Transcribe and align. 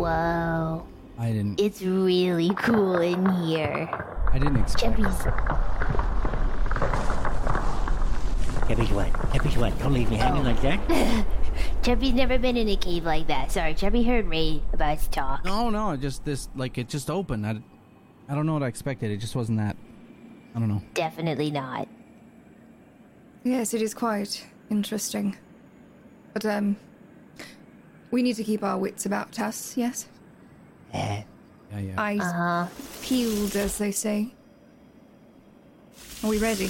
Whoa. 0.00 0.86
I 1.18 1.32
didn't. 1.32 1.60
It's 1.60 1.82
really 1.82 2.54
cool 2.54 3.00
in 3.00 3.26
here. 3.42 3.90
I 4.32 4.38
didn't 4.38 4.56
expect. 4.56 4.96
Chubby's. 4.96 5.24
Chubby's 8.66 8.90
what? 8.90 9.12
Chubby's 9.34 9.56
what? 9.58 9.78
Don't 9.80 9.92
leave 9.92 10.08
me 10.10 10.16
hanging 10.16 10.44
like 10.44 10.62
that. 10.62 11.26
Chubby's 11.82 12.12
never 12.12 12.38
been 12.38 12.56
in 12.58 12.68
a 12.68 12.76
cave 12.76 13.04
like 13.04 13.26
that. 13.28 13.50
Sorry, 13.50 13.72
Chubby 13.74 14.02
heard 14.02 14.26
Ray 14.26 14.62
about 14.72 14.98
to 14.98 15.10
talk. 15.10 15.44
No, 15.44 15.70
no, 15.70 15.96
just 15.96 16.24
this 16.24 16.48
like 16.54 16.76
it 16.76 16.88
just 16.88 17.10
opened. 17.10 17.46
I, 17.46 17.58
I 18.28 18.34
don't 18.34 18.44
know 18.46 18.52
what 18.52 18.62
I 18.62 18.66
expected. 18.66 19.10
It 19.10 19.16
just 19.16 19.34
wasn't 19.34 19.58
that. 19.58 19.76
I 20.54 20.58
don't 20.58 20.68
know. 20.68 20.82
Definitely 20.94 21.50
not. 21.50 21.88
Yes, 23.44 23.72
it 23.72 23.80
is 23.80 23.94
quite 23.94 24.46
interesting. 24.68 25.36
But, 26.34 26.44
um, 26.44 26.76
we 28.10 28.22
need 28.22 28.36
to 28.36 28.44
keep 28.44 28.62
our 28.62 28.76
wits 28.78 29.06
about 29.06 29.40
us, 29.40 29.76
yes? 29.76 30.06
Eh, 30.92 31.22
Yeah, 31.72 31.78
yeah. 31.78 31.94
Eyes 32.02 32.20
Uh 32.20 32.32
huh. 32.32 32.66
peeled, 33.02 33.56
as 33.56 33.78
they 33.78 33.90
say. 33.92 34.34
Are 36.22 36.28
we 36.28 36.38
ready? 36.38 36.68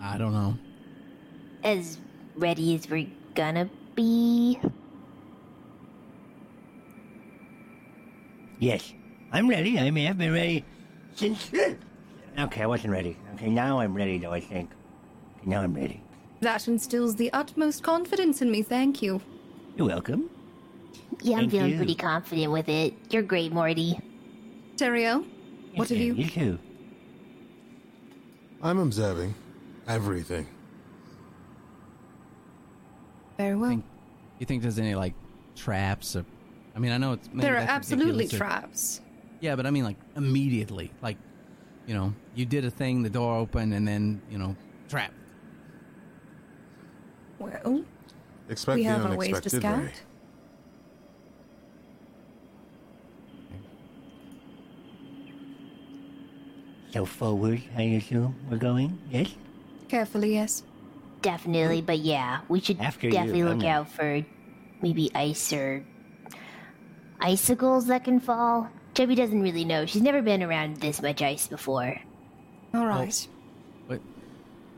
I 0.00 0.16
don't 0.16 0.32
know. 0.32 0.56
As 1.64 1.98
ready 2.38 2.74
as 2.74 2.88
we're 2.88 3.06
gonna 3.34 3.68
be. 3.94 4.58
yes, 8.58 8.92
I'm 9.32 9.48
ready. 9.48 9.78
I 9.78 9.90
mean, 9.90 10.08
I've 10.08 10.18
been 10.18 10.32
ready 10.32 10.64
since. 11.14 11.50
Okay, 12.38 12.62
I 12.62 12.66
wasn't 12.66 12.92
ready. 12.92 13.16
Okay, 13.34 13.50
now 13.50 13.80
I'm 13.80 13.94
ready, 13.94 14.18
though. 14.18 14.32
I 14.32 14.40
think. 14.40 14.70
Okay, 15.38 15.50
now 15.50 15.60
I'm 15.60 15.74
ready. 15.74 16.00
That 16.40 16.68
instills 16.68 17.16
the 17.16 17.32
utmost 17.32 17.82
confidence 17.82 18.40
in 18.40 18.50
me, 18.50 18.62
thank 18.62 19.02
you. 19.02 19.20
You're 19.76 19.88
welcome. 19.88 20.30
Yeah, 21.20 21.36
I'm 21.36 21.40
Thank 21.40 21.50
feeling 21.52 21.70
you. 21.72 21.76
pretty 21.78 21.94
confident 21.96 22.52
with 22.52 22.68
it. 22.68 22.94
You're 23.10 23.22
great, 23.22 23.52
Morty. 23.52 23.98
Teriel, 24.76 25.26
what 25.74 25.88
have 25.88 25.98
you? 25.98 26.14
You 26.14 26.28
too. 26.28 26.58
I'm 28.62 28.78
observing 28.78 29.34
everything. 29.88 30.46
Very 33.38 33.54
well. 33.54 33.70
Think, 33.70 33.84
you 34.40 34.46
think 34.46 34.62
there's 34.62 34.78
any 34.78 34.94
like 34.94 35.14
traps 35.56 36.16
or? 36.16 36.24
I 36.76 36.80
mean, 36.80 36.92
I 36.92 36.98
know 36.98 37.12
it's. 37.12 37.28
maybe 37.28 37.40
there 37.42 37.54
are 37.54 37.58
absolutely 37.60 38.24
ridiculous 38.24 38.34
or- 38.34 38.36
traps. 38.36 39.00
Yeah, 39.40 39.54
but 39.56 39.66
I 39.66 39.70
mean, 39.70 39.84
like 39.84 39.96
immediately, 40.16 40.90
like, 41.00 41.16
you 41.86 41.94
know, 41.94 42.12
you 42.34 42.44
did 42.44 42.64
a 42.64 42.70
thing, 42.70 43.02
the 43.04 43.10
door 43.10 43.36
opened, 43.36 43.72
and 43.72 43.86
then 43.86 44.20
you 44.30 44.36
know, 44.38 44.56
trap. 44.88 45.12
Well, 47.38 47.84
Expect 48.48 48.76
we 48.76 48.82
the 48.82 48.88
have 48.90 49.06
our 49.06 49.16
ways 49.16 49.28
to 49.30 49.36
unexpected, 49.36 49.60
scout. 49.60 49.82
Ray. 49.84 49.92
So 56.92 57.04
forward, 57.04 57.62
I 57.76 57.82
assume 57.82 58.34
we're 58.50 58.56
going. 58.56 58.98
Yes. 59.10 59.34
Carefully, 59.88 60.34
yes. 60.34 60.62
Definitely, 61.22 61.82
but 61.82 61.98
yeah, 61.98 62.40
we 62.48 62.60
should 62.60 62.80
After 62.80 63.06
you, 63.08 63.12
definitely 63.12 63.42
look 63.44 63.62
I'm- 63.64 63.80
out 63.80 63.90
for 63.90 64.24
maybe 64.82 65.10
ice 65.14 65.52
or 65.52 65.84
icicles 67.20 67.86
that 67.86 68.04
can 68.04 68.20
fall. 68.20 68.68
Chubby 68.94 69.14
doesn't 69.14 69.42
really 69.42 69.64
know. 69.64 69.86
She's 69.86 70.02
never 70.02 70.22
been 70.22 70.42
around 70.42 70.76
this 70.78 71.02
much 71.02 71.22
ice 71.22 71.46
before. 71.48 71.96
All 72.74 72.86
right. 72.86 73.28
But 73.88 74.00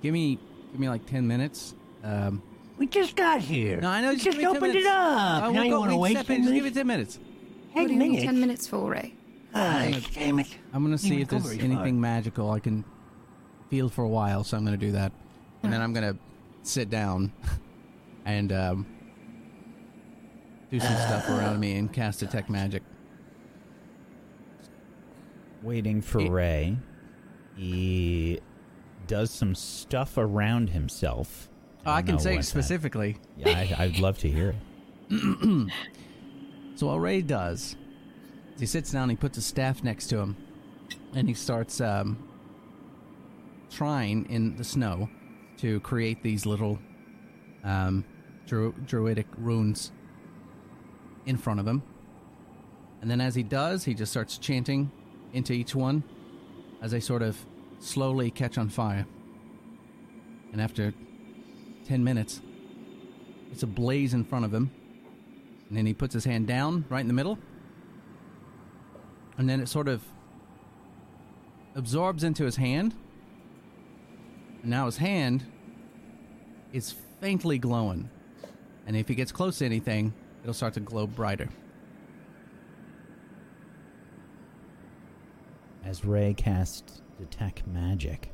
give 0.02 0.12
me, 0.12 0.38
give 0.72 0.80
me 0.80 0.88
like 0.88 1.06
ten 1.06 1.26
minutes. 1.26 1.74
Um, 2.02 2.42
We 2.78 2.86
just 2.86 3.16
got 3.16 3.40
here. 3.40 3.80
no, 3.80 3.88
I 3.90 4.00
know. 4.00 4.08
We 4.10 4.14
just 4.16 4.24
just 4.26 4.38
give 4.38 4.46
me 4.46 4.54
10 4.54 4.56
opened 4.56 4.70
it 4.70 4.84
minutes. 4.84 4.88
up. 4.90 5.42
I 5.42 5.46
will 5.48 5.54
now 5.54 5.62
you 5.62 5.78
want 5.78 5.90
to 5.90 5.96
wait, 5.96 6.02
wait 6.16 6.24
step 6.24 6.26
ten 6.26 6.36
in, 6.36 6.42
Just 6.44 6.54
give 6.54 6.62
minutes? 6.62 6.74
me 6.74 6.80
ten 6.80 6.86
minutes. 6.86 7.18
what 7.72 7.86
do 7.86 7.92
you 7.92 7.98
minutes. 7.98 8.20
need 8.20 8.26
ten 8.26 8.40
minutes 8.40 8.66
for, 8.66 8.90
Ray? 8.90 9.14
Ah, 9.54 9.88
damn 10.14 10.38
it. 10.38 10.46
I'm 10.72 10.82
gonna 10.84 10.96
see 10.96 11.20
if 11.20 11.28
there's 11.28 11.50
anything 11.50 11.76
far. 11.76 11.92
magical 11.92 12.50
I 12.50 12.60
can 12.60 12.84
feel 13.68 13.88
for 13.88 14.02
a 14.04 14.08
while. 14.08 14.44
So 14.44 14.56
I'm 14.56 14.64
gonna 14.64 14.76
do 14.76 14.92
that, 14.92 15.12
and 15.62 15.72
then 15.72 15.80
I'm 15.82 15.92
gonna 15.92 16.16
sit 16.62 16.90
down 16.90 17.32
and 18.24 18.52
um, 18.52 18.86
do 20.70 20.78
some 20.80 20.94
stuff 20.94 21.28
around 21.28 21.60
me 21.60 21.76
and 21.76 21.92
cast 21.92 22.20
detect 22.20 22.48
magic. 22.50 22.82
Waiting 25.62 26.00
for 26.00 26.20
It- 26.20 26.30
Ray. 26.30 26.76
He 27.56 28.40
does 29.06 29.30
some 29.30 29.54
stuff 29.54 30.16
around 30.16 30.70
himself. 30.70 31.48
Oh, 31.84 31.90
I 31.92 32.00
don't 32.00 32.16
can 32.16 32.18
say 32.18 32.30
what 32.36 32.42
that- 32.42 32.46
specifically. 32.46 33.16
Yeah, 33.36 33.50
I, 33.50 33.74
I'd 33.84 33.98
love 33.98 34.18
to 34.18 34.28
hear 34.30 34.54
it. 35.10 35.70
So 36.76 36.86
what 36.86 36.94
Ray 37.00 37.20
does 37.20 37.76
is 38.54 38.60
he 38.60 38.64
sits 38.64 38.90
down, 38.90 39.10
he 39.10 39.16
puts 39.16 39.36
a 39.36 39.42
staff 39.42 39.84
next 39.84 40.06
to 40.06 40.18
him, 40.18 40.34
and 41.14 41.28
he 41.28 41.34
starts 41.34 41.78
um, 41.78 42.26
trying 43.68 44.24
in 44.30 44.56
the 44.56 44.64
snow 44.64 45.10
to 45.60 45.80
create 45.80 46.22
these 46.22 46.46
little 46.46 46.78
um, 47.64 48.04
dru- 48.46 48.74
druidic 48.86 49.26
runes 49.36 49.92
in 51.26 51.36
front 51.36 51.60
of 51.60 51.66
him. 51.66 51.82
And 53.00 53.10
then 53.10 53.20
as 53.20 53.34
he 53.34 53.42
does, 53.42 53.84
he 53.84 53.94
just 53.94 54.10
starts 54.10 54.38
chanting 54.38 54.90
into 55.32 55.52
each 55.52 55.74
one 55.74 56.02
as 56.82 56.90
they 56.90 57.00
sort 57.00 57.22
of 57.22 57.38
slowly 57.78 58.30
catch 58.30 58.58
on 58.58 58.68
fire. 58.68 59.06
And 60.52 60.60
after 60.60 60.92
10 61.86 62.02
minutes, 62.04 62.40
it's 63.52 63.62
a 63.62 63.66
blaze 63.66 64.14
in 64.14 64.24
front 64.24 64.44
of 64.44 64.52
him. 64.52 64.70
And 65.68 65.78
then 65.78 65.86
he 65.86 65.94
puts 65.94 66.14
his 66.14 66.24
hand 66.24 66.46
down 66.46 66.84
right 66.88 67.00
in 67.00 67.06
the 67.06 67.14
middle. 67.14 67.38
And 69.38 69.48
then 69.48 69.60
it 69.60 69.68
sort 69.68 69.88
of 69.88 70.02
absorbs 71.74 72.24
into 72.24 72.44
his 72.44 72.56
hand. 72.56 72.94
Now 74.62 74.86
his 74.86 74.98
hand 74.98 75.44
is 76.72 76.94
faintly 77.20 77.58
glowing. 77.58 78.10
And 78.86 78.96
if 78.96 79.08
he 79.08 79.14
gets 79.14 79.32
close 79.32 79.58
to 79.58 79.64
anything, 79.64 80.12
it'll 80.42 80.54
start 80.54 80.74
to 80.74 80.80
glow 80.80 81.06
brighter. 81.06 81.48
As 85.84 86.04
Ray 86.04 86.34
casts 86.34 87.00
Detect 87.18 87.66
Magic, 87.66 88.30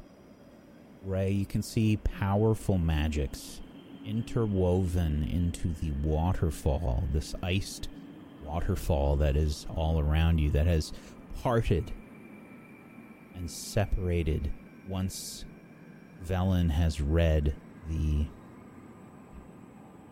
Ray, 1.05 1.31
you 1.31 1.47
can 1.47 1.63
see 1.63 1.97
powerful 1.99 2.79
magics 2.79 3.61
interwoven 4.05 5.25
into 5.25 5.69
the 5.75 5.93
waterfall, 6.07 7.05
this 7.13 7.35
iced 7.43 7.89
waterfall 8.45 9.17
that 9.17 9.37
is 9.37 9.67
all 9.75 10.01
around 10.01 10.39
you, 10.39 10.51
that 10.51 10.67
has 10.67 10.93
parted 11.43 11.93
and 13.35 13.51
separated 13.51 14.53
once 14.89 15.45
Velen 16.27 16.71
has 16.71 17.01
read 17.01 17.55
the 17.89 18.27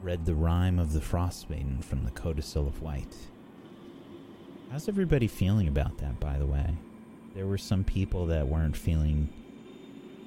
read 0.03 0.27
the 0.27 0.35
rhyme 0.35 0.79
of 0.79 0.93
the 0.93 1.01
Frost 1.01 1.49
Maiden 1.49 1.81
from 1.81 2.05
the 2.05 2.11
Codicil 2.11 2.67
of 2.69 2.83
White. 2.83 3.17
How's 4.71 4.89
everybody 4.89 5.27
feeling 5.27 5.67
about 5.67 5.99
that, 5.99 6.21
by 6.21 6.39
the 6.39 6.47
way? 6.47 6.75
There 7.35 7.47
were 7.47 7.59
some 7.59 7.85
people 7.85 8.27
that 8.27 8.47
weren't 8.47 8.77
feeling 8.77 9.29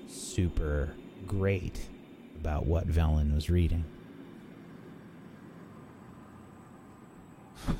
super 0.08 0.94
great 1.28 1.88
about 2.40 2.66
what 2.66 2.88
Velen 2.88 3.34
was 3.34 3.50
reading. 3.50 3.86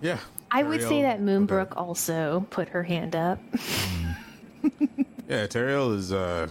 Yeah. 0.00 0.18
I 0.50 0.64
would 0.64 0.82
say 0.82 0.88
Teriel- 0.88 1.02
that 1.02 1.14
okay. 1.20 1.22
Moonbrook 1.22 1.76
also 1.76 2.44
put 2.50 2.70
her 2.70 2.82
hand 2.82 3.14
up. 3.14 3.38
Yeah, 5.28 5.46
Teriel 5.46 5.96
is. 5.96 6.12
uh 6.12 6.48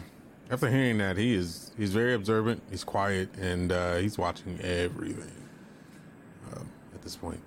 After 0.52 0.70
hearing 0.70 0.98
that, 0.98 1.16
he 1.16 1.34
is. 1.34 1.72
He's 1.78 1.94
very 1.94 2.14
observant. 2.14 2.62
He's 2.70 2.84
quiet, 2.84 3.30
and 3.40 3.72
uh 3.72 3.96
he's 3.96 4.18
watching 4.18 4.60
everything. 4.62 5.32
Um, 6.52 6.70
at 6.94 7.02
this 7.02 7.16
point, 7.16 7.40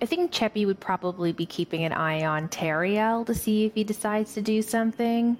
I 0.00 0.06
think 0.06 0.30
Cheppy 0.30 0.64
would 0.66 0.78
probably 0.78 1.32
be 1.32 1.44
keeping 1.44 1.82
an 1.82 1.92
eye 1.92 2.24
on 2.24 2.48
Teriel 2.48 3.26
to 3.26 3.34
see 3.34 3.66
if 3.66 3.74
he 3.74 3.82
decides 3.82 4.34
to 4.34 4.40
do 4.40 4.62
something. 4.62 5.36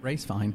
Ray's 0.00 0.24
fine. 0.24 0.54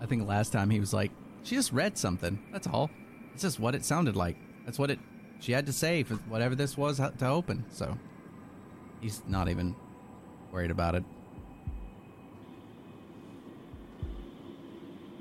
I 0.00 0.06
think 0.06 0.26
last 0.26 0.52
time 0.52 0.70
he 0.70 0.80
was 0.80 0.92
like, 0.92 1.10
she 1.42 1.54
just 1.54 1.72
read 1.72 1.96
something. 1.96 2.42
That's 2.52 2.66
all. 2.66 2.90
It's 3.34 3.42
just 3.42 3.60
what 3.60 3.74
it 3.74 3.84
sounded 3.84 4.16
like. 4.16 4.36
That's 4.64 4.78
what 4.78 4.90
it. 4.90 4.98
She 5.40 5.52
had 5.52 5.66
to 5.66 5.72
say 5.72 6.02
for 6.02 6.14
whatever 6.14 6.54
this 6.54 6.76
was 6.76 6.98
uh, 7.00 7.10
to 7.10 7.28
open. 7.28 7.64
So 7.70 7.96
he's 9.00 9.22
not 9.28 9.48
even 9.48 9.76
worried 10.52 10.70
about 10.70 10.94
it. 10.94 11.04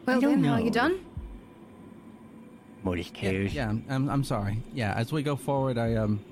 Well 0.06 0.22
don't 0.22 0.42
then, 0.42 0.44
how 0.44 0.54
are 0.56 0.62
you 0.62 0.69
done? 0.72 1.00
Mortis 2.83 3.07
Yeah, 3.13 3.19
cares. 3.19 3.54
yeah 3.54 3.69
I'm, 3.69 3.83
I'm, 3.89 4.10
I'm 4.10 4.24
sorry. 4.24 4.62
Yeah, 4.74 4.94
as 4.94 5.12
we 5.12 5.24
go 5.24 5.36
forward, 5.36 5.77
I 5.77 5.95
um, 5.95 6.24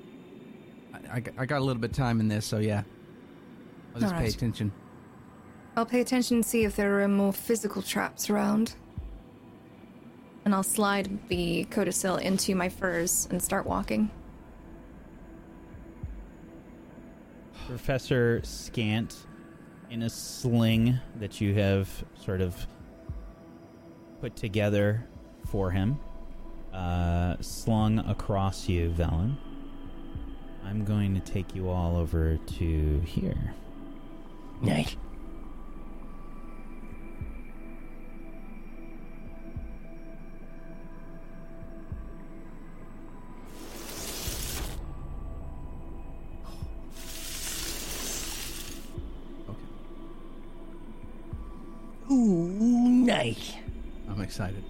I, 0.94 1.16
I, 1.16 1.20
got- 1.20 1.34
I 1.38 1.46
got 1.46 1.58
a 1.58 1.64
little 1.64 1.80
bit 1.80 1.90
of 1.90 1.96
time 1.96 2.20
in 2.20 2.28
this, 2.28 2.46
so 2.46 2.58
yeah, 2.58 2.82
I'll 3.94 4.00
just 4.00 4.12
pay 4.12 4.18
Alright. 4.18 4.34
attention. 4.34 4.72
I'll 5.76 5.86
pay 5.86 6.00
attention 6.00 6.36
and 6.36 6.46
see 6.46 6.64
if 6.64 6.76
there 6.76 7.00
are 7.02 7.08
more 7.08 7.32
physical 7.32 7.82
traps 7.82 8.30
around. 8.30 8.74
And 10.44 10.54
I'll 10.54 10.62
slide 10.62 11.18
the 11.28 11.64
codicil 11.64 12.16
into 12.16 12.54
my 12.54 12.68
furs 12.68 13.26
and 13.30 13.42
start 13.42 13.66
walking. 13.66 14.10
Professor 17.74 18.40
Scant, 18.44 19.26
in 19.90 20.02
a 20.02 20.08
sling 20.08 21.00
that 21.16 21.40
you 21.40 21.54
have 21.54 22.04
sort 22.24 22.40
of 22.40 22.68
put 24.20 24.36
together 24.36 25.04
for 25.50 25.72
him, 25.72 25.98
uh, 26.72 27.34
slung 27.40 27.98
across 27.98 28.68
you, 28.68 28.90
Velen. 28.96 29.34
I'm 30.64 30.84
going 30.84 31.14
to 31.14 31.20
take 31.20 31.56
you 31.56 31.68
all 31.68 31.96
over 31.96 32.36
to 32.36 33.00
here. 33.00 33.54
Nice. 34.62 34.96
Ooh, 52.24 52.48
nice. 53.04 53.52
I'm 54.08 54.22
excited. 54.22 54.64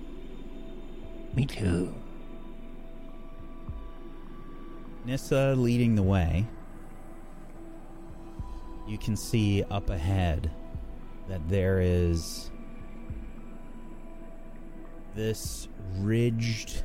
Me 1.37 1.47
too. 1.47 1.95
Nissa 5.05 5.55
leading 5.57 5.95
the 5.95 6.03
way. 6.03 6.47
You 8.89 8.99
can 8.99 9.17
see 9.17 9.63
up 9.71 9.89
ahead 9.89 10.51
that 11.29 11.49
there 11.49 11.81
is 11.81 12.51
this 15.15 15.69
ridged 15.99 16.83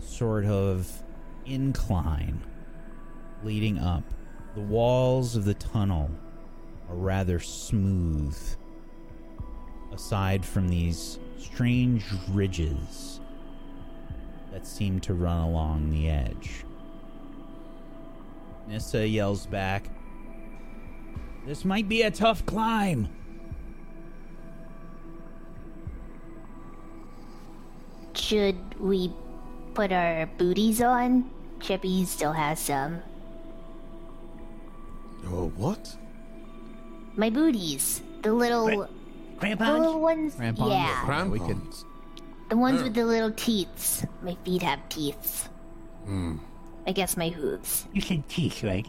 sort 0.00 0.44
of 0.44 1.02
incline 1.46 2.42
leading 3.42 3.78
up. 3.78 4.04
The 4.54 4.60
walls 4.60 5.34
of 5.34 5.46
the 5.46 5.54
tunnel 5.54 6.10
are 6.90 6.94
rather 6.94 7.40
smooth, 7.40 8.36
aside 9.92 10.44
from 10.44 10.68
these 10.68 11.18
strange 11.38 12.04
ridges 12.30 13.20
that 14.50 14.66
seem 14.66 15.00
to 15.00 15.14
run 15.14 15.38
along 15.38 15.90
the 15.90 16.08
edge. 16.08 16.64
Nissa 18.68 19.06
yells 19.06 19.46
back, 19.46 19.88
This 21.46 21.64
might 21.64 21.88
be 21.88 22.02
a 22.02 22.10
tough 22.10 22.44
climb. 22.46 23.08
Should 28.14 28.80
we 28.80 29.12
put 29.74 29.92
our 29.92 30.26
booties 30.38 30.80
on? 30.80 31.30
Chippy 31.60 32.04
still 32.04 32.32
has 32.32 32.60
some. 32.60 33.02
Oh, 35.26 35.48
what? 35.56 35.96
My 37.16 37.30
booties. 37.30 38.02
The 38.22 38.32
little. 38.32 38.66
The 38.66 38.88
Crampons? 39.42 39.78
little 39.80 40.00
ones? 40.00 40.34
Crampons? 40.36 40.70
Yeah. 40.70 41.24
we 41.26 41.38
could- 41.40 41.60
The 42.48 42.56
ones 42.56 42.78
Yeah. 42.78 42.84
with 42.84 42.94
the 42.94 43.04
little 43.04 43.30
teeths. 43.32 44.06
My 44.22 44.36
feet 44.44 44.62
have 44.62 44.78
teeths. 44.88 45.48
Hmm. 46.04 46.36
I 46.86 46.92
guess 46.92 47.16
my 47.16 47.28
hooves. 47.28 47.86
You 47.92 48.00
said 48.00 48.28
teeth, 48.28 48.62
right? 48.64 48.86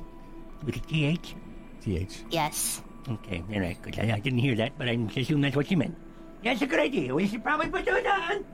With 0.66 0.76
a 0.78 0.80
TH? 0.80 1.36
Th. 1.82 2.24
Yes. 2.30 2.82
Okay, 3.10 3.44
all 3.54 3.60
right, 3.60 3.80
good. 3.82 4.00
I, 4.00 4.14
I 4.16 4.20
didn't 4.20 4.40
hear 4.40 4.56
that, 4.56 4.78
but 4.78 4.88
I 4.88 4.92
assume 5.16 5.42
that's 5.42 5.56
what 5.56 5.70
you 5.70 5.78
meant. 5.78 5.96
That's 6.44 6.62
a 6.62 6.66
good 6.68 6.80
idea. 6.80 7.14
We 7.14 7.28
should 7.28 7.44
probably 7.44 7.68
put 7.70 7.86
those 7.86 8.06
on. 8.06 8.46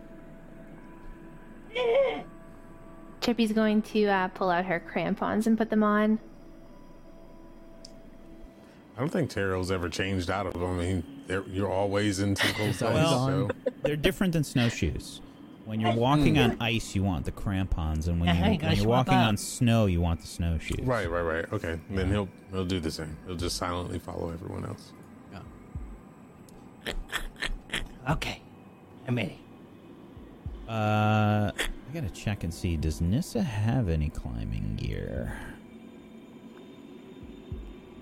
Yeah. 1.73 2.23
Chippy's 3.21 3.51
going 3.51 3.81
to 3.83 4.05
uh, 4.05 4.27
pull 4.29 4.49
out 4.49 4.65
her 4.65 4.79
crampons 4.79 5.45
and 5.47 5.57
put 5.57 5.69
them 5.69 5.83
on. 5.83 6.19
I 8.95 8.99
don't 9.01 9.09
think 9.09 9.29
Teriel's 9.29 9.71
ever 9.71 9.89
changed 9.89 10.29
out 10.29 10.45
of 10.47 10.53
them. 10.53 10.79
I 10.79 10.83
mean, 10.83 11.03
they're, 11.29 11.43
you're 11.47 11.71
always 11.71 12.19
in 12.19 12.35
some 12.35 12.51
cold 12.53 12.73
place. 12.73 12.81
Well, 12.81 13.27
so. 13.27 13.49
They're 13.83 13.95
different 13.95 14.33
than 14.33 14.43
snowshoes. 14.43 15.21
When 15.65 15.79
you're 15.79 15.93
walking 15.93 16.39
on 16.39 16.57
ice, 16.59 16.95
you 16.95 17.03
want 17.03 17.25
the 17.25 17.31
crampons, 17.31 18.07
and 18.07 18.19
when, 18.19 18.29
Yeah, 18.29 18.33
you, 18.33 18.39
you 18.39 18.49
when 18.49 18.57
gotta 18.57 18.75
you're 18.75 18.83
swap 18.85 19.07
walking 19.07 19.13
out. 19.19 19.27
on 19.27 19.37
snow, 19.37 19.85
you 19.85 20.01
want 20.01 20.21
the 20.21 20.25
snowshoes. 20.27 20.79
Right, 20.81 21.07
right, 21.07 21.21
right. 21.21 21.53
Okay, 21.53 21.79
then 21.91 22.09
he'll 22.09 22.27
he'll 22.51 22.65
do 22.65 22.79
the 22.79 22.89
same. 22.89 23.15
He'll 23.27 23.35
just 23.35 23.55
silently 23.57 23.99
follow 23.99 24.31
everyone 24.31 24.65
else. 24.65 24.91
Yeah. 26.87 26.93
Okay, 28.09 28.41
I'm 29.07 29.15
ready. 29.15 29.39
Uh, 30.67 31.51
I 31.51 31.93
gotta 31.93 32.09
check 32.09 32.43
and 32.43 32.51
see. 32.51 32.75
Does 32.75 32.99
Nissa 32.99 33.43
have 33.43 33.89
any 33.89 34.09
climbing 34.09 34.75
gear? 34.77 35.37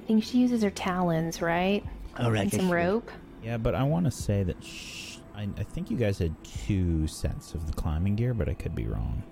I 0.03 0.07
think 0.07 0.23
she 0.23 0.37
uses 0.37 0.63
her 0.63 0.69
talons, 0.69 1.41
right? 1.41 1.83
All 2.19 2.31
right, 2.31 2.41
And 2.43 2.51
some 2.51 2.59
that's 2.61 2.69
true. 2.71 2.77
rope. 2.77 3.11
Yeah, 3.43 3.57
but 3.57 3.75
I 3.75 3.83
want 3.83 4.05
to 4.05 4.11
say 4.11 4.43
that 4.43 4.63
sh- 4.63 5.17
I, 5.35 5.47
I 5.57 5.63
think 5.63 5.91
you 5.91 5.97
guys 5.97 6.17
had 6.19 6.33
two 6.43 7.05
sets 7.07 7.53
of 7.53 7.67
the 7.67 7.73
climbing 7.73 8.15
gear, 8.15 8.33
but 8.33 8.49
I 8.49 8.53
could 8.53 8.73
be 8.75 8.87
wrong. 8.87 9.23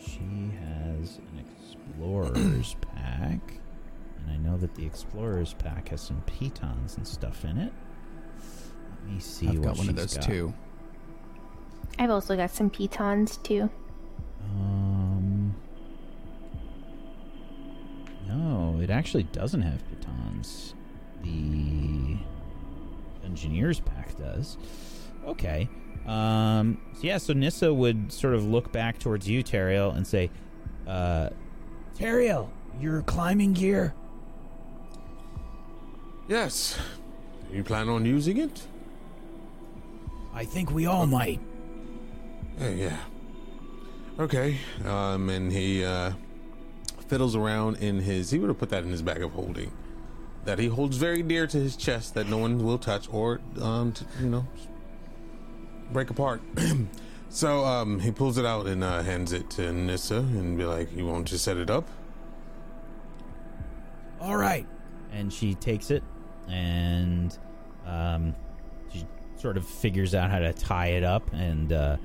She 0.00 0.52
has 0.58 1.18
an 1.18 1.44
explorer's 1.46 2.74
pack, 2.94 3.40
and 4.18 4.30
I 4.30 4.36
know 4.36 4.56
that 4.58 4.74
the 4.74 4.84
explorer's 4.84 5.54
pack 5.54 5.88
has 5.90 6.00
some 6.00 6.20
pitons 6.26 6.96
and 6.96 7.06
stuff 7.06 7.44
in 7.44 7.58
it. 7.58 7.72
Let 9.04 9.12
me 9.14 9.20
see 9.20 9.48
I've 9.48 9.58
what 9.58 9.62
got 9.64 9.78
one 9.78 9.88
of 9.88 9.96
those 9.96 10.14
got. 10.14 10.24
too. 10.24 10.52
I've 11.98 12.10
also 12.10 12.36
got 12.36 12.50
some 12.50 12.70
pitons 12.70 13.36
too. 13.38 13.70
Um, 14.54 15.54
no, 18.28 18.78
it 18.82 18.90
actually 18.90 19.24
doesn't 19.24 19.62
have 19.62 19.82
pitons. 19.88 20.74
The 21.22 22.16
engineer's 23.24 23.80
pack 23.80 24.16
does. 24.16 24.56
Okay. 25.26 25.68
Um, 26.06 26.80
so 26.94 27.00
yeah, 27.02 27.18
so 27.18 27.32
Nissa 27.34 27.72
would 27.72 28.12
sort 28.12 28.34
of 28.34 28.44
look 28.44 28.72
back 28.72 28.98
towards 28.98 29.28
you, 29.28 29.44
Teriel, 29.44 29.94
and 29.94 30.06
say, 30.06 30.30
uh, 30.86 31.30
Teriel, 31.98 32.48
your 32.80 33.02
climbing 33.02 33.52
gear. 33.52 33.94
Yes. 36.28 36.78
You 37.52 37.64
plan 37.64 37.88
on 37.88 38.04
using 38.04 38.36
it? 38.36 38.62
I 40.34 40.44
think 40.44 40.70
we 40.70 40.86
all 40.86 41.06
might. 41.06 41.40
Yeah, 42.60 42.68
yeah. 42.68 42.96
Okay. 44.18 44.58
Um, 44.84 45.30
and 45.30 45.50
he 45.50 45.84
uh, 45.84 46.12
fiddles 47.06 47.34
around 47.34 47.76
in 47.76 48.00
his. 48.00 48.30
He 48.30 48.38
would 48.38 48.48
have 48.48 48.58
put 48.58 48.70
that 48.70 48.84
in 48.84 48.90
his 48.90 49.02
bag 49.02 49.22
of 49.22 49.32
holding, 49.32 49.72
that 50.48 50.58
he 50.58 50.66
holds 50.66 50.96
very 50.96 51.22
dear 51.22 51.46
to 51.46 51.58
his 51.58 51.76
chest, 51.76 52.14
that 52.14 52.26
no 52.26 52.38
one 52.38 52.64
will 52.64 52.78
touch 52.78 53.06
or, 53.12 53.38
um, 53.60 53.92
to, 53.92 54.06
you 54.18 54.30
know, 54.30 54.46
break 55.92 56.08
apart. 56.08 56.40
so 57.28 57.66
um, 57.66 58.00
he 58.00 58.10
pulls 58.10 58.38
it 58.38 58.46
out 58.46 58.66
and 58.66 58.82
uh, 58.82 59.02
hands 59.02 59.34
it 59.34 59.50
to 59.50 59.70
Nissa 59.74 60.20
and 60.20 60.56
be 60.56 60.64
like, 60.64 60.90
"You 60.96 61.04
want 61.04 61.28
to 61.28 61.38
set 61.38 61.58
it 61.58 61.68
up?" 61.68 61.86
All 64.22 64.38
right. 64.38 64.66
And 65.12 65.30
she 65.30 65.54
takes 65.54 65.90
it 65.90 66.02
and 66.48 67.36
um, 67.86 68.34
she 68.90 69.06
sort 69.36 69.58
of 69.58 69.66
figures 69.66 70.14
out 70.14 70.30
how 70.30 70.38
to 70.38 70.54
tie 70.54 70.88
it 70.88 71.04
up 71.04 71.30
and 71.34 71.74
uh, 71.74 71.98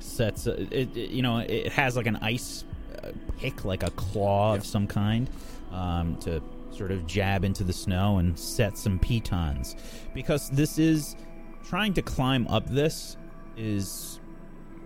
sets 0.00 0.46
it, 0.46 0.72
it. 0.72 0.96
You 0.96 1.20
know, 1.20 1.40
it 1.40 1.70
has 1.72 1.98
like 1.98 2.06
an 2.06 2.16
ice 2.22 2.64
uh, 3.02 3.10
pick, 3.38 3.66
like 3.66 3.82
a 3.82 3.90
claw 3.90 4.54
of 4.54 4.64
some 4.64 4.86
kind, 4.86 5.28
um, 5.70 6.16
to 6.20 6.42
sort 6.74 6.90
of 6.90 7.06
jab 7.06 7.44
into 7.44 7.64
the 7.64 7.72
snow 7.72 8.18
and 8.18 8.38
set 8.38 8.76
some 8.76 8.98
pitons. 8.98 9.76
Because 10.12 10.50
this 10.50 10.78
is 10.78 11.16
trying 11.64 11.94
to 11.94 12.02
climb 12.02 12.46
up. 12.48 12.66
This 12.66 13.16
is 13.56 14.20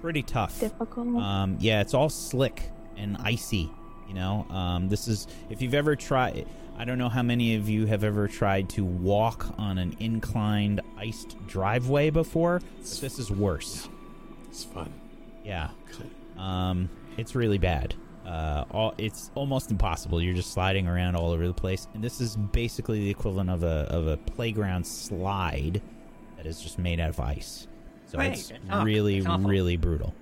pretty 0.00 0.22
tough. 0.22 0.60
Difficult. 0.60 1.16
Um, 1.16 1.56
yeah, 1.60 1.80
it's 1.80 1.94
all 1.94 2.08
slick 2.08 2.70
and 2.96 3.16
icy. 3.20 3.70
You 4.08 4.14
know, 4.14 4.46
um, 4.50 4.88
this 4.88 5.06
is 5.08 5.26
if 5.50 5.60
you've 5.60 5.74
ever 5.74 5.96
tried. 5.96 6.46
I 6.78 6.84
don't 6.84 6.98
know 6.98 7.08
how 7.08 7.22
many 7.24 7.56
of 7.56 7.68
you 7.68 7.86
have 7.86 8.04
ever 8.04 8.28
tried 8.28 8.68
to 8.70 8.84
walk 8.84 9.52
on 9.58 9.78
an 9.78 9.96
inclined 9.98 10.80
iced 10.96 11.36
driveway 11.48 12.10
before. 12.10 12.60
But 12.60 13.00
this 13.00 13.18
is 13.18 13.32
worse. 13.32 13.88
It's 14.48 14.62
fun. 14.62 14.92
Yeah, 15.44 15.70
um, 16.38 16.88
it's 17.16 17.34
really 17.34 17.58
bad. 17.58 17.94
Uh, 18.28 18.64
all 18.72 18.94
it's 18.98 19.30
almost 19.34 19.70
impossible. 19.70 20.20
You're 20.20 20.34
just 20.34 20.52
sliding 20.52 20.86
around 20.86 21.16
all 21.16 21.30
over 21.30 21.46
the 21.46 21.54
place, 21.54 21.88
and 21.94 22.04
this 22.04 22.20
is 22.20 22.36
basically 22.36 23.00
the 23.00 23.10
equivalent 23.10 23.48
of 23.48 23.62
a 23.62 23.86
of 23.88 24.06
a 24.06 24.18
playground 24.18 24.86
slide, 24.86 25.80
that 26.36 26.44
is 26.44 26.60
just 26.60 26.78
made 26.78 27.00
out 27.00 27.08
of 27.08 27.20
ice. 27.20 27.68
So 28.04 28.20
it's 28.20 28.52
awful. 28.70 28.84
really, 28.84 29.22
really 29.22 29.76
brutal. 29.78 30.14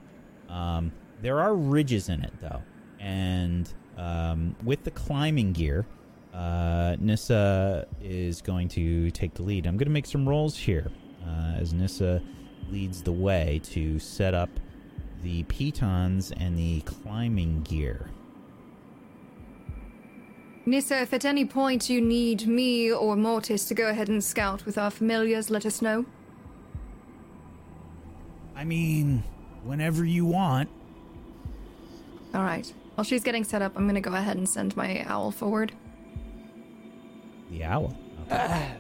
Um, 0.49 0.93
there 1.21 1.41
are 1.41 1.57
ridges 1.57 2.09
in 2.09 2.23
it 2.23 2.33
though, 2.41 2.63
and 3.01 3.73
um, 3.97 4.55
with 4.63 4.85
the 4.85 4.93
climbing 4.93 5.53
gear, 5.53 5.85
uh, 6.33 6.95
Nissa 7.01 7.89
is 8.01 8.41
going 8.41 8.69
to 8.69 9.11
take 9.11 9.35
the 9.35 9.43
lead. 9.43 9.67
I'm 9.67 9.77
going 9.77 9.89
to 9.89 9.93
make 9.93 10.07
some 10.07 10.29
rolls 10.29 10.57
here 10.57 10.93
uh, 11.27 11.55
as 11.57 11.73
Nissa 11.73 12.23
leads 12.71 13.03
the 13.03 13.13
way 13.13 13.61
to 13.65 13.99
set 13.99 14.33
up 14.33 14.51
the 15.27 15.43
pitons 15.45 16.31
and 16.37 16.57
the 16.57 16.81
climbing 16.83 17.61
gear. 17.63 18.11
Nissa, 20.65 21.03
if 21.03 21.13
at 21.13 21.25
any 21.25 21.45
point 21.45 21.91
you 21.91 22.01
need 22.01 22.47
me 22.47 22.93
or 22.93 23.17
Mortis 23.17 23.65
to 23.67 23.75
go 23.75 23.89
ahead 23.89 24.09
and 24.09 24.23
scout 24.23 24.65
with 24.65 24.79
our 24.79 24.91
familiars, 24.91 25.51
let 25.51 25.67
us 25.67 25.83
know. 25.83 26.05
I 28.55 28.63
mean, 28.65 29.25
whenever 29.65 30.05
you 30.05 30.25
want. 30.27 30.69
All 32.33 32.43
right. 32.45 32.73
While 32.95 33.05
she's 33.05 33.25
getting 33.25 33.43
set 33.43 33.63
up, 33.63 33.73
I'm 33.77 33.83
going 33.85 33.97
to 33.97 34.01
go 34.01 34.15
ahead 34.15 34.37
and 34.37 34.49
send 34.49 34.77
my 34.77 35.05
owl 35.09 35.33
forward. 35.33 35.73
The 37.51 37.65
owl. 37.65 37.97
Okay. 38.31 38.71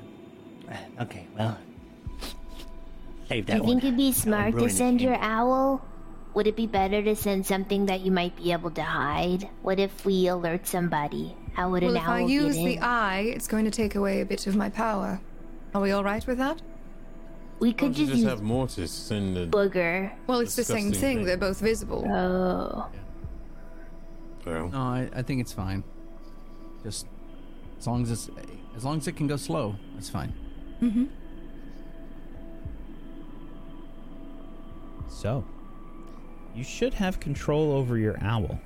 Okay, 1.00 1.26
well. 1.36 1.58
Save 3.28 3.46
Do 3.46 3.52
that 3.52 3.56
you 3.58 3.62
one. 3.64 3.68
think 3.80 3.84
it'd 3.84 3.96
be 3.96 4.12
smart 4.12 4.56
to 4.58 4.68
send 4.70 5.00
game. 5.00 5.08
your 5.08 5.18
owl? 5.20 5.84
Would 6.36 6.46
it 6.46 6.54
be 6.54 6.66
better 6.66 7.02
to 7.02 7.16
send 7.16 7.46
something 7.46 7.86
that 7.86 8.02
you 8.02 8.12
might 8.12 8.36
be 8.36 8.52
able 8.52 8.70
to 8.72 8.82
hide? 8.82 9.48
What 9.62 9.80
if 9.80 10.04
we 10.04 10.26
alert 10.26 10.66
somebody? 10.66 11.34
How 11.54 11.70
would 11.70 11.82
Well, 11.82 11.92
an 11.92 11.96
if 11.96 12.02
owl 12.02 12.12
I 12.12 12.20
use 12.20 12.56
the 12.56 12.78
eye, 12.80 13.32
it's 13.34 13.48
going 13.48 13.64
to 13.64 13.70
take 13.70 13.94
away 13.94 14.20
a 14.20 14.26
bit 14.26 14.46
of 14.46 14.54
my 14.54 14.68
power. 14.68 15.18
Are 15.74 15.80
we 15.80 15.92
all 15.92 16.04
right 16.04 16.24
with 16.26 16.36
that? 16.36 16.60
we 17.58 17.72
could 17.72 17.94
just, 17.94 18.10
just 18.10 18.20
use 18.20 18.28
have 18.28 18.42
Mortis 18.42 18.92
send 18.92 19.34
the. 19.34 19.46
booger. 19.46 20.12
Well, 20.26 20.40
it's 20.40 20.54
the 20.56 20.64
same 20.64 20.90
thing. 20.92 21.00
thing. 21.00 21.24
They're 21.24 21.38
both 21.38 21.58
visible. 21.58 22.04
Oh. 22.06 22.86
Well, 24.44 24.68
No, 24.68 24.78
I, 24.78 25.08
I 25.14 25.22
think 25.22 25.40
it's 25.40 25.54
fine. 25.54 25.84
Just 26.84 27.06
as 27.78 27.86
long 27.86 28.02
as 28.02 28.10
it's 28.10 28.30
as 28.76 28.84
long 28.84 28.98
as 28.98 29.08
it 29.08 29.16
can 29.16 29.26
go 29.26 29.36
slow, 29.36 29.74
it's 29.96 30.10
fine. 30.10 30.34
Mm-hmm. 30.82 31.06
So, 35.08 35.42
you 36.56 36.64
should 36.64 36.94
have 36.94 37.20
control 37.20 37.70
over 37.72 37.98
your 37.98 38.16
owl. 38.22 38.58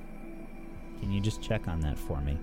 Can 1.00 1.10
you 1.10 1.20
just 1.20 1.42
check 1.42 1.66
on 1.66 1.80
that 1.80 1.98
for 1.98 2.20
me? 2.20 2.38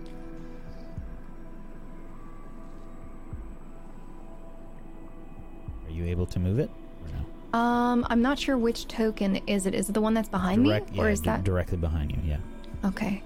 Are 5.87 5.91
you 5.91 6.05
able 6.05 6.25
to 6.27 6.39
move 6.39 6.59
it 6.59 6.69
or 7.03 7.09
no? 7.53 7.57
Um, 7.59 8.05
I'm 8.09 8.21
not 8.21 8.37
sure 8.37 8.57
which 8.57 8.87
token 8.87 9.37
is 9.47 9.65
it. 9.65 9.73
Is 9.73 9.89
it 9.89 9.93
the 9.93 10.01
one 10.01 10.13
that's 10.13 10.29
behind 10.29 10.65
Direct, 10.65 10.91
me, 10.91 10.99
or 10.99 11.05
yeah, 11.05 11.11
is 11.13 11.21
di- 11.21 11.31
that 11.31 11.43
directly 11.43 11.77
behind 11.77 12.11
you? 12.11 12.17
Yeah. 12.25 12.37
okay? 12.85 13.23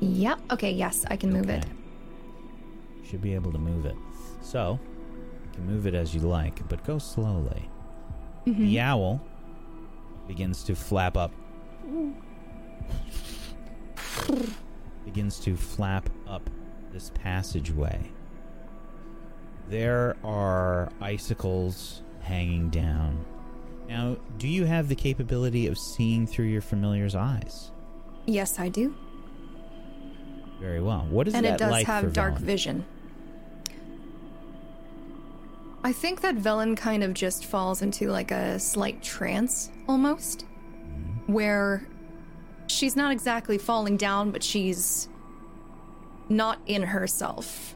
Yep. 0.00 0.40
Okay. 0.52 0.70
Yes, 0.72 1.04
I 1.10 1.16
can 1.16 1.32
move 1.32 1.48
it. 1.48 1.64
Okay. 1.64 1.72
You 3.02 3.08
should 3.08 3.22
be 3.22 3.34
able 3.34 3.52
to 3.52 3.58
move 3.58 3.84
it. 3.84 3.96
So, 4.42 4.78
you 5.44 5.50
can 5.54 5.66
move 5.66 5.86
it 5.86 5.94
as 5.94 6.14
you 6.14 6.20
like, 6.20 6.66
but 6.68 6.84
go 6.84 6.98
slowly. 6.98 7.68
Mm-hmm. 8.46 8.64
The 8.66 8.80
owl 8.80 9.20
begins 10.26 10.62
to 10.64 10.74
flap 10.74 11.16
up. 11.16 11.32
begins 15.04 15.38
to 15.40 15.56
flap 15.56 16.08
up 16.26 16.48
this 16.92 17.10
passageway. 17.14 18.10
There 19.68 20.16
are 20.24 20.90
icicles 21.00 22.02
hanging 22.20 22.70
down. 22.70 23.24
Now, 23.88 24.16
do 24.38 24.48
you 24.48 24.64
have 24.64 24.88
the 24.88 24.94
capability 24.94 25.66
of 25.66 25.78
seeing 25.78 26.26
through 26.26 26.46
your 26.46 26.62
familiar's 26.62 27.14
eyes? 27.14 27.70
Yes, 28.26 28.58
I 28.58 28.68
do. 28.68 28.94
Very 30.60 30.80
well. 30.80 31.06
What 31.10 31.26
is 31.28 31.34
and 31.34 31.44
that 31.44 31.54
it 31.54 31.58
does 31.58 31.70
like 31.70 31.86
have 31.86 32.12
dark 32.12 32.34
Velen? 32.34 32.38
vision. 32.38 32.84
I 35.84 35.92
think 35.92 36.20
that 36.20 36.36
Velen 36.36 36.76
kind 36.76 37.02
of 37.02 37.12
just 37.12 37.44
falls 37.44 37.82
into 37.82 38.08
like 38.08 38.30
a 38.30 38.58
slight 38.58 39.02
trance 39.02 39.70
almost, 39.88 40.46
mm-hmm. 40.46 41.32
where 41.32 41.86
she's 42.68 42.94
not 42.94 43.12
exactly 43.12 43.58
falling 43.58 43.96
down, 43.96 44.30
but 44.30 44.42
she's 44.42 45.08
not 46.28 46.58
in 46.66 46.82
herself. 46.82 47.74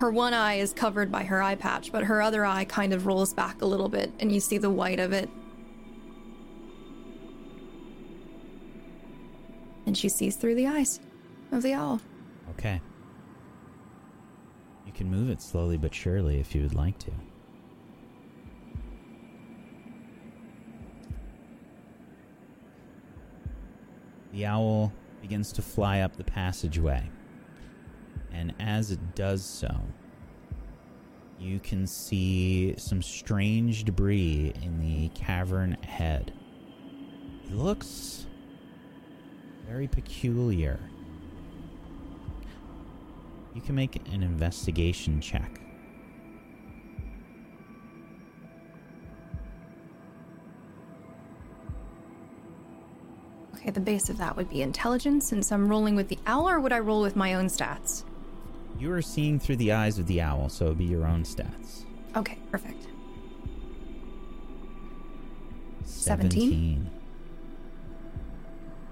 Her 0.00 0.10
one 0.10 0.32
eye 0.32 0.54
is 0.54 0.72
covered 0.72 1.10
by 1.10 1.24
her 1.24 1.42
eye 1.42 1.56
patch, 1.56 1.90
but 1.90 2.04
her 2.04 2.22
other 2.22 2.46
eye 2.46 2.64
kind 2.64 2.92
of 2.92 3.06
rolls 3.06 3.34
back 3.34 3.62
a 3.62 3.66
little 3.66 3.88
bit, 3.88 4.12
and 4.20 4.30
you 4.30 4.38
see 4.38 4.58
the 4.58 4.70
white 4.70 5.00
of 5.00 5.12
it. 5.12 5.28
And 9.86 9.98
she 9.98 10.08
sees 10.08 10.36
through 10.36 10.54
the 10.54 10.68
eyes 10.68 11.00
of 11.50 11.62
the 11.62 11.72
owl. 11.72 12.00
Okay. 12.50 12.80
Can 14.98 15.12
move 15.12 15.30
it 15.30 15.40
slowly 15.40 15.76
but 15.76 15.94
surely 15.94 16.40
if 16.40 16.56
you 16.56 16.62
would 16.62 16.74
like 16.74 16.98
to. 16.98 17.12
The 24.32 24.46
owl 24.46 24.92
begins 25.22 25.52
to 25.52 25.62
fly 25.62 26.00
up 26.00 26.16
the 26.16 26.24
passageway. 26.24 27.08
And 28.32 28.52
as 28.58 28.90
it 28.90 29.14
does 29.14 29.44
so, 29.44 29.72
you 31.38 31.60
can 31.60 31.86
see 31.86 32.74
some 32.76 33.00
strange 33.00 33.84
debris 33.84 34.52
in 34.64 34.80
the 34.80 35.10
cavern 35.10 35.76
ahead. 35.84 36.32
It 37.44 37.54
looks 37.54 38.26
very 39.64 39.86
peculiar. 39.86 40.80
You 43.54 43.60
can 43.60 43.74
make 43.74 43.96
an 44.12 44.22
investigation 44.22 45.20
check. 45.20 45.60
Okay, 53.56 53.70
the 53.70 53.80
base 53.80 54.08
of 54.08 54.18
that 54.18 54.36
would 54.36 54.48
be 54.48 54.62
intelligence, 54.62 55.26
since 55.26 55.50
I'm 55.50 55.68
rolling 55.68 55.96
with 55.96 56.08
the 56.08 56.18
owl, 56.26 56.48
or 56.48 56.60
would 56.60 56.72
I 56.72 56.78
roll 56.78 57.02
with 57.02 57.16
my 57.16 57.34
own 57.34 57.46
stats? 57.46 58.04
You 58.78 58.92
are 58.92 59.02
seeing 59.02 59.40
through 59.40 59.56
the 59.56 59.72
eyes 59.72 59.98
of 59.98 60.06
the 60.06 60.20
owl, 60.20 60.48
so 60.48 60.66
it'd 60.66 60.78
be 60.78 60.84
your 60.84 61.04
own 61.04 61.24
stats. 61.24 61.84
Okay, 62.16 62.38
perfect. 62.50 62.86
17. 65.84 66.88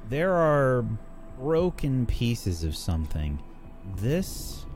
There 0.09 0.33
are 0.33 0.85
broken 1.39 2.05
pieces 2.07 2.65
of 2.65 2.77
something. 2.77 3.39
This 3.95 4.67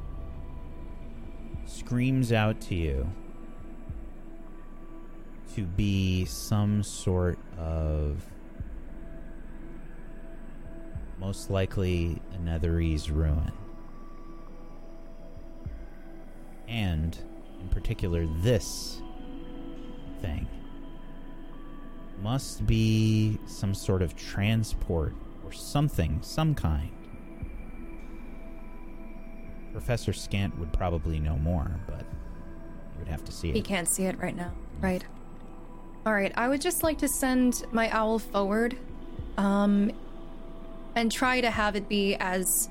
screams 1.66 2.32
out 2.32 2.60
to 2.62 2.74
you 2.74 3.10
to 5.54 5.64
be 5.64 6.24
some 6.24 6.82
sort 6.82 7.38
of 7.58 8.24
most 11.18 11.50
likely 11.50 12.20
a 12.34 12.38
Netherese 12.38 13.10
ruin. 13.10 13.52
And 16.68 17.18
in 17.60 17.68
particular 17.68 18.26
this 18.42 19.02
thing 20.20 20.46
must 22.22 22.66
be 22.66 23.38
some 23.46 23.74
sort 23.74 24.02
of 24.02 24.14
transport 24.16 25.14
or 25.44 25.52
something, 25.52 26.20
some 26.22 26.54
kind. 26.54 26.90
Professor 29.72 30.12
Scant 30.12 30.58
would 30.58 30.72
probably 30.72 31.18
know 31.18 31.36
more, 31.36 31.70
but 31.86 32.00
you 32.00 32.98
would 32.98 33.08
have 33.08 33.24
to 33.24 33.32
see 33.32 33.50
it. 33.50 33.54
He 33.54 33.62
can't 33.62 33.88
see 33.88 34.04
it 34.04 34.18
right 34.18 34.36
now. 34.36 34.52
Right. 34.80 35.04
All 36.06 36.14
right, 36.14 36.32
I 36.36 36.48
would 36.48 36.60
just 36.60 36.82
like 36.82 36.98
to 36.98 37.08
send 37.08 37.64
my 37.72 37.90
owl 37.90 38.18
forward 38.18 38.76
um 39.36 39.92
and 40.96 41.12
try 41.12 41.40
to 41.40 41.50
have 41.50 41.76
it 41.76 41.88
be 41.88 42.16
as 42.16 42.68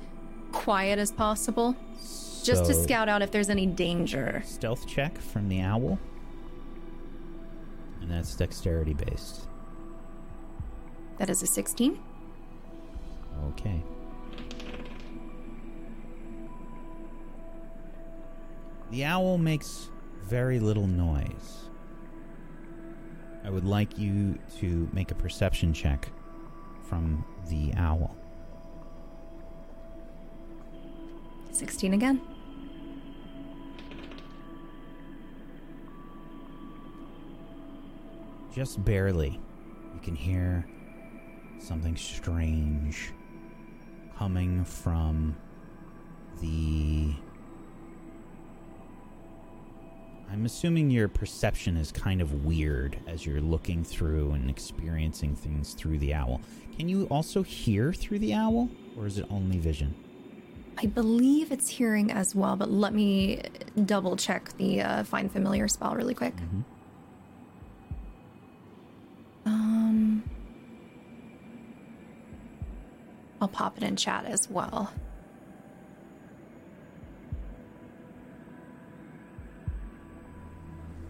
quiet 0.52 1.00
as 1.00 1.12
possible 1.12 1.76
just 2.44 2.66
to 2.66 2.74
scout 2.74 3.08
out 3.08 3.22
if 3.22 3.32
there's 3.32 3.50
any 3.50 3.66
danger. 3.66 4.42
Stealth 4.46 4.88
check 4.88 5.18
from 5.20 5.50
the 5.50 5.62
owl. 5.62 6.00
And 8.02 8.12
that's 8.12 8.36
dexterity 8.36 8.94
based. 8.94 9.48
That 11.18 11.30
is 11.30 11.44
a 11.44 11.48
16. 11.48 12.00
Okay. 13.50 13.84
The 18.92 19.06
owl 19.06 19.38
makes 19.38 19.90
very 20.24 20.60
little 20.60 20.88
noise. 20.88 21.70
I 23.44 23.50
would 23.50 23.66
like 23.66 23.98
you 23.98 24.38
to 24.60 24.90
make 24.94 25.12
a 25.12 25.16
perception 25.16 25.74
check 25.74 26.12
from 26.88 27.24
the 27.50 27.74
owl. 27.76 28.16
16 31.52 31.94
again. 31.94 32.22
just 38.60 38.84
barely, 38.84 39.40
you 39.94 40.00
can 40.02 40.16
hear 40.16 40.68
something 41.60 41.96
strange 41.96 43.14
coming 44.18 44.66
from 44.66 45.34
the. 46.42 47.14
I'm 50.32 50.46
assuming 50.46 50.92
your 50.92 51.08
perception 51.08 51.76
is 51.76 51.92
kind 51.92 52.22
of 52.22 52.46
weird 52.46 53.00
as 53.08 53.26
you're 53.26 53.42
looking 53.42 53.84
through 53.84 54.32
and 54.34 54.50
experiencing 54.50 55.36
things 55.36 55.74
through 55.74 55.98
the 55.98 56.14
owl. 56.14 56.42
Can 56.78 56.88
you 56.88 57.06
also 57.06 57.42
hear 57.42 57.92
through 57.94 58.20
the 58.20 58.34
owl, 58.36 58.70
or 58.96 59.08
is 59.08 59.18
it 59.18 59.26
only 59.32 59.58
vision? 59.58 59.96
I 60.78 60.86
believe 60.86 61.52
it's 61.52 61.68
hearing 61.68 62.12
as 62.12 62.36
well, 62.36 62.56
but 62.56 62.70
let 62.70 62.94
me 62.94 63.42
double 63.86 64.16
check 64.16 64.56
the 64.58 64.82
uh, 64.82 65.04
find 65.04 65.32
familiar 65.32 65.68
spell 65.68 65.96
really 65.96 66.14
quick. 66.14 66.36
Mhm. 66.38 66.64
Um, 69.46 70.24
I'll 73.42 73.48
pop 73.48 73.78
it 73.78 73.84
in 73.84 73.96
chat 73.96 74.26
as 74.26 74.50
well. 74.50 74.92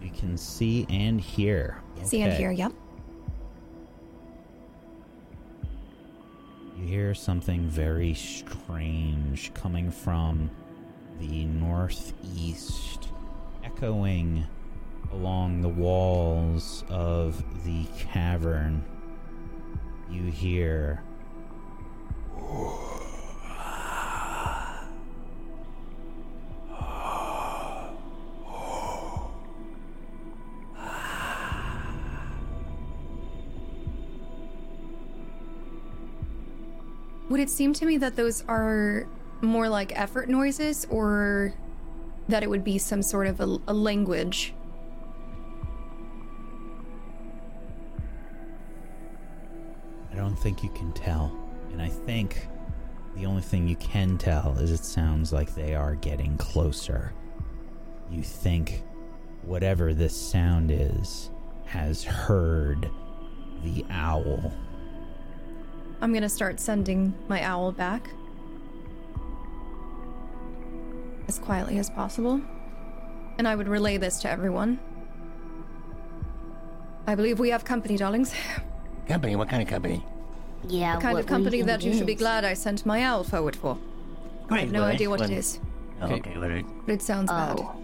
You 0.02 0.10
can 0.12 0.38
see 0.38 0.86
and 0.90 1.20
hear. 1.20 1.82
See 2.04 2.22
and 2.22 2.34
hear, 2.34 2.52
yep. 2.52 2.72
You 6.78 6.86
hear 6.86 7.14
something 7.14 7.68
very 7.68 8.14
strange 8.14 9.54
coming 9.54 9.92
from 9.92 10.50
the 11.20 11.46
northeast, 11.46 13.10
echoing 13.64 14.46
along 15.12 15.62
the 15.62 15.70
walls 15.70 16.86
of 16.90 17.44
the 17.66 17.86
cavern. 17.98 18.84
You 20.10 20.24
hear. 20.24 21.04
Would 37.40 37.48
it 37.48 37.52
seem 37.52 37.72
to 37.76 37.86
me 37.86 37.96
that 38.00 38.18
those 38.18 38.44
are 38.50 39.08
more 39.40 39.70
like 39.70 39.98
effort 39.98 40.28
noises, 40.28 40.86
or 40.90 41.54
that 42.28 42.44
it 42.44 42.50
would 42.50 42.66
be 42.66 42.78
some 42.78 43.02
sort 43.02 43.28
of 43.28 43.40
a, 43.40 43.58
a 43.66 43.74
language? 43.74 44.54
I 50.12 50.16
don't 50.18 50.36
think 50.36 50.64
you 50.64 50.70
can 50.72 50.92
tell. 50.92 51.34
And 51.72 51.82
I 51.82 51.88
think 51.88 52.46
the 53.16 53.26
only 53.26 53.42
thing 53.42 53.70
you 53.70 53.78
can 53.78 54.18
tell 54.18 54.58
is 54.58 54.70
it 54.74 54.84
sounds 54.84 55.32
like 55.32 55.56
they 55.56 55.76
are 55.76 55.96
getting 55.96 56.38
closer. 56.38 57.14
You 58.12 58.22
think 58.22 58.84
whatever 59.44 59.94
this 59.94 60.14
sound 60.14 60.72
is 60.72 61.30
has 61.64 62.04
heard 62.04 62.90
the 63.64 63.86
owl. 63.90 64.52
I'm 66.02 66.14
gonna 66.14 66.30
start 66.30 66.60
sending 66.60 67.14
my 67.28 67.44
owl 67.44 67.72
back 67.72 68.10
as 71.28 71.40
quietly 71.40 71.78
as 71.78 71.90
possible. 71.90 72.42
And 73.38 73.48
I 73.48 73.56
would 73.56 73.68
relay 73.68 73.98
this 73.98 74.20
to 74.22 74.30
everyone. 74.30 74.80
I 77.08 77.16
believe 77.16 77.40
we 77.40 77.50
have 77.50 77.66
company, 77.66 77.98
darlings. 77.98 78.34
Company? 79.08 79.36
What 79.36 79.50
kind 79.50 79.62
of 79.62 79.68
company? 79.68 80.06
Yeah, 80.68 80.96
The 80.96 81.02
kind 81.02 81.14
what- 81.16 81.20
of 81.24 81.26
what 81.26 81.32
you 81.32 81.44
company 81.44 81.62
that 81.64 81.84
you 81.84 81.94
should 81.94 82.06
be 82.08 82.16
glad 82.16 82.46
I 82.46 82.54
sent 82.54 82.86
my 82.86 83.04
owl 83.04 83.24
forward 83.24 83.56
for. 83.56 83.78
I 84.46 84.48
Great. 84.48 84.62
have 84.62 84.72
no 84.72 84.82
well, 84.82 84.90
idea 84.90 85.10
what 85.10 85.22
it 85.22 85.32
excellent. 85.32 85.40
is, 85.40 85.60
Oh, 86.02 86.06
Okay. 86.06 86.16
okay, 86.16 86.38
well, 86.38 86.52
it 86.52 86.66
but 86.86 86.94
it 86.94 87.02
sounds 87.02 87.30
bad. 87.30 87.58
Oh, 87.60 87.76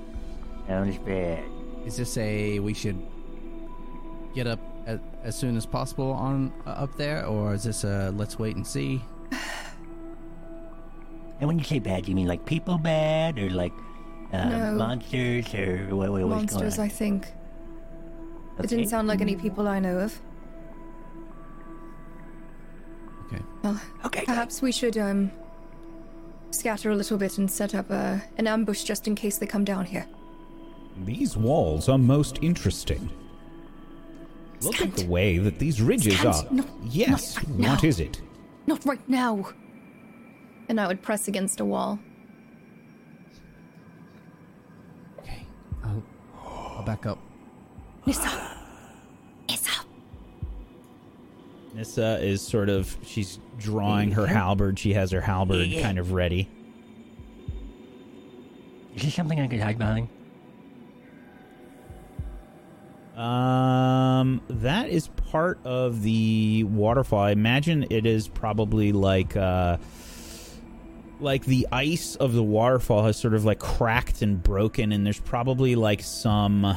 sounds 0.67 0.97
bad. 0.99 1.43
Is 1.85 1.97
this 1.97 2.17
a 2.17 2.59
we 2.59 2.73
should 2.73 2.97
get 4.33 4.47
up 4.47 4.59
as, 4.85 4.99
as 5.23 5.35
soon 5.35 5.57
as 5.57 5.65
possible 5.65 6.11
on 6.11 6.53
uh, 6.65 6.69
up 6.71 6.95
there, 6.97 7.25
or 7.25 7.53
is 7.53 7.63
this 7.63 7.83
a 7.83 8.11
let's 8.15 8.37
wait 8.39 8.55
and 8.55 8.65
see? 8.65 9.01
And 11.39 11.47
when 11.49 11.59
you 11.59 11.65
say 11.65 11.79
bad, 11.79 12.05
do 12.05 12.11
you 12.11 12.15
mean 12.15 12.27
like 12.27 12.45
people 12.45 12.77
bad 12.77 13.37
or 13.37 13.49
like 13.49 13.73
uh, 14.31 14.45
No. 14.47 14.71
monsters 14.75 15.53
or 15.53 15.93
what, 15.93 16.09
what, 16.09 16.21
what's 16.23 16.53
Monsters, 16.53 16.79
I 16.79 16.87
think. 16.87 17.27
on? 18.57 18.63
It 18.63 18.69
didn't 18.69 18.87
sound 18.87 19.09
like 19.09 19.19
any 19.19 19.35
people 19.35 19.67
I 19.67 19.79
know 19.79 19.97
of. 19.99 20.17
Okay. 23.27 23.43
Well, 23.63 23.81
Okay, 24.05 24.23
perhaps 24.25 24.61
we 24.61 24.71
should 24.71 24.97
um 24.97 25.31
scatter 26.51 26.89
a 26.91 26.95
little 26.95 27.17
bit 27.17 27.37
and 27.37 27.51
set 27.51 27.75
up 27.75 27.89
a, 27.89 28.23
an 28.37 28.47
ambush 28.47 28.83
just 28.83 29.05
in 29.07 29.13
case 29.15 29.37
they 29.37 29.45
come 29.47 29.65
down 29.65 29.83
here. 29.85 30.05
These 31.03 31.35
walls 31.35 31.89
are 31.89 31.97
most 31.97 32.39
interesting. 32.41 33.09
Look 34.65 34.81
at 34.81 34.95
the 34.95 35.05
way 35.07 35.37
that 35.37 35.59
these 35.59 35.81
ridges 35.81 36.17
Scant. 36.19 36.35
are. 36.47 36.53
No, 36.53 36.65
yes, 36.83 37.35
not 37.35 37.43
right 37.47 37.57
what 37.69 37.83
now. 37.83 37.87
is 37.89 37.99
it? 37.99 38.21
Not 38.67 38.85
right 38.85 39.09
now. 39.09 39.49
And 40.69 40.79
I 40.81 40.87
would 40.87 41.01
press 41.01 41.27
against 41.27 41.59
a 41.59 41.65
wall. 41.65 41.99
Okay. 45.19 45.45
I'll, 45.83 46.03
I'll 46.43 46.83
back 46.83 47.05
up. 47.05 47.19
Nissa. 48.05 48.57
Nissa. 49.47 49.85
Nissa 51.73 52.19
is 52.23 52.41
sort 52.41 52.69
of 52.69 52.95
she's 53.03 53.39
drawing 53.57 54.11
her 54.11 54.25
halberd. 54.25 54.79
She 54.79 54.93
has 54.93 55.11
her 55.11 55.21
halberd 55.21 55.67
Yeah. 55.67 55.81
kind 55.81 55.99
of 55.99 56.11
ready. 56.13 56.49
Is 58.95 59.03
this 59.03 59.13
something 59.13 59.39
I 59.39 59.47
could 59.47 59.59
hide 59.59 59.77
behind? 59.77 60.07
Um, 63.15 64.41
that 64.49 64.89
is 64.89 65.07
part 65.07 65.59
of 65.63 66.01
the 66.01 66.65
waterfall. 66.65 67.19
I 67.19 67.31
imagine 67.31 67.87
it 67.89 68.05
is 68.05 68.27
probably 68.27 68.91
like 68.91 69.37
uh 69.37 69.77
like 71.21 71.45
the 71.45 71.65
ice 71.71 72.15
of 72.17 72.33
the 72.33 72.43
waterfall 72.43 73.05
has 73.05 73.15
sort 73.15 73.33
of 73.33 73.45
like 73.45 73.59
cracked 73.59 74.21
and 74.21 74.43
broken 74.43 74.91
and 74.91 75.05
there's 75.05 75.21
probably 75.21 75.75
like 75.75 76.03
some 76.03 76.75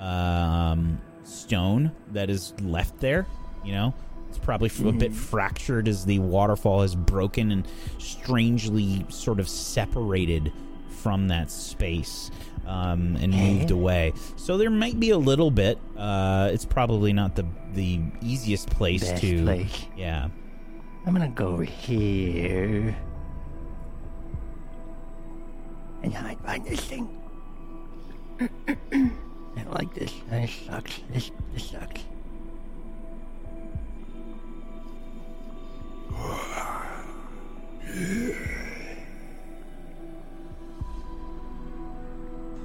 um 0.00 1.00
stone 1.22 1.92
that 2.08 2.28
is 2.28 2.52
left 2.62 2.98
there, 2.98 3.26
you 3.64 3.72
know? 3.72 3.94
It's 4.28 4.38
probably 4.38 4.70
a 4.88 4.92
bit 4.92 5.12
fractured 5.12 5.88
as 5.88 6.04
the 6.04 6.18
waterfall 6.20 6.82
has 6.82 6.94
broken 6.94 7.50
and 7.50 7.66
strangely 7.98 9.04
sort 9.08 9.40
of 9.40 9.48
separated 9.48 10.52
from 10.88 11.28
that 11.28 11.50
space 11.50 12.30
um, 12.70 13.16
and 13.20 13.32
moved 13.32 13.70
away. 13.72 14.12
So 14.36 14.56
there 14.56 14.70
might 14.70 15.00
be 15.00 15.10
a 15.10 15.18
little 15.18 15.50
bit. 15.50 15.78
Uh, 15.96 16.50
it's 16.52 16.64
probably 16.64 17.12
not 17.12 17.34
the 17.34 17.44
the 17.74 18.00
easiest 18.22 18.70
place 18.70 19.02
Best 19.10 19.22
to. 19.22 19.42
place. 19.42 19.86
Yeah. 19.96 20.28
I'm 21.06 21.12
gonna 21.12 21.28
go 21.28 21.48
over 21.48 21.64
here 21.64 22.96
and 26.02 26.14
hide 26.14 26.40
behind 26.42 26.64
this 26.66 26.80
thing. 26.80 27.08
I 28.40 28.76
don't 29.56 29.74
like 29.74 29.92
this. 29.94 30.12
This 30.30 30.50
sucks. 30.66 31.00
This 31.12 31.30
this 31.52 31.70
sucks. 31.70 32.00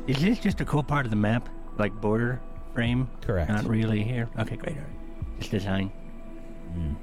Is 0.07 0.21
this 0.21 0.39
just 0.39 0.61
a 0.61 0.65
cool 0.65 0.83
part 0.83 1.05
of 1.05 1.09
the 1.09 1.15
map? 1.15 1.49
Like 1.77 1.93
border 1.99 2.41
frame? 2.73 3.09
Correct. 3.21 3.49
Not 3.49 3.65
really 3.65 4.03
here? 4.03 4.29
Okay, 4.39 4.55
great. 4.55 4.77
All 4.77 4.83
right. 4.83 5.39
Just 5.39 5.51
design. 5.51 5.91
Hmm. 6.73 6.93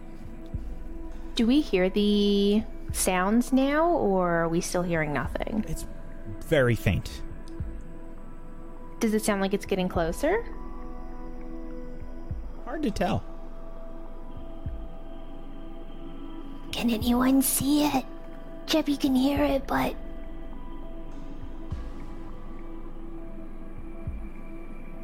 Do 1.34 1.46
we 1.46 1.60
hear 1.60 1.88
the 1.88 2.62
sounds 2.92 3.52
now, 3.52 3.88
or 3.88 4.30
are 4.30 4.48
we 4.48 4.60
still 4.60 4.82
hearing 4.82 5.12
nothing? 5.12 5.64
It's 5.66 5.86
very 6.46 6.74
faint. 6.74 7.22
Does 9.00 9.14
it 9.14 9.24
sound 9.24 9.40
like 9.40 9.54
it's 9.54 9.66
getting 9.66 9.88
closer? 9.88 10.44
Hard 12.64 12.82
to 12.82 12.90
tell. 12.90 13.24
can 16.82 16.90
anyone 16.90 17.40
see 17.42 17.84
it? 17.84 18.04
Jeppy 18.66 18.98
can 18.98 19.14
hear 19.14 19.40
it, 19.40 19.66
but 19.68 19.94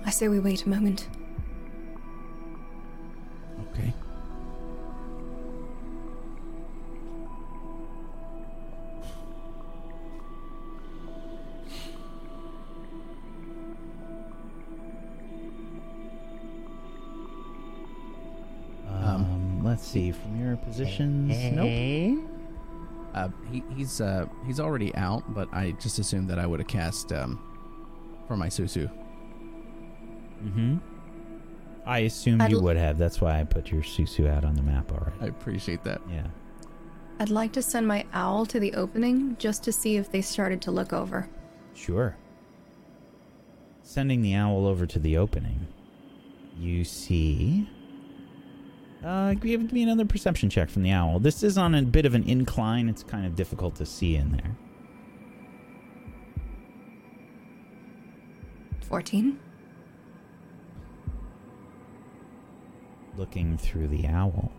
I 0.05 0.11
say 0.11 0.29
we 0.29 0.39
wait 0.41 0.65
a 0.65 0.69
moment. 0.69 1.09
Okay. 3.73 3.93
Um, 18.89 19.63
let's 19.65 19.87
see. 19.87 20.13
From 20.13 20.41
your 20.41 20.57
positions, 20.57 21.37
nope. 21.53 22.25
Uh, 23.15 23.29
he, 23.51 23.63
he's 23.77 24.01
uh, 24.01 24.27
he's 24.47 24.61
already 24.61 24.95
out, 24.95 25.23
but 25.35 25.49
I 25.53 25.73
just 25.73 25.99
assumed 25.99 26.29
that 26.31 26.39
I 26.39 26.47
would 26.47 26.61
have 26.61 26.69
cast 26.69 27.13
um, 27.13 27.39
for 28.27 28.37
my 28.37 28.49
Susu. 28.49 28.91
Mm-hmm. 30.43 30.77
I 31.87 32.01
assume 32.01 32.41
I'd 32.41 32.51
you 32.51 32.59
l- 32.59 32.63
would 32.65 32.77
have. 32.77 32.99
That's 32.99 33.21
why 33.21 33.41
I 33.41 33.45
put 33.45 33.71
your 33.71 33.83
Susu 33.83 34.29
out 34.29 34.45
on 34.45 34.55
the 34.55 34.63
map 34.63 34.93
already. 34.93 35.17
I 35.21 35.27
appreciate 35.27 35.85
that. 35.85 36.01
Yeah. 36.11 36.27
I'd 37.21 37.31
like 37.31 37.53
to 37.55 37.63
send 37.63 37.89
my 37.89 38.05
owl 38.13 38.47
to 38.47 38.61
the 38.61 38.75
opening 38.75 39.37
just 39.39 39.65
to 39.65 39.73
see 39.73 39.97
if 39.97 40.11
they 40.13 40.21
started 40.21 40.63
to 40.63 40.71
look 40.71 40.93
over. 40.93 41.29
Sure. 41.75 42.17
Sending 43.83 44.23
the 44.23 44.35
owl 44.35 44.67
over 44.67 44.87
to 44.87 44.99
the 44.99 45.17
opening, 45.17 45.67
you 46.57 46.85
see. 46.85 47.69
Uh, 49.05 49.33
give, 49.35 49.63
give 49.63 49.73
me 49.73 49.83
another 49.83 50.05
perception 50.05 50.51
check 50.51 50.69
from 50.69 50.83
the 50.83 50.91
owl. 50.91 51.19
This 51.19 51.43
is 51.43 51.57
on 51.57 51.75
a 51.75 51.83
bit 51.83 52.05
of 52.05 52.15
an 52.15 52.25
incline. 52.25 52.89
It's 52.89 53.03
kind 53.03 53.25
of 53.25 53.35
difficult 53.35 53.77
to 53.77 53.87
see 53.87 54.15
in 54.17 54.33
there. 54.33 54.57
14? 58.83 59.39
Looking 63.19 63.59
through 63.59 63.89
the 63.89 64.07
owl, 64.07 64.53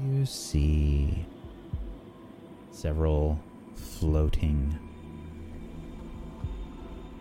you 0.00 0.24
see 0.24 1.26
several 2.70 3.36
floating 3.74 4.78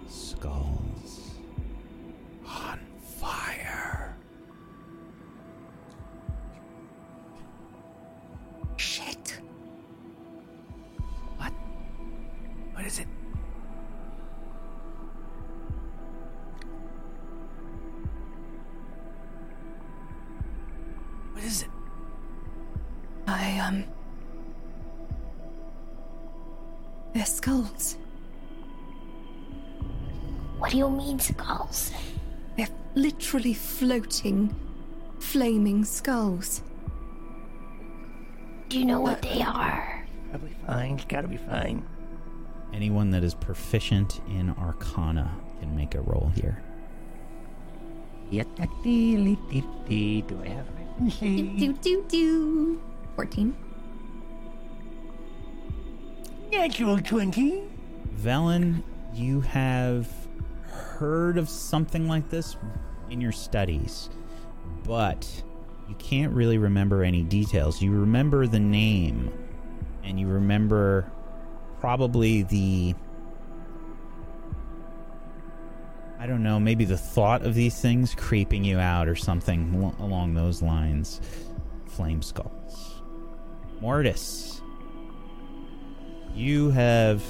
skulls 0.08 1.32
on 2.48 2.80
fire. 3.02 4.16
Shit. 8.76 9.42
What? 11.38 11.52
What 12.74 12.86
is 12.86 13.00
it? 13.00 13.08
Is 21.48 21.64
it? 21.64 21.70
I, 23.26 23.60
um. 23.60 23.84
They're 27.14 27.26
skulls. 27.26 27.98
What 30.58 30.72
do 30.72 30.78
you 30.78 30.90
mean, 30.90 31.20
skulls? 31.20 31.92
They're 32.58 32.68
literally 32.96 33.54
floating, 33.54 34.54
flaming 35.20 35.86
skulls. 35.86 36.62
Do 38.70 38.78
you 38.78 38.86
know 38.86 39.00
what 39.00 39.22
they 39.22 39.42
are? 39.42 40.06
Probably 40.30 40.56
fine. 40.66 40.96
It's 40.96 41.06
gotta 41.06 41.28
be 41.28 41.38
fine. 41.38 41.86
Anyone 42.74 43.12
that 43.12 43.24
is 43.24 43.34
proficient 43.34 44.20
in 44.28 44.50
Arcana 44.50 45.32
can 45.60 45.76
make 45.76 45.96
a 45.96 46.02
roll 46.02 46.32
here. 46.36 46.62
Yatta-dee-lee-dee-dee. 48.32 50.22
Do 50.24 50.42
I 50.44 50.48
have 50.50 50.68
Do, 51.20 51.58
do, 51.58 51.74
do, 51.74 52.06
do. 52.08 52.82
14. 53.16 53.56
Natural 56.52 57.00
20. 57.00 57.64
Velen, 58.20 58.84
you 59.14 59.42
have 59.42 60.10
heard 60.64 61.38
of 61.38 61.48
something 61.50 62.08
like 62.08 62.30
this 62.30 62.58
in 63.10 63.22
your 63.22 63.32
studies, 63.32 64.10
but 64.84 65.44
you 65.88 65.96
can't 65.96 66.34
really 66.34 66.58
remember 66.58 67.04
any 67.04 67.24
details. 67.24 67.82
You 67.82 67.92
remember 67.92 68.48
the 68.48 68.60
name, 68.60 69.32
and 70.04 70.20
you 70.20 70.28
remember 70.28 71.10
probably 71.80 72.44
the. 72.44 72.96
I 76.20 76.26
don't 76.26 76.42
know, 76.42 76.60
maybe 76.60 76.84
the 76.84 76.98
thought 76.98 77.44
of 77.44 77.54
these 77.54 77.80
things 77.80 78.16
creeping 78.16 78.64
you 78.64 78.80
out 78.80 79.08
or 79.08 79.16
something 79.16 79.94
along 80.00 80.34
those 80.34 80.62
lines. 80.62 81.22
Flame 81.86 82.22
skulls. 82.22 83.02
Mortis. 83.80 84.62
You 86.34 86.72
have 86.72 87.24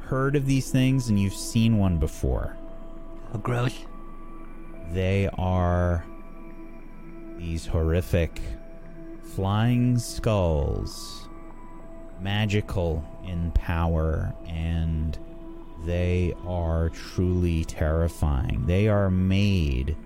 heard 0.00 0.36
of 0.36 0.46
these 0.46 0.70
things 0.70 1.08
and 1.10 1.20
you've 1.20 1.34
seen 1.34 1.78
one 1.78 1.98
before. 1.98 2.56
Oh, 3.34 3.38
gross. 3.38 3.74
They 4.92 5.28
are 5.36 6.04
these 7.36 7.66
horrific 7.66 8.40
flying 9.22 9.98
skulls, 9.98 11.28
magical 12.20 13.04
in 13.26 13.50
power, 13.52 14.34
and 14.46 15.18
they 15.88 16.34
are 16.46 16.90
truly 16.90 17.64
terrifying. 17.64 18.62
They 18.66 18.88
are 18.88 19.10
made 19.10 19.96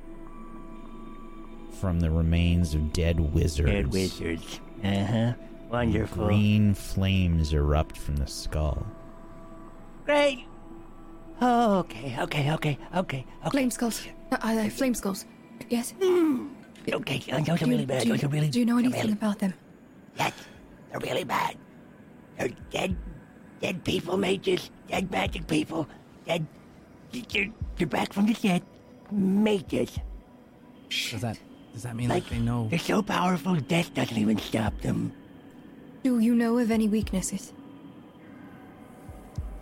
from 1.81 1.99
the 1.99 2.09
remains 2.09 2.73
of 2.75 2.93
dead 2.93 3.19
wizards. 3.19 3.69
Dead 3.69 3.89
wizards. 3.93 4.61
Uh 4.85 5.05
huh. 5.05 5.33
Wonderful. 5.71 6.27
Green 6.27 6.75
flames 6.75 7.53
erupt 7.53 7.99
from 7.99 8.15
the 8.17 8.29
skull. 8.29 8.87
Great. 10.05 10.45
Oh, 11.41 11.79
okay, 11.81 12.15
okay, 12.21 12.53
okay, 12.53 12.79
okay, 12.95 13.27
okay. 13.45 13.51
Flame 13.51 13.71
skulls. 13.73 14.07
Uh, 14.31 14.37
uh, 14.41 14.69
flame 14.71 14.95
skulls. 14.95 15.27
Yes? 15.69 15.95
Okay, 16.93 17.23
uh, 17.33 17.41
those 17.41 17.63
are 17.63 17.67
you- 17.67 17.73
really 17.73 17.87
bad. 17.87 18.03
do 18.03 18.09
you- 18.09 18.15
Those 18.15 18.25
are 18.25 18.29
really. 18.29 18.51
Do 18.51 18.61
you 18.61 18.67
know 18.67 18.79
anything 18.79 19.01
really- 19.01 19.13
about 19.15 19.41
them? 19.41 19.55
Yes, 20.17 20.33
they're 20.91 21.01
really 21.01 21.25
bad. 21.25 21.57
They're 22.39 22.51
dead, 22.71 22.97
dead 23.63 23.85
people, 23.85 24.17
mages, 24.19 24.71
dead 24.89 25.11
magic 25.11 25.47
people, 25.47 25.89
dead. 26.27 26.47
They're, 27.13 27.49
they're 27.77 27.87
back 27.87 28.13
from 28.13 28.27
the 28.27 28.35
dead, 28.35 28.63
mages. 29.11 29.99
Does 31.11 31.23
that 31.23 31.39
does 31.73 31.85
that 31.85 31.97
mean 31.97 32.11
Like 32.11 32.25
like 32.25 32.31
they 32.33 32.39
know? 32.39 32.69
they're 32.69 32.79
so 32.79 33.01
powerful, 33.01 33.55
death 33.57 33.95
doesn't 33.95 34.19
even 34.19 34.37
stop 34.39 34.79
them. 34.83 35.13
Do 36.03 36.19
you 36.19 36.35
know 36.35 36.59
of 36.59 36.71
any 36.71 36.89
weaknesses? 36.89 37.53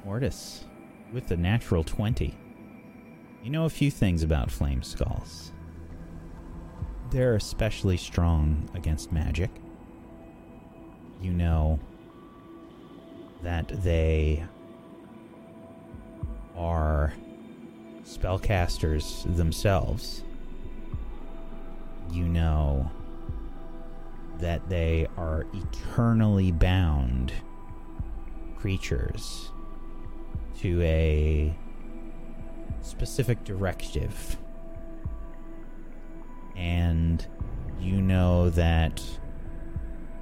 Mortis, 0.05 0.65
with 1.13 1.29
the 1.29 1.37
natural 1.37 1.85
20, 1.85 2.37
you 3.45 3.51
know 3.51 3.67
a 3.67 3.71
few 3.71 3.91
things 3.91 4.23
about 4.23 4.51
flame 4.51 4.83
skulls. 4.83 5.53
They're 7.11 7.35
especially 7.35 7.97
strong 7.97 8.69
against 8.75 9.13
magic. 9.13 9.51
You 11.21 11.33
know 11.33 11.79
that 13.43 13.69
they 13.83 14.45
are 16.57 17.13
spellcasters 18.05 19.25
themselves. 19.37 20.23
You 22.11 22.25
know 22.25 22.91
that 24.39 24.69
they 24.69 25.07
are 25.17 25.47
eternally 25.53 26.51
bound 26.51 27.33
creatures 28.59 29.51
to 30.59 30.83
a 30.83 31.55
specific 32.83 33.45
directive. 33.45 34.37
And 36.57 37.27
you 37.81 38.03
know 38.03 38.51
that 38.51 39.03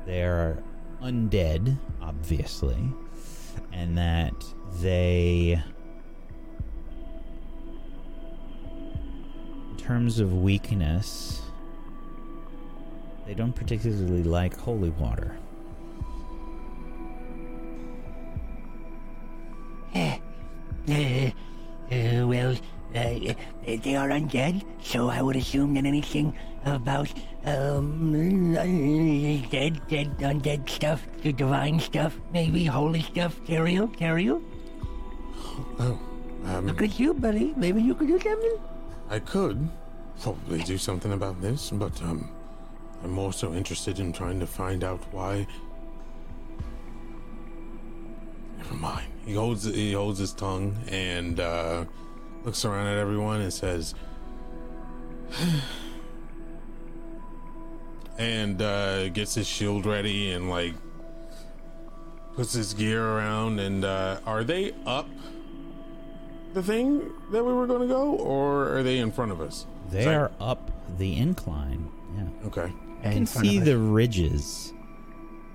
they're 0.07 0.63
undead, 1.03 1.77
obviously, 2.01 2.93
and 3.79 3.97
that 3.97 4.35
they. 4.81 5.63
In 9.71 9.77
terms 9.77 10.19
of 10.19 10.35
weakness, 10.35 11.41
they 13.27 13.35
don't 13.35 13.55
particularly 13.55 14.25
like 14.25 14.59
holy 14.59 14.91
water. 14.91 15.39
Uh, 19.95 20.19
uh, 20.91 21.31
well, 22.27 22.57
uh, 22.95 23.35
they 23.65 23.97
are 23.97 24.09
undead, 24.09 24.65
so 24.83 25.09
I 25.09 25.23
would 25.23 25.37
assume 25.37 25.75
that 25.75 25.85
anything 25.85 26.35
about 26.65 27.13
um 27.45 28.55
dead, 29.51 29.81
dead, 29.89 30.19
undead 30.19 30.69
stuff, 30.69 31.07
the 31.23 31.33
divine 31.33 31.81
stuff, 31.81 32.19
maybe 32.33 32.65
holy 32.65 33.03
stuff, 33.03 33.41
Teriel, 33.47 33.95
Teriel. 33.97 34.43
Oh, 35.79 35.99
um, 36.47 36.67
Look 36.67 36.83
at 36.83 36.99
you, 36.99 37.15
buddy. 37.15 37.55
Maybe 37.57 37.83
you 37.83 37.95
could 37.95 38.09
do 38.09 38.19
something. 38.21 38.59
I 39.11 39.19
could 39.19 39.69
probably 40.21 40.63
do 40.63 40.79
something 40.79 41.13
about 41.13 41.41
this, 41.41 41.71
but 41.71 42.01
um, 42.03 42.31
I'm 43.03 43.11
more 43.11 43.33
so 43.33 43.55
interested 43.55 43.99
in 44.01 44.13
trying 44.13 44.41
to 44.41 44.47
find 44.47 44.83
out 44.85 45.01
why. 45.13 45.47
Never 48.59 48.75
mind. 48.75 49.07
He 49.25 49.35
holds 49.35 49.65
he 49.65 49.93
holds 49.93 50.19
his 50.19 50.33
tongue 50.33 50.77
and 50.89 51.39
uh, 51.39 51.85
looks 52.49 52.65
around 52.65 52.87
at 52.87 52.97
everyone 52.97 53.43
and 53.43 53.53
says, 53.53 53.95
and 58.19 58.63
uh, 58.63 59.11
gets 59.11 59.35
his 59.35 59.47
shield 59.47 59.85
ready 59.85 60.31
and 60.31 60.49
like 60.49 60.73
puts 62.35 62.55
his 62.55 62.73
gear 62.73 63.05
around. 63.05 63.61
And 63.61 63.85
uh, 63.85 64.21
are 64.25 64.45
they 64.45 64.73
up 64.87 65.11
the 66.55 66.63
thing 66.63 67.13
that 67.33 67.45
we 67.45 67.53
were 67.53 67.67
going 67.67 67.83
to 67.83 67.87
go, 67.87 68.13
or 68.13 68.75
are 68.79 68.83
they 68.83 68.97
in 68.97 69.13
front 69.13 69.31
of 69.31 69.43
us? 69.43 69.67
They 69.91 70.05
Sorry. 70.05 70.17
are 70.17 70.31
up 70.41 70.71
the 70.97 71.19
incline. 71.19 71.91
Yeah. 72.17 72.47
Okay. 72.47 72.73
You 73.05 73.11
can 73.11 73.27
see 73.27 73.59
the 73.59 73.77
ridges 73.77 74.73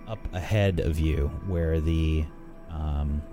up 0.07 0.19
ahead 0.31 0.79
of 0.79 0.99
you 0.99 1.31
where 1.47 1.81
the 1.81 2.25
um, 2.69 3.23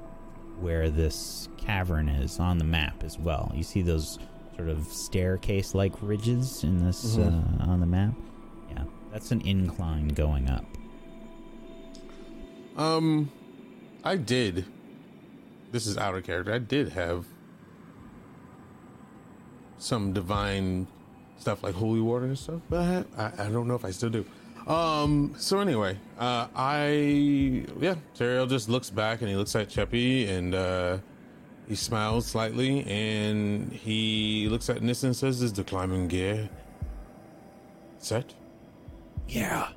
where 0.61 0.91
this 0.91 1.49
cavern 1.57 2.09
is 2.09 2.39
on 2.39 2.59
the 2.59 2.65
map 2.65 3.03
as 3.05 3.19
well. 3.19 3.53
You 3.55 3.63
see 3.63 3.83
those 3.83 4.19
sort 4.57 4.69
of 4.69 4.87
staircase 4.87 5.75
like 5.75 5.93
ridges 6.01 6.65
in 6.65 6.85
this 6.85 7.17
uh, 7.17 7.43
on 7.61 7.81
the 7.81 7.87
map. 7.87 8.15
Yeah, 8.71 8.85
that's 9.13 9.31
an 9.31 9.41
incline 9.43 10.09
going 10.09 10.49
up. 10.49 10.65
Um, 12.77 13.31
I 14.05 14.17
did. 14.17 14.65
This 15.73 15.87
is 15.87 15.97
out 15.97 16.15
of 16.15 16.25
character. 16.25 16.53
I 16.53 16.59
did 16.59 16.91
have 16.91 17.27
some 19.79 20.13
divine 20.13 20.87
stuff 21.39 21.63
like 21.63 21.75
holy 21.75 22.01
water 22.01 22.27
and 22.27 22.39
stuff, 22.39 22.61
but 22.69 23.07
I, 23.17 23.33
I 23.39 23.49
don't 23.49 23.67
know 23.67 23.75
if 23.75 23.85
I 23.85 23.91
still 23.91 24.11
do. 24.11 24.25
Um. 24.67 25.35
So 25.39 25.59
anyway, 25.61 25.97
uh, 26.19 26.47
I 26.55 27.65
yeah, 27.81 27.95
Teriel 28.17 28.49
just 28.49 28.69
looks 28.69 28.91
back 28.91 29.21
and 29.21 29.29
he 29.31 29.37
looks 29.37 29.55
at 29.57 29.69
Cheppy 29.69 30.29
and 30.29 30.55
uh, 30.55 30.99
he 31.69 31.75
smiles 31.75 32.27
slightly 32.27 32.85
and 32.85 33.73
he 33.73 34.49
looks 34.49 34.69
at 34.69 34.83
Nis 34.83 35.03
and 35.03 35.17
says, 35.17 35.41
"Is 35.43 35.53
the 35.53 35.65
climbing 35.65 36.09
gear 36.09 36.49
set?" 37.99 38.35
Yeah. 39.29 39.69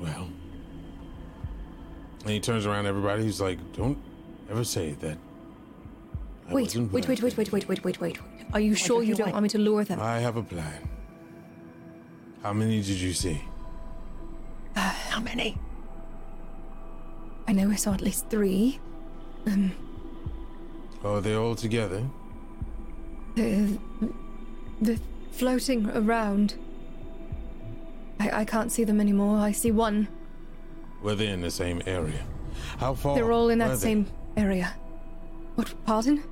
Well, 0.00 0.28
and 2.22 2.30
he 2.30 2.40
turns 2.40 2.66
around 2.66 2.84
to 2.84 2.88
everybody. 2.88 3.24
He's 3.24 3.40
like, 3.40 3.58
"Don't 3.74 3.98
ever 4.50 4.64
say 4.64 4.92
that." 5.00 5.18
I 6.48 6.54
Wait, 6.54 6.76
wait, 6.76 7.08
wait, 7.08 7.22
wait, 7.22 7.36
wait, 7.36 7.52
wait, 7.52 7.68
wait, 7.68 7.84
wait, 7.84 8.00
wait. 8.00 8.18
Are 8.52 8.60
you 8.60 8.74
sure 8.74 9.02
you 9.02 9.08
you 9.08 9.14
don't 9.16 9.26
want? 9.26 9.34
want 9.34 9.42
me 9.42 9.48
to 9.50 9.58
lure 9.58 9.84
them? 9.84 9.98
I 10.00 10.20
have 10.20 10.36
a 10.36 10.42
plan. 10.42 10.88
How 12.46 12.52
many 12.52 12.80
did 12.80 13.00
you 13.00 13.12
see? 13.12 13.40
Uh, 14.76 14.94
how 15.10 15.18
many? 15.18 15.58
I 17.48 17.52
know 17.52 17.68
I 17.68 17.74
saw 17.74 17.92
at 17.92 18.00
least 18.00 18.30
three. 18.30 18.78
Um, 19.48 19.72
Are 21.02 21.20
they're 21.20 21.40
all 21.40 21.56
together. 21.56 22.04
The, 23.34 23.76
the 24.80 25.00
floating 25.32 25.90
around. 25.90 26.54
I, 28.20 28.42
I 28.42 28.44
can't 28.44 28.70
see 28.70 28.84
them 28.84 29.00
anymore. 29.00 29.38
I 29.38 29.50
see 29.50 29.72
one. 29.72 30.06
Were 31.02 31.16
they 31.16 31.26
in 31.26 31.40
the 31.40 31.50
same 31.50 31.82
area? 31.84 32.22
How 32.78 32.94
far? 32.94 33.16
They're 33.16 33.32
all 33.32 33.48
in 33.48 33.58
that 33.58 33.70
they? 33.70 33.76
same 33.88 34.06
area. 34.36 34.72
What? 35.56 35.74
Pardon? 35.84 36.22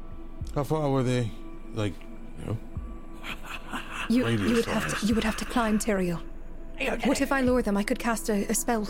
How 0.54 0.62
far 0.62 0.88
were 0.92 1.02
they? 1.02 1.32
Like, 1.74 1.94
you 2.38 2.46
know, 2.46 2.58
You, 4.08 4.26
you 4.28 4.54
would 4.56 4.64
have 4.66 5.00
to. 5.00 5.06
You 5.06 5.14
would 5.14 5.24
have 5.24 5.36
to 5.38 5.44
climb, 5.44 5.78
Teriel. 5.78 6.20
What 7.04 7.20
if 7.20 7.30
I 7.32 7.40
lure 7.40 7.62
them? 7.62 7.76
I 7.76 7.82
could 7.82 7.98
cast 7.98 8.28
a, 8.28 8.44
a 8.50 8.54
spell. 8.54 8.88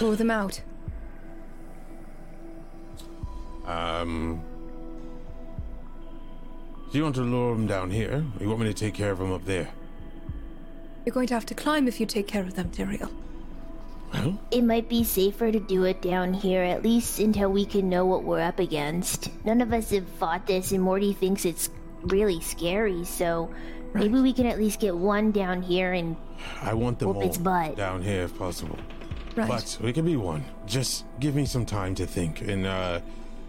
Lure 0.00 0.16
them 0.16 0.30
out. 0.30 0.60
um. 3.66 4.42
Do 6.90 6.98
you 6.98 7.04
want 7.04 7.16
to 7.16 7.22
lure 7.22 7.54
them 7.56 7.66
down 7.66 7.90
here? 7.90 8.24
Or 8.38 8.42
you 8.42 8.48
want 8.48 8.60
me 8.60 8.66
to 8.66 8.74
take 8.74 8.94
care 8.94 9.10
of 9.10 9.18
them 9.18 9.32
up 9.32 9.44
there? 9.46 9.68
You're 11.04 11.12
going 11.12 11.26
to 11.26 11.34
have 11.34 11.46
to 11.46 11.54
climb 11.54 11.88
if 11.88 11.98
you 11.98 12.06
take 12.06 12.28
care 12.28 12.42
of 12.42 12.54
them, 12.54 12.70
Teriel. 12.70 13.10
Well, 14.12 14.38
It 14.52 14.62
might 14.62 14.88
be 14.88 15.02
safer 15.02 15.50
to 15.50 15.58
do 15.58 15.82
it 15.84 16.00
down 16.00 16.32
here, 16.32 16.62
at 16.62 16.84
least 16.84 17.18
until 17.18 17.50
we 17.50 17.64
can 17.66 17.88
know 17.88 18.06
what 18.06 18.22
we're 18.22 18.40
up 18.40 18.60
against. 18.60 19.28
None 19.44 19.60
of 19.60 19.72
us 19.72 19.90
have 19.90 20.06
fought 20.20 20.46
this, 20.46 20.70
and 20.70 20.82
Morty 20.84 21.12
thinks 21.12 21.44
it's 21.44 21.68
really 22.06 22.40
scary, 22.40 23.04
so 23.04 23.50
maybe 23.94 24.20
we 24.20 24.32
can 24.32 24.46
at 24.46 24.58
least 24.58 24.80
get 24.80 24.96
one 24.96 25.30
down 25.32 25.62
here 25.62 25.92
and 25.92 26.16
I 26.60 26.74
want 26.74 26.98
them 26.98 27.08
Whoop 27.08 27.16
all 27.18 27.22
its 27.22 27.38
butt. 27.38 27.76
down 27.76 28.02
here 28.02 28.22
if 28.24 28.36
possible. 28.38 28.78
Right. 29.36 29.48
But 29.48 29.78
we 29.82 29.92
can 29.92 30.04
be 30.04 30.16
one. 30.16 30.44
Just 30.66 31.04
give 31.20 31.34
me 31.34 31.44
some 31.46 31.64
time 31.66 31.94
to 31.96 32.06
think. 32.06 32.40
And 32.42 32.66
uh 32.66 33.00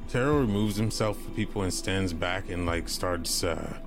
Taro 0.07 0.39
removes 0.41 0.75
himself 0.75 1.19
from 1.21 1.33
people 1.33 1.63
and 1.63 1.73
stands 1.73 2.13
back 2.13 2.49
and 2.49 2.65
like 2.65 2.87
starts 2.89 3.43
uh 3.43 3.77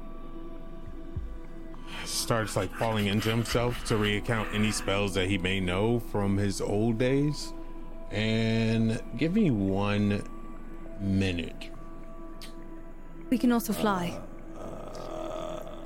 starts 2.05 2.57
like 2.57 2.71
falling 2.75 3.07
into 3.07 3.29
himself 3.29 3.85
to 3.85 3.97
recount 3.97 4.49
any 4.55 4.71
spells 4.73 5.15
that 5.15 5.29
he 5.29 5.39
may 5.39 5.61
know 5.61 5.99
from 5.99 6.37
his 6.37 6.61
old 6.61 6.99
days. 6.99 7.53
And 8.11 9.01
give 9.17 9.35
me 9.35 9.51
one 9.51 10.23
minute. 11.01 11.71
we 13.31 13.37
can 13.39 13.53
also 13.53 13.73
fly. 13.73 14.19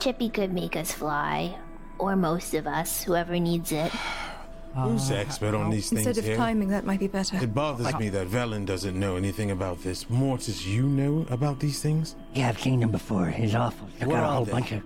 Chippy 0.02 0.28
could 0.30 0.52
make 0.52 0.74
us 0.74 0.90
fly. 0.92 1.56
Or 1.98 2.16
most 2.16 2.54
of 2.54 2.66
us, 2.66 3.04
whoever 3.04 3.38
needs 3.38 3.70
it. 3.70 3.92
Who's 4.74 5.08
the 5.10 5.18
expert 5.18 5.54
on 5.54 5.70
these 5.70 5.90
things 5.90 6.06
Instead 6.06 6.18
of 6.18 6.24
here? 6.24 6.34
climbing, 6.34 6.68
that 6.70 6.84
might 6.86 6.98
be 6.98 7.06
better. 7.06 7.36
It 7.36 7.52
bothers 7.54 7.94
me 7.98 8.08
that 8.08 8.26
Velen 8.26 8.64
doesn't 8.64 8.98
know 8.98 9.16
anything 9.16 9.50
about 9.50 9.82
this. 9.82 10.08
Mortis, 10.08 10.64
you 10.66 10.88
know 10.88 11.26
about 11.30 11.60
these 11.60 11.80
things? 11.82 12.16
Yeah, 12.32 12.48
I've 12.48 12.58
seen 12.58 12.80
them 12.80 12.90
before. 12.90 13.28
It's 13.28 13.54
awful. 13.54 13.86
They 14.00 14.06
Where 14.06 14.16
got 14.16 14.24
a 14.24 14.26
are 14.28 14.34
whole 14.36 14.44
they? 14.46 14.52
bunch 14.52 14.72
of. 14.72 14.82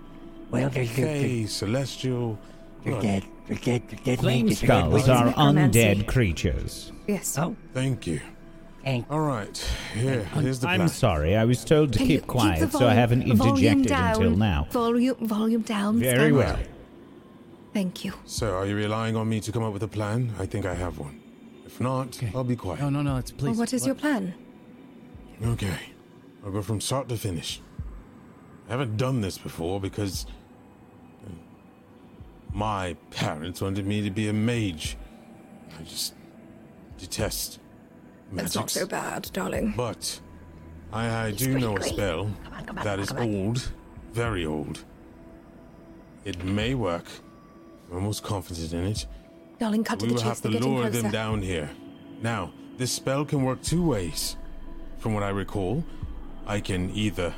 Well, 0.51 0.69
they're, 0.69 0.85
they're, 0.85 0.93
they're, 0.93 1.15
Hey, 1.15 1.45
Celestial. 1.45 2.37
they're 2.83 2.93
Look, 2.93 3.01
dead. 3.01 3.23
They're 3.47 3.57
dead. 3.57 3.83
They're 3.87 3.99
dead. 4.03 4.19
Flame 4.19 4.45
mate. 4.47 4.57
They're 4.59 4.67
dead 4.67 4.81
skulls 4.83 5.07
mate. 5.07 5.13
are 5.13 5.25
necromancy. 5.25 5.79
undead 5.79 6.07
creatures. 6.07 6.91
Yes. 7.07 7.37
Oh, 7.37 7.55
Thank 7.73 8.05
you. 8.07 8.19
Thank 8.87 9.11
All 9.11 9.19
right. 9.19 9.57
Here, 9.93 10.23
here's 10.23 10.59
the 10.59 10.67
plan. 10.67 10.81
I'm 10.81 10.87
sorry, 10.87 11.35
I 11.35 11.43
was 11.45 11.63
told 11.65 11.93
to 11.93 11.99
Can 11.99 12.07
you 12.07 12.19
keep 12.19 12.27
quiet, 12.27 12.59
the 12.59 12.69
so 12.71 12.77
I 12.77 12.81
volume- 12.81 12.97
haven't 12.97 13.21
volume 13.37 13.41
interjected 13.57 13.87
down, 13.89 14.15
until 14.15 14.35
now. 14.37 14.67
Volume, 14.71 15.15
volume 15.27 15.61
down. 15.61 15.99
Very 15.99 16.15
Stan. 16.31 16.35
well. 16.35 16.59
Thank 17.73 18.05
you. 18.05 18.13
So, 18.25 18.55
are 18.55 18.65
you 18.65 18.75
relying 18.75 19.15
on 19.15 19.27
me 19.29 19.39
to 19.41 19.51
come 19.51 19.63
up 19.63 19.73
with 19.73 19.83
a 19.83 19.87
plan? 19.87 20.31
I 20.39 20.45
think 20.45 20.65
I 20.65 20.73
have 20.73 20.97
one. 20.99 21.19
If 21.65 21.79
not, 21.81 22.07
Okay. 22.17 22.31
I'll 22.33 22.43
be 22.43 22.55
quiet. 22.55 22.79
No, 22.81 22.89
no, 22.89 23.01
no. 23.01 23.17
It's 23.17 23.31
please. 23.31 23.49
Well, 23.51 23.59
what 23.59 23.73
is 23.73 23.85
your 23.85 23.95
plan? 23.95 24.33
Okay. 25.45 25.77
I'll 26.43 26.51
go 26.51 26.61
from 26.61 26.79
start 26.81 27.09
to 27.09 27.17
finish. 27.17 27.61
I 28.67 28.71
haven't 28.71 28.97
done 28.97 29.21
this 29.21 29.37
before 29.37 29.79
because 29.81 30.25
uh, 31.25 31.29
my 32.53 32.95
parents 33.11 33.61
wanted 33.61 33.85
me 33.85 34.01
to 34.03 34.09
be 34.09 34.27
a 34.29 34.33
mage. 34.33 34.97
I 35.77 35.83
just 35.83 36.13
detest 36.97 37.59
That's 38.31 38.55
not 38.55 38.69
so 38.69 38.85
bad, 38.85 39.29
darling. 39.33 39.73
But 39.75 40.19
I, 40.91 41.27
I 41.27 41.31
do 41.31 41.57
know 41.59 41.77
a 41.77 41.83
spell 41.83 42.29
that 42.83 42.99
is 42.99 43.11
old, 43.13 43.71
very 44.11 44.45
old. 44.45 44.83
It 46.25 46.43
may 46.43 46.75
work. 46.75 47.05
I'm 47.89 47.97
almost 47.97 48.23
confident 48.23 48.73
in 48.73 48.83
it. 48.85 49.05
Darling, 49.59 49.83
cut 49.83 49.99
to 49.99 50.05
We 50.05 50.09
the 50.09 50.13
will 50.15 50.21
chase. 50.21 50.27
have 50.29 50.41
to 50.41 50.49
lure 50.49 50.81
closer. 50.83 51.01
them 51.01 51.11
down 51.11 51.41
here. 51.41 51.69
Now, 52.21 52.51
this 52.77 52.91
spell 52.91 53.23
can 53.25 53.43
work 53.43 53.61
two 53.61 53.83
ways. 53.83 54.35
From 54.97 55.13
what 55.13 55.23
I 55.23 55.29
recall, 55.29 55.85
I 56.45 56.59
can 56.59 56.89
either 56.91 57.33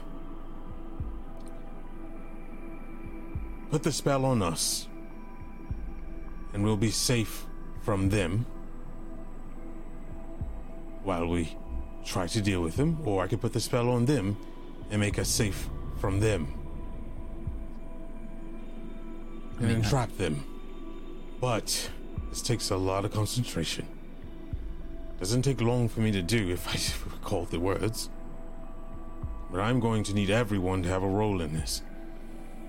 put 3.70 3.84
the 3.84 3.92
spell 3.92 4.26
on 4.26 4.42
us, 4.42 4.88
and 6.54 6.64
we'll 6.64 6.78
be 6.78 6.90
safe 6.92 7.46
from 7.82 8.10
them 8.10 8.46
while 11.10 11.26
we 11.26 11.58
try 12.06 12.28
to 12.28 12.40
deal 12.40 12.62
with 12.62 12.76
them, 12.76 13.00
or 13.04 13.24
I 13.24 13.28
could 13.28 13.42
put 13.42 13.52
the 13.52 13.60
spell 13.60 13.90
on 13.90 14.06
them 14.06 14.38
and 14.92 15.02
make 15.02 15.18
us 15.18 15.28
safe 15.28 15.68
from 15.98 16.20
them. 16.20 16.54
And 19.60 19.72
entrap 19.72 20.16
them. 20.18 20.44
But 21.42 21.90
this 22.30 22.44
takes 22.44 22.70
a 22.70 22.78
lot 22.78 23.06
of 23.06 23.12
concentration. 23.12 23.88
Doesn't 25.20 25.42
take 25.42 25.62
long 25.62 25.90
for 25.90 26.02
me 26.02 26.12
to 26.12 26.22
do 26.22 26.52
if 26.52 26.68
I 26.68 26.78
recall 27.12 27.46
the 27.46 27.60
words. 27.60 28.12
But 29.52 29.62
I'm 29.62 29.80
going 29.80 30.04
to 30.04 30.14
need 30.14 30.30
everyone 30.30 30.84
to 30.84 30.90
have 30.90 31.02
a 31.02 31.10
role 31.10 31.42
in 31.42 31.56
this. 31.56 31.82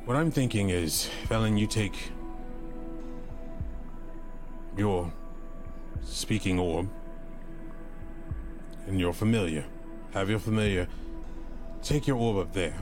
What 0.07 0.16
I'm 0.16 0.31
thinking 0.31 0.70
is, 0.70 1.11
Velen, 1.29 1.59
you 1.59 1.66
take 1.66 2.11
your 4.79 5.12
speaking 6.03 6.59
orb 6.59 6.88
and 8.90 9.00
your 9.00 9.12
familiar. 9.12 9.64
Have 10.12 10.29
your 10.29 10.40
familiar 10.40 10.88
take 11.83 12.07
your 12.07 12.16
orb 12.16 12.37
up 12.37 12.53
there. 12.53 12.74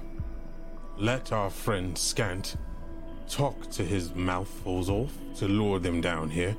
Let 0.97 1.33
our 1.33 1.51
friend 1.51 1.97
Scant 1.97 2.57
talk 3.29 3.71
to 3.71 3.85
his 3.85 4.14
mouthfuls 4.14 4.90
off 4.90 5.12
to 5.37 5.47
lure 5.47 5.79
them 5.79 6.01
down 6.01 6.31
here. 6.31 6.57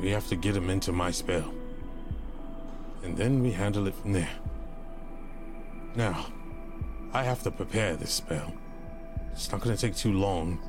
We 0.00 0.10
have 0.10 0.28
to 0.28 0.36
get 0.36 0.54
him 0.56 0.70
into 0.70 0.92
my 0.92 1.10
spell. 1.10 1.54
And 3.02 3.16
then 3.16 3.42
we 3.42 3.52
handle 3.52 3.86
it 3.86 3.94
from 3.94 4.12
there. 4.12 4.30
Now, 5.94 6.26
I 7.12 7.22
have 7.22 7.42
to 7.44 7.50
prepare 7.50 7.96
this 7.96 8.12
spell. 8.12 8.52
It's 9.32 9.50
not 9.50 9.60
gonna 9.62 9.76
take 9.76 9.96
too 9.96 10.12
long, 10.12 10.60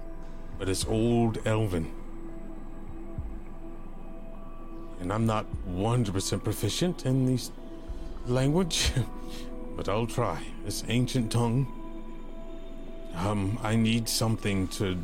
but 0.57 0.69
it's 0.69 0.85
old 0.85 1.39
Elven. 1.45 1.91
And 5.01 5.11
I'm 5.11 5.25
not 5.25 5.45
100% 5.67 6.43
proficient 6.43 7.05
in 7.05 7.25
this 7.25 7.51
language, 8.25 8.91
but 9.75 9.89
I'll 9.89 10.07
try. 10.07 10.41
This 10.65 10.83
ancient 10.87 11.31
tongue. 11.31 11.67
Um, 13.15 13.59
I 13.63 13.75
need 13.75 14.07
something 14.07 14.67
to. 14.69 14.97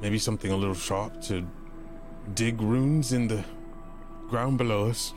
Maybe 0.00 0.18
something 0.18 0.50
a 0.50 0.56
little 0.56 0.74
sharp 0.74 1.20
to 1.24 1.46
dig 2.34 2.60
runes 2.60 3.12
in 3.12 3.28
the 3.28 3.44
ground 4.28 4.58
below 4.58 4.88
us. 4.88 5.12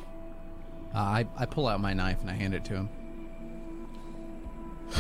Uh, 0.94 1.00
I, 1.00 1.28
I 1.38 1.46
pull 1.46 1.68
out 1.68 1.80
my 1.80 1.94
knife 1.94 2.20
and 2.22 2.30
I 2.30 2.34
hand 2.34 2.54
it 2.54 2.66
to 2.66 2.74
him. 2.74 2.90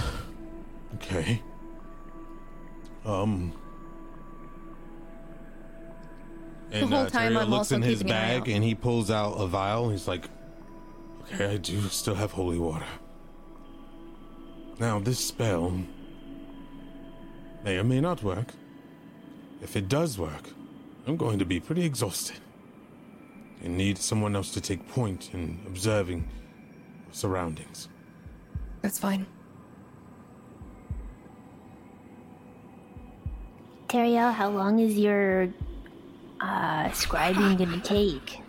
Okay. 0.95 1.41
Um. 3.03 3.51
And 6.71 6.89
whole 6.89 7.01
uh, 7.01 7.09
time 7.09 7.33
Teriel 7.33 7.41
I'm 7.41 7.49
looks 7.49 7.57
also 7.59 7.75
in 7.75 7.81
his 7.81 7.97
keeping 7.99 8.11
an 8.13 8.17
eye 8.17 8.39
bag 8.39 8.49
and 8.49 8.63
he 8.63 8.75
pulls 8.75 9.11
out 9.11 9.33
a 9.33 9.47
vial. 9.47 9.89
He's 9.89 10.07
like, 10.07 10.21
"Okay, 10.25 10.31
I 11.39 11.57
do 11.57 11.81
still 11.89 12.15
have 12.15 12.31
holy 12.31 12.59
water. 12.59 12.85
Now 14.79 14.99
this 14.99 15.19
spell 15.19 15.81
may 17.63 17.77
or 17.77 17.83
may 17.83 18.01
not 18.01 18.23
work. 18.23 18.53
If 19.61 19.75
it 19.75 19.87
does 19.87 20.19
work, 20.19 20.49
I'm 21.07 21.17
going 21.17 21.39
to 21.39 21.45
be 21.45 21.59
pretty 21.59 21.85
exhausted 21.85 22.39
and 23.63 23.77
need 23.77 23.97
someone 23.97 24.35
else 24.35 24.51
to 24.51 24.61
take 24.61 24.87
point 24.89 25.31
in 25.33 25.59
observing 25.65 26.27
surroundings. 27.11 27.87
That's 28.81 28.99
fine. 28.99 29.25
Teriel, 33.87 34.33
how 34.33 34.49
long 34.49 34.79
is 34.79 34.97
your 34.97 35.49
uh, 36.41 36.89
scribing 36.89 37.57
gonna 37.57 37.79
take? 37.83 38.39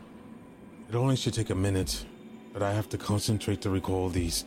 It 0.89 0.95
only 0.95 1.17
should 1.17 1.35
take 1.35 1.51
a 1.51 1.55
minute, 1.55 2.05
but 2.55 2.63
I 2.63 2.73
have 2.73 2.89
to 2.91 2.97
concentrate 2.99 3.61
to 3.63 3.69
recall 3.71 4.09
these 4.09 4.47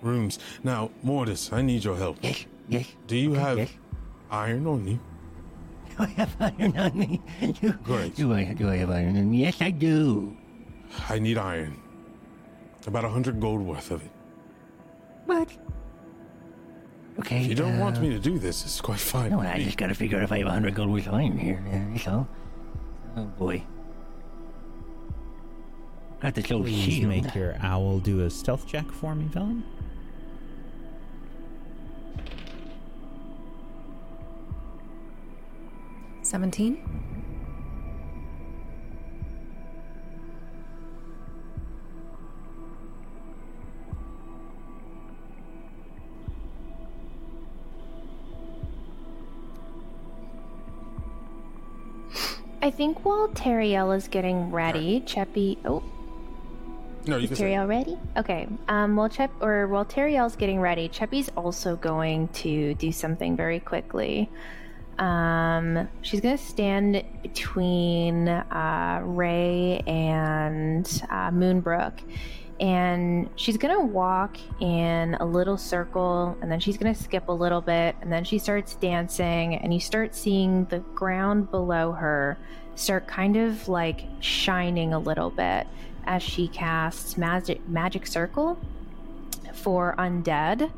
runes. 0.00 0.38
Now, 0.64 0.90
Mortis, 1.02 1.52
I 1.52 1.60
need 1.60 1.84
your 1.84 1.96
help. 1.96 2.16
Yes, 2.22 2.46
yes. 2.68 2.86
Do 3.06 3.16
you 3.16 3.34
have 3.34 3.58
Yes. 3.58 3.70
iron 4.30 4.66
on 4.66 4.86
you? 4.86 4.98
Do 5.98 6.04
I 6.04 6.06
have 6.06 6.36
iron 6.40 6.78
on 6.78 6.96
me? 6.98 7.20
Do, 7.60 7.72
Great. 7.84 8.14
Do 8.14 8.32
I, 8.32 8.44
do 8.54 8.70
I 8.70 8.76
have 8.76 8.90
iron 8.90 9.16
on 9.18 9.30
me? 9.30 9.38
Yes, 9.38 9.60
I 9.60 9.70
do. 9.72 10.36
I 11.08 11.18
need 11.18 11.36
iron. 11.36 11.76
About 12.86 13.04
a 13.04 13.08
hundred 13.08 13.40
gold 13.40 13.60
worth 13.60 13.90
of 13.90 14.02
it. 14.02 14.10
What? 15.26 15.50
Okay. 17.18 17.42
If 17.42 17.48
you 17.48 17.54
don't 17.56 17.78
want 17.80 17.98
uh, 17.98 18.00
me 18.00 18.10
to 18.10 18.18
do 18.20 18.38
this, 18.38 18.64
it's 18.64 18.80
quite 18.80 19.00
fine. 19.00 19.30
No, 19.30 19.40
I 19.40 19.58
just 19.60 19.76
gotta 19.76 19.94
figure 19.94 20.18
out 20.18 20.22
if 20.24 20.30
I 20.30 20.38
have 20.38 20.46
a 20.46 20.52
hundred 20.52 20.76
gold 20.76 20.90
worth 20.90 21.08
of 21.08 21.14
iron 21.14 21.36
here. 21.36 21.60
uh, 21.68 21.92
That's 21.92 22.06
all. 22.06 22.28
Oh 23.16 23.24
boy. 23.24 23.62
Got 26.20 26.34
this 26.34 26.50
old 26.50 26.64
Please 26.64 26.94
shield. 26.94 27.08
make 27.08 27.34
your 27.34 27.56
owl 27.60 28.00
do 28.00 28.22
a 28.24 28.30
stealth 28.30 28.66
check 28.66 28.90
for 28.90 29.14
me, 29.14 29.26
villain. 29.26 29.64
Seventeen. 36.22 36.78
I 52.60 52.70
think 52.70 53.04
while 53.04 53.28
Teriel 53.28 53.96
is 53.96 54.08
getting 54.08 54.50
ready, 54.50 55.00
Cheppy. 55.06 55.56
Oh, 55.64 55.82
No, 57.08 57.16
you 57.16 57.26
is. 57.26 57.38
Teriel 57.38 57.66
ready? 57.66 57.98
Okay. 58.18 58.46
Um, 58.68 58.94
while 58.94 59.08
Chep 59.08 59.30
or 59.40 59.66
while 59.66 59.86
Teriel's 59.86 60.36
getting 60.36 60.60
ready, 60.60 60.90
Cheppy's 60.90 61.30
also 61.38 61.74
going 61.74 62.28
to 62.28 62.74
do 62.74 62.92
something 62.92 63.34
very 63.34 63.60
quickly. 63.60 64.28
Um, 64.98 65.88
she's 66.02 66.20
gonna 66.20 66.36
stand 66.36 67.02
between 67.22 68.28
uh, 68.28 69.00
Ray 69.02 69.78
and 69.86 70.84
uh, 71.08 71.30
Moonbrook, 71.30 72.00
and 72.60 73.30
she's 73.36 73.56
gonna 73.56 73.82
walk 73.82 74.36
in 74.60 75.14
a 75.14 75.24
little 75.24 75.56
circle, 75.56 76.36
and 76.42 76.52
then 76.52 76.60
she's 76.60 76.76
gonna 76.76 76.94
skip 76.94 77.28
a 77.28 77.32
little 77.32 77.62
bit, 77.62 77.96
and 78.02 78.12
then 78.12 78.22
she 78.22 78.38
starts 78.38 78.74
dancing, 78.74 79.54
and 79.54 79.72
you 79.72 79.80
start 79.80 80.14
seeing 80.14 80.66
the 80.66 80.80
ground 80.80 81.50
below 81.50 81.92
her 81.92 82.36
start 82.74 83.08
kind 83.08 83.36
of 83.36 83.66
like 83.68 84.02
shining 84.20 84.92
a 84.92 84.98
little 84.98 85.30
bit 85.30 85.66
as 86.08 86.22
she 86.22 86.48
casts 86.48 87.16
magic 87.18 87.68
magic 87.68 88.06
circle 88.06 88.58
for 89.52 89.94
undead. 89.98 90.72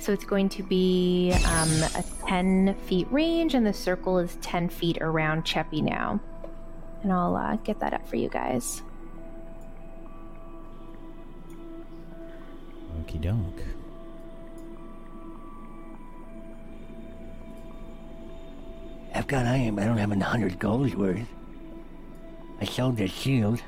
So 0.00 0.12
it's 0.12 0.24
going 0.24 0.48
to 0.50 0.62
be 0.62 1.32
um, 1.46 1.70
a 1.96 2.04
10 2.26 2.74
feet 2.86 3.06
range, 3.10 3.54
and 3.54 3.66
the 3.66 3.72
circle 3.72 4.18
is 4.18 4.36
10 4.42 4.68
feet 4.68 4.98
around 5.00 5.44
Cheppy 5.44 5.82
now. 5.82 6.20
And 7.02 7.12
I'll 7.12 7.36
uh, 7.36 7.56
get 7.56 7.80
that 7.80 7.94
up 7.94 8.06
for 8.08 8.16
you 8.16 8.28
guys. 8.28 8.82
Okie 13.00 13.20
doke. 13.20 13.62
I've 19.14 19.26
got 19.26 19.46
iron, 19.46 19.74
but 19.74 19.84
I 19.84 19.86
don't 19.86 19.98
have 19.98 20.12
a 20.12 20.24
hundred 20.24 20.58
gold 20.58 20.94
worth. 20.94 21.26
I 22.60 22.64
sold 22.64 22.96
that 22.98 23.10
shield. 23.10 23.62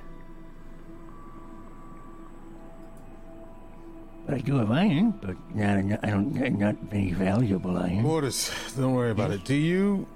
I 4.35 4.39
do 4.39 4.57
have 4.57 4.71
iron, 4.71 5.13
but 5.23 5.37
not 5.55 5.77
eno- 5.79 5.99
I 6.03 6.11
don't 6.11 6.59
not 6.59 6.77
very 6.91 7.13
valuable 7.13 7.77
iron. 7.79 8.03
Mortis, 8.03 8.51
don't 8.77 8.95
worry 8.95 9.11
about 9.11 9.31
it. 9.31 9.45
Do 9.45 9.55
you 9.55 10.07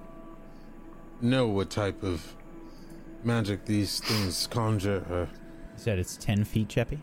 know 1.20 1.46
what 1.48 1.70
type 1.70 2.02
of 2.02 2.34
magic 3.22 3.64
these 3.64 4.00
things 4.00 4.46
conjure? 4.46 5.04
Uh, 5.10 5.20
You 5.74 5.78
said 5.78 5.98
it's 5.98 6.16
10 6.16 6.44
feet, 6.44 6.68
Cheppy? 6.68 6.98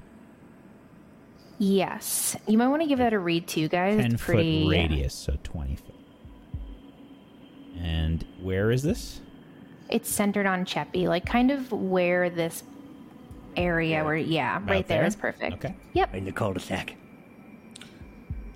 Yes. 1.57 2.35
You 2.47 2.57
might 2.57 2.67
want 2.69 2.81
to 2.81 2.87
give 2.87 2.97
that 2.99 3.13
a 3.13 3.19
read 3.19 3.47
too, 3.47 3.67
guys. 3.67 3.97
10 4.01 4.13
It's 4.13 4.23
pretty 4.23 4.63
foot 4.63 4.71
radius, 4.71 5.13
so 5.13 5.37
20 5.43 5.75
feet. 5.75 5.95
And 7.79 8.25
where 8.41 8.71
is 8.71 8.83
this? 8.83 9.21
It's 9.89 10.09
centered 10.09 10.45
on 10.45 10.65
Cheppy, 10.65 11.07
like 11.07 11.25
kind 11.25 11.51
of 11.51 11.71
where 11.71 12.29
this 12.29 12.63
area 13.57 14.03
where 14.05 14.15
yeah, 14.15 14.61
right 14.65 14.87
there 14.87 14.99
there? 14.99 15.05
is 15.05 15.15
perfect. 15.15 15.53
Okay. 15.55 15.75
Yep. 15.93 16.15
In 16.15 16.25
the 16.25 16.31
cul-de-sac. 16.31 16.95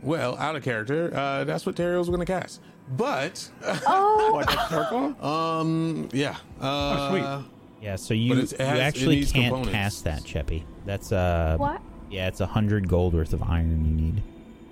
Well, 0.05 0.37
out 0.37 0.55
of 0.55 0.63
character, 0.63 1.11
uh, 1.13 1.43
that's 1.43 1.65
what 1.65 1.75
Teriel's 1.75 2.07
going 2.07 2.19
to 2.21 2.25
cast. 2.25 2.61
But, 2.95 3.49
Oh, 3.87 4.29
What, 4.33 4.47
that 4.47 4.69
circle? 4.69 5.25
um, 5.25 6.07
yeah. 6.13 6.37
Uh, 6.61 7.09
sweet. 7.09 7.51
Yeah, 7.81 7.95
so 7.97 8.13
you, 8.13 8.33
it 8.33 8.35
you 8.35 8.39
has- 8.41 8.53
it 8.53 8.59
actually 8.61 9.15
needs 9.17 9.31
can't 9.31 9.45
components. 9.53 9.71
cast 9.71 10.03
that, 10.05 10.21
Cheppy. 10.23 10.63
That's 10.85 11.11
uh 11.11 11.55
what? 11.57 11.81
Yeah, 12.09 12.27
it's 12.27 12.39
a 12.41 12.45
hundred 12.45 12.87
gold 12.87 13.13
worth 13.13 13.33
of 13.33 13.41
iron 13.43 13.85
you 13.85 13.91
need. 14.05 14.23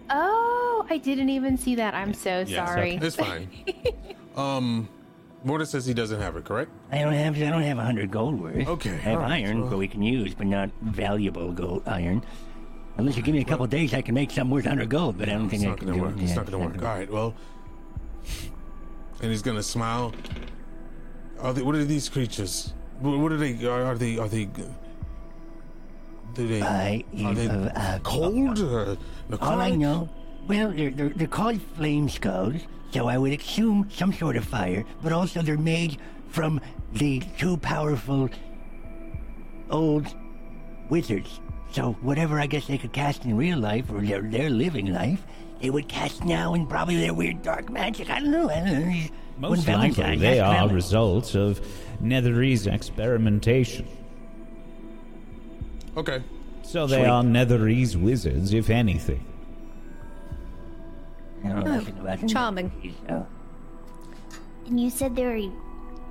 Oh, 0.10 0.86
I 0.90 0.98
didn't 0.98 1.30
even 1.30 1.58
see 1.58 1.76
that. 1.76 1.94
I'm 1.96 2.14
so 2.14 2.44
Yeah, 2.48 2.66
sorry. 2.66 2.96
It's 3.02 3.16
fine. 3.16 3.50
um, 4.36 4.88
Mortis 5.44 5.72
says 5.72 5.86
he 5.86 5.94
doesn't 5.94 6.22
have 6.22 6.36
it, 6.38 6.46
correct? 6.46 6.72
I 6.92 7.00
don't 7.00 7.14
have 7.14 7.36
I 7.36 7.50
don't 7.50 7.64
have 7.64 7.78
a 7.80 7.84
hundred 7.84 8.12
gold 8.12 8.40
worth. 8.40 8.68
Okay, 8.68 8.92
I 8.92 8.98
have 8.98 9.16
all 9.16 9.22
right, 9.24 9.44
iron 9.46 9.62
well- 9.62 9.70
that 9.72 9.78
we 9.78 9.88
can 9.88 10.02
use, 10.04 10.34
but 10.36 10.48
not 10.48 10.70
valuable 10.82 11.52
gold 11.52 11.84
iron. 11.88 12.24
Unless 12.98 13.18
you 13.18 13.24
give 13.24 13.34
me 13.34 13.42
a 13.42 13.46
couple 13.46 13.66
days, 13.68 13.94
I 13.94 14.02
can 14.02 14.14
make 14.14 14.32
something 14.32 14.52
worth 14.54 14.66
hundred 14.66 14.90
gold. 14.90 15.18
But 15.18 15.30
I 15.30 15.34
don't 15.34 15.50
think 15.50 15.64
It's 15.64 15.68
I 15.68 15.70
not 15.70 15.78
can 15.80 15.88
going 15.88 16.00
to 16.00 16.00
do 16.00 16.06
work. 16.10 16.18
it. 16.18 16.22
It's 16.24 16.30
Yeah, 16.32 16.36
not 16.38 16.52
going 16.52 16.72
to 16.72 16.80
work. 16.80 16.84
All 16.84 16.98
right, 16.98 17.12
well. 17.12 17.34
And 19.22 19.32
he's 19.32 19.42
going 19.42 19.58
to 19.58 19.64
smile. 19.64 20.14
Are 21.40 21.54
they, 21.54 21.62
what 21.62 21.76
are 21.76 21.84
these 21.84 22.10
creatures? 22.10 22.74
What, 23.00 23.32
are 23.32 23.38
they? 23.38 23.66
Are, 23.66 23.96
they? 23.96 24.18
Are 24.18 24.28
they? 24.28 24.46
Do 24.46 24.64
they? 26.48 26.62
I, 26.62 27.04
are 27.24 27.34
they 27.34 27.48
uh, 27.48 27.70
uh, 27.76 28.00
cold? 28.00 28.60
Or 28.60 28.98
All 29.42 29.62
I 29.62 29.72
know, 29.72 30.10
well, 30.48 30.72
they're, 30.72 30.92
they're, 30.92 31.10
they're 31.10 31.28
called 31.28 31.62
flame 31.76 32.10
skulls, 32.10 32.62
so 32.92 33.08
I 33.08 33.18
would 33.18 33.40
assume 33.40 33.90
some 33.94 34.14
sort 34.14 34.36
of 34.36 34.46
fire, 34.46 34.86
but 35.02 35.12
also 35.12 35.42
they're 35.42 35.58
made 35.58 35.98
from 36.30 36.60
the 36.94 37.22
too 37.38 37.58
powerful 37.58 38.30
old 39.70 40.14
wizards. 40.90 41.40
So 41.74 41.94
whatever 42.02 42.40
I 42.40 42.46
guess 42.46 42.68
they 42.68 42.78
could 42.78 42.94
cast 42.94 43.26
in 43.26 43.36
real 43.36 43.58
life 43.58 43.92
or 43.92 44.00
their, 44.02 44.22
their 44.22 44.52
living 44.52 44.94
life, 44.94 45.24
they 45.60 45.72
would 45.72 45.88
cast 45.88 46.24
now 46.24 46.54
in 46.54 46.68
probably 46.68 46.98
their 46.98 47.16
weird 47.16 47.42
dark 47.42 47.72
magic. 47.72 48.12
I 48.12 48.20
don't 48.20 48.30
know. 48.30 48.48
I 48.48 48.60
don't 48.60 48.66
know. 48.66 48.82
When 48.86 49.10
Most 49.40 49.64
Valentine 49.64 50.04
likely, 50.04 50.18
they 50.18 50.40
are 50.40 50.54
Valentine- 50.54 50.76
results 50.76 51.34
of 51.34 51.62
Netherese 52.00 52.72
experimentation. 52.72 53.88
Okay. 55.98 56.22
So 56.62 56.86
they 56.86 56.98
Sweet. 56.98 57.08
are 57.08 57.24
Netherese 57.24 57.96
wizards, 57.96 58.54
if 58.54 58.70
anything. 58.70 59.26
know 61.44 61.56
oh, 61.56 61.62
nothing 61.62 61.98
about 61.98 62.28
charming. 62.28 62.96
So, 63.08 63.16
uh, 63.16 63.24
And 64.68 64.80
you 64.80 64.92
said 64.92 65.16
they're 65.16 65.42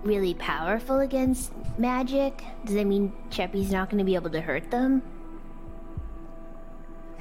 really 0.03 0.35
powerful 0.35 1.01
against 1.01 1.53
magic? 1.79 2.43
Does 2.65 2.75
that 2.75 2.87
mean 2.87 3.13
Cheppy's 3.31 3.71
not 3.71 3.91
going 3.91 3.99
to 3.99 4.05
be 4.05 4.17
able 4.17 4.31
to 4.31 4.41
hurt 4.41 4.69
them? 4.73 5.03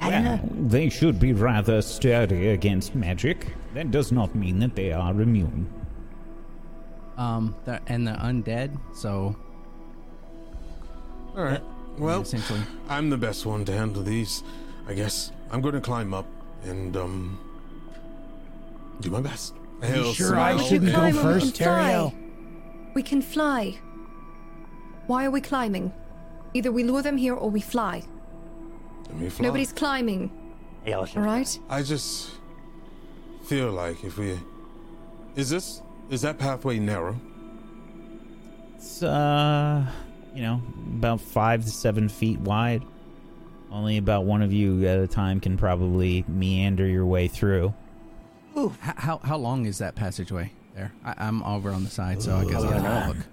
I 0.02 0.10
don't 0.10 0.24
know. 0.24 0.68
They 0.68 0.88
should 0.88 1.18
be 1.20 1.32
rather 1.32 1.80
sturdy 1.82 2.48
against 2.48 2.94
magic. 2.94 3.54
That 3.74 3.90
does 3.90 4.12
not 4.12 4.34
mean 4.34 4.58
that 4.60 4.74
they 4.74 4.92
are 4.92 5.12
immune. 5.20 5.72
Um, 7.16 7.54
the, 7.64 7.80
and 7.86 8.06
the 8.06 8.12
undead. 8.12 8.78
So 8.94 9.36
All 11.36 11.44
right. 11.44 11.62
Well, 11.98 12.22
essentially, 12.22 12.60
I'm 12.88 13.10
the 13.10 13.18
best 13.18 13.44
one 13.46 13.64
to 13.66 13.72
handle 13.72 14.02
these. 14.02 14.42
I 14.88 14.94
guess 14.94 15.30
I'm 15.50 15.60
going 15.60 15.74
to 15.74 15.80
climb 15.80 16.14
up 16.14 16.26
and 16.64 16.96
um 16.96 17.38
do 19.00 19.10
my 19.10 19.20
best. 19.20 19.54
Hail 19.82 20.12
sure 20.12 20.38
I 20.38 20.54
smile. 20.54 20.66
shouldn't 20.66 20.92
go 20.92 20.98
Climb 20.98 21.16
and 21.16 21.16
we 21.16 21.22
first, 21.22 21.54
can. 21.56 21.66
Terrio? 21.68 22.14
We 22.94 23.02
can 23.02 23.20
fly. 23.22 23.78
Why 25.06 25.24
are 25.24 25.30
we 25.30 25.40
climbing? 25.40 25.92
Either 26.54 26.70
we 26.72 26.84
lure 26.84 27.02
them 27.02 27.16
here 27.16 27.34
or 27.34 27.50
we 27.50 27.60
fly. 27.60 28.04
Let 29.12 29.20
me 29.20 29.28
fly. 29.28 29.46
Nobody's 29.46 29.72
climbing, 29.72 30.30
They 30.84 30.92
also 30.94 31.20
all 31.20 31.26
right? 31.26 31.58
I 31.68 31.82
just 31.82 32.30
feel 33.44 33.70
like 33.70 34.04
if 34.04 34.18
we 34.18 34.38
is 35.36 35.50
this 35.50 35.82
is 36.10 36.22
that 36.22 36.38
pathway 36.38 36.78
narrow? 36.78 37.18
It's, 38.76 39.02
uh, 39.02 39.86
you 40.34 40.42
know, 40.42 40.60
about 40.98 41.20
five 41.20 41.64
to 41.64 41.70
seven 41.70 42.08
feet 42.08 42.40
wide. 42.40 42.82
Only 43.70 43.96
about 43.96 44.24
one 44.24 44.42
of 44.42 44.52
you 44.52 44.86
at 44.86 44.98
a 44.98 45.06
time 45.06 45.40
can 45.40 45.56
probably 45.56 46.24
meander 46.28 46.86
your 46.86 47.06
way 47.06 47.28
through. 47.28 47.72
H- 48.56 48.70
how 48.80 49.18
how 49.18 49.36
long 49.38 49.64
is 49.64 49.78
that 49.78 49.94
passageway 49.94 50.52
there? 50.74 50.92
I, 51.04 51.14
I'm 51.16 51.42
over 51.44 51.70
on 51.70 51.84
the 51.84 51.90
side, 51.90 52.20
so 52.20 52.36
I 52.36 52.44
guess 52.44 52.62
I'll 52.62 52.72
have 52.72 53.02
to 53.04 53.08
look. 53.08 53.26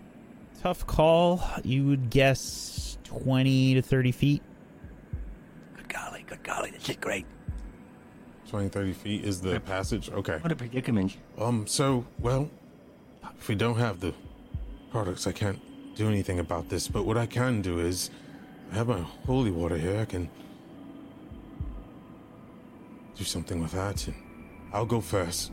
Tough 0.61 0.87
call. 0.87 1.41
You 1.63 1.87
would 1.87 2.09
guess 2.09 2.97
20 3.05 3.75
to 3.75 3.81
30 3.81 4.11
feet. 4.11 4.41
Good 6.29 6.43
golly, 6.43 6.69
this 6.69 6.87
is 6.87 6.95
great. 6.97 7.25
20, 8.49 8.69
30 8.69 8.93
feet 8.93 9.25
is 9.25 9.41
the 9.41 9.59
passage. 9.59 10.11
Okay. 10.11 10.37
What 10.37 10.51
a 10.51 10.55
predicament. 10.55 11.17
Um. 11.39 11.65
So, 11.65 12.05
well, 12.19 12.49
if 13.39 13.47
we 13.47 13.55
don't 13.55 13.77
have 13.77 13.99
the 13.99 14.13
products, 14.91 15.25
I 15.25 15.31
can't 15.31 15.59
do 15.95 16.07
anything 16.07 16.37
about 16.37 16.69
this. 16.69 16.87
But 16.87 17.05
what 17.05 17.17
I 17.17 17.25
can 17.25 17.63
do 17.63 17.79
is, 17.79 18.11
I 18.71 18.75
have 18.75 18.87
my 18.87 19.01
holy 19.25 19.49
water 19.49 19.77
here. 19.77 19.99
I 19.99 20.05
can 20.05 20.29
do 23.15 23.23
something 23.23 23.59
with 23.59 23.71
that, 23.71 24.05
and 24.07 24.15
I'll 24.71 24.85
go 24.85 25.01
first. 25.01 25.51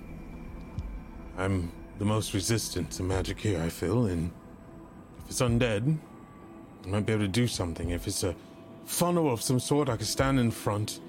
I'm 1.39 1.73
the 1.99 2.05
most 2.05 2.35
resistant 2.35 2.91
to 2.93 3.03
magic 3.03 3.41
here. 3.41 3.63
I 3.63 3.71
feel, 3.71 4.07
and 4.07 4.31
if 5.21 5.31
it's 5.31 5.41
undead, 5.41 5.97
I 6.85 6.89
might 6.89 7.07
be 7.07 7.15
able 7.15 7.25
to 7.25 7.29
do 7.29 7.47
something. 7.47 7.91
If 7.91 8.07
it's 8.07 8.25
a 8.25 8.35
funnel 8.87 9.31
of 9.33 9.43
some 9.43 9.61
sort, 9.61 9.89
I 9.89 9.97
can 9.97 10.07
stand 10.07 10.41
in 10.41 10.51
front 10.51 11.01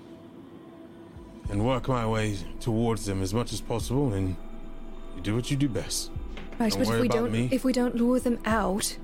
and 1.50 1.66
work 1.66 1.88
my 1.88 2.06
way 2.06 2.38
towards 2.60 3.06
them 3.06 3.22
as 3.22 3.34
much 3.34 3.54
as 3.54 3.62
possible, 3.62 4.14
and 4.14 4.36
you 5.16 5.22
do 5.22 5.36
what 5.36 5.50
you 5.50 5.56
do 5.58 5.70
best. 5.70 6.12
Right, 6.60 6.72
Don't 6.72 6.84
but 6.86 6.96
if 6.96 7.02
we 7.02 7.08
don't 7.08 7.32
me. 7.32 7.50
if 7.52 7.64
we 7.64 7.72
don't 7.72 7.96
lure 7.96 8.20
them 8.20 8.40
out, 8.46 8.98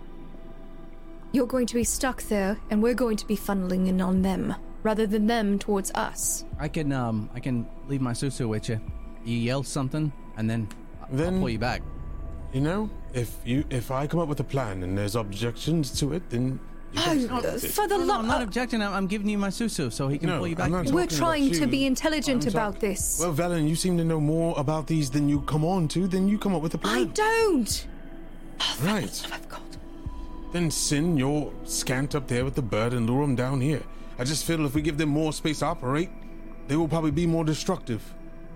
you're 1.31 1.47
going 1.47 1.67
to 1.67 1.75
be 1.75 1.83
stuck 1.83 2.23
there 2.23 2.57
and 2.69 2.81
we're 2.81 2.93
going 2.95 3.17
to 3.17 3.25
be 3.27 3.35
funneling 3.37 3.87
in 3.87 4.01
on 4.01 4.21
them 4.23 4.55
rather 4.83 5.05
than 5.07 5.27
them 5.27 5.57
towards 5.59 5.91
us. 5.91 6.45
I 6.59 6.67
can 6.67 6.91
um 6.91 7.29
I 7.33 7.39
can 7.39 7.67
leave 7.87 8.01
my 8.01 8.11
susu 8.13 8.47
with 8.49 8.69
you. 8.69 8.81
You 9.23 9.37
yell 9.37 9.63
something, 9.63 10.11
and 10.35 10.49
then, 10.49 10.67
I- 10.99 11.05
I'll 11.05 11.15
Then- 11.15 11.39
pull 11.39 11.49
you 11.49 11.59
back. 11.59 11.81
You 12.53 12.61
know, 12.61 12.89
if 13.13 13.35
you 13.45 13.63
if 13.69 13.89
I 13.91 14.05
come 14.07 14.19
up 14.19 14.27
with 14.27 14.39
a 14.39 14.43
plan 14.43 14.83
and 14.83 14.97
there's 14.97 15.15
objections 15.15 15.97
to 15.99 16.13
it, 16.13 16.29
then 16.29 16.41
you 16.43 16.49
can 16.49 16.59
Oh, 16.95 17.57
for 17.57 17.87
the 17.87 17.97
No, 17.97 18.05
no, 18.05 18.13
I'm 18.19 18.27
not 18.27 18.41
uh, 18.41 18.43
objecting. 18.43 18.81
I'm, 18.81 18.93
I'm 18.93 19.07
giving 19.07 19.27
you 19.27 19.37
my 19.37 19.49
susu 19.49 19.91
so 19.91 20.07
he 20.07 20.17
can 20.17 20.29
No, 20.29 20.37
pull 20.39 20.47
you 20.47 20.53
I'm 20.59 20.71
back. 20.71 20.85
not 20.85 20.93
We're 20.93 21.03
talking 21.03 21.17
trying 21.17 21.43
about 21.47 21.55
to 21.55 21.61
you. 21.61 21.67
be 21.67 21.85
intelligent 21.85 22.43
I'm 22.45 22.49
about 22.49 22.79
this. 22.79 23.17
Well, 23.19 23.33
Valen, 23.33 23.67
you 23.67 23.75
seem 23.75 23.97
to 23.97 24.03
know 24.03 24.19
more 24.19 24.53
about 24.57 24.87
these 24.87 25.09
than 25.09 25.27
you 25.27 25.41
come 25.41 25.65
on 25.65 25.87
to. 25.89 26.07
Then 26.07 26.27
you 26.27 26.37
come 26.37 26.53
up 26.53 26.61
with 26.61 26.73
a 26.75 26.77
I 26.77 26.81
plan. 26.81 26.97
I 26.97 27.03
don't. 27.05 27.87
Oh, 28.59 28.77
right. 28.83 29.27
I've 29.33 29.49
got. 29.49 29.61
Then 30.51 30.69
send 30.69 31.17
your 31.17 31.51
scant 31.63 32.13
up 32.13 32.27
there 32.27 32.45
with 32.45 32.53
the 32.55 32.61
bird 32.61 32.93
and 32.93 33.07
lure 33.09 33.21
them 33.21 33.35
down 33.35 33.59
here. 33.61 33.81
I 34.19 34.23
just 34.23 34.45
feel 34.45 34.63
if 34.65 34.75
we 34.75 34.83
give 34.83 34.99
them 34.99 35.09
more 35.09 35.33
space 35.33 35.59
to 35.59 35.65
operate, 35.65 36.09
they 36.67 36.75
will 36.75 36.87
probably 36.87 37.09
be 37.11 37.25
more 37.25 37.43
destructive. 37.43 38.03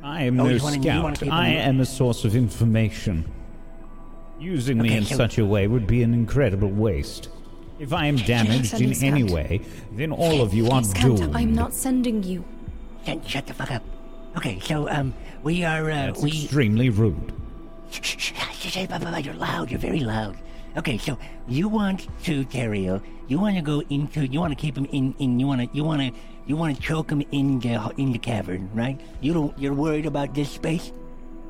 I 0.04 0.24
am 0.24 0.40
Oh, 0.40 0.44
no 0.44 0.50
you 0.52 0.62
wanna- 0.62 0.78
you 0.78 1.02
wanna 1.02 1.16
scout. 1.16 1.26
keep 1.26 1.34
I 1.34 1.50
them- 1.50 1.70
am 1.70 1.80
a 1.82 1.86
source 1.86 2.24
of 2.24 2.36
information. 2.36 3.26
Using 4.40 4.78
me 4.78 4.90
Okay, 4.90 4.98
in 5.00 5.06
so- 5.06 5.16
such 5.16 5.40
a 5.40 5.46
way 5.46 5.66
would 5.66 5.88
be 5.88 6.04
an 6.04 6.14
incredible 6.14 6.70
waste. 6.70 7.30
If 7.80 7.94
I 7.94 8.08
am 8.08 8.16
damaged 8.16 8.68
sending 8.72 8.92
in 8.92 9.04
any 9.04 9.24
way, 9.24 9.62
then 9.92 10.12
all 10.12 10.42
of 10.42 10.54
you 10.54 10.70
are 10.70 10.84
Scanta, 10.84 11.18
doomed. 11.18 11.36
I'm 11.36 11.54
not 11.54 11.74
sending 11.74 12.24
you. 12.24 12.44
Shut, 13.06 13.28
shut 13.28 13.48
the 13.48 13.54
fuck 13.54 13.72
up. 13.72 13.84
Okay, 14.36 14.60
so 14.60 14.90
um, 14.90 15.14
we 15.44 15.64
are 15.64 15.90
uh, 15.90 16.08
That's 16.08 16.22
we. 16.22 16.30
extremely 16.30 16.90
rude. 16.90 17.34
Shh, 17.92 18.00
shh, 18.02 18.34
shh, 18.34 18.76
You're 19.24 19.34
loud. 19.36 19.70
You're 19.70 19.80
very 19.80 20.00
loud. 20.00 20.38
Okay, 20.76 20.98
so 20.98 21.18
you 21.48 21.68
want 21.68 22.08
to 22.24 22.46
Terrio? 22.46 23.02
You 23.28 23.40
want 23.40 23.56
to 23.56 23.62
go 23.62 23.82
into? 23.90 24.26
You 24.28 24.40
want 24.40 24.52
to 24.52 24.62
keep 24.62 24.78
him 24.78 24.86
in? 24.86 25.14
In 25.20 25.40
you 25.40 25.48
want 25.48 25.62
to? 25.62 25.76
You 25.76 25.84
want 25.84 26.02
to? 26.02 26.12
You 26.46 26.56
want 26.56 26.76
to 26.76 26.82
choke 26.82 27.12
him 27.12 27.24
in 27.32 27.60
the 27.60 27.92
in 27.98 28.12
the 28.12 28.20
cavern, 28.20 28.70
right? 28.74 29.00
You 29.22 29.34
don't. 29.34 29.58
You're 29.58 29.74
worried 29.74 30.06
about 30.06 30.34
this 30.34 30.50
space. 30.50 30.92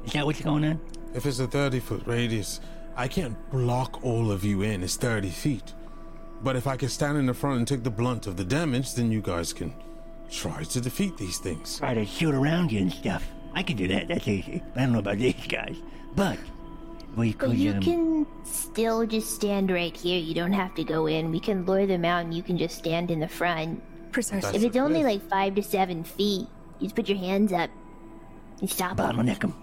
Is 0.05 0.13
that 0.13 0.25
what's 0.25 0.41
going 0.41 0.63
on? 0.65 0.79
If 1.13 1.25
it's 1.25 1.39
a 1.39 1.47
30 1.47 1.79
foot 1.79 2.03
radius, 2.05 2.61
I 2.95 3.07
can't 3.07 3.35
block 3.51 4.03
all 4.03 4.31
of 4.31 4.43
you 4.43 4.61
in. 4.61 4.83
It's 4.83 4.95
30 4.95 5.29
feet. 5.29 5.73
But 6.43 6.55
if 6.55 6.67
I 6.67 6.77
can 6.77 6.89
stand 6.89 7.17
in 7.17 7.25
the 7.25 7.33
front 7.33 7.57
and 7.59 7.67
take 7.67 7.83
the 7.83 7.89
blunt 7.89 8.27
of 8.27 8.37
the 8.37 8.43
damage, 8.43 8.93
then 8.93 9.11
you 9.11 9.21
guys 9.21 9.53
can 9.53 9.73
try 10.29 10.63
to 10.63 10.81
defeat 10.81 11.17
these 11.17 11.37
things. 11.39 11.79
Try 11.79 11.93
to 11.93 12.05
shoot 12.05 12.33
around 12.35 12.71
you 12.71 12.79
and 12.81 12.93
stuff. 12.93 13.23
I 13.53 13.63
can 13.63 13.75
do 13.75 13.87
that. 13.87 14.07
That's 14.07 14.27
easy. 14.27 14.61
I 14.75 14.81
don't 14.81 14.93
know 14.93 14.99
about 14.99 15.17
these 15.17 15.47
guys, 15.47 15.77
but 16.15 16.37
we 17.15 17.31
But 17.33 17.39
could. 17.39 17.57
you 17.57 17.71
um, 17.71 17.81
can 17.81 18.27
still 18.43 19.05
just 19.07 19.33
stand 19.33 19.71
right 19.71 19.95
here. 19.97 20.19
You 20.19 20.35
don't 20.35 20.53
have 20.53 20.75
to 20.75 20.83
go 20.83 21.07
in. 21.07 21.31
We 21.31 21.39
can 21.39 21.65
lure 21.65 21.87
them 21.87 22.05
out 22.05 22.23
and 22.25 22.33
you 22.33 22.43
can 22.43 22.57
just 22.57 22.77
stand 22.77 23.09
in 23.09 23.19
the 23.19 23.27
front. 23.27 23.81
Precisely. 24.11 24.55
If 24.55 24.63
it's 24.63 24.77
only 24.77 25.03
like 25.03 25.21
five 25.27 25.55
to 25.55 25.63
seven 25.63 26.03
feet, 26.03 26.47
you 26.79 26.85
just 26.85 26.95
put 26.95 27.09
your 27.09 27.17
hands 27.17 27.51
up 27.51 27.69
and 28.61 28.69
stop 28.69 28.95
them. 28.97 29.15
bottleneck 29.15 29.43
him. 29.43 29.55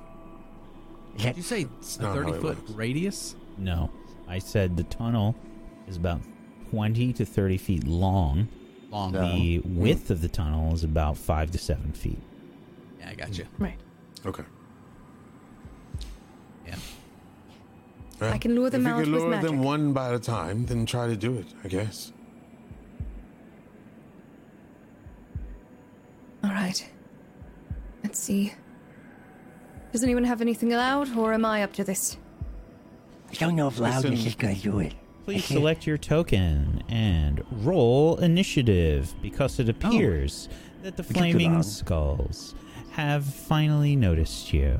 Is 1.16 1.22
that 1.22 1.28
Did 1.34 1.36
you 1.36 1.42
say 1.44 1.62
a 1.62 2.02
not 2.02 2.08
how 2.16 2.22
30 2.22 2.32
it 2.32 2.40
foot 2.40 2.58
works. 2.58 2.70
radius? 2.72 3.36
No, 3.58 3.90
I 4.26 4.38
said 4.40 4.76
the 4.76 4.82
tunnel 4.84 5.36
is 5.86 5.96
about 5.96 6.20
20 6.74 7.12
to 7.12 7.24
30 7.24 7.56
feet 7.56 7.86
long. 7.86 8.48
Long. 8.90 9.12
The 9.12 9.60
width 9.64 10.10
of 10.10 10.20
the 10.20 10.28
tunnel 10.28 10.74
is 10.74 10.82
about 10.82 11.16
5 11.16 11.52
to 11.52 11.58
7 11.58 11.92
feet. 11.92 12.18
Yeah, 12.98 13.10
I 13.10 13.14
got 13.14 13.38
you. 13.38 13.44
Mm. 13.44 13.48
Right. 13.58 13.78
Okay. 14.26 14.42
Yeah. 16.66 16.74
Well, 18.20 18.32
I 18.32 18.38
can 18.38 18.56
lure 18.56 18.70
them 18.70 18.86
if 18.86 18.92
out 18.92 18.98
you 18.98 19.04
can 19.04 19.12
with 19.12 19.22
lure 19.22 19.30
them 19.30 19.42
magic. 19.42 19.64
one 19.64 19.92
by 19.92 20.12
a 20.12 20.18
time, 20.18 20.66
then 20.66 20.84
try 20.84 21.06
to 21.06 21.16
do 21.16 21.38
it, 21.38 21.46
I 21.62 21.68
guess. 21.68 22.12
All 26.42 26.50
right. 26.50 26.90
Let's 28.02 28.18
see. 28.18 28.52
Does 29.92 30.02
anyone 30.02 30.24
have 30.24 30.40
anything 30.40 30.70
loud, 30.70 31.16
or 31.16 31.32
am 31.32 31.44
I 31.44 31.62
up 31.62 31.72
to 31.74 31.84
this? 31.84 32.16
I 33.30 33.34
don't 33.34 33.54
know 33.54 33.68
if 33.68 33.78
loudness 33.78 34.10
Listen. 34.10 34.26
is 34.26 34.34
going 34.34 34.56
to 34.56 34.62
do 34.62 34.78
it. 34.80 34.94
Please 35.24 35.44
select 35.44 35.86
your 35.86 35.96
token 35.96 36.82
and 36.88 37.42
roll 37.50 38.16
initiative 38.18 39.14
because 39.22 39.58
it 39.58 39.68
oh. 39.68 39.70
appears 39.70 40.48
that 40.82 40.96
the 40.96 41.02
flaming 41.02 41.62
skulls 41.62 42.54
have 42.90 43.24
finally 43.24 43.96
noticed 43.96 44.52
you. 44.52 44.78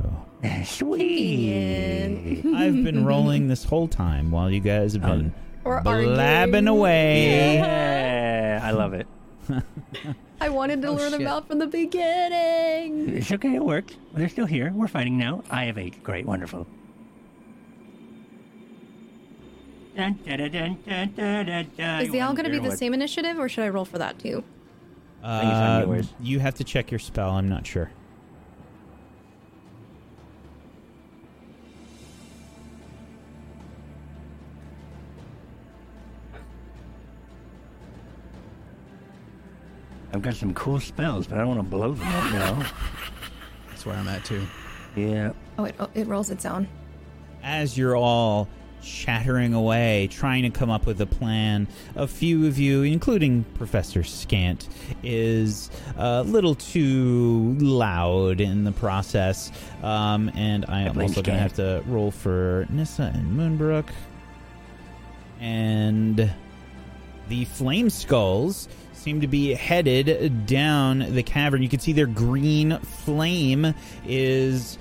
Sweet. 0.65 2.45
I've 2.55 2.85
been 2.85 3.05
rolling 3.07 3.49
this 3.49 3.65
whole 3.65 3.89
time 3.89 4.31
while 4.31 4.51
you 4.51 4.61
guys 4.61 4.93
have 4.93 5.03
been 5.03 5.33
Or 5.65 5.81
blabbing 5.81 6.69
away. 6.69 7.57
Yeah, 7.57 8.61
I 8.63 8.71
love 8.73 8.93
it. 8.93 9.07
I 10.41 10.51
wanted 10.51 10.83
to 10.83 10.89
Oh, 10.89 10.93
lure 10.93 11.09
them 11.09 11.21
shit. 11.21 11.29
out 11.29 11.49
from 11.49 11.59
the 11.59 11.67
beginning. 11.67 13.17
It's 13.17 13.33
okay, 13.33 13.55
it 13.55 13.65
worked. 13.65 13.97
They're 14.13 14.29
still 14.29 14.47
here. 14.47 14.71
We're 14.75 14.89
fighting 14.89 15.17
now. 15.17 15.43
I 15.51 15.65
have 15.65 15.79
a 15.79 15.89
Great, 15.91 16.27
wonderful. 16.27 16.67
Dun, 19.97 20.19
dun, 20.27 20.39
dun, 20.39 20.51
dun, 20.51 20.79
dun, 20.87 21.13
dun, 21.15 21.47
dun, 21.47 21.71
dun. 21.77 22.03
Is 22.03 22.11
they 22.11 22.21
all 22.21 22.33
going 22.33 22.45
to 22.47 22.51
be 22.51 22.59
the 22.59 22.71
what- 22.71 22.79
same 22.79 22.95
initiative, 22.95 23.39
or 23.39 23.49
should 23.49 23.65
I 23.65 23.69
roll 23.69 23.85
for 23.85 23.99
that 23.99 24.19
too? 24.19 24.43
Uh, 25.23 25.41
think 25.41 25.53
it's 25.53 25.59
on 25.61 25.89
yours. 25.89 26.15
you 26.21 26.39
have 26.41 26.55
to 26.57 26.65
check 26.65 26.91
your 26.91 26.99
spell. 26.99 27.31
I'm 27.31 27.49
not 27.49 27.67
sure. 27.67 27.91
I've 40.13 40.23
got 40.23 40.35
some 40.35 40.55
cool 40.55 40.79
spells, 40.79 41.27
but 41.27 41.37
I 41.37 41.39
don't 41.39 41.57
want 41.57 41.61
to 41.61 41.77
blow 41.77 41.93
them 41.93 42.07
up, 42.07 42.25
you 42.33 42.39
know? 42.39 42.65
That's 43.69 43.85
where 43.85 43.97
I'm 43.97 44.07
at 44.07 44.25
too. 44.25 44.47
Yeah. 44.95 45.33
Oh, 45.59 45.65
it, 45.65 45.75
oh, 45.81 45.89
it 45.95 46.07
rolls 46.07 46.31
its 46.31 46.45
own. 46.47 46.69
as 47.43 47.77
you're 47.77 47.97
all 47.97 48.49
chattering 48.85 49.55
away, 49.55 50.09
trying 50.11 50.43
to 50.43 50.51
come 50.51 50.71
up 50.71 50.87
with 50.87 51.01
a 51.01 51.07
plan, 51.07 51.67
a 51.97 52.07
few 52.07 52.47
of 52.47 52.59
you, 52.59 52.83
including 52.83 53.45
Professor 53.55 54.05
Scant, 54.05 54.69
is 55.03 55.71
a 55.97 56.23
little 56.23 56.55
too 56.55 57.57
loud 57.59 58.41
in 58.41 58.65
the 58.65 58.73
process. 58.73 59.51
Um, 59.83 60.31
and 60.35 60.67
I 60.69 60.83
am 60.83 61.01
also 61.01 61.23
going 61.23 61.37
to 61.37 61.43
have 61.43 61.55
to 61.55 61.83
roll 61.87 62.11
for 62.11 62.67
Nissa 62.71 63.11
and 63.15 63.39
Moonbrook. 63.39 63.89
And 65.41 66.33
the 67.29 67.45
flame 67.47 67.91
skulls 67.91 68.69
seem 68.93 69.21
to 69.21 69.27
be 69.27 69.53
headed 69.55 70.47
down 70.47 71.15
the 71.15 71.23
cavern. 71.23 71.63
You 71.63 71.69
can 71.69 71.81
see 71.81 71.93
their 71.93 72.07
green 72.07 72.79
flame 72.79 73.75
is 74.07 74.79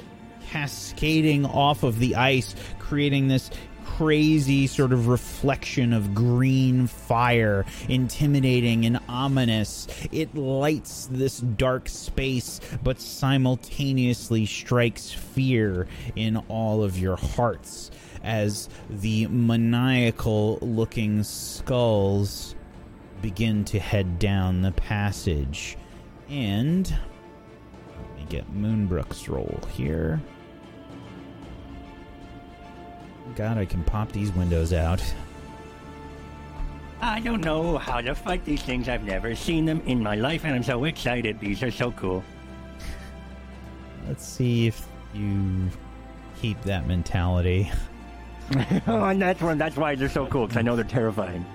cascading 0.49 1.45
off 1.45 1.83
of 1.83 1.99
the 1.99 2.15
ice, 2.15 2.55
creating 2.79 3.27
this 3.27 3.49
crazy 3.97 4.65
sort 4.67 4.91
of 4.91 5.07
reflection 5.07 5.93
of 5.93 6.13
green 6.15 6.87
fire, 6.87 7.65
intimidating 7.89 8.85
and 8.85 8.99
ominous. 9.07 9.87
It 10.11 10.33
lights 10.35 11.07
this 11.11 11.39
dark 11.39 11.87
space, 11.89 12.59
but 12.83 12.99
simultaneously 12.99 14.45
strikes 14.45 15.11
fear 15.11 15.87
in 16.15 16.37
all 16.47 16.83
of 16.83 16.97
your 16.97 17.17
hearts 17.17 17.91
as 18.23 18.69
the 18.89 19.27
maniacal 19.27 20.57
looking 20.61 21.23
skulls 21.23 22.55
begin 23.21 23.63
to 23.65 23.79
head 23.79 24.17
down 24.17 24.61
the 24.61 24.71
passage. 24.71 25.77
And 26.29 26.89
let 26.89 28.17
me 28.17 28.25
get 28.29 28.55
Moonbrook's 28.55 29.29
roll 29.29 29.59
here. 29.73 30.21
God, 33.35 33.57
I 33.57 33.65
can 33.65 33.83
pop 33.83 34.11
these 34.11 34.31
windows 34.31 34.73
out. 34.73 35.01
I 37.01 37.19
don't 37.19 37.41
know 37.41 37.77
how 37.77 37.99
to 37.99 38.15
fight 38.15 38.45
these 38.45 38.61
things. 38.61 38.87
I've 38.87 39.03
never 39.03 39.35
seen 39.35 39.65
them 39.65 39.81
in 39.85 40.01
my 40.01 40.15
life, 40.15 40.45
and 40.45 40.53
I'm 40.55 40.63
so 40.63 40.85
excited. 40.85 41.39
These 41.39 41.61
are 41.63 41.71
so 41.71 41.91
cool. 41.91 42.23
Let's 44.07 44.25
see 44.25 44.67
if 44.67 44.87
you 45.13 45.69
keep 46.41 46.61
that 46.63 46.87
mentality. 46.87 47.71
oh, 48.87 49.05
and 49.05 49.21
that's 49.21 49.41
one. 49.41 49.57
That's 49.57 49.75
why 49.75 49.95
they're 49.95 50.09
so 50.09 50.27
cool. 50.27 50.45
Because 50.47 50.57
I 50.57 50.61
know 50.61 50.75
they're 50.75 50.85
terrifying. 50.85 51.45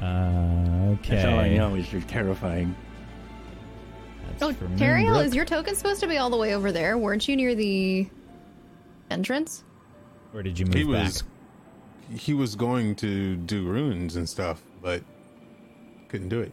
Uh, 0.00 0.94
okay. 0.98 1.16
That's 1.16 1.24
all 1.26 1.38
I 1.38 1.48
know 1.48 1.74
is 1.74 1.90
they're 1.90 2.00
terrifying. 2.02 2.74
That's 4.28 4.42
Oh, 4.42 4.52
for 4.52 4.66
Teriel, 4.76 5.06
Moonbrook. 5.08 5.24
is 5.26 5.34
your 5.34 5.44
token 5.44 5.74
supposed 5.74 6.00
to 6.00 6.06
be 6.06 6.18
all 6.18 6.30
the 6.30 6.36
way 6.36 6.54
over 6.54 6.72
there? 6.72 6.98
Weren't 6.98 7.26
you 7.28 7.36
near 7.36 7.54
the 7.54 8.08
entrance? 9.10 9.64
Where 10.32 10.42
did 10.42 10.58
you 10.58 10.66
move 10.66 10.74
He 10.74 10.82
back? 10.84 11.04
was 11.04 11.24
he 12.10 12.34
was 12.34 12.56
going 12.56 12.94
to 12.96 13.36
do 13.36 13.64
runes 13.64 14.16
and 14.16 14.28
stuff, 14.28 14.62
but 14.82 15.02
couldn't 16.08 16.28
do 16.28 16.40
it. 16.40 16.52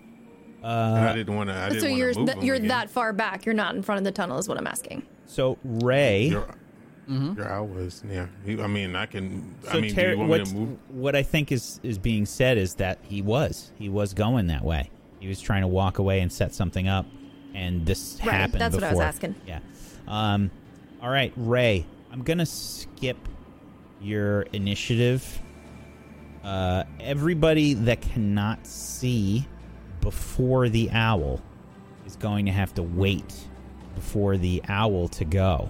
and 0.64 0.72
I 1.06 1.10
Uh, 1.10 1.14
didn't 1.14 1.36
want 1.36 1.50
to. 1.50 1.56
I 1.56 1.70
didn't 1.70 1.82
so 1.82 1.88
you're 1.88 2.14
move 2.14 2.28
th- 2.34 2.44
you're 2.44 2.56
again. 2.56 2.68
that 2.70 2.90
far 2.90 3.12
back. 3.14 3.46
You're 3.46 3.56
not 3.56 3.76
in 3.76 3.82
front 3.82 3.98
of 3.98 4.06
the 4.06 4.12
tunnel, 4.12 4.38
is 4.38 4.48
what 4.48 4.58
I'm 4.58 4.68
asking. 4.68 5.04
so 5.26 5.58
Ray. 5.64 6.28
Your, 6.28 6.48
your 7.08 7.50
owl 7.52 7.66
was 7.68 8.04
yeah. 8.10 8.28
He, 8.46 8.62
I 8.62 8.68
mean, 8.68 8.96
I 8.96 9.06
can. 9.08 9.56
So 9.64 9.72
I 9.72 9.82
mean, 9.82 9.94
Ter- 9.96 10.12
do 10.16 10.22
you 10.22 10.28
want 10.28 10.32
me 10.32 10.46
to 10.46 10.54
move? 10.56 10.78
what 10.90 11.16
I 11.16 11.24
think 11.24 11.52
is 11.52 11.80
is 11.84 11.98
being 11.98 12.26
said 12.26 12.58
is 12.58 12.76
that 12.76 13.00
he 13.02 13.22
was 13.22 13.72
he 13.80 13.90
was 13.90 14.14
going 14.14 14.48
that 14.48 14.64
way. 14.64 14.92
He 15.20 15.28
was 15.28 15.42
trying 15.42 15.62
to 15.62 15.68
walk 15.68 15.98
away 15.98 16.20
and 16.22 16.32
set 16.32 16.54
something 16.54 16.88
up, 16.88 17.06
and 17.56 17.86
this 17.86 18.20
Right, 18.24 18.32
happened. 18.34 18.62
that's 18.62 18.76
what 18.76 18.84
I 18.84 18.92
was 18.92 19.00
asking. 19.00 19.36
Yeah. 19.48 19.60
Um. 20.08 20.52
All 21.02 21.10
right, 21.10 21.34
Ray. 21.36 21.86
I'm 22.12 22.22
gonna 22.24 22.46
skip 22.46 23.18
your 24.02 24.42
initiative. 24.54 25.40
Uh, 26.44 26.84
everybody 27.00 27.74
that 27.74 28.02
cannot 28.02 28.66
see 28.66 29.46
before 30.02 30.70
the 30.70 30.90
owl 30.92 31.42
is 32.06 32.16
going 32.16 32.46
to 32.46 32.52
have 32.52 32.74
to 32.76 32.84
wait 32.84 33.34
before 33.96 34.38
the 34.38 34.62
owl 34.68 35.08
to 35.10 35.26
go. 35.26 35.70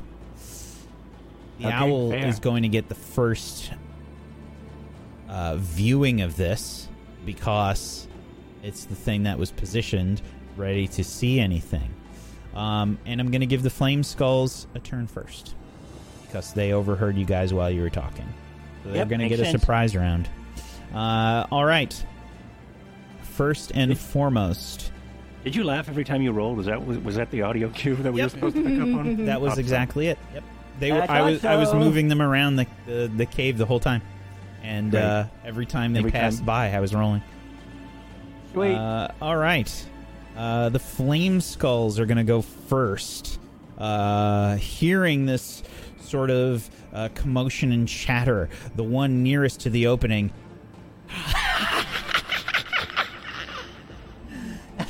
The 1.59 1.67
Okay, 1.67 1.75
owl 1.75 2.11
fair. 2.11 2.27
is 2.27 2.39
going 2.39 2.63
to 2.63 2.69
get 2.69 2.87
the 2.87 2.95
first 2.95 3.71
uh, 5.27 5.55
viewing 5.57 6.21
of 6.21 6.37
this 6.37 6.87
because 7.25 8.07
it's 8.63 8.85
the 8.85 8.95
thing 8.95 9.23
that 9.23 9.37
was 9.37 9.51
positioned 9.51 10.21
ready 10.55 10.87
to 10.89 11.03
see 11.03 11.39
anything. 11.39 11.93
Um, 12.53 12.97
and 13.05 13.19
I'm 13.19 13.31
going 13.31 13.41
to 13.41 13.47
give 13.47 13.63
the 13.63 13.69
Flame 13.69 14.03
Skulls 14.03 14.67
a 14.75 14.79
turn 14.79 15.07
first 15.07 15.55
because 16.29 16.53
they 16.53 16.71
overheard 16.73 17.17
you 17.17 17.25
guys 17.25 17.53
while 17.53 17.69
you 17.71 17.81
were 17.81 17.89
talking. 17.89 18.25
So 18.83 18.89
they're 18.89 18.97
Yep, 18.99 19.09
going 19.09 19.19
to 19.19 19.25
makes 19.29 19.37
get 19.37 19.47
a 19.47 19.59
surprise 19.59 19.95
round. 19.95 20.29
Uh, 20.93 21.45
all 21.51 21.65
right. 21.65 21.93
First 23.23 23.71
and 23.73 23.97
foremost, 23.97 24.91
Did 25.43 25.55
you 25.55 25.63
laugh 25.63 25.87
every 25.89 26.03
time 26.03 26.21
you 26.21 26.31
rolled? 26.31 26.57
Was 26.57 26.65
that 26.65 26.85
was, 26.85 26.97
was 26.99 27.15
that 27.15 27.31
the 27.31 27.41
audio 27.43 27.69
cue 27.69 27.95
that 27.97 28.11
we 28.11 28.19
Yep. 28.19 28.25
were 28.25 28.29
supposed 28.29 28.55
to 28.57 28.63
pick 28.63 28.79
up 28.79 28.87
on? 28.99 29.25
that 29.25 29.39
was 29.41 29.51
Awesome. 29.53 29.59
exactly 29.61 30.07
it. 30.07 30.19
Yep. 30.33 30.43
They 30.79 30.91
were. 30.91 31.01
I 31.01 31.19
I 31.19 31.21
was. 31.21 31.41
thought 31.41 31.51
I 31.51 31.55
was 31.57 31.73
moving 31.73 32.07
them 32.09 32.21
around 32.21 32.55
the 32.57 32.67
the, 32.85 33.11
the 33.15 33.25
cave 33.25 33.57
the 33.57 33.65
whole 33.65 33.79
time, 33.79 34.01
and 34.63 34.91
Great. 34.91 35.01
uh, 35.03 35.25
every 35.45 35.65
time 35.65 35.93
they 35.93 35.99
Every 35.99 36.11
passed 36.11 36.37
time. 36.39 36.45
by, 36.45 36.71
I 36.73 36.79
was 36.79 36.93
rolling. 36.93 37.21
Sweet. 38.53 38.75
Uh, 38.75 39.09
all 39.21 39.35
right. 39.37 39.85
Uh, 40.37 40.69
the 40.69 40.79
flame 40.79 41.41
skulls 41.41 41.99
are 41.99 42.05
going 42.05 42.17
to 42.17 42.23
go 42.23 42.41
first. 42.41 43.39
Uh, 43.77 44.55
hearing 44.57 45.25
this 45.25 45.63
sort 46.01 46.29
of 46.31 46.69
uh, 46.93 47.09
commotion 47.15 47.71
and 47.71 47.87
chatter, 47.87 48.49
the 48.75 48.83
one 48.83 49.23
nearest 49.23 49.61
to 49.61 49.69
the 49.69 49.87
opening 49.87 50.31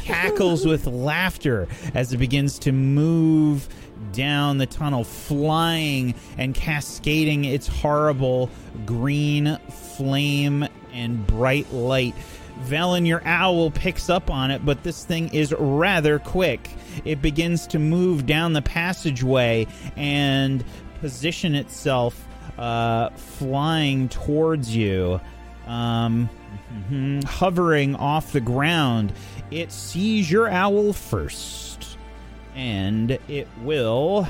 cackles 0.10 0.66
with 0.66 0.88
laughter 0.88 1.68
as 1.94 2.12
it 2.12 2.18
begins 2.18 2.60
to 2.60 2.72
move 2.72 3.68
down 4.12 4.58
the 4.58 4.66
tunnel, 4.66 5.04
flying 5.04 6.16
and 6.38 6.56
cascading 6.56 7.46
its 7.46 7.68
horrible 7.68 8.50
green 8.86 9.58
flame 9.70 10.66
and 10.94 11.26
bright 11.28 11.72
light. 11.72 12.16
Velen, 12.64 13.08
your 13.08 13.22
owl 13.26 13.72
picks 13.72 14.10
up 14.10 14.30
on 14.30 14.52
it, 14.52 14.66
but 14.66 14.84
this 14.84 15.06
thing 15.06 15.34
is 15.34 15.54
rather 15.58 16.20
quick. 16.20 16.70
It 17.06 17.22
begins 17.22 17.68
to 17.68 17.80
move 17.80 18.26
down 18.26 18.54
the 18.54 18.62
passageway 18.62 19.68
and 19.96 20.64
position 21.00 21.56
itself 21.56 22.28
uh, 22.58 23.10
flying 23.12 24.10
towards 24.10 24.76
you. 24.76 25.20
Um, 25.68 26.30
mhm, 26.90 27.24
hovering 27.24 27.96
off 27.96 28.32
the 28.32 28.42
ground. 28.42 29.14
It 29.52 29.72
sees 29.72 30.30
your 30.32 30.50
owl 30.50 30.94
first. 30.94 31.98
And 32.56 33.12
it 33.28 33.48
will. 33.64 34.28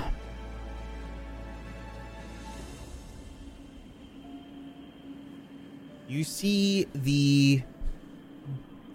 You 6.08 6.24
see 6.24 6.88
the 6.94 7.62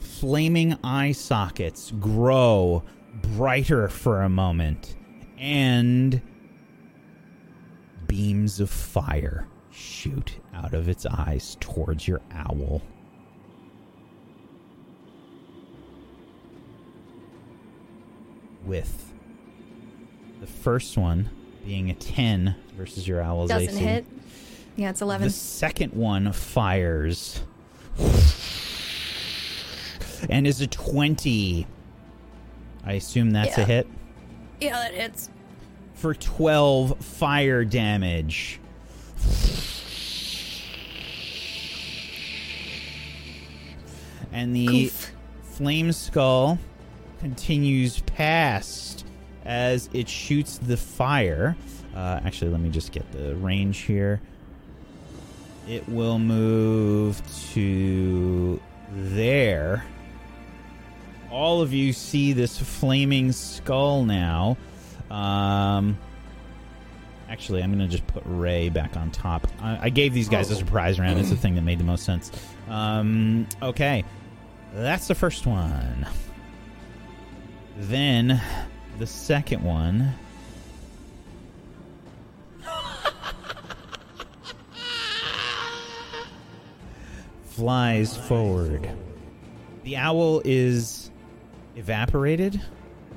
flaming 0.01 0.77
eye 0.83 1.13
sockets 1.13 1.93
grow 2.01 2.83
brighter 3.23 3.89
for 3.89 4.23
a 4.23 4.29
moment, 4.29 4.97
and 5.39 6.21
beams 8.07 8.61
of 8.61 8.71
fire 8.71 9.47
shoot 9.71 10.37
out 10.55 10.75
of 10.75 10.89
its 10.89 11.05
eyes 11.07 11.57
towards 11.61 12.07
your 12.07 12.21
owl. 12.33 12.83
With 18.65 19.13
the 20.41 20.47
first 20.47 20.97
one 20.97 21.29
being 21.65 21.91
a 21.91 21.95
10 21.95 22.55
versus 22.77 23.07
your 23.07 23.23
owl's 23.23 23.51
Doesn't 23.51 23.69
AC. 23.69 23.79
hit. 23.79 24.07
Yeah, 24.77 24.91
it's 24.91 25.03
11. 25.03 25.27
The 25.29 25.33
second 25.33 25.93
one 25.93 26.33
fires 26.33 27.41
and 30.29 30.47
is 30.47 30.61
a 30.61 30.67
20. 30.67 31.67
I 32.85 32.93
assume 32.95 33.31
that's 33.31 33.57
a 33.59 33.65
hit. 33.65 33.87
yeah, 34.61 34.73
that 34.73 34.95
hits. 34.95 35.31
For 35.95 36.15
12 36.15 36.99
fire 36.99 37.65
damage. 37.65 38.61
And 44.33 44.55
the 44.55 44.91
flame 45.43 45.93
skull 45.93 46.59
continues 47.21 48.01
past 48.01 49.07
as 49.45 49.89
it 49.93 50.09
shoots 50.09 50.59
the 50.59 50.77
fire. 50.77 51.57
Uh, 51.95 52.21
actually, 52.25 52.51
let 52.51 52.61
me 52.61 52.69
just 52.69 52.93
get 52.93 53.11
the 53.13 53.37
range 53.37 53.79
here. 53.79 54.21
It 55.69 55.89
will 55.89 56.19
move 56.19 57.23
to 57.53 58.61
there. 58.93 59.85
All 61.31 61.63
of 61.63 61.73
you 61.73 61.93
see 61.93 62.33
this 62.33 62.59
flaming 62.59 63.33
skull 63.33 64.05
now. 64.05 64.57
Um, 65.15 65.97
actually, 67.29 67.63
I'm 67.63 67.71
gonna 67.71 67.87
just 67.87 68.07
put 68.09 68.25
Ray 68.27 68.69
back 68.69 68.97
on 68.97 69.13
top. 69.13 69.47
I, 69.61 69.87
I 69.87 69.89
gave 69.91 70.13
these 70.13 70.29
guys 70.29 70.51
a 70.51 70.57
surprise 70.57 70.99
round. 70.99 71.21
It's 71.21 71.31
the 71.31 71.37
thing 71.37 71.55
that 71.55 71.63
made 71.63 71.79
the 71.79 71.85
most 71.85 72.05
sense. 72.05 72.33
Um, 72.69 73.47
okay, 73.63 74.03
that's 74.73 75.07
the 75.07 75.15
first 75.15 75.47
one. 75.47 76.05
Then 77.77 78.43
the 78.99 79.07
second 79.07 79.63
one. 79.63 80.15
flies 87.45 88.17
forward. 88.17 88.91
The 89.85 89.97
owl 89.97 90.43
is 90.45 91.13
evaporated, 91.77 92.61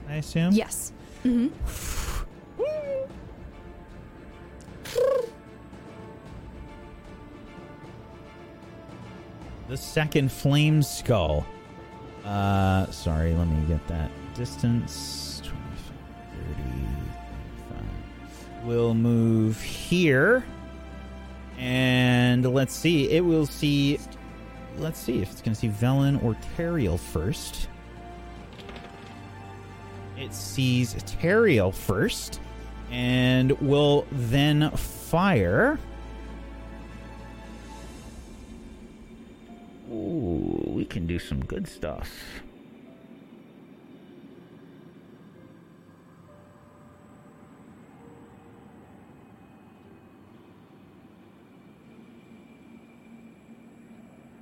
I 0.07 0.15
assume? 0.15 0.51
Yes. 0.53 0.91
The 9.67 9.75
second 9.75 10.31
flame 10.31 10.81
skull. 10.81 11.45
Uh, 12.23 12.89
sorry, 12.91 13.33
let 13.33 13.47
me 13.47 13.65
get 13.67 13.85
that 13.87 14.09
distance. 14.33 15.41
25, 15.43 15.93
30, 16.31 16.63
35. 17.69 18.65
We'll 18.65 18.93
move 18.93 19.61
here. 19.61 20.45
And 21.57 22.45
let's 22.53 22.73
see. 22.73 23.09
It 23.09 23.25
will 23.25 23.45
see. 23.45 23.99
Let's 24.77 24.99
see 24.99 25.21
if 25.21 25.31
it's 25.31 25.41
going 25.41 25.53
to 25.53 25.59
see 25.59 25.69
Velen 25.69 26.23
or 26.23 26.35
Teriel 26.55 26.99
first. 26.99 27.67
It 30.17 30.33
sees 30.33 30.95
Teriel 30.95 31.73
first. 31.73 32.39
And 32.89 33.51
will 33.59 34.07
then 34.11 34.71
fire. 34.71 35.77
Ooh, 39.91 40.63
we 40.67 40.85
can 40.85 41.05
do 41.05 41.19
some 41.19 41.43
good 41.43 41.67
stuff. 41.67 42.09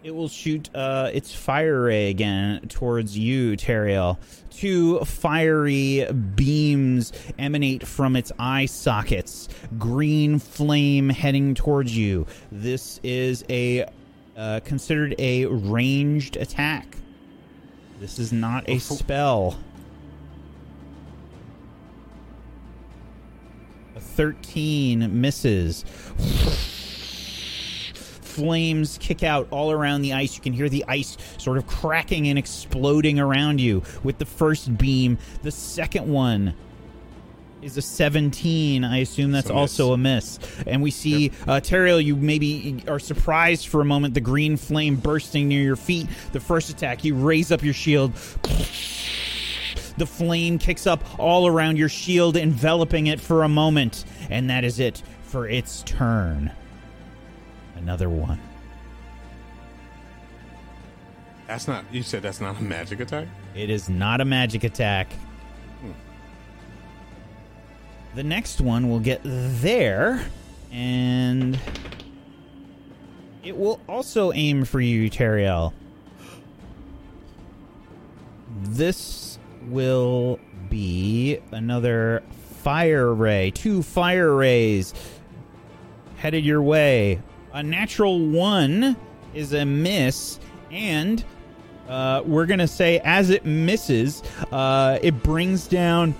It 0.05 0.13
will 0.13 0.29
shoot 0.29 0.69
uh, 0.75 1.09
its 1.11 1.33
fire 1.33 1.81
ray 1.81 2.11
again 2.11 2.67
towards 2.67 3.17
you, 3.17 3.57
Teriel. 3.57 4.19
Two 4.51 4.99
fiery 4.99 6.05
beams 6.35 7.11
emanate 7.39 7.87
from 7.87 8.15
its 8.15 8.31
eye 8.37 8.67
sockets. 8.67 9.49
Green 9.79 10.37
flame 10.37 11.09
heading 11.09 11.55
towards 11.55 11.97
you. 11.97 12.27
This 12.51 12.99
is 13.01 13.43
a 13.49 13.87
uh, 14.37 14.59
considered 14.63 15.15
a 15.17 15.47
ranged 15.47 16.37
attack. 16.37 16.97
This 17.99 18.19
is 18.19 18.31
not 18.31 18.69
a 18.69 18.77
spell. 18.77 19.57
A 23.95 23.99
13 23.99 25.19
misses. 25.19 25.83
Flames 28.35 28.97
kick 28.99 29.23
out 29.23 29.47
all 29.49 29.71
around 29.71 30.01
the 30.01 30.11
ice. 30.11 30.35
You 30.35 30.41
can 30.41 30.51
hear 30.51 30.67
the 30.67 30.83
ice 30.89 31.15
sort 31.37 31.57
of 31.57 31.65
cracking 31.67 32.27
and 32.27 32.37
exploding 32.37 33.17
around 33.17 33.61
you 33.61 33.81
with 34.03 34.17
the 34.17 34.25
first 34.25 34.77
beam. 34.77 35.17
The 35.41 35.51
second 35.51 36.11
one 36.11 36.53
is 37.61 37.77
a 37.77 37.81
17. 37.81 38.83
I 38.83 38.97
assume 38.97 39.31
that's 39.31 39.47
So 39.47 39.55
also 39.55 39.93
a 39.93 39.97
miss. 39.97 40.37
And 40.67 40.83
we 40.83 40.91
see, 40.91 41.31
uh, 41.47 41.61
Teriel, 41.61 42.03
you 42.03 42.17
maybe 42.17 42.83
are 42.89 42.99
surprised 42.99 43.67
for 43.67 43.79
a 43.79 43.85
moment, 43.85 44.13
the 44.13 44.19
green 44.21 44.57
flame 44.57 44.97
bursting 44.97 45.47
near 45.47 45.61
your 45.61 45.77
feet. 45.77 46.07
The 46.33 46.41
first 46.41 46.69
attack, 46.69 47.05
you 47.05 47.15
raise 47.15 47.53
up 47.53 47.63
your 47.63 47.73
shield. 47.73 48.13
The 49.97 50.05
flame 50.05 50.59
kicks 50.59 50.85
up 50.85 51.03
all 51.17 51.47
around 51.47 51.77
your 51.77 51.87
shield, 51.87 52.35
enveloping 52.35 53.07
it 53.07 53.21
for 53.21 53.43
a 53.43 53.49
moment. 53.49 54.03
And 54.29 54.49
that 54.49 54.65
is 54.65 54.79
it 54.79 55.01
for 55.23 55.47
its 55.47 55.83
turn. 55.83 56.51
Another 57.85 58.09
one. 58.09 58.41
That's 61.45 61.67
not. 61.67 61.85
You 61.91 62.01
said 62.01 62.23
that's 62.23 62.41
not 62.41 62.57
a 62.57 62.63
magic 62.63 62.99
attack. 62.99 63.27
It 63.53 63.69
is 63.69 63.89
not 63.89 64.21
a 64.21 64.25
magic 64.25 64.63
attack. 64.63 65.07
The 68.15 68.23
next 68.23 68.59
one 68.59 68.89
will 68.89 68.99
get 68.99 69.21
there, 69.23 70.25
and 70.71 71.59
it 73.43 73.55
will 73.55 73.79
also 73.87 74.33
aim 74.33 74.65
for 74.65 74.81
you, 74.81 75.07
Teriel. 75.07 75.71
This 78.63 79.37
will 79.67 80.39
be 80.71 81.37
another 81.51 82.23
fire 82.63 83.13
ray. 83.13 83.51
Two 83.51 83.83
fire 83.83 84.33
rays 84.33 84.91
headed 86.17 86.43
your 86.43 86.63
way. 86.63 87.21
A 87.55 87.63
natural 87.63 88.19
one 88.19 88.97
is 89.33 89.53
a 89.53 89.65
miss, 89.65 90.41
and 90.71 91.23
uh, 91.87 92.21
we're 92.25 92.47
gonna 92.47 92.67
say 92.67 92.99
as 92.99 93.29
it 93.29 93.45
misses, 93.45 94.21
uh, 94.51 94.99
it 95.01 95.23
brings 95.23 95.65
down 95.65 96.13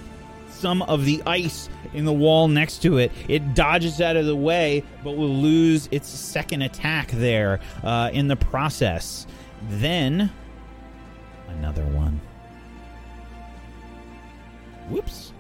some 0.50 0.82
of 0.84 1.04
the 1.04 1.22
ice 1.28 1.68
in 1.94 2.06
the 2.06 2.14
wall 2.14 2.48
next 2.48 2.82
to 2.84 3.00
it. 3.00 3.12
It 3.28 3.54
dodges 3.54 4.00
out 4.00 4.16
of 4.16 4.26
the 4.26 4.36
way, 4.36 4.86
but 5.04 5.18
will 5.18 5.28
lose 5.28 5.90
its 5.92 6.08
second 6.08 6.62
attack 6.62 7.12
there 7.12 7.60
uh, 7.84 8.12
in 8.14 8.30
the 8.30 8.38
process. 8.38 9.28
Then 9.68 10.32
another 11.50 11.84
one. 11.84 12.22
Whoops. 14.88 15.34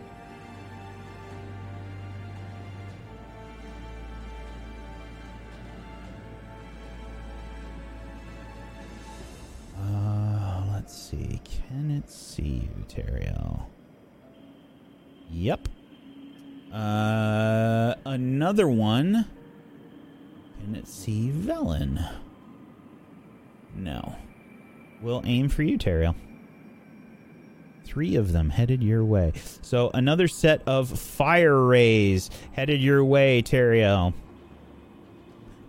It 12.05 12.11
see 12.11 12.69
you, 12.69 12.85
Teriel? 12.87 13.63
Yep. 15.31 15.67
Uh, 16.71 17.95
another 18.05 18.67
one. 18.67 19.25
Can 20.59 20.75
it 20.75 20.87
see 20.87 21.31
Velen? 21.33 22.07
No. 23.75 24.15
We'll 25.01 25.23
aim 25.25 25.49
for 25.49 25.63
you, 25.63 25.79
Teriel. 25.79 26.13
Three 27.85 28.15
of 28.17 28.33
them 28.33 28.51
headed 28.51 28.83
your 28.83 29.03
way. 29.03 29.33
So 29.63 29.89
another 29.91 30.27
set 30.27 30.61
of 30.67 30.89
fire 30.89 31.59
rays 31.59 32.29
headed 32.51 32.83
your 32.83 33.03
way, 33.03 33.41
Teriel. 33.41 34.13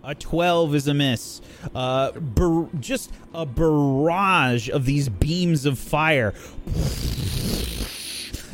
A 0.07 0.15
12 0.15 0.73
is 0.73 0.87
a 0.87 0.93
miss. 0.93 1.41
Uh, 1.75 2.13
bar- 2.13 2.69
just 2.79 3.11
a 3.33 3.45
barrage 3.45 4.69
of 4.69 4.85
these 4.85 5.09
beams 5.09 5.65
of 5.65 5.77
fire. 5.77 6.33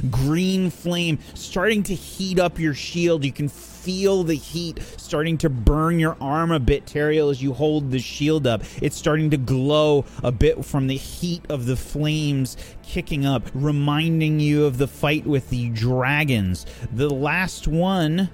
Green 0.10 0.72
flame 0.72 1.20
starting 1.36 1.84
to 1.84 1.94
heat 1.94 2.40
up 2.40 2.58
your 2.58 2.74
shield. 2.74 3.24
You 3.24 3.32
can 3.32 3.50
feel 3.50 4.24
the 4.24 4.34
heat 4.34 4.80
starting 4.98 5.38
to 5.38 5.50
burn 5.50 6.00
your 6.00 6.18
arm 6.20 6.52
a 6.52 6.60
bit, 6.60 6.88
Teriel, 6.88 7.30
as 7.30 7.44
you 7.44 7.54
hold 7.54 7.92
the 7.92 8.00
shield 8.00 8.48
up. 8.48 8.64
It's 8.82 8.98
starting 8.98 9.30
to 9.30 9.38
glow 9.38 10.06
a 10.24 10.32
bit 10.32 10.66
from 10.66 10.88
the 10.88 10.98
heat 10.98 11.46
of 11.50 11.68
the 11.68 11.76
flames 11.76 12.58
kicking 12.82 13.28
up, 13.28 13.44
reminding 13.54 14.40
you 14.40 14.66
of 14.66 14.80
the 14.80 14.88
fight 14.88 15.28
with 15.28 15.52
the 15.52 15.70
dragons. 15.70 16.66
The 16.92 17.12
last 17.12 17.68
one 17.68 18.32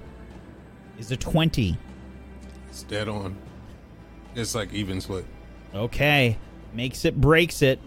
is 0.98 1.12
a 1.12 1.18
20. 1.18 1.76
It's 2.80 2.88
dead 2.88 3.08
on. 3.08 3.36
It's 4.34 4.54
like 4.54 4.72
even 4.72 5.02
split. 5.02 5.26
Okay. 5.74 6.38
Makes 6.72 7.04
it, 7.04 7.20
breaks 7.20 7.60
it. 7.60 7.78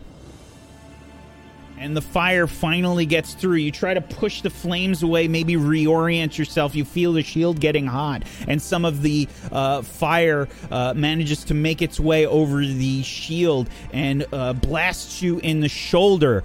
And 1.79 1.97
the 1.97 2.01
fire 2.01 2.45
finally 2.45 3.07
gets 3.07 3.33
through. 3.33 3.55
You 3.55 3.71
try 3.71 3.95
to 3.95 4.01
push 4.01 4.41
the 4.41 4.51
flames 4.51 5.01
away, 5.01 5.27
maybe 5.27 5.55
reorient 5.55 6.37
yourself. 6.37 6.75
You 6.75 6.85
feel 6.85 7.11
the 7.13 7.23
shield 7.23 7.59
getting 7.59 7.87
hot, 7.87 8.21
and 8.47 8.61
some 8.61 8.85
of 8.85 9.01
the 9.01 9.27
uh, 9.51 9.81
fire 9.81 10.47
uh, 10.69 10.93
manages 10.95 11.43
to 11.45 11.55
make 11.55 11.81
its 11.81 11.99
way 11.99 12.27
over 12.27 12.59
the 12.63 13.01
shield 13.01 13.67
and 13.91 14.27
uh, 14.31 14.53
blasts 14.53 15.23
you 15.23 15.39
in 15.39 15.59
the 15.61 15.69
shoulder 15.69 16.43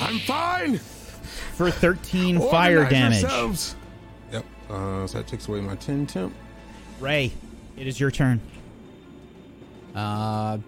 I'm 0.00 0.18
fine. 0.20 0.78
for 0.78 1.70
13 1.70 2.40
fire 2.40 2.78
Organize 2.78 2.90
damage. 2.90 3.20
yourselves. 3.22 3.76
Yep. 4.72 4.80
Uh, 4.80 5.06
so 5.06 5.18
that 5.18 5.26
takes 5.26 5.48
away 5.48 5.60
my 5.60 5.76
ten 5.76 6.06
temp. 6.06 6.34
Ray, 7.00 7.32
it 7.76 7.86
is 7.86 8.00
your 8.00 8.10
turn. 8.10 8.40
Uh, 9.94 10.58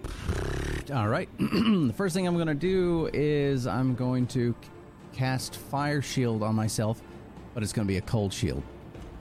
all 0.93 1.07
right. 1.07 1.29
the 1.39 1.93
first 1.95 2.15
thing 2.15 2.27
I'm 2.27 2.35
going 2.35 2.47
to 2.47 2.53
do 2.53 3.09
is 3.13 3.65
I'm 3.65 3.95
going 3.95 4.27
to 4.27 4.53
cast 5.13 5.55
Fire 5.55 6.01
Shield 6.01 6.43
on 6.43 6.55
myself, 6.55 7.01
but 7.53 7.63
it's 7.63 7.73
going 7.73 7.87
to 7.87 7.91
be 7.91 7.97
a 7.97 8.01
cold 8.01 8.31
shield. 8.31 8.61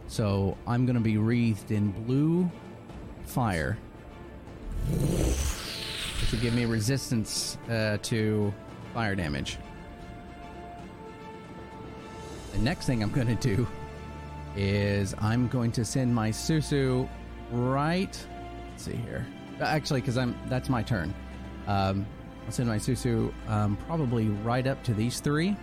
So 0.06 0.56
I'm 0.66 0.84
going 0.84 0.96
to 0.96 1.00
be 1.00 1.16
wreathed 1.16 1.70
in 1.70 1.90
blue 2.04 2.50
fire, 3.24 3.78
which 4.90 6.30
will 6.32 6.40
give 6.40 6.52
me 6.52 6.66
resistance 6.66 7.56
uh, 7.70 7.96
to 8.02 8.52
fire 8.92 9.14
damage. 9.14 9.56
The 12.52 12.58
next 12.58 12.84
thing 12.84 13.02
I'm 13.02 13.10
going 13.10 13.34
to 13.34 13.34
do 13.34 13.66
is 14.56 15.14
I'm 15.18 15.48
going 15.48 15.72
to 15.72 15.84
send 15.84 16.14
my 16.14 16.30
Susu 16.30 17.08
right. 17.50 18.26
Let's 18.70 18.84
see 18.84 18.96
here. 18.96 19.26
Uh, 19.60 19.64
Actually, 19.64 20.00
because 20.00 20.16
I'm 20.16 20.36
that's 20.48 20.68
my 20.68 20.82
turn. 20.82 21.14
Um, 21.66 22.06
I'll 22.46 22.52
send 22.52 22.68
my 22.68 22.76
Susu 22.78 23.32
um, 23.48 23.76
probably 23.86 24.28
right 24.28 24.66
up 24.66 24.82
to 24.84 24.94
these 24.94 25.20
three, 25.20 25.56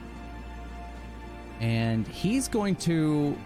and 1.60 2.08
he's 2.08 2.48
going 2.48 2.76
to 2.78 3.38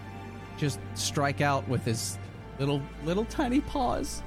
just 0.56 0.80
strike 0.94 1.40
out 1.40 1.68
with 1.68 1.84
his 1.84 2.18
little 2.58 2.80
little 3.04 3.26
tiny 3.26 3.60
paws, 3.60 4.22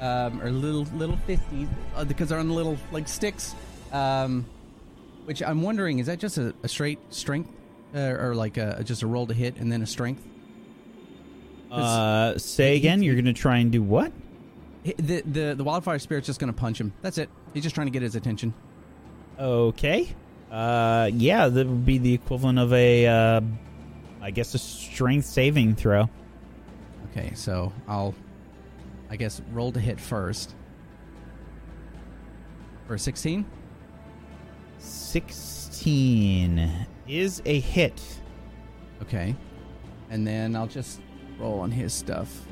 um, 0.00 0.40
or 0.42 0.50
little 0.50 0.84
little 0.96 1.18
fisties 1.26 1.68
uh, 1.96 2.04
because 2.04 2.28
they're 2.28 2.38
on 2.38 2.50
little 2.50 2.76
like 2.92 3.08
sticks. 3.08 3.54
Um, 3.92 4.44
which 5.24 5.42
I'm 5.42 5.62
wondering 5.62 6.00
is 6.00 6.06
that 6.06 6.18
just 6.18 6.36
a, 6.36 6.52
a 6.62 6.68
straight 6.68 6.98
strength, 7.08 7.50
uh, 7.94 7.98
or 7.98 8.34
like 8.34 8.58
a, 8.58 8.82
just 8.84 9.02
a 9.02 9.06
roll 9.06 9.26
to 9.26 9.32
hit 9.34 9.56
and 9.56 9.72
then 9.72 9.80
a 9.80 9.86
strength? 9.86 10.22
Uh, 11.74 12.38
say 12.38 12.76
again. 12.76 13.02
You're 13.02 13.14
going 13.14 13.24
to 13.24 13.32
try 13.32 13.58
and 13.58 13.72
do 13.72 13.82
what? 13.82 14.12
The 14.84 15.22
the 15.22 15.54
the 15.56 15.64
wildfire 15.64 15.98
spirit's 15.98 16.26
just 16.26 16.40
going 16.40 16.52
to 16.52 16.58
punch 16.58 16.80
him. 16.80 16.92
That's 17.00 17.18
it. 17.18 17.30
He's 17.54 17.62
just 17.62 17.74
trying 17.74 17.86
to 17.86 17.90
get 17.90 18.02
his 18.02 18.16
attention. 18.16 18.52
Okay. 19.38 20.14
Uh, 20.50 21.10
yeah, 21.12 21.48
that 21.48 21.66
would 21.66 21.84
be 21.84 21.98
the 21.98 22.14
equivalent 22.14 22.60
of 22.60 22.72
a, 22.72 23.06
uh, 23.06 23.40
I 24.22 24.30
guess, 24.30 24.54
a 24.54 24.58
strength 24.58 25.26
saving 25.26 25.74
throw. 25.74 26.08
Okay, 27.10 27.32
so 27.34 27.72
I'll, 27.88 28.14
I 29.10 29.16
guess, 29.16 29.42
roll 29.52 29.72
to 29.72 29.80
hit 29.80 29.98
first. 29.98 30.54
For 32.86 32.98
16? 32.98 33.44
16 34.78 36.70
is 37.08 37.42
a 37.44 37.58
hit. 37.58 38.00
Okay. 39.02 39.34
And 40.10 40.26
then 40.26 40.54
I'll 40.54 40.66
just 40.66 41.00
roll 41.38 41.60
on 41.60 41.70
his 41.70 41.92
stuff. 41.92 42.42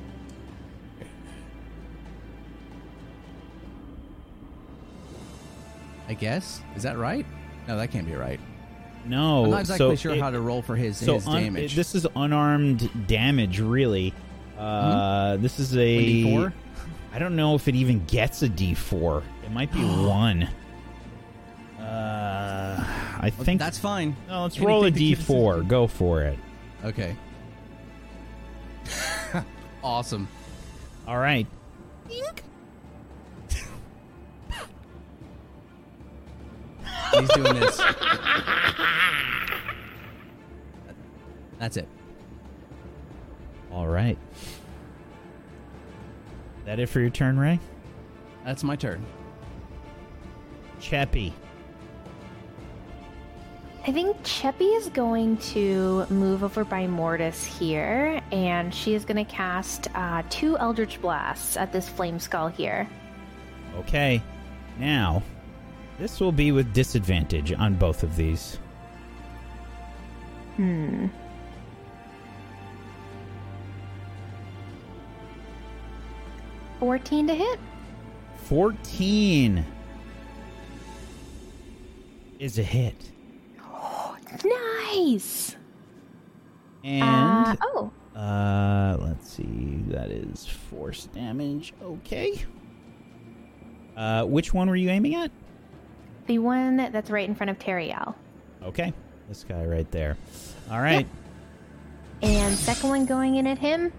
I 6.08 6.14
guess. 6.14 6.60
Is 6.76 6.82
that 6.82 6.98
right? 6.98 7.24
No, 7.68 7.76
that 7.76 7.90
can't 7.90 8.06
be 8.06 8.14
right. 8.14 8.40
No, 9.04 9.44
I'm 9.44 9.50
not 9.50 9.60
exactly 9.60 9.96
so 9.96 10.00
sure 10.00 10.14
it- 10.14 10.20
how 10.20 10.30
to 10.30 10.40
roll 10.40 10.62
for 10.62 10.76
his, 10.76 10.96
so 10.96 11.14
his 11.14 11.26
un- 11.26 11.42
damage. 11.42 11.74
this 11.74 11.94
is 11.94 12.06
unarmed 12.14 13.06
damage, 13.06 13.58
really. 13.60 14.14
Uh, 14.58 15.36
this 15.38 15.58
is 15.58 15.76
a. 15.76 16.22
1d4? 16.24 16.52
I 17.14 17.18
don't 17.18 17.34
know 17.36 17.54
if 17.54 17.66
it 17.68 17.74
even 17.74 18.04
gets 18.06 18.42
a 18.42 18.48
D4. 18.48 19.22
It 19.44 19.50
might 19.50 19.72
be 19.72 19.80
one. 19.84 20.48
Uh, 21.80 22.84
I 23.20 23.30
think 23.30 23.58
That's 23.58 23.78
fine. 23.78 24.16
No, 24.28 24.42
let's 24.44 24.58
roll 24.60 24.84
a 24.84 24.86
Anything 24.86 25.08
keep 25.08 25.18
us 25.18 25.24
D4. 25.26 25.66
Go 25.68 25.86
for 25.86 26.22
it. 26.22 26.38
Okay. 26.84 27.16
Awesome. 29.82 30.28
All 31.06 31.18
right. 31.18 31.46
He's 32.08 32.22
doing 37.30 37.60
this. 37.60 37.78
That's 41.58 41.76
it. 41.76 41.86
All 43.70 43.86
right. 43.86 44.16
That 46.64 46.80
it 46.80 46.88
for 46.88 47.00
your 47.00 47.10
turn, 47.10 47.38
Ray? 47.38 47.60
That's 48.44 48.64
my 48.64 48.76
turn. 48.76 49.04
Cheppy. 50.80 51.34
I 53.84 53.90
think 53.90 54.16
Cheppy 54.22 54.76
is 54.76 54.88
going 54.90 55.38
to 55.38 56.06
move 56.08 56.44
over 56.44 56.64
by 56.64 56.86
Mortis 56.86 57.44
here, 57.44 58.20
and 58.30 58.72
she 58.72 58.94
is 58.94 59.04
going 59.04 59.24
to 59.24 59.30
cast 59.30 59.88
uh, 59.96 60.22
two 60.30 60.56
Eldritch 60.58 61.00
Blasts 61.02 61.56
at 61.56 61.72
this 61.72 61.88
Flame 61.88 62.20
Skull 62.20 62.46
here. 62.46 62.88
Okay. 63.78 64.22
Now, 64.78 65.24
this 65.98 66.20
will 66.20 66.30
be 66.30 66.52
with 66.52 66.72
disadvantage 66.72 67.52
on 67.52 67.74
both 67.74 68.04
of 68.04 68.14
these. 68.14 68.58
Hmm. 70.56 71.06
Fourteen 76.78 77.26
to 77.26 77.34
hit. 77.34 77.58
14 78.44 79.64
is 82.38 82.58
a 82.58 82.62
hit. 82.62 83.11
Nice. 84.44 85.56
And 86.84 87.02
uh, 87.02 87.56
oh, 87.62 87.92
Uh, 88.16 88.96
let's 89.00 89.30
see. 89.30 89.82
That 89.88 90.10
is 90.10 90.46
force 90.46 91.06
damage. 91.06 91.72
Okay. 91.82 92.42
Uh, 93.96 94.24
which 94.24 94.52
one 94.54 94.68
were 94.68 94.76
you 94.76 94.88
aiming 94.90 95.14
at? 95.14 95.30
the 96.28 96.38
one 96.38 96.76
that's 96.76 97.10
right 97.10 97.28
in 97.28 97.34
front 97.34 97.50
of 97.50 97.58
Teriel. 97.58 98.14
Okay, 98.62 98.92
this 99.28 99.42
guy 99.42 99.64
right 99.66 99.90
there. 99.90 100.16
All 100.70 100.80
right. 100.80 101.04
And 102.22 102.54
second 102.56 102.90
one 102.90 103.06
going 103.06 103.34
in 103.34 103.46
at 103.48 103.58
him. 103.58 103.92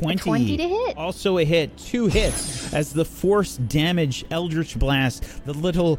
20. 0.00 0.18
20 0.18 0.56
to 0.56 0.68
hit. 0.68 0.96
Also 0.96 1.38
a 1.38 1.44
hit. 1.44 1.76
Two 1.76 2.06
hits 2.06 2.72
as 2.72 2.92
the 2.92 3.04
force 3.04 3.56
damage 3.56 4.24
Eldritch 4.30 4.78
Blast, 4.78 5.44
the 5.44 5.52
little 5.52 5.98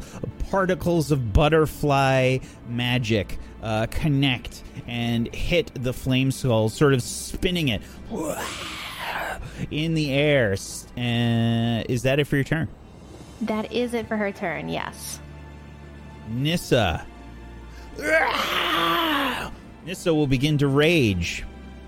particles 0.50 1.10
of 1.10 1.32
butterfly 1.32 2.38
magic 2.68 3.38
uh, 3.62 3.86
connect 3.90 4.62
and 4.86 5.32
hit 5.34 5.70
the 5.82 5.92
flame 5.92 6.30
skull, 6.30 6.68
sort 6.68 6.94
of 6.94 7.02
spinning 7.02 7.68
it 7.68 7.82
in 9.70 9.94
the 9.94 10.12
air. 10.12 10.52
Uh, 10.52 11.84
is 11.88 12.02
that 12.02 12.18
it 12.18 12.24
for 12.26 12.36
your 12.36 12.44
turn? 12.44 12.68
That 13.42 13.72
is 13.72 13.94
it 13.94 14.06
for 14.08 14.16
her 14.16 14.32
turn. 14.32 14.68
Yes. 14.68 15.20
Nissa. 16.28 17.06
Nissa 19.84 20.14
will 20.14 20.26
begin 20.26 20.58
to 20.58 20.66
rage. 20.68 21.44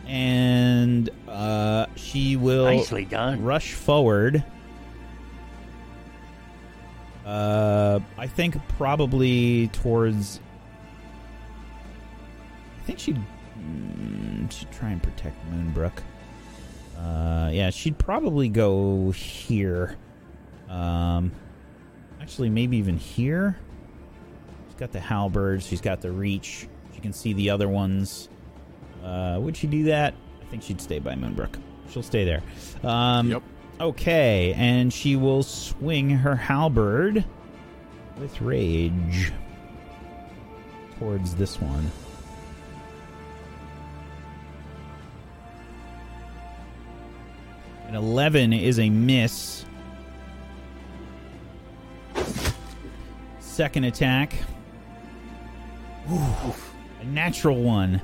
And 0.06 1.08
uh, 1.28 1.86
she 1.96 2.36
will 2.36 2.64
Nicely 2.64 3.04
done. 3.04 3.42
rush 3.42 3.72
forward. 3.72 4.44
Uh, 7.24 8.00
I 8.18 8.26
think 8.26 8.56
probably 8.76 9.68
towards. 9.68 10.40
I 12.82 12.86
think 12.86 12.98
she'd, 12.98 13.18
mm, 13.58 14.50
she'd 14.52 14.70
try 14.70 14.90
and 14.90 15.02
protect 15.02 15.36
Moonbrook. 15.50 15.98
Uh, 16.98 17.48
yeah, 17.50 17.70
she'd 17.70 17.96
probably 17.98 18.50
go 18.50 19.10
here. 19.12 19.96
Um, 20.68 21.32
actually, 22.20 22.50
maybe 22.50 22.76
even 22.76 22.98
here. 22.98 23.56
She's 24.68 24.76
got 24.76 24.92
the 24.92 25.00
halberd. 25.00 25.62
She's 25.62 25.80
got 25.80 26.02
the 26.02 26.12
reach. 26.12 26.68
She 26.94 27.00
can 27.00 27.12
see 27.14 27.32
the 27.32 27.48
other 27.50 27.68
ones. 27.68 28.28
Uh, 29.04 29.38
would 29.40 29.56
she 29.56 29.66
do 29.66 29.84
that? 29.84 30.14
I 30.40 30.44
think 30.46 30.62
she'd 30.62 30.80
stay 30.80 30.98
by 30.98 31.14
Moonbrook. 31.14 31.56
She'll 31.90 32.02
stay 32.02 32.24
there. 32.24 32.42
Um, 32.88 33.30
Yep. 33.30 33.42
Okay, 33.80 34.54
and 34.56 34.92
she 34.92 35.16
will 35.16 35.42
swing 35.42 36.08
her 36.10 36.36
halberd 36.36 37.24
with 38.20 38.40
rage 38.40 39.32
towards 40.98 41.34
this 41.34 41.60
one. 41.60 41.90
An 47.88 47.94
11 47.96 48.52
is 48.52 48.78
a 48.78 48.88
miss. 48.90 49.64
Second 53.40 53.84
attack. 53.84 54.34
A 56.08 57.04
natural 57.04 57.62
one. 57.62 58.00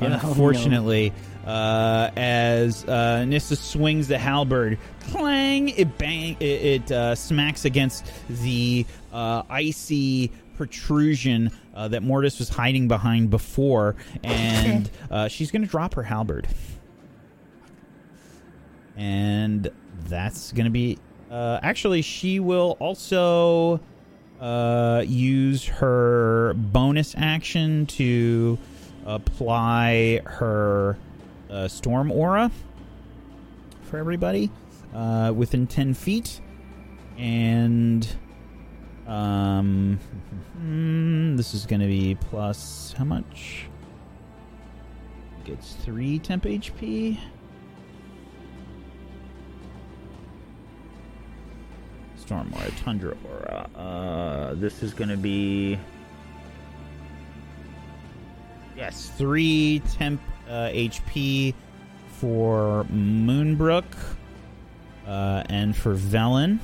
Oh, 0.00 0.08
no. 0.08 0.14
Unfortunately, 0.22 1.12
uh, 1.46 2.10
as 2.16 2.84
uh, 2.86 3.24
Nissa 3.24 3.56
swings 3.56 4.08
the 4.08 4.18
halberd, 4.18 4.78
clang! 5.10 5.68
It 5.70 5.96
bang! 5.98 6.36
It, 6.40 6.44
it 6.44 6.92
uh, 6.92 7.14
smacks 7.14 7.64
against 7.64 8.10
the 8.28 8.86
uh, 9.12 9.42
icy 9.48 10.30
protrusion 10.56 11.50
uh, 11.74 11.88
that 11.88 12.02
Mortis 12.02 12.38
was 12.38 12.48
hiding 12.48 12.88
behind 12.88 13.30
before, 13.30 13.96
and 14.24 14.90
uh, 15.10 15.28
she's 15.28 15.50
going 15.50 15.62
to 15.62 15.68
drop 15.68 15.94
her 15.94 16.02
halberd. 16.02 16.48
And 18.96 19.70
that's 20.08 20.52
going 20.52 20.64
to 20.64 20.70
be. 20.70 20.98
Uh, 21.30 21.60
actually, 21.62 22.02
she 22.02 22.40
will 22.40 22.76
also 22.80 23.80
uh, 24.40 25.04
use 25.06 25.66
her 25.66 26.54
bonus 26.54 27.14
action 27.16 27.86
to 27.86 28.58
apply 29.06 30.20
her 30.26 30.98
uh, 31.48 31.68
storm 31.68 32.10
aura 32.10 32.50
for 33.82 33.98
everybody 33.98 34.50
uh, 34.94 35.32
within 35.34 35.66
10 35.66 35.94
feet. 35.94 36.40
And 37.16 38.06
um, 39.06 39.98
this 41.36 41.54
is 41.54 41.64
going 41.64 41.80
to 41.80 41.86
be 41.86 42.16
plus 42.16 42.94
how 42.98 43.04
much? 43.04 43.66
Gets 45.44 45.74
3 45.74 46.18
temp 46.18 46.44
HP. 46.44 47.18
Storm 52.16 52.52
Aura, 52.54 52.70
Tundra 52.72 53.16
Aura. 53.24 53.70
Uh, 53.76 54.54
this 54.54 54.82
is 54.82 54.92
going 54.92 55.10
to 55.10 55.16
be. 55.16 55.78
Yes, 58.76 59.10
3 59.16 59.80
temp 59.92 60.20
uh, 60.48 60.68
HP 60.68 61.54
for 62.08 62.86
Moonbrook 62.92 63.84
uh, 65.06 65.42
and 65.48 65.74
for 65.74 65.94
Velen. 65.94 66.58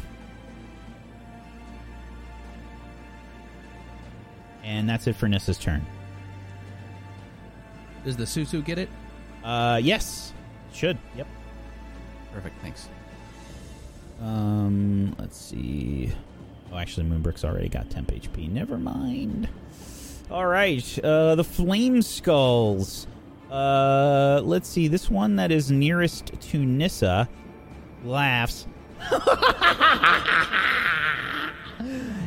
And 4.63 4.89
that's 4.89 5.07
it 5.07 5.17
for 5.17 5.27
Nissa's 5.27 5.59
turn. 5.59 5.85
Does 8.05 8.17
the 8.17 8.25
Susu 8.25 8.65
get 8.65 8.79
it? 8.79 8.89
Uh, 9.43 9.81
yes, 9.83 10.33
should. 10.73 10.99
Yep. 11.17 11.27
Perfect. 12.33 12.61
Thanks. 12.63 12.89
Um, 14.21 15.15
let's 15.19 15.37
see. 15.37 16.13
Oh, 16.73 16.79
actually, 16.79 17.07
Moonbrook's 17.07 17.45
already 17.45 17.69
got 17.69 17.91
temp 17.91 18.11
HP. 18.11 18.51
Never 18.51 18.79
mind. 18.79 19.49
All 20.33 20.47
right, 20.47 20.99
uh, 21.05 21.35
the 21.35 21.45
Flame 21.45 22.01
Skulls. 22.01 23.07
Uh, 23.51 24.41
let's 24.43 24.67
see. 24.67 24.89
This 24.89 25.11
one 25.11 25.37
that 25.37 25.53
is 25.53 25.71
nearest 25.71 26.33
to 26.41 26.57
Nissa 26.57 27.29
laughs. 28.03 28.67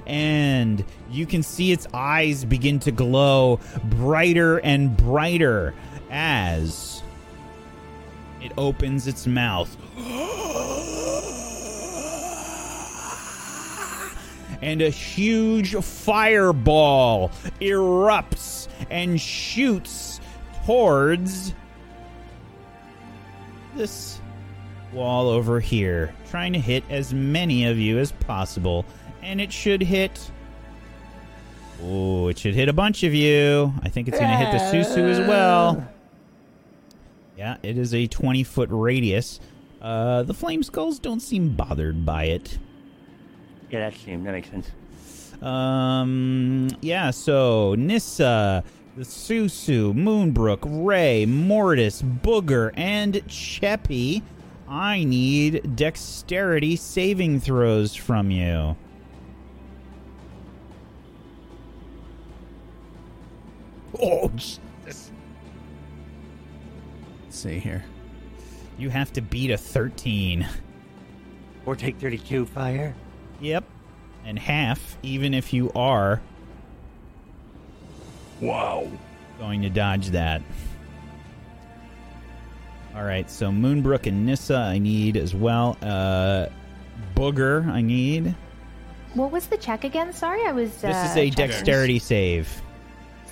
and 0.05 0.85
you 1.09 1.25
can 1.25 1.41
see 1.41 1.71
its 1.71 1.87
eyes 1.95 2.45
begin 2.45 2.77
to 2.81 2.91
glow 2.91 3.59
brighter 3.85 4.59
and 4.59 4.95
brighter 4.95 5.73
as 6.11 7.01
it 8.39 8.51
opens 8.55 9.07
its 9.07 9.25
mouth. 9.25 9.75
and 14.61 14.81
a 14.81 14.89
huge 14.89 15.75
fireball 15.75 17.29
erupts 17.61 18.67
and 18.89 19.19
shoots 19.19 20.19
towards 20.65 21.53
this 23.75 24.19
wall 24.93 25.27
over 25.27 25.59
here, 25.59 26.13
trying 26.29 26.53
to 26.53 26.59
hit 26.59 26.83
as 26.89 27.13
many 27.13 27.65
of 27.65 27.77
you 27.77 27.99
as 27.99 28.11
possible. 28.11 28.85
And 29.21 29.41
it 29.41 29.51
should 29.51 29.81
hit. 29.81 30.31
Oh, 31.83 32.29
it 32.29 32.39
should 32.39 32.55
hit 32.55 32.69
a 32.69 32.73
bunch 32.73 33.03
of 33.03 33.13
you. 33.13 33.73
I 33.83 33.89
think 33.89 34.07
it's 34.07 34.17
going 34.17 34.31
to 34.31 34.37
hit 34.37 34.51
the 34.51 34.57
Susu 34.57 35.09
as 35.09 35.19
well. 35.19 35.87
Yeah, 37.37 37.57
it 37.63 37.77
is 37.77 37.93
a 37.93 38.07
20 38.07 38.43
foot 38.43 38.69
radius. 38.71 39.39
Uh, 39.81 40.23
the 40.23 40.33
Flame 40.33 40.63
Skulls 40.63 40.99
don't 40.99 41.19
seem 41.19 41.55
bothered 41.55 42.05
by 42.05 42.25
it. 42.25 42.57
Yeah, 43.69 43.89
that 43.89 43.97
seems 43.97 44.23
that 44.25 44.31
makes 44.31 44.49
sense. 44.49 44.71
Um, 45.41 46.69
yeah, 46.81 47.11
so 47.11 47.75
Nissa, 47.75 48.63
the 48.95 49.03
Susu, 49.03 49.93
Moonbrook, 49.93 50.59
Ray, 50.85 51.25
Mortis, 51.25 52.01
Booger, 52.01 52.71
and 52.75 53.15
Cheppy. 53.27 54.21
I 54.67 55.03
need 55.03 55.75
dexterity 55.75 56.75
saving 56.75 57.39
throws 57.39 57.93
from 57.95 58.31
you. 58.31 58.75
Oh, 64.01 64.29
Jesus. 64.29 64.61
Let's 64.83 65.11
see 67.29 67.59
here. 67.59 67.83
You 68.77 68.89
have 68.89 69.13
to 69.13 69.21
beat 69.21 69.51
a 69.51 69.57
13. 69.57 70.47
Or 71.65 71.75
take 71.75 71.97
32 71.97 72.45
fire. 72.45 72.95
Yep. 73.41 73.63
And 74.25 74.39
half, 74.39 74.97
even 75.03 75.33
if 75.33 75.53
you 75.53 75.71
are 75.75 76.21
Wow. 78.41 78.87
going 79.39 79.61
to 79.61 79.69
dodge 79.69 80.07
that. 80.09 80.41
All 82.95 83.03
right, 83.03 83.29
so 83.29 83.49
Moonbrook 83.49 84.07
and 84.07 84.25
Nissa, 84.25 84.55
I 84.55 84.77
need 84.77 85.17
as 85.17 85.35
well. 85.35 85.77
Uh, 85.81 86.47
Booger, 87.15 87.67
I 87.67 87.81
need. 87.81 88.33
What 89.13 89.31
was 89.31 89.47
the 89.47 89.57
check 89.57 89.83
again? 89.83 90.13
Sorry, 90.13 90.45
I 90.45 90.51
was. 90.53 90.71
This 90.81 90.95
uh, 90.95 91.07
is 91.09 91.11
a 91.17 91.29
checking. 91.29 91.31
dexterity 91.31 91.99
save. 91.99 92.61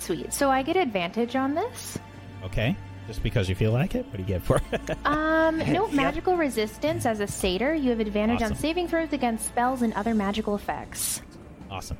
Sweet. 0.00 0.32
So 0.34 0.50
I 0.50 0.62
get 0.62 0.76
advantage 0.76 1.34
on 1.34 1.54
this. 1.54 1.98
Okay, 2.44 2.76
just 3.06 3.22
because 3.22 3.48
you 3.48 3.54
feel 3.54 3.72
like 3.72 3.94
it. 3.94 4.04
What 4.06 4.16
do 4.16 4.22
you 4.22 4.28
get 4.28 4.42
for 4.42 4.60
it? 4.72 4.98
Um, 5.06 5.58
no 5.72 5.88
magical 5.88 6.36
resistance 6.38 7.04
as 7.04 7.20
a 7.20 7.26
satyr. 7.26 7.74
You 7.74 7.90
have 7.90 8.00
advantage 8.00 8.40
Awesome. 8.40 8.54
on 8.54 8.58
saving 8.58 8.88
throws 8.88 9.12
against 9.12 9.46
spells 9.46 9.82
and 9.82 9.92
other 9.92 10.14
magical 10.14 10.54
effects. 10.54 11.20
awesome. 11.70 11.98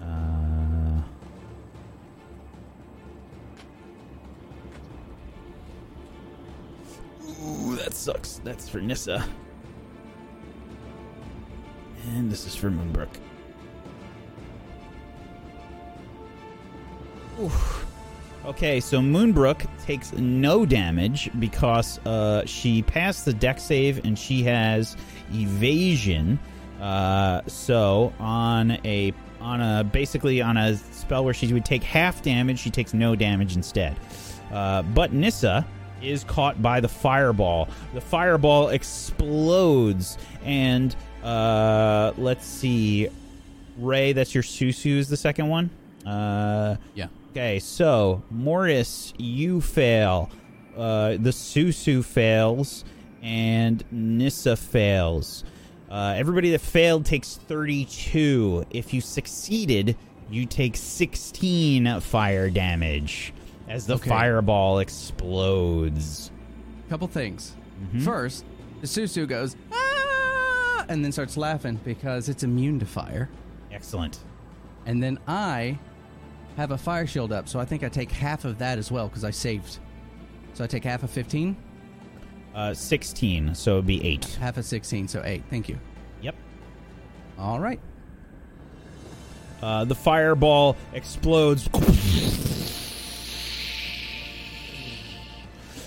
Uh, 0.00 1.02
Ooh, 7.42 7.76
that 7.76 7.94
sucks. 7.94 8.40
That's 8.44 8.68
for 8.68 8.80
Nissa. 8.80 9.24
And 12.06 12.30
this 12.30 12.46
is 12.46 12.54
for 12.54 12.70
Moonbrook. 12.70 13.08
Oof. 17.40 17.86
Okay, 18.44 18.80
so 18.80 19.00
Moonbrook 19.00 19.66
takes 19.84 20.12
no 20.14 20.64
damage 20.64 21.30
because 21.38 21.98
uh, 22.06 22.44
she 22.46 22.82
passed 22.82 23.24
the 23.24 23.32
deck 23.32 23.58
save 23.58 24.04
and 24.04 24.18
she 24.18 24.42
has 24.44 24.96
evasion. 25.32 26.38
Uh, 26.80 27.42
so 27.46 28.12
on 28.18 28.72
a 28.84 29.12
on 29.40 29.60
a 29.60 29.84
basically 29.84 30.40
on 30.40 30.56
a 30.56 30.76
spell 30.76 31.24
where 31.24 31.34
she 31.34 31.52
would 31.52 31.64
take 31.64 31.82
half 31.82 32.22
damage, 32.22 32.58
she 32.58 32.70
takes 32.70 32.94
no 32.94 33.14
damage 33.14 33.54
instead. 33.56 33.96
Uh, 34.52 34.82
but 34.82 35.12
Nissa 35.12 35.66
is 36.00 36.24
caught 36.24 36.62
by 36.62 36.80
the 36.80 36.88
fireball. 36.88 37.68
The 37.92 38.00
fireball 38.00 38.68
explodes, 38.68 40.16
and 40.44 40.94
uh, 41.22 42.12
let's 42.16 42.46
see, 42.46 43.08
Ray, 43.78 44.12
that's 44.12 44.32
your 44.34 44.44
Susu 44.44 44.96
is 44.96 45.08
the 45.08 45.16
second 45.16 45.48
one. 45.48 45.70
Uh, 46.06 46.76
Yeah. 46.94 47.08
Okay, 47.38 47.60
so 47.60 48.20
Mortis, 48.32 49.14
you 49.16 49.60
fail. 49.60 50.28
Uh, 50.76 51.10
the 51.10 51.30
Susu 51.30 52.04
fails, 52.04 52.84
and 53.22 53.84
Nissa 53.92 54.56
fails. 54.56 55.44
Uh, 55.88 56.14
everybody 56.16 56.50
that 56.50 56.60
failed 56.60 57.06
takes 57.06 57.36
32. 57.36 58.66
If 58.70 58.92
you 58.92 59.00
succeeded, 59.00 59.96
you 60.28 60.46
take 60.46 60.74
16 60.74 62.00
fire 62.00 62.50
damage 62.50 63.32
as 63.68 63.86
the 63.86 63.94
Okay. 63.94 64.10
fireball 64.10 64.80
explodes. 64.80 66.32
Couple 66.88 67.06
things. 67.06 67.54
First, 68.00 68.44
the 68.80 68.88
Susu 68.88 69.28
goes 69.28 69.54
ah, 69.72 70.86
and 70.88 71.04
then 71.04 71.12
starts 71.12 71.36
laughing 71.36 71.78
because 71.84 72.28
it's 72.28 72.42
immune 72.42 72.80
to 72.80 72.86
fire. 72.86 73.28
Excellent. 73.70 74.18
And 74.86 75.00
then 75.00 75.20
I 75.28 75.78
have 76.58 76.72
a 76.72 76.76
fire 76.78 77.06
shield 77.06 77.32
up, 77.32 77.48
so 77.48 77.60
I 77.60 77.64
think 77.64 77.84
I 77.84 77.88
take 77.88 78.10
half 78.10 78.44
of 78.44 78.58
that 78.58 78.78
as 78.78 78.90
well 78.90 79.06
because 79.06 79.22
I 79.22 79.30
saved. 79.30 79.78
So 80.54 80.64
I 80.64 80.66
take 80.66 80.82
half 80.82 81.04
of 81.04 81.10
15, 81.10 81.56
Uh, 82.52 82.74
16, 82.74 83.54
so 83.54 83.74
it'd 83.74 83.86
be 83.86 84.04
8. 84.04 84.24
half 84.40 84.56
of 84.56 84.64
16, 84.64 85.06
so 85.06 85.22
8. 85.24 85.44
Thank 85.48 85.68
you. 85.68 85.78
Yep. 86.20 86.34
All 87.38 87.60
right. 87.60 87.78
Uh, 89.62 89.84
the 89.84 89.94
fireball 89.94 90.76
explodes. 90.94 91.68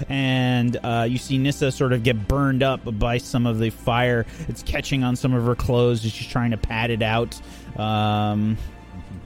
And 0.09 0.77
uh, 0.83 1.05
you 1.09 1.17
see 1.17 1.37
Nissa 1.37 1.71
sort 1.71 1.91
of 1.93 2.01
get 2.03 2.27
burned 2.27 2.63
up 2.63 2.81
by 2.97 3.17
some 3.17 3.45
of 3.45 3.59
the 3.59 3.69
fire. 3.71 4.25
It's 4.47 4.63
catching 4.63 5.03
on 5.03 5.15
some 5.17 5.33
of 5.33 5.45
her 5.45 5.55
clothes 5.55 6.03
as 6.05 6.11
she's 6.13 6.27
trying 6.27 6.51
to 6.51 6.57
pat 6.57 6.89
it 6.89 7.01
out. 7.03 7.39
Um, 7.77 8.57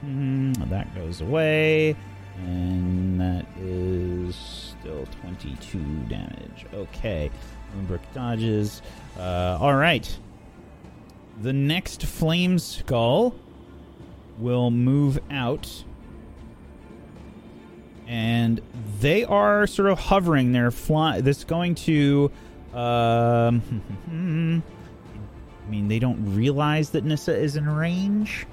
that 0.06 0.94
goes 0.94 1.20
away. 1.20 1.96
And 2.38 3.20
that 3.20 3.46
is 3.58 4.36
still 4.36 5.06
22 5.22 5.78
damage. 6.08 6.66
Okay. 6.72 7.30
Moonbrook 7.74 8.00
dodges. 8.14 8.82
Uh, 9.18 9.58
all 9.60 9.74
right. 9.74 10.18
The 11.42 11.52
next 11.52 12.04
Flame 12.04 12.58
Skull 12.58 13.34
will 14.38 14.70
move 14.70 15.18
out. 15.30 15.84
And 18.06 18.60
they 19.00 19.24
are 19.24 19.66
sort 19.66 19.90
of 19.90 19.98
hovering. 19.98 20.52
They're 20.52 20.70
flying. 20.70 21.24
This 21.24 21.38
is 21.38 21.44
going 21.44 21.74
to. 21.76 22.30
Um, 22.72 23.82
I 25.66 25.70
mean, 25.70 25.88
they 25.88 25.98
don't 25.98 26.36
realize 26.36 26.90
that 26.90 27.04
Nissa 27.04 27.36
is 27.36 27.56
in 27.56 27.68
range. 27.68 28.46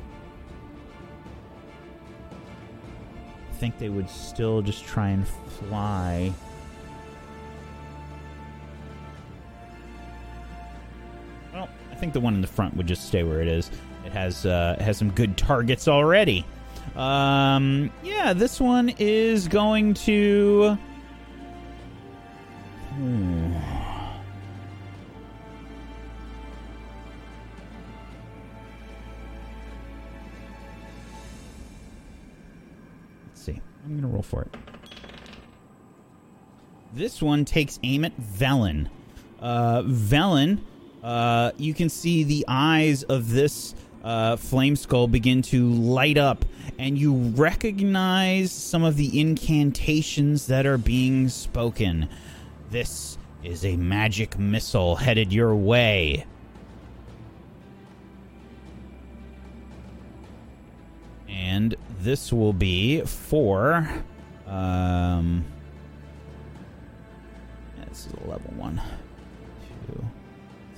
Think 3.54 3.78
they 3.78 3.90
would 3.90 4.10
still 4.10 4.62
just 4.62 4.84
try 4.86 5.10
and 5.10 5.28
fly. 5.28 6.34
Well, 11.54 11.70
I 11.92 11.96
think 11.96 12.14
the 12.14 12.20
one 12.20 12.36
in 12.36 12.42
the 12.42 12.48
front 12.48 12.76
would 12.76 12.88
just 12.88 13.08
stay 13.08 13.24
where 13.24 13.42
it 13.42 13.48
is. 13.48 13.72
It 14.06 14.12
has 14.12 14.46
uh, 14.46 14.76
it 14.80 14.84
has 14.84 14.98
some 14.98 15.12
good 15.12 15.38
targets 15.38 15.88
already. 15.88 16.46
Um, 16.96 17.92
yeah, 18.04 18.34
this 18.34 18.60
one 18.60 18.90
is 19.00 19.48
going 19.48 19.94
to. 19.96 20.78
Hmm. 22.96 23.73
I'm 33.84 33.90
going 33.90 34.02
to 34.02 34.08
roll 34.08 34.24
for 34.24 34.44
it. 34.44 34.56
This 36.94 37.22
one 37.22 37.44
takes 37.44 37.80
aim 37.84 38.06
at 38.06 38.18
Velen. 38.20 38.88
Uh, 39.40 39.82
Velen, 39.82 40.60
uh, 41.04 41.52
you 41.58 41.74
can 41.74 41.90
see 41.90 42.24
the 42.24 42.46
eyes 42.48 43.04
of 43.04 43.30
this 43.30 43.76
uh, 44.04 44.36
flame 44.36 44.76
skull 44.76 45.08
begin 45.08 45.42
to 45.42 45.70
light 45.70 46.18
up, 46.18 46.46
and 46.78 46.98
you 46.98 47.14
recognize 47.14 48.52
some 48.52 48.84
of 48.84 48.96
the 48.96 49.20
incantations 49.20 50.48
that 50.48 50.66
are 50.66 50.78
being 50.78 51.28
spoken. 51.30 52.08
This 52.70 53.18
is 53.44 53.66
a 53.66 53.76
magic 53.76 54.38
missile 54.40 54.96
headed 54.96 55.34
your 55.34 55.56
way. 55.56 56.26
And 61.28 61.76
this 62.04 62.34
will 62.34 62.54
be 62.54 63.02
for. 63.02 63.90
Um, 64.46 65.46
this 67.88 68.08
is 68.08 68.14
a 68.14 68.28
level 68.28 68.52
one, 68.58 68.82
two, 69.88 70.06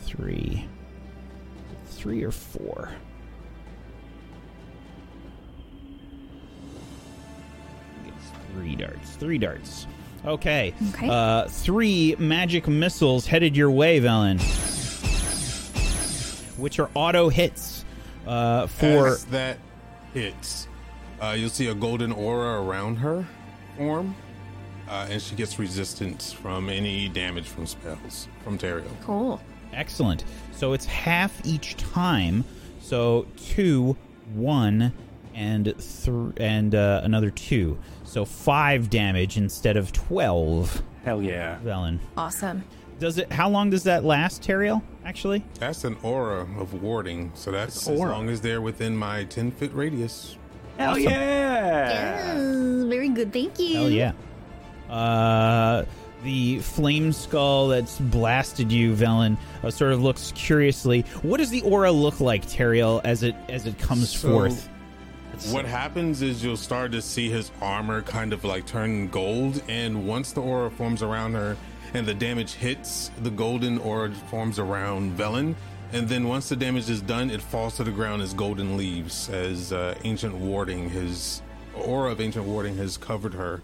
three, 0.03 0.67
three 1.88 2.23
or 2.23 2.32
four. 2.32 2.91
It's 8.05 8.32
three 8.53 8.76
darts. 8.76 9.15
Three 9.15 9.39
darts. 9.39 9.88
Okay. 10.26 10.73
Okay. 10.89 11.09
Uh, 11.09 11.47
three 11.47 12.15
magic 12.19 12.67
missiles 12.67 13.26
headed 13.26 13.57
your 13.57 13.71
way, 13.71 13.99
Velen. 13.99 14.39
Which 16.57 16.80
are 16.80 16.89
auto 16.93 17.30
hits. 17.30 17.84
Uh, 18.28 18.67
for 18.67 19.07
As 19.07 19.26
that 19.26 19.57
hits, 20.13 20.67
uh, 21.22 21.36
you'll 21.38 21.49
see 21.49 21.68
a 21.68 21.76
golden 21.76 22.11
aura 22.11 22.61
around 22.61 22.97
her 22.97 23.26
form, 23.78 24.16
uh, 24.89 25.07
and 25.09 25.22
she 25.22 25.36
gets 25.36 25.57
resistance 25.59 26.32
from 26.32 26.70
any 26.70 27.09
damage 27.09 27.47
from 27.47 27.66
spells 27.66 28.28
from 28.43 28.57
Teriel. 28.57 28.89
Cool. 29.03 29.41
Excellent. 29.74 30.24
So 30.53 30.74
it's 30.74 30.86
half 30.86 31.45
each 31.45 31.76
time. 31.78 32.43
So 32.80 33.26
two, 33.38 33.97
one, 34.34 34.93
and 35.34 35.74
three, 35.78 36.32
and 36.38 36.74
uh, 36.76 37.01
another 37.03 37.32
two. 37.32 37.78
So 38.03 38.26
five 38.26 38.89
damage 38.89 39.38
instead 39.38 39.76
of 39.78 39.91
twelve. 39.91 40.82
Hell 41.03 41.22
yeah. 41.22 41.59
Velen. 41.63 41.99
Awesome. 42.16 42.63
Does 42.99 43.18
it? 43.18 43.32
How 43.32 43.49
long 43.49 43.70
does 43.70 43.84
that 43.84 44.05
last, 44.05 44.41
Teriel? 44.41 44.82
Actually, 45.03 45.43
That's 45.59 45.84
an 45.84 45.97
aura 46.01 46.47
of 46.57 46.82
warding, 46.82 47.32
so 47.36 47.51
that's 47.51 47.88
as 47.88 47.99
long 47.99 48.30
as 48.30 48.41
they're 48.41 48.61
within 48.61 48.95
my 48.95 49.26
10 49.26 49.51
foot 49.51 49.72
radius. 49.74 50.38
Hell 50.78 50.91
Awesome. 50.91 51.03
yeah. 51.03 52.34
very 52.88 53.09
good. 53.09 53.32
Thank 53.34 53.59
you. 53.59 53.76
hell 53.76 53.89
yeah. 53.89 54.11
Uh, 54.89 55.86
the 56.23 56.59
flame 56.59 57.11
skull 57.13 57.67
that's 57.69 57.99
blasted 57.99 58.71
you, 58.71 58.93
Velen, 58.93 59.38
uh, 59.63 59.69
sort 59.71 59.93
of 59.93 60.01
looks 60.01 60.32
curiously. 60.36 61.01
What 61.21 61.38
does 61.38 61.49
the 61.49 61.61
aura 61.61 61.91
look 61.91 62.19
like, 62.19 62.45
Teriel, 62.45 63.01
as 63.03 63.23
it 63.23 63.36
as 63.49 63.65
it 63.65 63.78
comes 63.80 64.09
So- 64.09 64.30
forth? 64.30 64.69
What 65.51 65.65
happens 65.65 66.21
is 66.21 66.41
you'll 66.43 66.55
start 66.55 66.93
to 66.93 67.01
see 67.01 67.30
his 67.30 67.51
armor 67.61 68.01
kind 68.01 68.32
of 68.32 68.45
like 68.45 68.65
turn 68.65 69.09
gold, 69.09 69.61
and 69.67 70.07
once 70.07 70.32
the 70.32 70.41
aura 70.41 70.71
forms 70.71 71.03
around 71.03 71.34
her 71.34 71.57
and 71.93 72.07
the 72.07 72.13
damage 72.13 72.53
hits, 72.53 73.11
the 73.21 73.30
golden 73.30 73.78
aura 73.80 74.11
forms 74.30 74.59
around 74.59 75.17
Velen. 75.17 75.53
And 75.95 76.09
then 76.09 76.27
once 76.27 76.49
the 76.49 76.57
damage 76.57 76.89
is 76.89 77.01
done, 77.01 77.31
it 77.31 77.41
falls 77.41 77.77
to 77.77 77.85
the 77.85 77.91
ground 77.91 78.21
as 78.21 78.33
golden 78.33 78.75
leaves, 78.75 79.29
as 79.29 79.71
uh, 79.71 79.97
ancient 80.03 80.35
warding, 80.35 80.89
his 80.89 81.41
aura 81.73 82.11
of 82.11 82.19
ancient 82.19 82.43
warding 82.43 82.75
has 82.75 82.97
covered 82.97 83.33
her. 83.33 83.63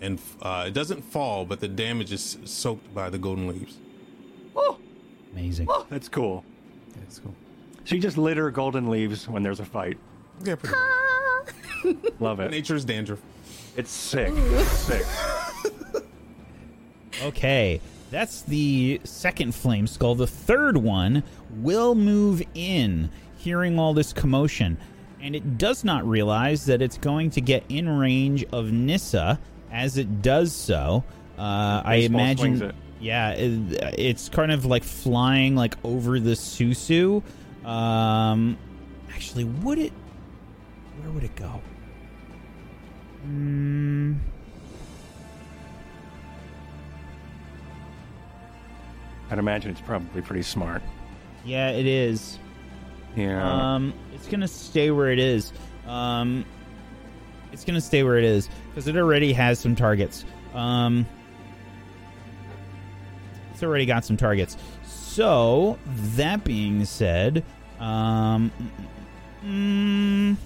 And 0.00 0.20
uh, 0.40 0.66
it 0.68 0.74
doesn't 0.74 1.02
fall, 1.02 1.44
but 1.44 1.58
the 1.58 1.66
damage 1.66 2.12
is 2.12 2.38
soaked 2.44 2.94
by 2.94 3.10
the 3.10 3.18
golden 3.18 3.48
leaves. 3.48 3.78
Oh, 4.54 4.78
amazing. 5.32 5.66
Oh, 5.68 5.84
That's 5.90 6.08
cool. 6.08 6.44
That's 7.00 7.18
cool. 7.18 7.34
She 7.82 7.98
just 7.98 8.16
litter 8.16 8.48
golden 8.52 8.88
leaves 8.88 9.28
when 9.28 9.42
there's 9.42 9.58
a 9.58 9.64
fight. 9.64 9.98
Yeah, 10.44 10.54
pretty 10.54 10.76
Love 12.20 12.38
much. 12.38 12.46
it. 12.46 12.50
Nature's 12.52 12.84
dandruff. 12.84 13.20
It's 13.76 13.90
sick. 13.90 14.32
sick. 14.66 15.04
Okay, 17.22 17.80
that's 18.12 18.42
the 18.42 19.00
second 19.04 19.54
flame 19.54 19.86
skull. 19.86 20.14
The 20.14 20.26
third 20.26 20.76
one 20.76 21.24
will 21.50 21.94
move 21.94 22.42
in, 22.54 23.10
hearing 23.38 23.78
all 23.78 23.94
this 23.94 24.12
commotion, 24.12 24.76
and 25.20 25.34
it 25.34 25.56
does 25.56 25.82
not 25.82 26.06
realize 26.06 26.66
that 26.66 26.82
it's 26.82 26.98
going 26.98 27.30
to 27.30 27.40
get 27.40 27.64
in 27.68 27.88
range 27.88 28.44
of 28.52 28.70
Nissa. 28.70 29.40
As 29.72 29.96
it 29.96 30.20
does 30.20 30.52
so, 30.52 31.02
uh, 31.38 31.80
I 31.82 31.94
imagine, 32.04 32.60
it. 32.60 32.74
yeah, 33.00 33.30
it, 33.30 33.98
it's 33.98 34.28
kind 34.28 34.52
of 34.52 34.66
like 34.66 34.84
flying 34.84 35.56
like 35.56 35.76
over 35.82 36.20
the 36.20 36.32
Susu. 36.32 37.22
Um, 37.64 38.58
actually, 39.14 39.44
would 39.44 39.78
it? 39.78 39.94
Where 41.00 41.10
would 41.12 41.24
it 41.24 41.34
go? 41.34 41.62
Hmm. 43.22 44.16
I'd 49.32 49.38
imagine 49.38 49.70
it's 49.70 49.80
probably 49.80 50.20
pretty 50.20 50.42
smart. 50.42 50.82
Yeah, 51.42 51.70
it 51.70 51.86
is. 51.86 52.38
Yeah. 53.16 53.74
Um, 53.74 53.94
it's 54.12 54.28
gonna 54.28 54.46
stay 54.46 54.90
where 54.90 55.10
it 55.10 55.18
is. 55.18 55.54
Um, 55.86 56.44
it's 57.50 57.64
gonna 57.64 57.80
stay 57.80 58.02
where 58.02 58.18
it 58.18 58.24
is 58.24 58.50
because 58.68 58.88
it 58.88 58.96
already 58.96 59.32
has 59.32 59.58
some 59.58 59.74
targets. 59.74 60.26
Um, 60.52 61.06
it's 63.54 63.62
already 63.62 63.86
got 63.86 64.04
some 64.04 64.18
targets. 64.18 64.58
So 64.84 65.78
that 65.86 66.44
being 66.44 66.84
said, 66.84 67.42
um, 67.80 68.52
mm, 69.42 70.36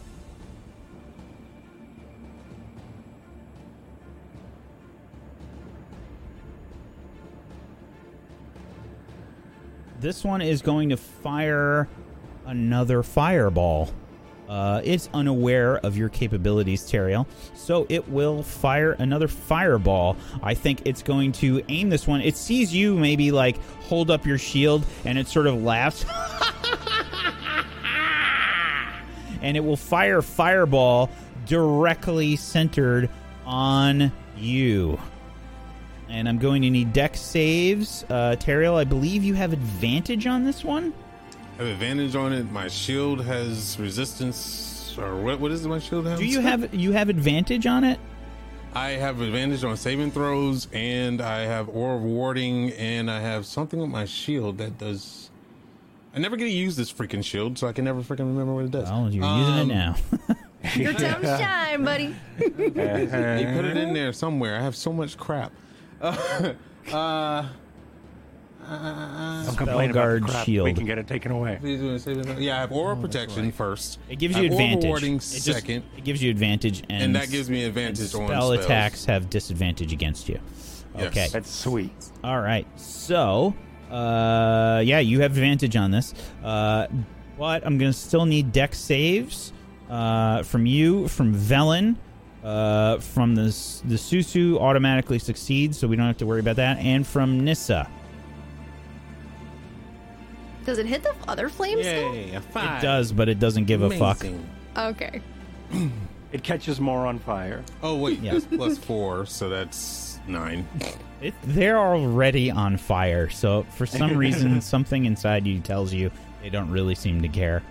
this 10.01 10.25
one 10.25 10.43
is 10.43 10.63
going 10.63 10.91
to 10.91 10.97
fire 10.97 11.89
another 12.47 13.03
fireball. 13.03 13.91
Uh, 14.49 14.81
it's 14.85 15.09
unaware 15.13 15.79
of 15.79 15.97
your 15.97 16.09
capabilities, 16.09 16.83
Teriel, 16.83 17.27
so 17.55 17.85
it 17.89 18.09
will 18.09 18.45
fire 18.45 18.93
another 18.93 19.27
fireball. 19.27 20.17
I 20.41 20.55
think 20.55 20.83
it's 20.85 21.03
going 21.03 21.33
to 21.33 21.65
aim 21.69 21.91
this 21.91 22.07
one. 22.07 22.21
It 22.21 22.37
sees 22.37 22.73
you 22.73 22.97
maybe 22.97 23.33
like 23.33 23.61
hold 23.83 24.09
up 24.09 24.25
your 24.25 24.39
shield, 24.39 24.87
and 25.05 25.19
it 25.19 25.27
sort 25.27 25.49
of 25.49 25.61
laughs, 25.63 26.05
and 29.43 29.57
it 29.57 29.65
will 29.65 29.77
fire 29.77 30.23
fireball 30.23 31.11
directly 31.47 32.37
centered 32.37 33.11
on 33.45 34.13
you. 34.37 34.97
And 36.09 36.29
I'm 36.29 36.39
going 36.39 36.63
to 36.63 36.71
need 36.71 36.93
Dex 36.93 37.21
saves. 37.21 38.05
Uh, 38.09 38.37
Teriel, 38.39 38.75
I 38.77 38.85
believe 38.85 39.25
you 39.25 39.35
have 39.35 39.53
advantage 39.53 40.27
on 40.27 40.45
this 40.45 40.63
one. 40.65 40.93
I 41.59 41.63
have 41.63 41.67
advantage 41.73 42.15
on 42.15 42.33
it. 42.33 42.51
My 42.53 42.69
shield 42.69 43.25
has 43.25 43.79
resistance, 43.81 44.95
or 44.99 45.17
what? 45.17 45.41
What 45.41 45.51
is 45.53 45.65
it? 45.65 45.69
My 45.69 45.79
shield 45.79 46.07
has? 46.07 46.19
Do 46.19 46.27
you 46.27 46.41
have 46.41 46.73
you 46.75 46.93
have 46.93 47.09
advantage 47.09 47.67
on 47.67 47.83
it? 47.85 47.99
I 48.75 48.91
have 48.91 49.21
advantage 49.23 49.65
on 49.65 49.77
saving 49.79 50.11
throws, 50.11 50.69
and 50.73 51.21
I 51.23 51.41
have 51.41 51.69
aura 51.71 51.97
of 51.97 52.03
warding, 52.03 52.71
and 52.73 53.11
I 53.11 53.21
have 53.21 53.47
something 53.47 53.81
with 53.81 53.89
my 53.89 54.05
shield 54.05 54.59
that 54.59 54.77
does. 54.79 55.31
I 56.15 56.19
never 56.19 56.37
get 56.37 56.45
to 56.45 56.51
use 56.51 56.77
this 56.77 56.93
freaking 56.93 57.25
shield, 57.25 57.59
so 57.59 57.67
I 57.69 57.73
can 57.73 57.85
never 57.85 58.03
freaking 58.03 58.21
remember 58.21 58.55
what 58.55 58.65
it 58.67 58.71
does. 58.71 58.89
Well, 58.91 59.11
you're 59.13 59.25
using 59.25 59.55
it 59.55 59.61
Um, 59.63 59.69
now. 59.69 59.97
Your 60.75 60.93
time 60.93 61.23
to 61.23 61.27
shine, 61.39 61.85
buddy. 61.85 62.15
They 62.39 63.51
put 63.55 63.65
it 63.65 63.77
in 63.77 63.93
there 63.95 64.13
somewhere. 64.13 64.57
I 64.59 64.63
have 64.63 64.77
so 64.77 64.93
much 64.93 65.17
crap. 65.17 65.53
uh, 66.03 67.47
Don't 69.45 69.57
complain 69.57 69.91
about 69.91 69.95
Guard 69.95 70.23
the 70.25 70.29
crap. 70.29 70.45
shield. 70.45 70.65
We 70.65 70.75
can 70.75 70.85
get 70.87 70.99
it 70.99 71.07
taken 71.07 71.31
away. 71.33 71.57
please 71.61 71.81
do 71.81 71.99
saving 71.99 72.25
throw. 72.25 72.37
Yeah, 72.39 72.57
I 72.57 72.61
have 72.61 72.73
aura 72.73 72.97
protection 72.97 73.53
first. 73.53 73.99
It 74.09 74.19
gives 74.19 74.37
I 74.37 74.41
you 74.41 74.45
have 74.51 74.53
aura 74.55 74.65
advantage. 74.65 74.89
warding 74.89 75.15
It 75.17 75.21
just- 75.21 75.45
second, 75.45 75.85
it 75.97 76.05
gives 76.05 76.23
you 76.23 76.31
advantage, 76.31 76.81
and, 76.91 77.03
and 77.03 77.17
that 77.17 77.31
gives 77.31 77.49
me 77.49 77.65
advantage 77.65 78.13
and 78.15 78.23
on 78.23 78.29
spell 78.29 78.51
spells. 78.51 78.65
attacks 78.65 79.05
have 79.05 79.31
disadvantage 79.31 79.93
against 79.93 80.29
you. 80.29 80.39
Yes. 80.97 81.07
Okay. 81.09 81.29
That's 81.31 81.51
sweet. 81.51 81.93
All 82.25 82.41
right. 82.41 82.67
So, 82.79 83.55
uh, 83.91 84.83
yeah, 84.85 84.99
you 84.99 85.21
have 85.21 85.33
advantage 85.33 85.77
on 85.77 85.91
this. 85.91 86.15
Uh, 86.43 86.87
but 87.39 87.65
I'm 87.67 87.77
gonna 87.79 87.93
still 87.93 88.25
need 88.25 88.51
Dex 88.53 88.79
saves 88.79 89.53
uh, 89.91 90.43
from 90.43 90.65
you, 90.67 91.07
from 91.09 91.35
Velen, 91.35 91.97
uh, 92.47 92.99
from 93.01 93.35
the 93.35 93.43
the 93.43 93.97
Susu 93.97 94.59
automatically 94.61 95.19
succeeds, 95.19 95.79
so 95.79 95.89
we 95.89 95.97
don't 95.97 96.07
have 96.07 96.19
to 96.19 96.27
worry 96.27 96.41
about 96.41 96.57
that, 96.57 96.79
and 96.79 97.05
from 97.05 97.41
Nissa. 97.45 97.91
Does 100.65 100.79
it 100.79 100.87
hit 100.87 101.03
the 101.03 101.15
other 101.27 101.49
flames? 101.49 101.85
Yay, 101.85 102.35
a 102.35 102.41
five. 102.41 102.83
It 102.83 102.87
does, 102.87 103.11
but 103.11 103.29
it 103.29 103.41
doesn't 103.41 103.65
give 103.65 103.83
a 103.83 103.91
fuck. 103.91 104.25
Okay. 104.77 105.21
It 106.33 106.43
catches 106.43 106.81
more 106.81 107.07
on 107.07 107.21
fire. 107.21 107.65
Oh 107.83 107.95
wait, 107.95 108.19
yes, 108.19 108.45
plus 108.57 108.77
four, 108.77 109.25
so 109.25 109.49
that's 109.49 110.19
nine. 110.27 110.69
It, 111.23 111.33
they're 111.45 111.79
already 111.79 112.51
on 112.51 112.77
fire, 112.77 113.31
so 113.31 113.63
for 113.77 113.87
some 113.87 114.17
reason, 114.19 114.61
something 114.61 115.07
inside 115.07 115.47
you 115.47 115.61
tells 115.61 115.95
you 115.95 116.11
they 116.43 116.51
don't 116.51 116.69
really 116.69 116.97
seem 116.97 117.23
to 117.23 117.29
care. 117.29 117.63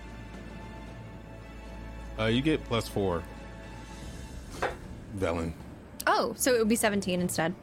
Uh, 2.18 2.24
you 2.24 2.40
get 2.40 2.64
plus 2.64 2.88
four. 2.88 3.22
Velen. 5.18 5.52
Oh, 6.06 6.34
so 6.36 6.54
it 6.54 6.58
would 6.58 6.68
be 6.68 6.76
17 6.76 7.20
instead. 7.20 7.54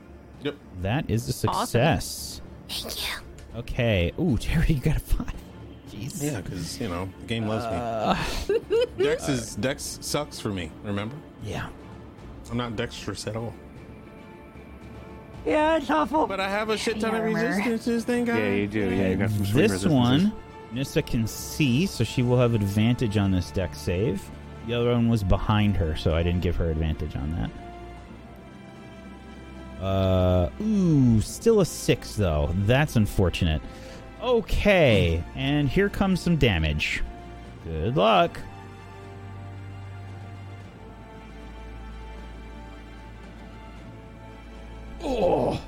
Yep. 0.41 0.55
That 0.81 1.09
is 1.09 1.27
a 1.29 1.33
success. 1.33 2.41
Thank 2.69 3.01
you. 3.07 3.59
Okay. 3.59 4.11
Ooh, 4.19 4.37
Terry, 4.37 4.65
you 4.73 4.79
got 4.81 4.97
a 4.97 4.99
five. 4.99 5.33
Jeez. 5.91 6.21
Yeah, 6.23 6.41
because 6.41 6.79
you 6.81 6.89
know 6.89 7.07
the 7.21 7.27
game 7.27 7.47
loves 7.47 7.65
me. 7.65 7.71
Uh. 7.71 8.75
Dex 8.97 9.29
is 9.29 9.55
Dex 9.55 9.99
sucks 10.01 10.39
for 10.39 10.49
me. 10.49 10.71
Remember, 10.83 11.15
Yeah. 11.43 11.67
I'm 12.51 12.57
not 12.57 12.75
dexterous 12.75 13.25
at 13.27 13.35
all. 13.35 13.53
Yeah, 15.45 15.77
it's 15.77 15.89
awful. 15.89 16.25
But 16.27 16.39
I 16.39 16.49
have 16.49 16.69
a 16.69 16.77
shit 16.77 16.99
ton 16.99 17.13
of 17.15 17.21
Armor. 17.21 17.33
resistances. 17.33 18.05
Thank 18.05 18.27
God. 18.27 18.37
yeah, 18.37 18.53
you 18.53 18.67
do. 18.67 18.79
Yeah, 18.89 19.09
you 19.09 19.15
got 19.17 19.29
some 19.29 19.45
sweet 19.45 19.67
This 19.69 19.85
one, 19.85 20.33
Nissa 20.71 21.01
can 21.01 21.27
see, 21.27 21.85
so 21.85 22.03
she 22.03 22.21
will 22.23 22.37
have 22.37 22.53
advantage 22.55 23.17
on 23.17 23.31
this 23.31 23.51
Dex 23.51 23.77
save. 23.77 24.21
The 24.67 24.73
other 24.73 24.91
one 24.91 25.09
was 25.09 25.23
behind 25.23 25.75
her, 25.77 25.95
so 25.95 26.15
I 26.15 26.23
didn't 26.23 26.41
give 26.41 26.55
her 26.55 26.69
advantage 26.69 27.15
on 27.15 27.31
that. 27.35 27.49
Uh, 29.83 30.49
ooh, 30.61 31.19
still 31.19 31.59
a 31.59 31.65
six 31.65 32.15
though. 32.15 32.49
That's 32.59 32.95
unfortunate. 32.95 33.61
Okay, 34.21 35.21
and 35.35 35.67
here 35.67 35.89
comes 35.89 36.21
some 36.21 36.37
damage. 36.37 37.03
Good 37.65 37.97
luck. 37.97 38.39
Oh. 45.01 45.61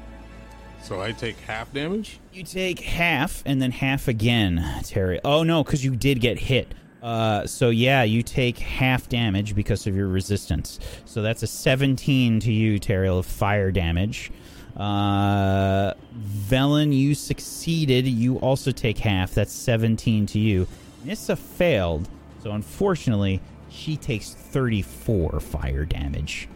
So 0.82 1.02
I 1.02 1.12
take 1.12 1.38
half 1.40 1.74
damage. 1.74 2.20
You 2.32 2.44
take 2.44 2.80
half 2.80 3.44
and 3.46 3.62
then 3.62 3.72
half 3.72 4.08
again, 4.08 4.64
Terry. 4.84 5.20
Oh 5.26 5.44
no, 5.44 5.64
because 5.64 5.84
you 5.84 5.96
did 5.96 6.22
get 6.22 6.40
hit. 6.40 6.74
Uh, 7.06 7.46
so 7.46 7.70
yeah, 7.70 8.02
you 8.02 8.24
take 8.24 8.58
half 8.58 9.08
damage 9.08 9.54
because 9.54 9.86
of 9.86 9.96
your 9.96 10.08
resistance. 10.08 10.80
So 11.06 11.22
that's 11.22 11.44
a 11.44 11.48
17 11.48 12.40
to 12.40 12.52
you, 12.52 12.80
Terry, 12.80 13.08
of 13.08 13.28
fire 13.28 13.72
damage. 13.72 14.32
Uh, 14.76 15.94
Velen, 16.18 16.98
you 16.98 17.14
succeeded. 17.14 18.08
You 18.08 18.38
also 18.38 18.72
take 18.72 18.98
half. 18.98 19.36
That's 19.36 19.54
17 19.54 20.26
to 20.26 20.40
you. 20.40 20.68
Nissa 21.04 21.36
failed. 21.36 22.10
So 22.42 22.54
unfortunately, 22.54 23.40
she 23.70 23.98
takes 23.98 24.34
34 24.34 25.40
fire 25.42 25.86
damage. 25.86 26.50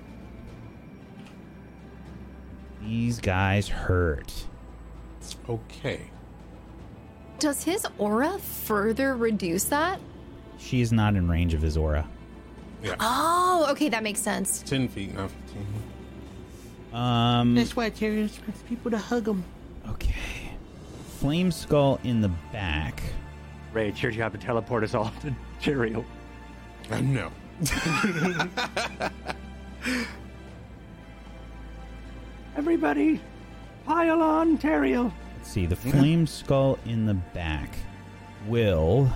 These 2.82 3.20
guys 3.20 3.68
hurt. 3.68 4.34
Okay. 5.48 6.10
Does 7.38 7.64
his 7.64 7.86
aura 8.00 8.40
further 8.40 9.16
reduce 9.16 9.66
that? 9.66 10.00
She 10.60 10.82
is 10.82 10.92
not 10.92 11.16
in 11.16 11.28
range 11.28 11.54
of 11.54 11.62
his 11.62 11.78
aura. 11.78 12.08
Oh, 13.00 13.68
okay, 13.72 13.90
that 13.90 14.04
makes 14.04 14.20
sense. 14.20 14.62
Ten 14.62 14.88
feet, 14.88 15.16
not 15.16 15.32
fifteen. 15.32 15.66
Um. 16.94 17.58
why 17.76 17.90
Terry 17.90 18.24
expects 18.24 18.62
people 18.64 18.92
to 18.92 18.98
hug 18.98 19.28
him. 19.28 19.44
Okay. 19.88 20.16
Flame 21.20 21.52
skull 21.52 22.00
in 22.04 22.22
the 22.22 22.30
back. 22.52 23.02
Ray, 23.74 23.90
it's 23.90 24.02
your 24.02 24.12
job 24.12 24.32
to 24.32 24.38
teleport 24.38 24.84
us 24.84 24.96
all 24.96 25.12
to 25.22 25.34
Cheerio. 25.60 26.06
Uh, 26.90 27.02
no. 27.02 27.32
Everybody, 32.56 33.22
pile 33.86 34.22
on 34.22 34.58
Terrio. 34.58 35.12
Let's 35.38 35.52
see. 35.52 35.66
The 35.66 35.76
flame 35.76 36.26
skull 36.26 36.80
in 36.86 37.06
the 37.06 37.14
back 37.14 37.76
will 38.48 39.12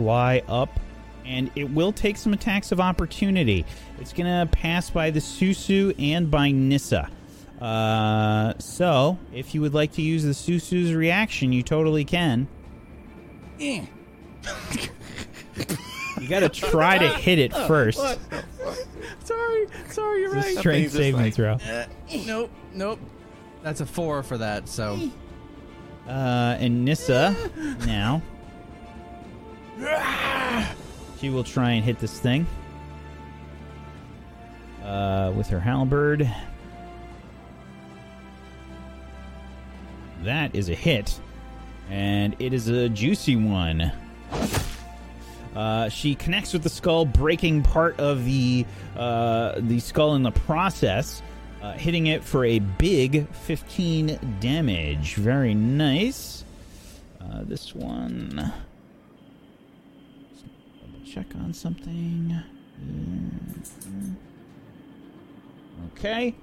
fly 0.00 0.42
up, 0.46 0.78
and 1.24 1.50
it 1.56 1.70
will 1.70 1.90
take 1.90 2.18
some 2.18 2.34
attacks 2.34 2.70
of 2.70 2.80
opportunity. 2.80 3.64
It's 3.98 4.12
gonna 4.12 4.46
pass 4.52 4.90
by 4.90 5.10
the 5.10 5.20
Susu 5.20 5.94
and 5.98 6.30
by 6.30 6.50
Nissa. 6.50 7.08
Uh, 7.60 8.52
so 8.58 9.16
if 9.32 9.54
you 9.54 9.62
would 9.62 9.72
like 9.72 9.92
to 9.92 10.02
use 10.02 10.22
the 10.22 10.32
Susu's 10.32 10.92
reaction, 10.92 11.50
you 11.54 11.62
totally 11.62 12.04
can. 12.04 12.46
you 13.58 13.86
gotta 16.28 16.50
try 16.50 16.98
to 16.98 17.08
hit 17.08 17.38
it 17.38 17.54
first. 17.54 17.98
Sorry, 19.24 19.66
sorry, 19.88 20.20
you're 20.20 20.36
It's 20.36 20.46
right. 20.46 20.58
strength 20.58 20.92
saving 20.92 21.20
like- 21.22 21.34
throw. 21.34 21.56
Nope, 22.26 22.50
nope. 22.74 23.00
That's 23.62 23.80
a 23.80 23.86
four 23.86 24.22
for 24.22 24.36
that. 24.38 24.68
So 24.68 24.98
Uh, 26.06 26.56
and 26.60 26.84
Nissa 26.84 27.34
now. 27.86 28.20
She 31.20 31.30
will 31.30 31.44
try 31.44 31.72
and 31.72 31.84
hit 31.84 31.98
this 31.98 32.18
thing. 32.18 32.46
Uh, 34.82 35.32
with 35.34 35.48
her 35.48 35.60
halberd. 35.60 36.30
That 40.22 40.54
is 40.54 40.68
a 40.68 40.74
hit. 40.74 41.18
And 41.90 42.36
it 42.38 42.52
is 42.52 42.68
a 42.68 42.88
juicy 42.88 43.36
one. 43.36 43.92
Uh, 45.54 45.88
she 45.88 46.14
connects 46.14 46.52
with 46.52 46.62
the 46.62 46.68
skull, 46.68 47.04
breaking 47.06 47.62
part 47.62 47.98
of 47.98 48.24
the 48.24 48.66
uh, 48.96 49.54
the 49.56 49.80
skull 49.80 50.14
in 50.14 50.22
the 50.22 50.30
process, 50.30 51.22
uh, 51.62 51.72
hitting 51.72 52.08
it 52.08 52.22
for 52.22 52.44
a 52.44 52.58
big 52.58 53.26
15 53.28 54.36
damage. 54.38 55.14
Very 55.14 55.54
nice. 55.54 56.44
Uh, 57.20 57.42
this 57.44 57.74
one. 57.74 58.52
Check 61.16 61.34
on 61.36 61.54
something. 61.54 62.42
Okay. 65.92 66.34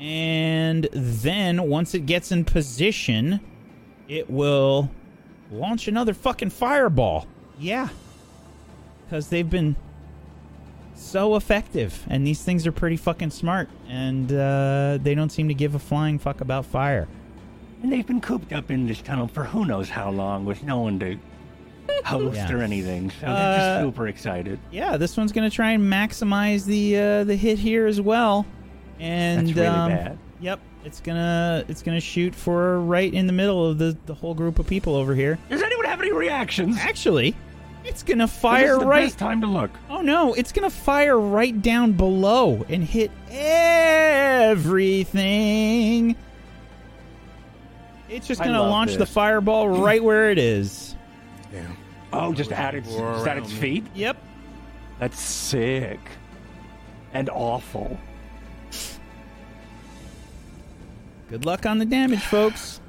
And 0.00 0.88
then 0.94 1.64
once 1.68 1.94
it 1.94 2.06
gets 2.06 2.32
in 2.32 2.46
position, 2.46 3.40
it 4.08 4.30
will 4.30 4.90
launch 5.50 5.86
another 5.86 6.14
fucking 6.14 6.48
fireball. 6.48 7.26
Yeah. 7.58 7.90
Because 9.04 9.28
they've 9.28 9.50
been 9.50 9.76
so 10.94 11.36
effective. 11.36 12.06
And 12.08 12.26
these 12.26 12.42
things 12.42 12.66
are 12.66 12.72
pretty 12.72 12.96
fucking 12.96 13.32
smart. 13.32 13.68
And 13.86 14.32
uh, 14.32 14.96
they 15.02 15.14
don't 15.14 15.30
seem 15.30 15.48
to 15.48 15.54
give 15.54 15.74
a 15.74 15.78
flying 15.78 16.18
fuck 16.18 16.40
about 16.40 16.64
fire. 16.64 17.06
And 17.82 17.92
they've 17.92 18.06
been 18.06 18.22
cooped 18.22 18.54
up 18.54 18.70
in 18.70 18.86
this 18.86 19.02
tunnel 19.02 19.28
for 19.28 19.44
who 19.44 19.66
knows 19.66 19.90
how 19.90 20.10
long 20.10 20.46
with 20.46 20.62
no 20.62 20.78
one 20.78 20.98
to 21.00 21.18
host 22.04 22.36
Yeah. 22.36 22.52
or 22.52 22.62
anything. 22.62 23.10
So 23.10 23.26
they're 23.26 23.30
Uh, 23.30 23.56
just 23.56 23.80
super 23.86 24.08
excited. 24.08 24.58
Yeah, 24.70 24.96
this 24.96 25.16
one's 25.16 25.32
gonna 25.32 25.50
try 25.50 25.70
and 25.72 25.82
maximize 25.92 26.64
the 26.64 26.98
uh, 26.98 27.24
the 27.24 27.36
hit 27.36 27.58
here 27.58 27.86
as 27.86 28.00
well. 28.00 28.44
And 29.00 29.48
That's 29.48 29.56
really 29.56 29.66
um, 29.68 29.90
bad. 29.90 30.18
Yep, 30.40 30.60
it's 30.84 31.00
gonna 31.00 31.64
it's 31.68 31.82
gonna 31.82 32.00
shoot 32.00 32.34
for 32.34 32.80
right 32.80 33.12
in 33.12 33.26
the 33.26 33.32
middle 33.32 33.66
of 33.66 33.78
the 33.78 33.96
the 34.06 34.14
whole 34.14 34.34
group 34.34 34.58
of 34.58 34.66
people 34.66 34.94
over 34.96 35.14
here. 35.14 35.38
Does 35.48 35.62
anyone 35.62 35.86
have 35.86 36.00
any 36.00 36.12
reactions? 36.12 36.76
Actually, 36.80 37.34
It's 37.84 38.02
gonna 38.04 38.26
This 38.26 38.36
fire 38.36 38.74
is 38.74 38.78
the 38.78 38.86
right. 38.86 39.04
best 39.06 39.18
time 39.18 39.40
to 39.40 39.46
look. 39.48 39.70
Oh 39.90 40.02
no, 40.02 40.34
it's 40.34 40.52
gonna 40.52 40.70
fire 40.70 41.18
right 41.18 41.60
down 41.62 41.92
below 41.92 42.64
and 42.68 42.84
hit 42.84 43.10
everything. 44.72 46.16
It's 48.08 48.26
just 48.28 48.40
gonna 48.40 48.60
love 48.60 48.70
launch 48.70 48.94
the 48.96 49.06
fireball 49.06 49.68
right 49.68 50.02
where 50.02 50.30
it 50.30 50.38
is. 50.38 50.91
Damn. 51.52 51.76
Oh, 52.12 52.32
just 52.32 52.52
at 52.52 52.74
its, 52.74 52.88
just 52.88 52.98
at 53.00 53.36
around 53.36 53.38
its 53.38 53.52
me. 53.52 53.60
feet? 53.60 53.84
Yep. 53.94 54.16
That's 54.98 55.20
sick. 55.20 56.00
And 57.12 57.28
awful. 57.30 57.98
Good 61.28 61.44
luck 61.46 61.64
on 61.66 61.78
the 61.78 61.84
damage, 61.86 62.22
folks. 62.22 62.80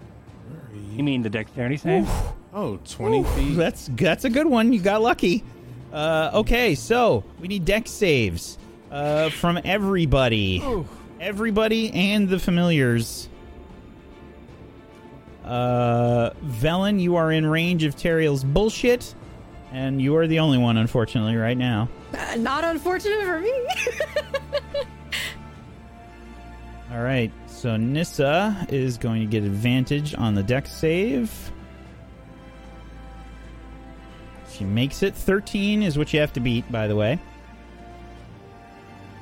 You 0.91 1.03
mean 1.03 1.21
the 1.21 1.29
dexterity 1.29 1.77
save? 1.77 2.09
Oh, 2.53 2.77
20 2.89 3.23
feet. 3.23 3.55
That's 3.55 3.89
that's 3.93 4.25
a 4.25 4.29
good 4.29 4.45
one. 4.47 4.73
You 4.73 4.79
got 4.79 5.01
lucky. 5.01 5.43
Uh, 5.91 6.31
okay, 6.33 6.75
so 6.75 7.23
we 7.39 7.47
need 7.47 7.65
Dex 7.65 7.89
saves 7.91 8.57
uh, 8.91 9.29
from 9.29 9.59
everybody, 9.63 10.63
everybody, 11.19 11.91
and 11.93 12.27
the 12.27 12.39
familiars. 12.39 13.29
Uh, 15.43 16.29
Velen, 16.45 16.99
you 16.99 17.15
are 17.17 17.31
in 17.31 17.45
range 17.45 17.83
of 17.83 17.95
Teriel's 17.95 18.43
bullshit, 18.43 19.13
and 19.71 20.01
you 20.01 20.15
are 20.15 20.27
the 20.27 20.39
only 20.39 20.57
one, 20.57 20.77
unfortunately, 20.77 21.35
right 21.35 21.57
now. 21.57 21.89
Uh, 22.17 22.35
not 22.35 22.63
unfortunate 22.63 23.23
for 23.25 23.39
me. 23.39 23.51
All 26.91 27.01
right, 27.01 27.31
so 27.47 27.75
Nissa 27.75 28.67
is 28.69 28.97
going 28.97 29.21
to 29.21 29.27
get 29.27 29.43
advantage 29.43 30.13
on 30.15 30.35
the 30.35 30.43
Dex 30.43 30.71
save. 30.71 31.51
She 34.51 34.63
makes 34.63 35.01
it. 35.01 35.15
13 35.15 35.81
is 35.81 35.97
what 35.97 36.13
you 36.13 36.19
have 36.19 36.31
to 36.33 36.39
beat, 36.39 36.71
by 36.71 36.87
the 36.87 36.95
way. 36.95 37.19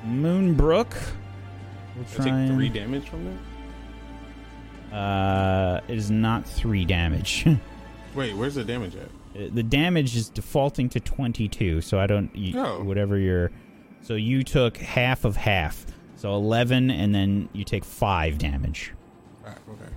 Moonbrook. 0.06 0.92
We'll 1.96 2.04
I 2.04 2.14
try 2.14 2.24
take 2.26 2.32
and- 2.34 2.54
three 2.54 2.68
damage 2.68 3.08
from 3.08 3.24
that? 3.24 3.38
Uh, 4.92 5.80
it 5.88 5.96
is 5.96 6.10
not 6.10 6.46
three 6.46 6.84
damage. 6.84 7.46
Wait, 8.14 8.34
where's 8.36 8.54
the 8.56 8.64
damage 8.64 8.94
at? 8.96 9.08
the 9.54 9.62
damage 9.62 10.14
is 10.14 10.28
defaulting 10.28 10.90
to 10.90 11.00
22, 11.00 11.80
so 11.80 11.98
I 11.98 12.06
don't. 12.06 12.34
You, 12.36 12.60
Oh. 12.60 12.82
Whatever 12.84 13.16
your. 13.18 13.50
So 14.02 14.14
you 14.14 14.42
took 14.44 14.76
half 14.76 15.24
of 15.24 15.36
half. 15.36 15.86
So 16.16 16.34
11, 16.34 16.90
and 16.90 17.14
then 17.14 17.48
you 17.52 17.64
take 17.64 17.84
5 17.84 18.36
damage. 18.38 18.92
Ah, 19.46 19.54
okay. 19.70 19.92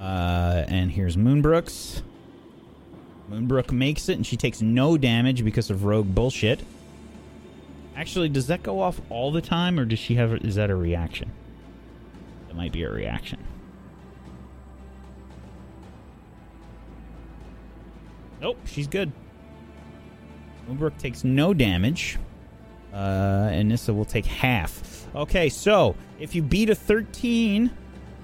Uh, 0.00 0.64
and 0.68 0.90
here's 0.92 1.16
Moonbrooks. 1.16 2.02
Moonbrook 3.30 3.72
makes 3.72 4.08
it, 4.08 4.14
and 4.14 4.26
she 4.26 4.36
takes 4.36 4.62
no 4.62 4.96
damage 4.96 5.44
because 5.44 5.70
of 5.70 5.84
rogue 5.84 6.14
bullshit. 6.14 6.60
Actually, 7.96 8.28
does 8.28 8.46
that 8.46 8.62
go 8.62 8.80
off 8.80 9.00
all 9.10 9.32
the 9.32 9.40
time, 9.40 9.78
or 9.78 9.84
does 9.84 9.98
she 9.98 10.14
have? 10.14 10.32
Is 10.44 10.54
that 10.54 10.70
a 10.70 10.74
reaction? 10.76 11.32
Might 12.54 12.72
be 12.72 12.82
a 12.82 12.90
reaction. 12.90 13.38
Nope, 18.40 18.58
she's 18.66 18.86
good. 18.86 19.10
Moonbrook 20.68 20.98
takes 20.98 21.24
no 21.24 21.54
damage. 21.54 22.18
Uh, 22.92 23.48
and 23.50 23.68
Nissa 23.68 23.92
will 23.92 24.04
take 24.04 24.24
half. 24.24 25.08
Okay, 25.16 25.48
so 25.48 25.96
if 26.20 26.34
you 26.34 26.42
beat 26.42 26.70
a 26.70 26.74
13, 26.74 27.70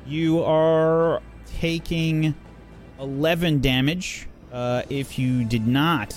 you 0.06 0.44
are 0.44 1.20
taking 1.58 2.34
11 3.00 3.60
damage. 3.60 4.28
Uh, 4.52 4.82
if 4.88 5.18
you 5.18 5.44
did 5.44 5.66
not, 5.66 6.14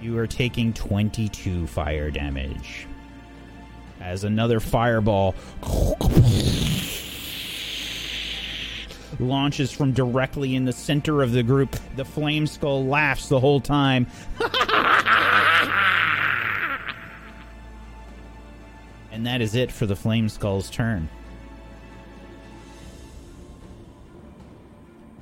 you 0.00 0.18
are 0.18 0.26
taking 0.26 0.72
22 0.72 1.66
fire 1.66 2.10
damage. 2.10 2.86
As 4.00 4.24
another 4.24 4.58
fireball 4.58 5.34
launches 9.18 9.72
from 9.72 9.92
directly 9.92 10.54
in 10.54 10.64
the 10.64 10.72
center 10.72 11.22
of 11.22 11.32
the 11.32 11.42
group, 11.42 11.76
the 11.96 12.04
flame 12.04 12.46
skull 12.46 12.84
laughs 12.84 13.28
the 13.28 13.40
whole 13.40 13.60
time. 13.60 14.06
and 19.10 19.26
that 19.26 19.40
is 19.40 19.54
it 19.54 19.72
for 19.72 19.86
the 19.86 19.96
flame 19.96 20.28
skull's 20.28 20.70
turn. 20.70 21.08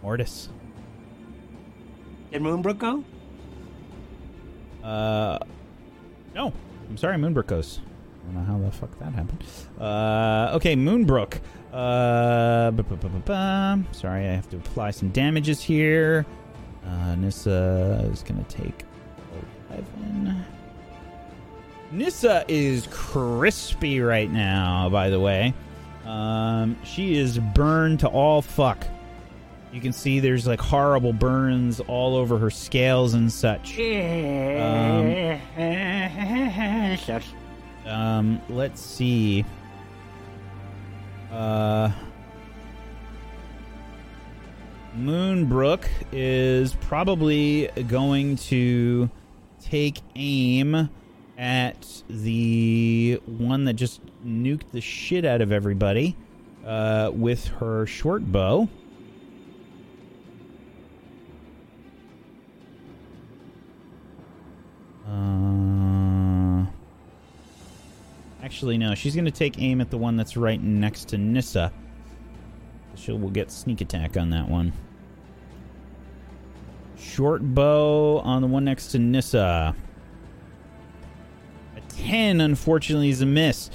Mortis. 0.03 0.49
Did 2.33 2.43
Moonbrook 2.43 2.79
go? 2.79 3.05
Uh, 4.83 5.39
no. 6.35 6.53
I'm 6.89 6.97
sorry, 6.97 7.17
Moonbrook 7.17 7.47
goes. 7.47 7.81
I 7.81 8.33
don't 8.33 8.47
know 8.47 8.53
how 8.53 8.59
the 8.59 8.71
fuck 8.71 8.99
that 8.99 9.13
happened. 9.13 9.45
Uh, 9.81 10.53
okay, 10.57 10.77
Moonbrook. 10.77 11.41
Uh, 11.73 12.73
sorry, 13.93 14.27
I 14.27 14.33
have 14.33 14.49
to 14.51 14.57
apply 14.57 14.91
some 14.91 15.11
damages 15.11 15.63
here. 15.63 16.27
Uh, 16.87 17.15
Nissa 17.17 18.09
is 18.11 18.23
gonna 18.23 18.43
take 18.45 18.85
11. 19.71 20.45
Nissa 21.91 22.45
is 22.49 22.87
crispy 22.91 24.01
right 24.01 24.31
now, 24.31 24.89
by 24.91 25.09
the 25.11 25.21
way. 25.21 25.55
Um, 26.05 26.77
she 26.85 27.17
is 27.17 27.39
burned 27.39 28.01
to 28.01 28.09
all 28.09 28.43
fuck. 28.43 28.87
You 29.73 29.81
can 29.83 29.93
see 29.93 30.21
there's 30.21 30.47
like 30.47 30.61
horrible 30.61 31.13
burns 31.13 31.81
all 31.81 32.17
over 32.17 32.39
her 32.39 32.51
scales 32.51 33.13
and 33.15 33.31
such. 33.31 33.79
Um, 33.79 33.85
Um, 37.87 38.41
let's 38.49 38.81
see. 38.81 39.45
Uh, 41.31 41.91
Moonbrook 44.97 45.85
is 46.13 46.75
probably 46.75 47.69
going 47.87 48.37
to 48.37 49.11
take 49.61 50.01
aim 50.17 50.89
at 51.37 52.03
the 52.09 53.21
one 53.27 53.65
that 53.65 53.75
just 53.75 54.01
nuked 54.27 54.71
the 54.73 54.81
shit 54.81 55.25
out 55.25 55.41
of 55.41 55.53
everybody 55.53 56.17
uh, 56.67 57.11
with 57.13 57.47
her 57.47 57.87
short 57.87 58.31
bow. 58.33 58.69
Uh, 65.07 66.65
actually, 68.43 68.79
no. 68.79 68.95
She's 68.95 69.15
going 69.15 69.25
to 69.25 69.31
take 69.31 69.61
aim 69.61 69.81
at 69.81 69.91
the 69.91 69.99
one 69.99 70.17
that's 70.17 70.37
right 70.37 70.61
next 70.61 71.07
to 71.09 71.19
Nissa. 71.19 71.73
She 72.95 73.13
will 73.13 73.31
get 73.31 73.51
sneak 73.51 73.81
attack 73.81 74.17
on 74.17 74.31
that 74.31 74.49
one. 74.49 74.73
Short 76.99 77.43
bow 77.43 78.19
on 78.19 78.43
the 78.43 78.49
one 78.49 78.65
next 78.65 78.89
to 78.89 78.99
Nissa. 78.99 79.75
A 81.77 81.81
10, 81.89 82.41
unfortunately, 82.41 83.09
is 83.09 83.21
a 83.21 83.27
miss. 83.27 83.71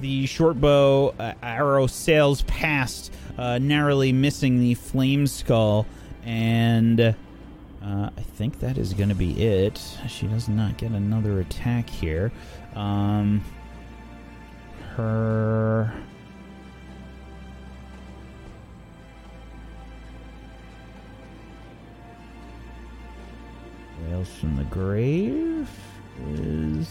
The 0.00 0.26
short 0.26 0.60
bow 0.60 1.14
uh, 1.18 1.34
arrow 1.42 1.86
sails 1.86 2.42
past, 2.42 3.12
uh, 3.36 3.58
narrowly 3.58 4.12
missing 4.12 4.58
the 4.58 4.74
flame 4.74 5.26
skull, 5.26 5.86
and 6.24 7.00
uh, 7.00 7.14
I 7.84 8.22
think 8.36 8.60
that 8.60 8.78
is 8.78 8.94
going 8.94 9.10
to 9.10 9.14
be 9.14 9.40
it. 9.42 9.80
She 10.08 10.26
does 10.26 10.48
not 10.48 10.76
get 10.76 10.92
another 10.92 11.40
attack 11.40 11.88
here. 11.90 12.32
Um, 12.74 13.44
her. 14.96 15.92
Wails 24.04 24.28
from 24.28 24.56
the 24.56 24.64
grave 24.64 25.68
is. 26.34 26.88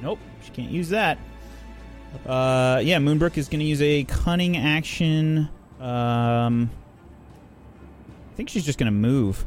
Nope, 0.00 0.18
she 0.42 0.50
can't 0.50 0.70
use 0.70 0.88
that. 0.88 1.18
Uh, 2.26 2.80
yeah, 2.82 2.98
Moonbrook 2.98 3.36
is 3.38 3.48
going 3.48 3.60
to 3.60 3.66
use 3.66 3.80
a 3.80 4.04
cunning 4.04 4.56
action. 4.56 5.48
Um, 5.80 6.70
I 8.32 8.34
think 8.36 8.48
she's 8.48 8.64
just 8.64 8.78
going 8.78 8.86
to 8.86 8.98
move. 8.98 9.44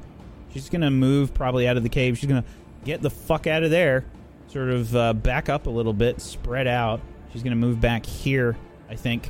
She's 0.55 0.69
to 0.81 0.89
move 0.89 1.33
probably 1.33 1.67
out 1.67 1.75
of 1.75 1.83
the 1.83 1.89
cave. 1.89 2.17
She's 2.17 2.29
to 2.41 2.47
get 2.85 3.01
the 3.01 3.09
fuck 3.09 3.45
out 3.45 3.63
of 3.63 3.71
there. 3.71 4.05
Sort 4.47 4.69
of 4.69 4.95
uh, 4.95 5.11
back 5.11 5.49
up 5.49 5.67
a 5.67 5.69
little 5.69 5.91
bit, 5.91 6.21
spread 6.21 6.65
out. 6.65 7.01
She's 7.33 7.43
to 7.51 7.57
move 7.57 7.81
back 7.81 8.05
here, 8.05 8.55
I 8.89 8.95
think. 8.95 9.29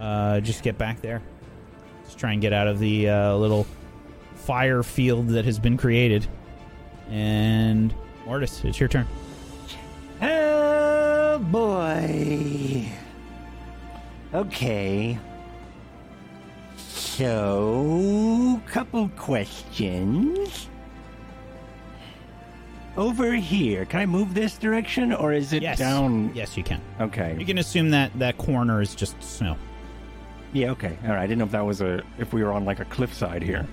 Uh, 0.00 0.40
just 0.40 0.62
get 0.62 0.78
back 0.78 1.02
there. 1.02 1.20
Just 2.06 2.18
try 2.18 2.32
and 2.32 2.40
get 2.40 2.54
out 2.54 2.68
of 2.68 2.78
the 2.78 3.10
uh, 3.10 3.34
little 3.34 3.66
fire 4.34 4.82
field 4.82 5.28
that 5.28 5.44
has 5.44 5.58
been 5.58 5.76
created. 5.76 6.26
And 7.10 7.94
Mortis, 8.24 8.64
it's 8.64 8.80
your 8.80 8.88
turn. 8.88 9.06
Oh 10.22 11.38
boy. 11.38 12.88
Okay. 14.32 15.18
So, 17.16 18.58
couple 18.66 19.10
questions. 19.10 20.66
Over 22.96 23.34
here, 23.34 23.84
can 23.84 24.00
I 24.00 24.06
move 24.06 24.32
this 24.32 24.56
direction 24.56 25.12
or 25.12 25.34
is 25.34 25.52
it 25.52 25.62
yes. 25.62 25.78
down? 25.78 26.32
Yes, 26.34 26.56
you 26.56 26.62
can. 26.62 26.80
Okay. 27.00 27.36
You 27.38 27.44
can 27.44 27.58
assume 27.58 27.90
that 27.90 28.18
that 28.18 28.38
corner 28.38 28.80
is 28.80 28.94
just 28.94 29.22
snow. 29.22 29.58
Yeah, 30.54 30.70
okay. 30.70 30.96
All 31.04 31.10
right. 31.10 31.18
I 31.18 31.26
didn't 31.26 31.40
know 31.40 31.44
if 31.44 31.50
that 31.50 31.66
was 31.66 31.82
a 31.82 32.02
if 32.18 32.32
we 32.32 32.42
were 32.42 32.50
on 32.50 32.64
like 32.64 32.80
a 32.80 32.86
cliffside 32.86 33.42
here. 33.42 33.66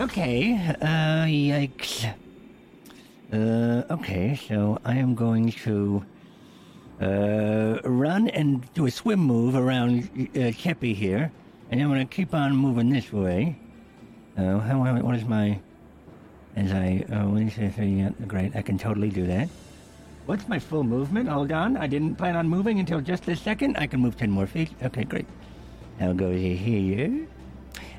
Okay. 0.00 0.54
Uh 0.80 1.26
yikes. 1.26 2.10
Uh 3.34 3.82
okay, 3.90 4.40
so 4.48 4.78
I 4.82 4.96
am 4.96 5.14
going 5.14 5.52
to 5.52 6.02
uh 7.02 7.80
run 7.84 8.30
and 8.30 8.72
do 8.72 8.86
a 8.86 8.90
swim 8.90 9.20
move 9.20 9.56
around 9.56 10.04
uh, 10.34 10.52
Kepi 10.56 10.94
here, 10.94 11.30
and 11.70 11.82
I'm 11.82 11.88
going 11.88 12.06
to 12.06 12.14
keep 12.14 12.34
on 12.34 12.56
moving 12.56 12.90
this 12.90 13.12
way. 13.12 13.56
Uh, 14.36 14.58
how 14.58 14.78
what 15.02 15.14
is 15.14 15.24
my 15.24 15.58
as 16.56 16.72
I 16.72 17.04
uh, 17.12 17.26
what 17.26 17.42
is 17.42 17.58
it? 17.58 17.78
Yeah, 17.78 18.10
great. 18.26 18.54
I 18.54 18.62
can 18.62 18.78
totally 18.78 19.10
do 19.10 19.26
that. 19.26 19.48
What's 20.26 20.48
my 20.48 20.58
full 20.58 20.82
movement? 20.82 21.28
Hold 21.28 21.52
on. 21.52 21.76
I 21.76 21.86
didn't 21.86 22.16
plan 22.16 22.34
on 22.34 22.48
moving 22.48 22.80
until 22.80 23.00
just 23.00 23.24
this 23.24 23.40
second. 23.40 23.76
I 23.76 23.86
can 23.86 24.00
move 24.00 24.16
10 24.16 24.28
more 24.30 24.46
feet. 24.46 24.70
Okay, 24.82 25.04
great. 25.04 25.26
I'll 26.00 26.14
go 26.14 26.32
to 26.32 26.56
here. 26.56 27.28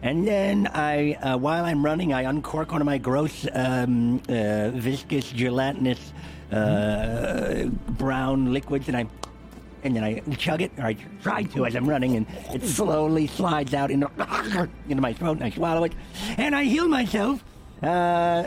And 0.02 0.28
then 0.28 0.68
I, 0.74 1.14
uh, 1.14 1.38
while 1.38 1.64
I'm 1.64 1.84
running, 1.84 2.14
I 2.14 2.24
uncork 2.24 2.72
one 2.72 2.82
of 2.82 2.86
my 2.86 2.98
gross, 2.98 3.48
um, 3.54 4.22
uh, 4.28 4.72
viscous, 4.72 5.32
gelatinous, 5.32 6.12
uh, 6.52 7.66
brown 7.98 8.54
liquids, 8.54 8.90
and 8.90 8.98
I, 8.98 9.06
and 9.84 9.96
then 9.96 10.04
I 10.04 10.20
chug 10.36 10.62
it, 10.62 10.72
or 10.78 10.86
I 10.86 10.94
try 11.22 11.44
to 11.44 11.66
as 11.66 11.76
I'm 11.76 11.88
running, 11.90 12.16
and 12.16 12.26
it 12.54 12.64
slowly 12.64 13.28
slides 13.28 13.74
out 13.74 13.92
into, 13.92 14.10
into 14.90 15.02
my 15.02 15.14
throat, 15.14 15.38
and 15.38 15.44
I 15.44 15.50
swallow 15.50 15.84
it, 15.84 15.94
and 16.38 16.56
I 16.56 16.64
heal 16.64 16.88
myself. 16.88 17.44
Uh, 17.84 17.86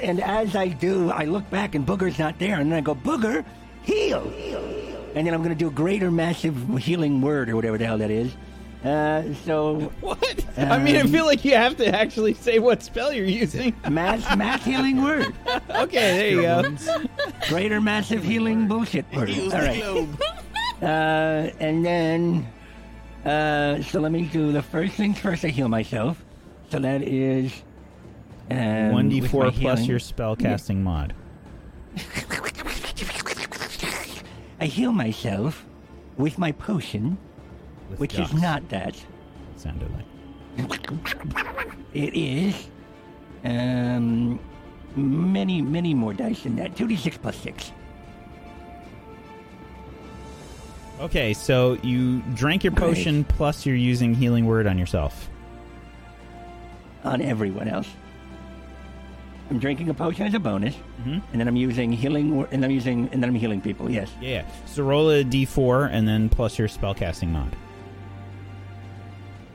and 0.03 0.21
as 0.21 0.57
I 0.57 0.69
do, 0.69 1.11
I 1.11 1.25
look 1.25 1.49
back, 1.51 1.75
and 1.75 1.87
Booger's 1.87 2.19
not 2.19 2.39
there, 2.39 2.59
and 2.61 2.71
then 2.71 2.79
I 2.79 2.81
go, 2.81 2.95
Booger, 2.95 3.45
heal! 3.83 4.23
And 5.15 5.27
then 5.27 5.35
I'm 5.35 5.43
going 5.43 5.51
to 5.57 5.59
do 5.59 5.69
a 5.69 5.73
greater 5.73 6.11
massive 6.11 6.57
healing 6.79 7.21
word, 7.21 7.49
or 7.49 7.57
whatever 7.57 7.79
the 7.79 7.87
hell 7.87 7.99
that 7.99 8.11
is. 8.11 8.33
Uh, 8.85 9.23
so 9.45 9.93
What? 10.01 10.45
I 10.57 10.79
mean, 10.79 10.97
I 10.97 11.01
Um, 11.01 11.09
feel 11.09 11.27
like 11.27 11.45
you 11.45 11.55
have 11.55 11.77
to 11.77 11.87
actually 11.95 12.33
say 12.35 12.59
what 12.59 12.83
spell 12.83 13.13
you're 13.13 13.27
using. 13.27 13.75
mass 13.91 14.37
mass 14.37 14.65
healing 14.65 15.03
word, 15.03 15.35
okay, 15.69 16.17
there 16.17 16.31
you 16.31 16.43
go. 16.43 17.07
greater 17.49 17.81
massive 17.81 18.25
healing 18.25 18.67
bullshit 18.69 19.05
word. 19.15 19.31
All 19.31 19.51
right. 19.51 20.09
Uh, 20.83 21.51
and 21.61 21.85
then, 21.85 22.47
uh, 23.25 23.83
so 23.83 24.01
let 24.01 24.13
me 24.13 24.23
do 24.23 24.51
the 24.53 24.63
first 24.63 24.95
things 24.95 25.19
first. 25.19 25.45
I 25.45 25.49
heal 25.49 25.69
myself. 25.69 26.25
So 26.71 26.79
that 26.79 27.03
is 27.03 27.53
um, 28.51 28.57
1d4 28.57 29.29
plus 29.31 29.55
healing- 29.57 29.85
your 29.85 29.99
spell 29.99 30.37
casting 30.37 30.83
mod. 30.83 31.15
I 34.61 34.67
heal 34.67 34.93
myself 34.93 35.67
with 36.17 36.39
my 36.39 36.53
potion, 36.53 37.17
with 37.89 37.99
which 38.01 38.19
is 38.19 38.33
not 38.35 38.69
that. 38.69 38.95
sounded 39.57 39.89
like. 39.93 40.81
It 41.95 42.15
is 42.15 42.69
um 43.45 44.39
many 44.97 45.63
many 45.63 45.95
more 45.95 46.13
dice 46.13 46.43
than 46.43 46.57
that. 46.57 46.77
Two 46.77 46.87
d 46.87 46.97
six 46.97 47.17
plus 47.17 47.37
six. 47.37 47.73
Okay, 51.01 51.33
so 51.33 51.79
you 51.83 52.21
drank 52.35 52.63
your 52.63 52.73
potion 52.75 53.25
plus 53.25 53.65
you're 53.65 53.75
using 53.77 54.15
healing 54.15 54.47
word 54.47 54.67
on 54.67 54.79
yourself. 54.79 55.29
on 57.03 57.23
everyone 57.23 57.67
else. 57.67 57.89
I'm 59.49 59.59
drinking 59.59 59.89
a 59.89 59.95
potion 59.95 60.27
as 60.27 60.35
a 60.35 60.39
bonus, 60.39 60.75
Mhm. 61.03 61.23
and 61.33 61.41
then 61.41 61.49
I'm 61.49 61.57
using 61.57 61.91
healing, 61.91 62.37
wor- 62.37 62.47
and 62.53 62.63
I'm 62.63 62.71
using, 62.71 63.09
and 63.11 63.23
then 63.23 63.31
I'm 63.31 63.35
healing 63.35 63.63
people. 63.63 63.91
Yes. 63.91 64.11
Yeah, 64.21 64.29
yeah. 64.29 64.43
So 64.67 64.83
roll 64.85 65.09
a 65.11 65.25
d4 65.25 65.87
and 65.91 66.07
then 66.07 66.29
plus 66.29 66.59
your 66.59 66.69
spell 66.69 66.93
casting 66.93 67.33
mod, 67.33 67.57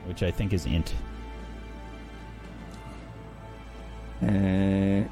which 0.06 0.24
I 0.24 0.32
think 0.32 0.52
is 0.52 0.66
int. 0.66 0.92
Uh, 4.20 5.06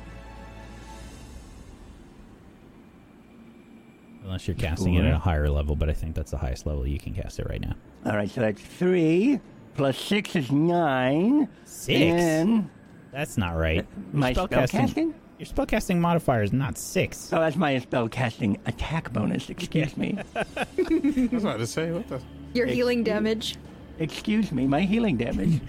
Unless 4.25 4.49
you're 4.49 4.57
casting 4.57 4.95
it 4.95 5.05
at 5.05 5.13
a 5.13 5.19
higher 5.19 5.51
level, 5.51 5.77
but 5.77 5.91
I 5.91 5.93
think 5.93 6.15
that's 6.15 6.31
the 6.31 6.39
highest 6.39 6.65
level 6.67 6.87
you 6.87 6.99
can 6.99 7.13
cast 7.15 7.39
it 7.39 7.47
right 7.49 7.61
now. 7.61 7.75
all 8.07 8.17
right, 8.17 8.31
so 8.31 8.41
that's 8.41 8.61
three 8.61 9.39
plus 9.77 9.99
six 9.99 10.35
is 10.35 10.51
nine. 10.51 11.47
Six? 11.65 12.01
And 12.01 12.71
That's 13.13 13.37
not 13.37 13.51
right. 13.57 13.87
my 14.13 14.31
Your 14.31 14.49
spellcasting? 14.49 15.13
Your 15.39 15.47
spellcasting 15.47 15.99
modifier 15.99 16.43
is 16.43 16.53
not 16.53 16.79
six. 16.79 17.33
Oh, 17.33 17.41
that's 17.41 17.57
my 17.57 17.79
spell 17.79 18.09
casting 18.09 18.59
attack 18.67 19.13
bonus. 19.13 19.51
Excuse 19.51 19.97
me. 19.97 20.17
I 20.37 21.29
was 21.31 21.45
about 21.45 21.59
to 21.59 21.67
say, 21.67 21.91
what 21.91 22.09
the? 22.09 22.21
Your 22.55 22.67
healing 22.67 23.03
damage. 23.05 23.57
Excuse 23.99 24.53
me. 24.53 24.67
My 24.67 24.81
healing 24.83 25.17
damage. 25.17 25.61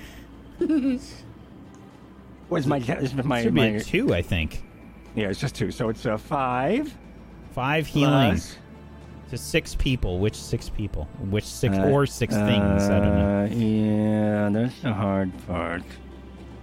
What's 2.48 2.68
my? 2.68 2.80
This 2.80 3.12
is 3.12 3.24
my. 3.24 3.42
Should 3.44 3.54
be 3.56 3.72
my 3.72 3.80
two, 3.80 4.14
I 4.14 4.22
think. 4.22 4.64
yeah, 5.16 5.28
it's 5.30 5.40
just 5.40 5.56
two. 5.56 5.72
So 5.72 5.90
it's 5.90 6.06
a 6.06 6.18
five. 6.18 6.96
Five 7.56 7.88
healing 7.88 8.32
plus, 8.32 8.58
to 9.30 9.38
six 9.38 9.76
people. 9.76 10.20
Which 10.20 10.36
six 10.36 10.68
people? 10.68 11.08
Which 11.30 11.46
six 11.46 11.78
uh, 11.78 11.84
or 11.84 12.06
six 12.06 12.34
things? 12.36 12.84
I 12.84 13.00
don't 13.00 13.18
know. 13.18 13.44
Uh, 13.44 13.48
Yeah, 13.48 14.50
that's 14.52 14.82
the 14.82 14.92
hard 14.94 15.32
part. 15.48 15.84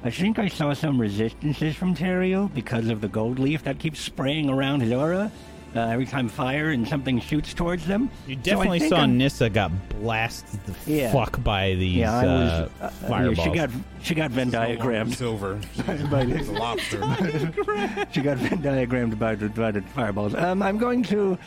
I 0.05 0.11
think 0.11 0.39
I 0.39 0.49
saw 0.49 0.75
some 0.75 1.01
resistances 1.01 1.75
from 1.77 1.95
Terrio 1.95 2.53
because 2.53 2.89
of 2.89 3.01
the 3.01 3.09
gold 3.09 3.39
leaf 3.39 3.65
that 3.65 3.79
keeps 3.79 4.01
spraying 4.01 4.51
around 4.51 4.81
his 4.81 4.93
aura 4.93 5.33
uh, 5.75 5.81
every 5.81 6.07
time 6.07 6.29
fire 6.29 6.71
and 6.71 6.87
something 6.87 7.21
shoots 7.21 7.55
towards 7.55 7.87
them. 7.87 8.11
You 8.27 8.37
definitely 8.37 8.79
think 8.81 8.91
saw 8.91 9.01
I'm- 9.01 9.17
Nissa 9.19 9.49
got 9.51 9.71
blasted 9.91 10.61
the 10.67 10.93
Yeah. 10.93 11.13
fuck 11.13 11.43
by 11.43 11.75
these 11.75 11.97
Yeah, 11.97 12.13
I 12.19 12.25
was. 12.25 12.51
uh, 12.51 12.69
uh, 12.81 12.85
uh, 12.85 12.91
fireballs. 12.91 13.39
yeah, 13.39 13.45
she 13.45 13.51
got 13.51 13.71
she 14.03 14.15
got 14.15 14.31
Venn 14.33 14.51
diagrammed. 14.51 15.15
Silver. 15.15 15.61
By 16.11 16.21
a 16.23 16.27
the, 16.27 16.53
lobster. 16.53 17.01
she 18.13 18.21
got 18.21 18.37
Venn 18.39 18.61
diagrammed 18.63 19.19
by 19.19 19.35
the, 19.37 19.49
by 19.49 19.71
the 19.71 19.81
fireballs. 19.83 20.35
Um, 20.35 20.63
I'm 20.63 20.77
going 20.79 21.03
to 21.05 21.39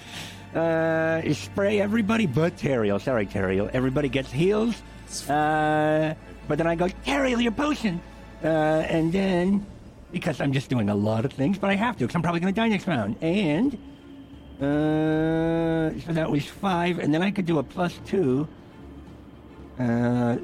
uh, 0.55 1.21
spray 1.33 1.81
everybody 1.81 2.25
but 2.25 2.55
Terrio. 2.57 2.99
Sorry, 3.01 3.25
Terrio. 3.25 3.69
Everybody 3.73 4.07
gets 4.09 4.31
heals. 4.31 4.81
Uh, 5.29 6.13
but 6.47 6.57
then 6.57 6.67
I 6.67 6.75
go, 6.75 6.87
Terrio, 7.05 7.41
your 7.41 7.51
potion. 7.51 8.01
Uh, 8.43 8.47
and 8.47 9.11
then, 9.11 9.65
because 10.11 10.39
I'm 10.39 10.53
just 10.53 10.69
doing 10.69 10.89
a 10.89 10.95
lot 10.95 11.25
of 11.25 11.33
things, 11.33 11.57
but 11.57 11.69
I 11.69 11.75
have 11.75 11.95
to, 11.97 12.05
because 12.05 12.15
I'm 12.15 12.21
probably 12.21 12.39
going 12.39 12.53
to 12.53 12.59
die 12.59 12.67
next 12.69 12.87
round. 12.87 13.15
And, 13.21 13.77
uh, 14.61 15.91
so 15.99 16.13
that 16.13 16.29
was 16.29 16.45
five, 16.45 16.99
and 16.99 17.13
then 17.13 17.21
I 17.21 17.31
could 17.31 17.45
do 17.45 17.59
a 17.59 17.63
plus 17.63 17.99
two. 18.05 18.47
Uh, 19.77 20.37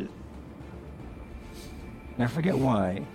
I 2.20 2.28
forget 2.28 2.58
why. 2.58 3.06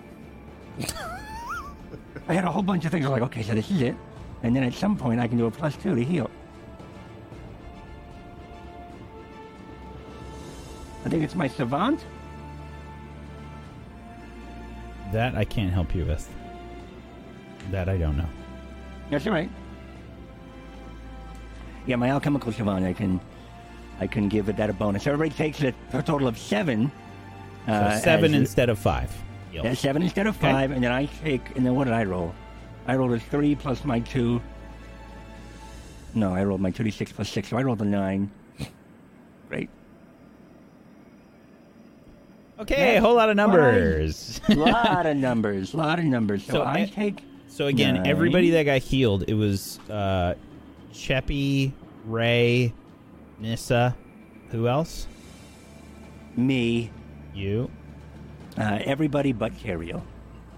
I 2.29 2.35
had 2.35 2.45
a 2.45 2.51
whole 2.51 2.63
bunch 2.63 2.85
of 2.85 2.91
things. 2.91 3.05
I 3.05 3.09
was 3.09 3.21
like, 3.21 3.31
okay, 3.31 3.43
so 3.43 3.55
this 3.55 3.71
is 3.71 3.83
it. 3.83 3.95
And 4.43 4.55
then 4.55 4.63
at 4.63 4.75
some 4.75 4.97
point, 4.97 5.21
I 5.21 5.29
can 5.29 5.39
do 5.39 5.47
a 5.47 5.51
plus 5.51 5.77
two 5.77 5.95
to 5.95 6.03
heal. 6.03 6.31
I 11.05 11.09
think 11.09 11.23
it's 11.23 11.35
my 11.35 11.47
savant. 11.47 12.05
That 15.13 15.37
I 15.37 15.45
can't 15.45 15.73
help 15.73 15.95
you 15.95 16.05
with. 16.05 16.29
That 17.71 17.89
I 17.89 17.97
don't 17.97 18.17
know. 18.17 18.29
That's 19.11 19.27
all 19.27 19.33
right. 19.33 19.51
Yeah, 21.87 21.97
my 21.97 22.09
alchemical 22.11 22.53
savant. 22.53 22.85
I 22.85 22.93
can, 22.93 23.21
I 24.01 24.07
can 24.07 24.29
give 24.29 24.49
it 24.49 24.57
that 24.57 24.71
a 24.71 24.73
bonus. 24.73 25.07
Everybody 25.07 25.31
takes 25.31 25.63
a, 25.63 25.73
a 25.93 26.03
total 26.03 26.27
of 26.29 26.37
seven. 26.39 26.91
So 27.67 27.73
uh, 27.73 27.99
seven 27.99 28.35
as- 28.35 28.41
instead 28.41 28.69
of 28.69 28.79
five. 28.79 29.13
Yeah, 29.53 29.73
seven 29.75 30.03
instead 30.03 30.27
of 30.27 30.37
Okay. 30.37 30.53
five, 30.53 30.71
and 30.71 30.85
then 30.85 30.93
I 30.93 31.07
take. 31.07 31.57
And 31.57 31.65
then 31.65 31.75
what 31.75 31.85
did 31.85 31.95
I 31.95 32.05
roll? 32.05 32.35
I 32.87 32.95
rolled 32.97 33.13
a 33.13 33.19
three 33.21 33.55
plus 33.55 33.85
my 33.85 34.01
two. 34.01 34.43
No, 36.15 36.35
I 36.35 36.45
rolled 36.45 36.61
my 36.61 36.71
two 36.71 36.85
d 36.85 36.91
six 36.91 37.11
plus 37.13 37.29
six, 37.29 37.49
so 37.49 37.57
I 37.57 37.63
rolled 37.63 37.81
a 37.81 37.85
nine. 37.85 38.31
Great. 39.49 39.71
Okay, 42.59 42.95
Yeah, 42.95 42.99
a 42.99 43.01
whole 43.01 43.15
lot 43.15 43.29
of 43.31 43.37
numbers. 43.37 44.41
lot 44.49 45.07
of 45.07 45.17
numbers, 45.17 45.75
lot 45.75 45.99
of 45.99 46.05
numbers. 46.07 46.45
So, 46.45 46.53
So 46.55 46.63
I 46.63 46.73
I- 46.81 46.85
take 46.87 47.23
so 47.49 47.67
again, 47.69 47.95
Nine. 47.95 48.07
everybody 48.07 48.51
that 48.51 48.65
got 48.65 48.83
healed, 48.83 49.25
it 49.29 49.35
was 49.35 49.79
uh 49.89 50.35
Cheppy, 50.97 51.73
Ray, 52.07 52.73
Nissa, 53.39 53.95
who 54.51 54.67
else? 54.69 55.07
me, 56.37 56.91
You. 57.35 57.71
uh, 58.59 58.79
everybody 58.85 59.33
but 59.33 59.53
Terrio. 59.59 60.03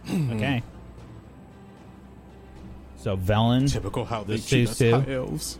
Okay. 0.11 0.63
So 2.97 3.17
Velen. 3.17 3.71
Typical 3.73 4.05
how 4.05 4.25
they 4.25 4.37
The 4.39 4.43
treat 4.49 4.69
us 4.69 4.81
elves. 5.09 5.59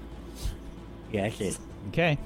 Yeah, 1.13 1.23
that's 1.29 1.41
it. 1.41 1.59
Okay. 1.89 2.19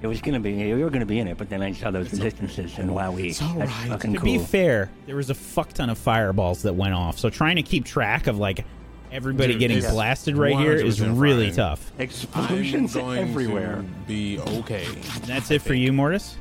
It 0.00 0.06
was 0.06 0.20
gonna 0.22 0.40
be 0.40 0.52
you 0.52 0.76
were 0.84 0.90
gonna 0.90 1.04
be 1.04 1.18
in 1.18 1.28
it, 1.28 1.36
but 1.36 1.50
then 1.50 1.60
I 1.60 1.72
saw 1.72 1.90
those 1.90 2.10
resistances, 2.12 2.78
and 2.78 2.94
wow, 2.94 3.10
we 3.12 3.28
It's 3.30 3.42
all 3.42 3.54
that's 3.54 3.70
right. 3.72 3.88
fucking 3.88 4.12
To 4.14 4.18
cool. 4.20 4.24
be 4.24 4.38
fair, 4.38 4.90
there 5.06 5.16
was 5.16 5.28
a 5.28 5.34
fuck 5.34 5.72
ton 5.74 5.90
of 5.90 5.98
fireballs 5.98 6.62
that 6.62 6.74
went 6.74 6.94
off. 6.94 7.18
So 7.18 7.28
trying 7.28 7.56
to 7.56 7.62
keep 7.62 7.84
track 7.84 8.26
of 8.26 8.38
like 8.38 8.64
everybody 9.12 9.52
Dude, 9.54 9.60
getting 9.60 9.80
blasted 9.80 10.36
right 10.36 10.56
here 10.56 10.72
is 10.74 11.00
really 11.00 11.46
fine. 11.48 11.56
tough. 11.56 11.92
I'm 11.96 12.02
Explosions 12.02 12.94
going 12.94 13.18
everywhere. 13.30 13.76
to 13.76 13.82
be 14.06 14.38
okay. 14.38 14.86
That's 15.22 15.50
it 15.50 15.62
for 15.62 15.74
you, 15.74 15.92
Mortis. 15.92 16.36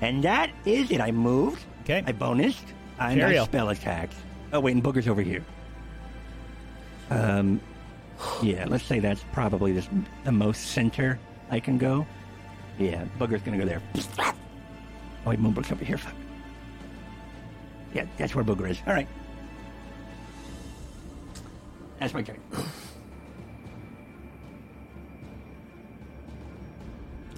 And 0.00 0.22
that 0.24 0.50
is 0.64 0.90
it. 0.90 1.00
I 1.00 1.10
moved. 1.10 1.62
Okay. 1.82 2.02
I 2.06 2.12
bonused. 2.12 2.64
And 2.98 3.20
I 3.22 3.26
Ariel. 3.26 3.44
spell 3.46 3.68
attacked. 3.70 4.14
Oh 4.52 4.60
wait, 4.60 4.74
and 4.74 4.82
Booger's 4.82 5.08
over 5.08 5.22
here. 5.22 5.44
Um, 7.10 7.60
yeah. 8.42 8.66
Let's 8.68 8.84
say 8.84 8.98
that's 9.00 9.24
probably 9.32 9.72
the, 9.72 9.86
the 10.24 10.32
most 10.32 10.68
center 10.68 11.18
I 11.50 11.60
can 11.60 11.78
go. 11.78 12.06
Yeah, 12.78 13.04
Booger's 13.18 13.42
gonna 13.42 13.58
go 13.58 13.64
there. 13.64 13.82
Oh 14.18 14.32
wait, 15.30 15.38
Moonbrook's 15.40 15.70
over 15.72 15.84
here. 15.84 15.98
Fuck. 15.98 16.14
Yeah, 17.92 18.06
that's 18.16 18.34
where 18.34 18.44
Booger 18.44 18.68
is. 18.70 18.80
All 18.86 18.94
right. 18.94 19.08
That's 22.00 22.14
my 22.14 22.22
turn. 22.22 22.38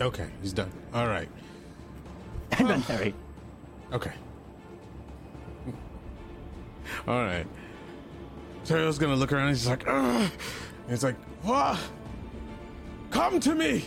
Okay, 0.00 0.28
he's 0.40 0.52
done. 0.52 0.70
All 0.94 1.06
right. 1.06 1.28
I'm 2.52 2.66
done. 2.66 2.82
Sorry. 2.84 3.14
Okay. 3.92 4.12
All 7.06 7.22
right. 7.22 7.46
Teriel's 8.64 8.98
gonna 8.98 9.16
look 9.16 9.32
around. 9.32 9.48
He's 9.48 9.66
like, 9.66 9.86
Ugh! 9.86 10.30
He's 10.88 11.04
like, 11.04 11.16
what? 11.42 11.78
Come 13.10 13.40
to 13.40 13.54
me! 13.54 13.84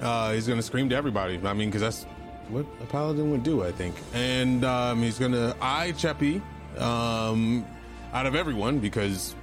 Uh, 0.00 0.32
he's 0.32 0.46
gonna 0.46 0.62
scream 0.62 0.88
to 0.90 0.96
everybody. 0.96 1.40
I 1.44 1.52
mean, 1.52 1.68
because 1.70 1.80
that's 1.80 2.02
what 2.48 2.66
a 2.82 2.86
paladin 2.86 3.30
would 3.30 3.42
do, 3.42 3.64
I 3.64 3.72
think. 3.72 3.94
And 4.12 4.64
um, 4.64 5.02
he's 5.02 5.18
gonna 5.18 5.56
eye 5.60 5.92
Cheppy 5.96 6.42
um, 6.78 7.64
out 8.12 8.26
of 8.26 8.34
everyone 8.34 8.78
because 8.78 9.34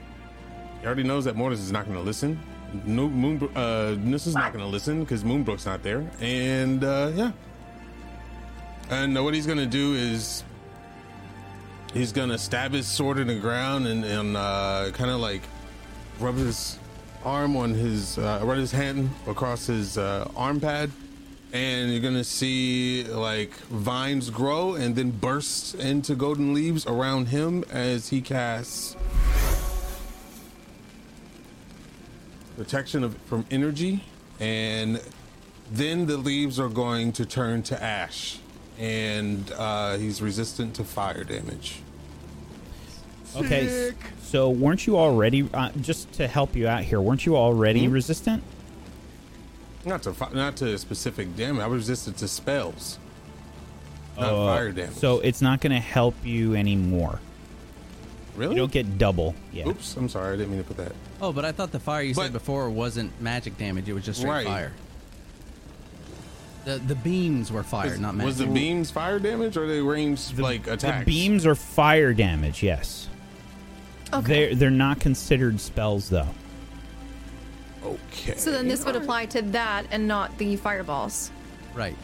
he 0.84 0.88
already 0.88 1.03
knows 1.03 1.23
that 1.23 1.38
Mortis 1.38 1.61
is 1.61 1.72
not 1.72 1.88
gonna 1.88 2.01
listen. 2.01 2.38
No, 2.84 3.07
Moon, 3.07 3.49
uh, 3.55 3.95
this 3.99 4.27
is 4.27 4.35
not 4.35 4.51
gonna 4.51 4.68
listen 4.68 4.99
because 4.99 5.23
Moonbrook's 5.23 5.65
not 5.65 5.81
there. 5.81 6.05
And 6.19 6.84
uh, 6.84 7.11
yeah. 7.15 7.31
And 8.89 9.15
what 9.23 9.34
he's 9.34 9.47
gonna 9.47 9.65
do 9.65 9.93
is 9.93 10.43
he's 11.93 12.11
gonna 12.11 12.38
stab 12.38 12.73
his 12.73 12.85
sword 12.85 13.18
in 13.18 13.27
the 13.27 13.39
ground 13.39 13.88
and, 13.88 14.03
and 14.03 14.35
uh, 14.35 14.89
kind 14.91 15.10
of 15.10 15.22
like 15.22 15.43
rub 16.19 16.35
his 16.35 16.77
arm 17.23 17.55
on 17.55 17.73
his 17.73 18.18
uh, 18.18 18.41
rub 18.43 18.57
his 18.57 18.73
hand 18.73 19.10
across 19.26 19.68
his 19.68 19.97
uh, 19.97 20.30
arm 20.35 20.60
pad, 20.60 20.91
and 21.53 21.91
you're 21.93 22.01
gonna 22.01 22.26
see 22.26 23.05
like 23.05 23.53
vines 23.69 24.30
grow 24.30 24.76
and 24.76 24.97
then 24.97 25.11
burst 25.11 25.76
into 25.76 26.14
golden 26.14 26.53
leaves 26.53 26.85
around 26.88 27.27
him 27.30 27.64
as 27.72 28.10
he 28.10 28.19
casts 28.19 28.97
protection 32.58 33.04
of, 33.04 33.18
from 33.26 33.46
energy, 33.52 34.04
and 34.40 35.02
then 35.72 36.06
the 36.06 36.18
leaves 36.18 36.60
are 36.60 36.70
going 36.70 37.12
to 37.14 37.26
turn 37.26 37.64
to 37.64 37.82
ash, 37.84 38.40
and 38.80 39.52
uh, 39.58 39.98
he's 39.98 40.22
resistant 40.22 40.76
to 40.76 40.84
fire 40.84 41.24
damage. 41.24 41.82
Okay. 43.36 43.90
s- 43.90 43.96
So 44.22 44.50
weren't 44.50 44.86
you 44.86 44.98
already 44.98 45.50
uh, 45.54 45.72
just 45.82 46.12
to 46.14 46.28
help 46.28 46.56
you 46.56 46.68
out 46.68 46.84
here? 46.84 47.02
Weren't 47.02 47.26
you 47.26 47.36
already 47.36 47.86
Hmm? 47.86 47.94
resistant? 47.94 48.44
Not 49.86 50.04
to 50.04 50.14
fi- 50.14 50.32
not 50.34 50.56
to 50.58 50.78
specific 50.78 51.36
damage. 51.36 51.62
I 51.62 51.68
was 51.68 51.80
resistant 51.82 52.18
to 52.18 52.28
spells, 52.28 53.00
not 54.18 54.32
Uh, 54.32 54.46
fire 54.48 54.72
damage. 54.72 54.96
So 54.96 55.20
it's 55.20 55.42
not 55.42 55.60
going 55.62 55.74
to 55.74 55.80
help 55.80 56.16
you 56.24 56.56
anymore. 56.56 57.20
really? 58.36 58.56
You 58.56 58.62
don't 58.62 58.72
get 58.72 58.98
double. 58.98 59.36
Yeah. 59.52 59.68
Oops, 59.68 59.98
I'm 59.98 60.10
sorry. 60.10 60.34
I 60.34 60.38
didn't 60.38 60.52
mean 60.52 60.64
to 60.64 60.68
put 60.68 60.78
that. 60.78 60.94
Oh, 61.24 61.32
but 61.32 61.45
I 61.45 61.54
thought 61.54 61.72
the 61.72 61.80
fire 61.80 62.02
you 62.04 62.14
But- 62.14 62.24
said 62.24 62.34
before 62.34 62.70
wasn't 62.70 63.22
magic 63.22 63.58
damage. 63.58 63.88
It 63.88 63.94
was 63.94 64.04
just 64.04 64.20
straight 64.20 64.30
Right. 64.30 64.45
fire. 64.45 64.72
The 66.66 66.80
the 66.80 66.95
beams 66.95 67.50
were 67.50 67.64
fire, 67.64 67.91
Was- 67.91 68.00
not 68.02 68.14
magic. 68.16 68.28
was 68.28 68.38
the 68.40 68.45
beams 68.48 68.91
fire 68.91 69.20
damage 69.20 69.56
or 69.56 69.66
they 69.66 69.80
ranged 69.80 70.38
like 70.38 70.68
attacks? 70.68 71.06
The 71.06 71.12
beams 71.12 71.45
are 71.45 71.56
fire 71.56 72.14
damage. 72.14 72.62
Yes. 72.62 73.08
Okay. 74.14 74.48
They're 74.48 74.56
they're 74.56 74.70
not 74.70 75.00
considered 75.00 75.62
spells 75.62 76.10
though. 76.10 76.28
Okay. 77.86 78.36
So 78.36 78.52
then 78.52 78.68
this 78.68 78.84
would 78.86 78.95
apply 78.98 79.28
to 79.28 79.41
that 79.41 79.86
and 79.91 80.08
not 80.08 80.38
the 80.38 80.58
fireballs. 80.58 81.32
right. 81.74 81.95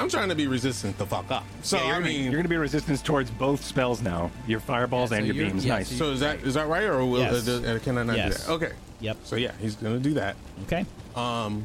I'm 0.00 0.08
trying 0.08 0.28
to 0.30 0.34
be 0.34 0.46
resistant 0.46 0.96
the 0.98 1.06
fuck 1.06 1.30
up. 1.30 1.44
So 1.62 1.76
Yeah, 1.76 1.96
I 1.96 2.00
mean, 2.00 2.24
you're 2.24 2.36
gonna 2.36 2.48
be 2.48 2.56
resistance 2.56 3.02
towards 3.02 3.30
both 3.30 3.62
spells 3.64 4.00
now. 4.02 4.30
Your 4.46 4.60
fireballs 4.60 5.10
Yeah, 5.10 5.18
so 5.18 5.24
and 5.24 5.34
your 5.34 5.46
beams. 5.46 5.64
yeah, 5.64 5.74
nice. 5.74 5.88
so 5.88 5.96
so 5.96 6.10
is 6.12 6.20
that 6.20 6.40
is 6.40 6.54
that 6.54 6.68
right 6.68 6.84
or 6.84 7.04
will, 7.04 7.18
Yes. 7.20 7.46
uh, 7.48 7.62
uh, 7.76 7.78
can 7.80 7.98
I 7.98 8.02
not 8.04 8.16
Yes. 8.16 8.38
do 8.40 8.46
that? 8.46 8.52
Okay. 8.52 8.72
Yep. 9.00 9.16
So 9.24 9.36
yeah, 9.36 9.52
he's 9.60 9.74
gonna 9.76 9.98
do 9.98 10.14
that. 10.14 10.36
Okay. 10.64 10.86
Um, 11.14 11.64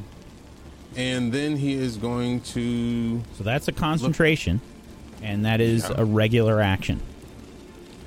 and 0.96 1.32
then 1.32 1.56
he 1.56 1.74
is 1.74 1.96
going 1.96 2.40
to, 2.40 3.22
So 3.36 3.44
that's 3.44 3.68
a 3.68 3.72
concentration, 3.72 4.60
and 5.22 5.44
that 5.44 5.60
is 5.60 5.82
Yeah. 5.88 5.96
a 6.00 6.04
regular 6.04 6.60
action. 6.60 7.00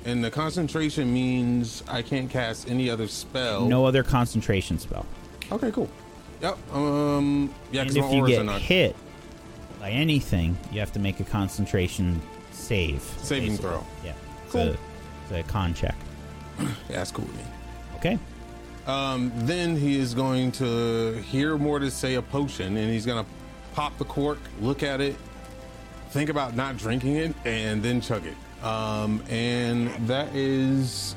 and 0.06 0.24
the 0.24 0.30
concentration 0.30 1.12
means 1.12 1.82
I 1.86 2.00
can't 2.00 2.30
cast 2.30 2.70
any 2.70 2.88
other 2.88 3.06
spell. 3.06 3.66
No 3.68 3.84
other 3.84 4.02
concentration 4.02 4.78
spell. 4.78 5.04
Okay, 5.52 5.70
cool. 5.70 5.90
Yep. 6.40 6.56
Um. 6.74 7.50
Yeah, 7.70 7.82
and 7.82 7.88
because 7.90 7.96
if 7.96 8.04
my 8.04 8.10
you 8.12 8.20
auras 8.22 8.30
get 8.30 8.40
are 8.40 8.44
not 8.44 8.60
hit 8.62 8.96
by 9.80 9.90
anything, 9.90 10.56
you 10.70 10.78
have 10.78 10.92
to 10.92 10.98
make 11.00 11.18
a 11.20 11.24
concentration 11.24 12.20
save. 12.52 13.02
Saving 13.22 13.50
basically. 13.52 13.70
throw. 13.70 13.86
Yeah. 14.04 14.12
It's, 14.44 14.52
Cool. 14.52 14.60
a, 14.62 14.70
it's 14.70 15.32
a 15.32 15.42
con 15.50 15.74
check. 15.74 15.94
Yeah, 16.60 16.66
that's 16.98 17.10
cool 17.10 17.24
with 17.24 17.36
me. 17.36 17.44
Okay. 17.96 18.18
Um, 18.86 19.32
then 19.36 19.76
he 19.76 19.98
is 19.98 20.12
going 20.14 20.52
to 20.52 21.12
hear 21.22 21.56
more 21.56 21.78
to 21.78 21.90
say 21.90 22.14
a 22.16 22.22
potion, 22.22 22.76
and 22.76 22.90
he's 22.90 23.06
gonna 23.06 23.24
pop 23.74 23.96
the 23.98 24.04
cork, 24.04 24.38
look 24.60 24.82
at 24.82 25.00
it, 25.00 25.16
think 26.10 26.28
about 26.28 26.54
not 26.56 26.76
drinking 26.76 27.16
it, 27.16 27.34
and 27.46 27.82
then 27.82 28.00
chug 28.00 28.24
it. 28.26 28.64
Um, 28.64 29.22
and 29.30 29.88
that 30.06 30.34
is 30.34 31.14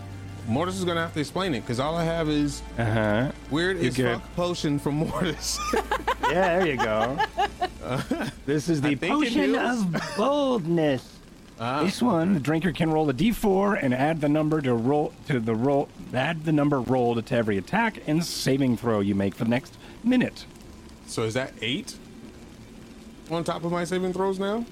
Mortis 0.48 0.78
is 0.78 0.86
gonna 0.86 1.02
have 1.02 1.14
to 1.14 1.20
explain 1.20 1.54
it 1.56 1.62
because 1.62 1.80
all 1.80 1.96
I 1.96 2.04
have 2.04 2.30
is 2.30 2.62
Uh 2.78 2.86
huh. 2.86 3.32
weird 3.50 3.78
as 3.78 3.96
good. 3.96 4.20
fuck 4.20 4.36
potion 4.36 4.80
from 4.80 4.96
Mortis. 4.96 5.60
Yeah, 6.32 6.60
there 6.60 6.68
you 6.68 6.78
go. 6.78 7.18
this 8.48 8.68
is 8.68 8.82
the 8.82 8.90
I 8.90 8.96
think 8.96 9.04
it 9.26 9.34
potion 9.34 9.56
of 9.56 10.14
boldness. 10.18 11.08
Ah. 11.60 11.84
This 11.84 12.02
one, 12.02 12.34
the 12.34 12.40
drinker 12.40 12.72
can 12.72 12.90
roll 12.92 13.08
a 13.10 13.14
d4 13.14 13.78
and 13.80 13.94
add 13.94 14.20
the 14.20 14.30
number 14.30 14.60
to 14.62 14.74
roll 14.74 15.14
to 15.28 15.40
the 15.40 15.54
roll. 15.54 15.90
Add 16.14 16.46
the 16.46 16.52
number 16.52 16.80
rolled 16.82 17.24
to 17.24 17.36
every 17.36 17.58
attack 17.60 18.00
and 18.08 18.26
saving 18.26 18.78
throw 18.78 19.00
you 19.02 19.14
make 19.14 19.36
for 19.36 19.44
the 19.44 19.50
next 19.52 19.78
minute. 20.04 20.46
so 21.06 21.22
is 21.24 21.36
that 21.36 21.54
eight 21.62 21.96
on 23.30 23.44
top 23.44 23.64
of 23.64 23.72
my 23.72 23.84
saving 23.84 24.12
throws 24.14 24.40
now? 24.40 24.66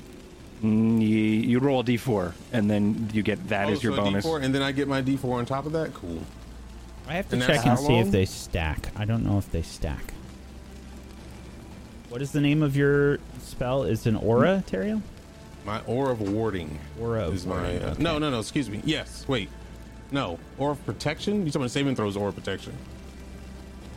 Mm, 0.64 1.02
you, 1.02 1.08
you 1.08 1.60
roll 1.60 1.80
a 1.80 1.84
d4 1.84 2.34
and 2.54 2.70
then 2.70 3.10
you 3.14 3.24
get 3.24 3.48
that 3.50 3.68
oh, 3.68 3.72
as 3.72 3.84
your 3.84 3.96
so 3.96 4.02
a 4.02 4.06
bonus. 4.06 4.26
D4, 4.26 4.44
and 4.44 4.54
then 4.54 4.62
I 4.62 4.72
get 4.72 4.88
my 4.88 5.02
D4 5.02 5.26
on 5.34 5.46
top 5.46 5.66
of 5.66 5.72
that. 5.72 5.94
Cool. 5.94 6.22
I 7.08 7.14
have 7.14 7.28
to 7.30 7.34
And 7.34 7.42
that's 7.42 7.52
check 7.58 7.66
and 7.66 7.70
how 7.70 7.76
see 7.78 7.96
if 7.98 8.04
long? 8.06 8.12
they 8.12 8.26
stack. 8.26 8.92
I 8.96 9.06
don't 9.06 9.24
know 9.26 9.38
if 9.40 9.52
they 9.52 9.64
stack. 9.64 10.14
What 12.10 12.22
is 12.22 12.32
the 12.32 12.42
name 12.42 12.62
of 12.62 12.76
your 12.76 13.20
spell? 13.40 13.84
Is 13.84 14.06
it 14.06 14.10
an 14.10 14.16
aura, 14.18 14.64
Teriel? 14.68 15.02
My 15.66 15.80
aura 15.82 16.12
of 16.12 16.22
warding. 16.22 16.78
Aura 17.00 17.28
of 17.28 17.34
is 17.34 17.46
my 17.46 17.56
warding, 17.56 17.84
uh, 17.84 17.88
okay. 17.92 18.04
no 18.04 18.18
no 18.18 18.30
no 18.32 18.40
excuse 18.40 18.68
me 18.70 18.82
yes 18.84 19.26
wait 19.28 19.48
no 20.12 20.40
aura 20.58 20.72
of 20.74 20.84
protection 20.88 21.36
You're 21.42 21.46
talking 21.48 21.62
about 21.62 21.72
saving 21.72 21.96
throws 21.96 22.18
aura 22.18 22.30
of 22.30 22.36
protection 22.36 22.74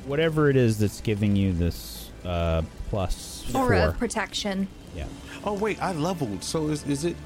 Whatever 0.06 0.50
it 0.50 0.56
is 0.56 0.78
that's 0.78 1.00
giving 1.00 1.34
you 1.36 1.52
this 1.54 2.10
uh, 2.24 2.60
plus 2.90 3.50
Aura 3.54 3.78
four. 3.80 3.88
of 3.88 3.98
protection. 3.98 4.68
yeah. 4.94 5.06
Oh 5.44 5.52
wait 5.54 5.80
I 5.82 5.92
leveled 5.92 6.42
so 6.42 6.68
is 6.68 6.84
is 6.86 7.04
it 7.04 7.16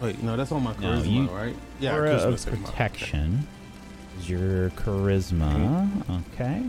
wait 0.00 0.22
no 0.22 0.36
that's 0.36 0.52
on 0.52 0.62
my 0.62 0.72
No, 0.76 0.78
charisma 1.00 1.12
you- 1.12 1.28
right 1.28 1.56
yeah 1.80 1.94
aura 1.94 2.10
charisma 2.18 2.52
of 2.52 2.64
protection 2.64 3.46
is 4.18 4.28
your 4.30 4.70
charisma. 4.70 5.90
Okay. 6.34 6.62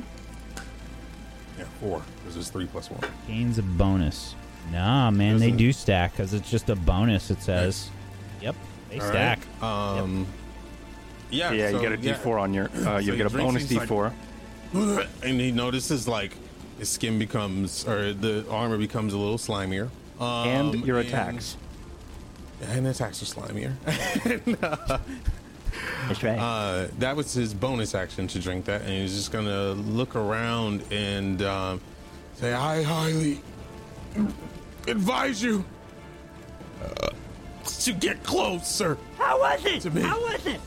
yeah 1.57 1.63
four 1.79 2.01
This 2.25 2.35
is 2.35 2.49
three 2.49 2.65
plus 2.67 2.89
one 2.91 3.01
Gains 3.27 3.57
a 3.57 3.63
bonus. 3.63 4.35
Nah, 4.71 5.09
man, 5.09 5.37
they 5.39 5.45
Doesn't- 5.47 5.57
do 5.57 5.71
stack 5.73 6.11
because 6.11 6.33
it's 6.35 6.49
just 6.49 6.69
a 6.69 6.75
bonus. 6.75 7.31
It 7.31 7.41
says. 7.41 7.89
Yep, 8.41 8.55
they 8.91 8.99
All 8.99 9.07
stack. 9.07 9.39
right. 9.61 9.99
um 9.99 10.27
yeah 11.31 11.51
yeah, 11.51 11.71
so, 11.71 11.81
you 11.81 11.89
get 11.89 11.91
a 11.93 12.19
d4 12.19 12.39
on 12.39 12.53
your. 12.53 12.69
Uh, 12.85 12.97
you 12.99 13.11
he 13.13 13.17
get 13.17 13.25
a 13.27 13.29
bonus 13.35 13.65
d4. 13.65 14.13
and 15.23 15.39
he 15.41 15.51
notices 15.51 16.07
like 16.07 16.33
his 16.77 16.89
skin 16.89 17.17
becomes 17.17 17.87
or 17.87 18.13
the 18.13 18.45
armor 18.51 18.77
becomes 18.77 19.13
a 19.13 19.17
little 19.17 19.37
slimier 19.39 19.89
um, 20.19 20.47
and 20.47 20.85
your 20.85 20.99
attacks. 20.99 21.57
and 22.61 22.85
the 22.85 22.89
attacks 22.91 23.21
are 23.21 23.25
slimier 23.25 23.73
That's 26.07 26.23
right. 26.23 26.37
Uh, 26.39 26.87
that 26.99 27.15
was 27.15 27.33
his 27.33 27.53
bonus 27.53 27.93
action 27.93 28.27
to 28.29 28.39
drink 28.39 28.65
that, 28.65 28.81
and 28.81 28.89
he's 28.91 29.15
just 29.15 29.31
gonna 29.31 29.71
look 29.73 30.15
around 30.15 30.83
and 30.91 31.41
um, 31.43 31.81
say 32.35 32.53
I 32.53 32.81
highly 32.83 33.41
advise 34.87 35.41
you 35.43 35.63
uh, 36.83 37.09
to 37.63 37.93
get 37.93 38.23
closer. 38.23 38.97
How 39.17 39.39
was 39.39 39.63
it? 39.65 39.81
To 39.81 39.91
me. 39.91 40.01
How 40.01 40.19
was 40.19 40.45
it? 40.47 40.59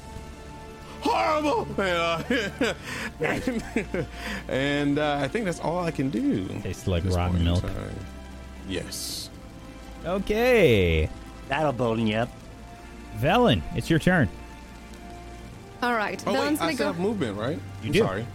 Horrible. 1.01 1.67
Uh, 1.77 2.23
and 3.21 4.07
and, 4.49 4.99
uh, 4.99 5.19
I 5.21 5.27
think 5.29 5.45
that's 5.47 5.61
all 5.61 5.81
I 5.81 5.91
can 5.91 6.11
do. 6.11 6.47
Tastes 6.63 6.87
like 6.87 7.05
rotten 7.07 7.43
milk. 7.43 7.63
time. 7.63 7.97
Yes. 8.69 9.22
Okay. 10.05 11.09
That'll 11.49 11.73
bolden 11.73 12.07
you 12.07 12.17
up. 12.17 12.29
Velen, 13.19 13.63
it's 13.75 13.89
your 13.91 13.99
turn. 13.99 14.29
All 15.83 15.95
right. 15.95 16.23
Oh 16.27 16.33
Velen's 16.33 16.61
wait, 16.61 16.67
I 16.67 16.67
gonna 16.67 16.75
still 16.75 16.87
go. 16.87 16.93
have 16.93 17.01
movement, 17.01 17.39
right? 17.39 17.59
You 17.83 17.87
I'm 17.87 17.93
do. 17.93 17.99
Sorry. 18.01 18.27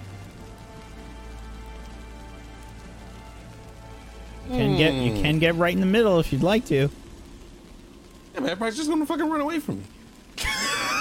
You 4.50 4.58
can 4.58 4.78
get 4.78 4.94
you 4.94 5.22
can 5.22 5.40
get 5.40 5.56
right 5.56 5.74
in 5.74 5.80
the 5.82 5.86
middle 5.86 6.20
if 6.20 6.32
you'd 6.32 6.44
like 6.44 6.66
to. 6.68 6.90
Yeah, 8.34 8.40
man, 8.40 8.50
everybody's 8.52 8.78
just 8.78 8.90
gonna 8.90 9.06
fucking 9.06 9.30
run 9.30 9.42
away 9.42 9.60
from 9.60 9.80
me. 9.80 9.84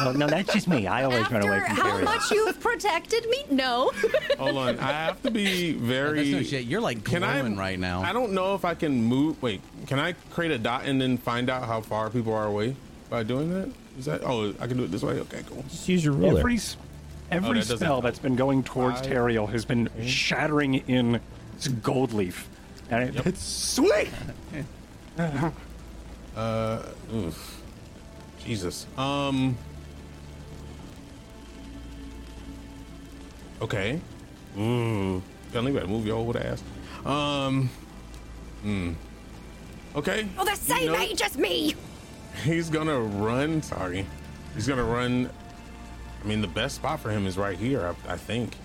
Oh, 0.00 0.12
no, 0.12 0.26
that's 0.26 0.52
just 0.52 0.68
me. 0.68 0.86
I 0.86 1.04
always 1.04 1.30
run 1.30 1.42
away 1.42 1.56
After 1.56 1.74
from 1.74 1.76
how 1.76 1.90
Terry. 1.92 2.04
much 2.04 2.30
you've 2.30 2.60
protected 2.60 3.28
me? 3.28 3.44
No. 3.50 3.90
Hold 4.38 4.56
on, 4.56 4.78
I 4.78 4.92
have 4.92 5.22
to 5.22 5.30
be 5.30 5.72
very. 5.72 6.18
That's 6.30 6.30
no 6.30 6.42
shit. 6.58 6.64
You're 6.66 6.80
like 6.80 7.04
Can 7.04 7.22
I 7.22 7.38
glowing 7.40 7.56
right 7.56 7.78
now. 7.78 8.02
I 8.02 8.12
don't 8.12 8.32
know 8.32 8.54
if 8.54 8.64
I 8.64 8.74
can 8.74 9.02
move. 9.04 9.40
Wait, 9.42 9.60
can 9.86 9.98
I 9.98 10.12
create 10.30 10.52
a 10.52 10.58
dot 10.58 10.84
and 10.84 11.00
then 11.00 11.16
find 11.18 11.48
out 11.48 11.64
how 11.64 11.80
far 11.80 12.10
people 12.10 12.34
are 12.34 12.46
away 12.46 12.76
by 13.10 13.22
doing 13.22 13.52
that? 13.54 13.70
Is 13.98 14.04
that? 14.04 14.22
Oh, 14.24 14.52
I 14.60 14.66
can 14.66 14.76
do 14.76 14.84
it 14.84 14.90
this 14.90 15.02
way. 15.02 15.18
Okay, 15.20 15.42
cool. 15.48 15.64
Just 15.68 15.88
use 15.88 16.04
your 16.04 16.12
ruler. 16.14 16.40
Every, 16.40 16.56
s- 16.56 16.76
every 17.30 17.48
Oh, 17.48 17.52
that 17.54 17.60
doesn't 17.60 17.76
spell 17.78 17.92
help. 17.94 18.04
that's 18.04 18.18
been 18.18 18.36
going 18.36 18.62
towards 18.64 19.00
Five, 19.00 19.10
Teriel 19.10 19.48
has 19.48 19.64
been 19.64 19.88
shattering 20.04 20.74
in 20.88 21.20
this 21.56 21.68
gold 21.68 22.12
leaf. 22.12 22.48
And 22.90 23.16
it, 23.16 23.26
it's 23.26 23.42
sweet. 23.42 24.08
Uh, 26.36 26.82
oof. 27.14 27.62
Jesus. 28.44 28.86
Um. 28.98 29.56
Okay. 33.62 34.00
Mmm. 34.56 35.20
Gunley, 35.52 35.72
better 35.74 35.86
move 35.86 36.06
your 36.06 36.16
old 36.16 36.36
ass. 36.36 36.62
Um. 37.04 37.70
Hmm. 38.62 38.92
Okay. 39.94 40.28
oh, 40.38 40.44
the 40.44 40.54
same 40.56 40.82
You 40.84 40.92
know- 40.92 40.98
age 40.98 41.22
as 41.22 41.36
me. 41.38 41.74
He's 42.44 42.68
gonna 42.68 43.00
run. 43.00 43.62
Sorry. 43.62 44.04
He's 44.54 44.66
gonna 44.66 44.84
run. 44.84 45.30
I 46.22 46.26
mean, 46.26 46.40
the 46.42 46.48
best 46.48 46.76
spot 46.76 47.00
for 47.00 47.10
him 47.10 47.26
is 47.26 47.38
right 47.38 47.56
here. 47.58 47.94
I, 48.08 48.12
I 48.12 48.16
think. 48.16 48.56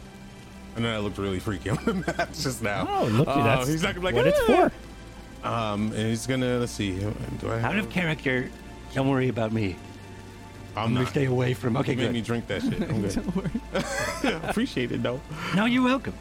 And 0.76 0.84
then 0.85 0.93
I 0.93 0.97
looked 0.99 1.18
really 1.18 1.39
freaky 1.39 1.69
on 1.72 1.80
the 1.85 1.93
map 1.93 2.34
just 2.34 2.61
now. 2.61 2.88
Oh, 2.89 3.05
look, 3.05 3.27
Uh, 3.27 3.43
that's 3.43 3.68
he's 3.69 3.84
not 3.84 3.95
gonna 3.95 4.09
be 4.11 4.13
like 4.13 4.15
what 4.15 4.27
it's 4.27 4.39
"Ah." 4.49 4.69
for. 4.69 5.47
Um, 5.47 5.88
and 5.93 6.07
he's 6.07 6.27
gonna 6.27 6.57
let's 6.59 6.72
see. 6.72 6.99
Do 6.99 7.51
I 7.51 7.57
have? 7.57 7.72
Out 7.73 7.77
of 7.77 7.89
character. 7.89 8.49
Don't 8.93 9.09
worry 9.09 9.30
about 9.30 9.51
me. 9.53 9.76
I'm 10.76 10.88
I'm 10.88 10.93
gonna 10.93 11.07
stay 11.07 11.26
away 11.26 11.53
from. 11.53 11.76
Okay, 11.77 11.91
You 11.91 11.98
made 11.98 12.03
good. 12.06 12.14
me 12.14 12.22
drink 12.22 12.48
that 12.48 12.61
shit. 12.61 12.81
I'm 12.81 13.02
good. 14.22 14.43
Appreciate 14.49 14.91
it 14.91 15.03
though. 15.03 15.19
No, 15.56 15.65
you're 15.65 15.84
welcome. 15.84 16.14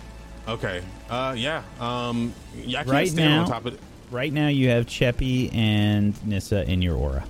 Okay. 0.48 0.82
Uh, 1.08 1.34
yeah. 1.36 1.62
Um, 1.78 2.32
yeah. 2.56 2.80
I 2.80 2.82
can't 2.84 2.92
Right 2.92 3.08
stand 3.08 3.30
now- 3.30 3.40
on 3.42 3.48
top 3.48 3.66
of. 3.66 3.74
it. 3.74 3.80
Right 4.10 4.32
now, 4.32 4.48
you 4.48 4.70
have 4.70 4.86
Cheppy 4.86 5.54
and 5.54 6.14
Nissa 6.26 6.68
in 6.68 6.82
your 6.82 6.96
aura. 6.96 7.24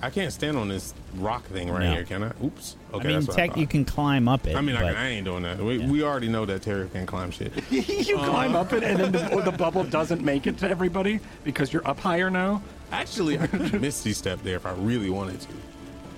I 0.00 0.08
can't 0.08 0.32
stand 0.32 0.56
on 0.56 0.66
this 0.68 0.94
rock 1.16 1.44
thing 1.44 1.70
right 1.70 1.82
No. 1.84 1.92
here. 1.92 2.04
Can 2.04 2.22
I? 2.24 2.32
Oops. 2.42 2.76
Okay. 2.94 3.04
I 3.04 3.06
mean, 3.06 3.16
that's 3.16 3.28
what 3.28 3.36
tech, 3.36 3.50
thought. 3.50 3.58
you 3.58 3.66
can 3.66 3.84
climb 3.84 4.26
up 4.28 4.46
it. 4.46 4.56
I 4.56 4.62
mean, 4.62 4.74
I, 4.74 4.80
but 4.80 4.94
can, 4.94 4.96
I 4.96 5.08
ain't 5.10 5.24
doing 5.26 5.42
that. 5.42 5.58
We, 5.58 5.76
Yeah. 5.76 5.88
we 5.90 6.02
already 6.02 6.28
know 6.28 6.46
that 6.46 6.62
Terry 6.62 6.88
can 6.88 7.04
climb 7.04 7.30
shit. 7.32 7.52
you 7.70 8.16
climb 8.16 8.56
up 8.56 8.72
it, 8.72 8.82
and 8.82 8.98
then 8.98 9.12
the, 9.12 9.42
the 9.42 9.52
bubble 9.52 9.84
doesn't 9.84 10.24
make 10.24 10.46
it 10.46 10.56
to 10.58 10.68
everybody 10.70 11.20
because 11.44 11.70
you're 11.72 11.86
up 11.86 12.00
higher 12.00 12.30
now. 12.30 12.62
Actually, 12.90 13.38
I 13.38 13.46
could 13.46 13.78
misty 13.80 14.12
step 14.14 14.42
there 14.42 14.56
if 14.56 14.64
I 14.64 14.72
really 14.72 15.10
wanted 15.10 15.40
to. 15.42 15.48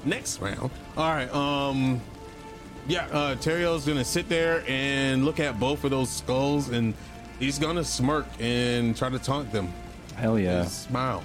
Next 0.05 0.41
round. 0.41 0.71
All 0.97 1.11
right. 1.11 1.33
Um. 1.35 2.01
Yeah. 2.87 3.07
Uh, 3.07 3.35
Teriel's 3.37 3.87
gonna 3.87 4.05
sit 4.05 4.29
there 4.29 4.63
and 4.69 5.25
look 5.25 5.41
at 5.41 5.59
both 5.59 5.85
of 5.85 5.91
those 5.91 6.11
skulls, 6.11 6.69
and 6.69 6.95
he's 7.39 7.59
gonna 7.59 7.85
smirk 7.85 8.27
and 8.39 8.97
try 8.97 9.09
to 9.09 9.19
taunt 9.19 9.51
them. 9.53 9.73
Hell 10.17 10.39
yeah. 10.39 10.61
And 10.63 10.69
smile. 10.71 11.23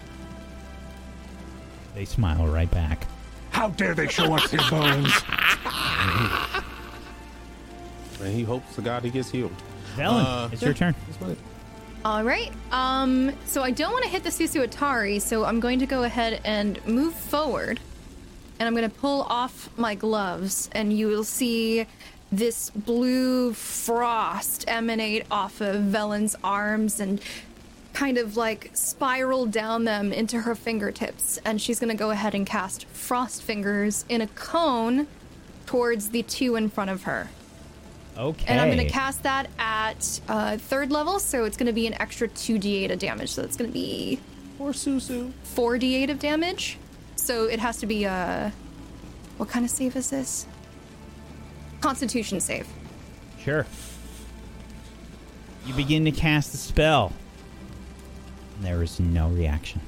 they 1.95 2.05
smile 2.05 2.47
right 2.47 2.71
back. 2.71 3.05
How 3.51 3.69
dare 3.69 3.93
they 3.93 4.07
show 4.07 4.33
us 4.33 4.49
their 4.51 4.61
bones? 4.69 5.11
And 8.21 8.33
he 8.35 8.43
hopes 8.43 8.75
to 8.75 8.81
God 8.81 9.03
he 9.03 9.09
gets 9.09 9.29
healed. 9.31 9.53
Velen, 9.95 10.25
Uh, 10.25 10.49
it's 10.51 10.61
your 10.61 10.73
turn. 10.73 10.93
That's 11.05 11.17
about 11.17 11.31
it. 11.31 11.37
All 12.03 12.23
right. 12.23 12.51
Um. 12.71 13.31
So 13.45 13.61
I 13.61 13.71
don't 13.71 13.91
want 13.93 14.03
to 14.03 14.09
hit 14.09 14.23
the 14.23 14.29
Susu 14.29 14.65
Atari, 14.67 15.21
so 15.21 15.45
I'm 15.45 15.59
going 15.61 15.79
to 15.79 15.85
go 15.85 16.03
ahead 16.03 16.41
and 16.43 16.85
move 16.85 17.13
forward, 17.13 17.79
and 18.59 18.67
I'm 18.67 18.75
going 18.75 18.89
to 18.89 18.95
pull 18.95 19.21
off 19.23 19.69
my 19.77 19.95
gloves, 19.95 20.69
and 20.73 20.91
you 20.91 21.07
will 21.07 21.23
see 21.23 21.87
this 22.31 22.69
blue 22.69 23.53
frost 23.53 24.65
emanate 24.67 25.25
off 25.31 25.61
of 25.61 25.81
Velen's 25.81 26.35
arms 26.43 26.99
and 26.99 27.19
kind 27.93 28.17
of 28.17 28.37
like 28.37 28.69
spiral 28.73 29.45
down 29.45 29.85
them 29.85 30.13
into 30.13 30.41
her 30.41 30.55
fingertips. 30.55 31.39
And 31.43 31.61
she's 31.61 31.79
going 31.79 31.89
to 31.89 31.97
go 31.97 32.11
ahead 32.11 32.35
and 32.35 32.45
cast 32.45 32.85
Frost 32.87 33.41
Fingers 33.41 34.05
in 34.09 34.21
a 34.21 34.27
cone 34.27 35.07
towards 35.65 36.09
the 36.09 36.23
two 36.23 36.55
in 36.55 36.69
front 36.69 36.91
of 36.91 37.03
her. 37.03 37.29
Okay. 38.17 38.45
And 38.47 38.59
I'm 38.59 38.67
going 38.67 38.85
to 38.85 38.91
cast 38.91 39.23
that 39.23 39.49
at 39.57 40.19
uh, 40.27 40.57
third 40.57 40.91
level, 40.91 41.19
so 41.19 41.45
it's 41.45 41.55
going 41.55 41.67
to 41.67 41.73
be 41.73 41.87
an 41.87 41.99
extra 42.01 42.27
2d8 42.27 42.91
of 42.91 42.99
damage. 42.99 43.31
So 43.31 43.43
it's 43.43 43.55
going 43.55 43.69
to 43.69 43.73
be 43.73 44.19
Or 44.59 44.71
Susu. 44.71 45.31
4d8 45.55 46.11
of 46.11 46.19
damage. 46.19 46.77
So 47.19 47.45
it 47.45 47.59
has 47.59 47.77
to 47.77 47.85
be 47.85 48.05
a. 48.05 48.51
What 49.37 49.49
kind 49.49 49.63
of 49.63 49.71
save 49.71 49.95
is 49.95 50.09
this? 50.09 50.45
Constitution 51.81 52.39
save. 52.39 52.67
Sure. 53.39 53.65
You 55.65 55.73
begin 55.73 56.05
to 56.05 56.11
cast 56.11 56.51
the 56.51 56.57
spell. 56.57 57.13
There 58.61 58.83
is 58.83 58.99
no 58.99 59.29
reaction. 59.29 59.79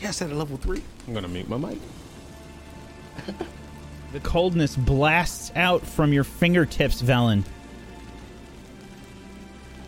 Yes, 0.00 0.22
at 0.22 0.30
a 0.30 0.34
level 0.34 0.56
three. 0.56 0.82
I'm 1.06 1.14
gonna 1.14 1.28
mute 1.28 1.48
my 1.48 1.58
mic. 1.58 1.78
The 4.10 4.20
coldness 4.20 4.74
blasts 4.74 5.52
out 5.54 5.86
from 5.86 6.14
your 6.14 6.24
fingertips, 6.24 7.02
Velen. 7.02 7.44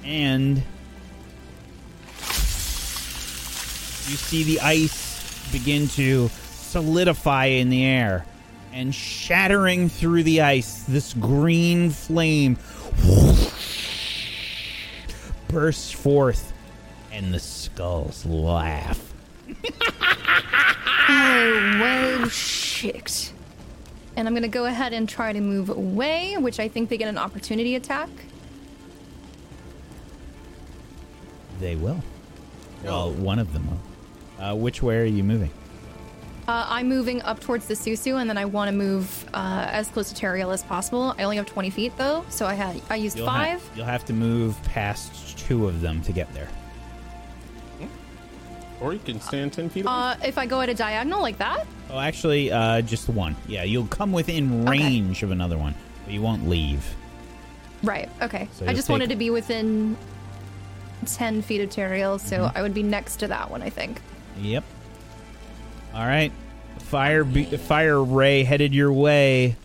And 0.04 0.58
you 4.08 4.16
see 4.16 4.42
the 4.42 4.60
ice 4.60 5.09
begin 5.52 5.88
to 5.88 6.28
solidify 6.28 7.46
in 7.46 7.70
the 7.70 7.84
air. 7.84 8.24
And 8.72 8.94
shattering 8.94 9.88
through 9.88 10.22
the 10.22 10.42
ice, 10.42 10.84
this 10.84 11.12
green 11.14 11.90
flame 11.90 12.56
bursts 15.48 15.90
forth, 15.90 16.52
and 17.10 17.34
the 17.34 17.40
skulls 17.40 18.24
laugh. 18.24 19.12
Oh, 21.08 21.78
well, 21.80 22.28
shit. 22.28 23.32
And 24.16 24.28
I'm 24.28 24.34
going 24.34 24.42
to 24.42 24.48
go 24.48 24.66
ahead 24.66 24.92
and 24.92 25.08
try 25.08 25.32
to 25.32 25.40
move 25.40 25.68
away, 25.70 26.36
which 26.36 26.60
I 26.60 26.68
think 26.68 26.88
they 26.88 26.96
get 26.96 27.08
an 27.08 27.18
opportunity 27.18 27.74
attack. 27.74 28.08
They 31.58 31.74
will. 31.76 32.02
Well, 32.84 33.08
oh. 33.08 33.12
one 33.12 33.38
of 33.38 33.52
them 33.52 33.68
will. 33.68 33.89
Uh, 34.40 34.54
which 34.54 34.82
way 34.82 34.98
are 34.98 35.04
you 35.04 35.22
moving? 35.22 35.50
Uh, 36.48 36.66
I'm 36.68 36.88
moving 36.88 37.22
up 37.22 37.38
towards 37.40 37.66
the 37.66 37.74
Susu, 37.74 38.20
and 38.20 38.28
then 38.28 38.38
I 38.38 38.44
want 38.46 38.70
to 38.70 38.76
move 38.76 39.24
uh, 39.34 39.66
as 39.70 39.88
close 39.88 40.12
to 40.12 40.14
Teriel 40.26 40.52
as 40.52 40.62
possible. 40.64 41.14
I 41.18 41.22
only 41.24 41.36
have 41.36 41.46
20 41.46 41.70
feet, 41.70 41.92
though, 41.96 42.24
so 42.28 42.46
I 42.46 42.54
had 42.54 42.80
I 42.90 42.96
used 42.96 43.18
You'll 43.18 43.26
five. 43.26 43.60
Ha- 43.62 43.72
you'll 43.76 43.86
have 43.86 44.04
to 44.06 44.12
move 44.12 44.60
past 44.64 45.38
two 45.38 45.66
of 45.68 45.80
them 45.80 46.00
to 46.02 46.12
get 46.12 46.32
there. 46.34 46.48
Or 48.80 48.94
you 48.94 48.98
can 48.98 49.20
stand 49.20 49.52
ten 49.52 49.68
feet 49.68 49.84
away. 49.84 49.92
Uh, 49.92 50.16
if 50.24 50.38
I 50.38 50.46
go 50.46 50.62
at 50.62 50.70
a 50.70 50.74
diagonal 50.74 51.20
like 51.20 51.36
that, 51.36 51.66
Oh, 51.90 51.98
actually, 51.98 52.50
uh, 52.50 52.80
just 52.80 53.10
one. 53.10 53.36
Yeah, 53.46 53.62
you'll 53.62 53.86
come 53.88 54.10
within 54.10 54.62
Okay. 54.62 54.70
range 54.70 55.22
of 55.22 55.32
another 55.32 55.58
one, 55.58 55.74
but 56.06 56.14
you 56.14 56.22
won't 56.22 56.48
leave. 56.48 56.82
right? 57.82 58.08
Okay. 58.22 58.48
So 58.54 58.64
I 58.64 58.68
you'll 58.68 58.76
just 58.76 58.88
wanted 58.88 59.06
take- 59.08 59.16
to 59.16 59.18
be 59.18 59.28
within 59.30 59.96
10 61.06 61.42
feet 61.42 61.60
of 61.60 61.68
Teriel, 61.68 62.18
so 62.18 62.38
Mm-hmm. 62.38 62.58
I 62.58 62.62
would 62.62 62.72
be 62.74 62.82
next 62.82 63.16
to 63.16 63.28
that 63.28 63.50
one, 63.50 63.60
I 63.62 63.68
think. 63.70 64.00
Yep. 64.40 64.64
All 65.94 66.06
right. 66.06 66.32
Fire, 66.78 67.24
be- 67.24 67.44
fire 67.44 68.02
ray 68.02 68.42
headed 68.44 68.74
your 68.74 68.92
way. 68.92 69.56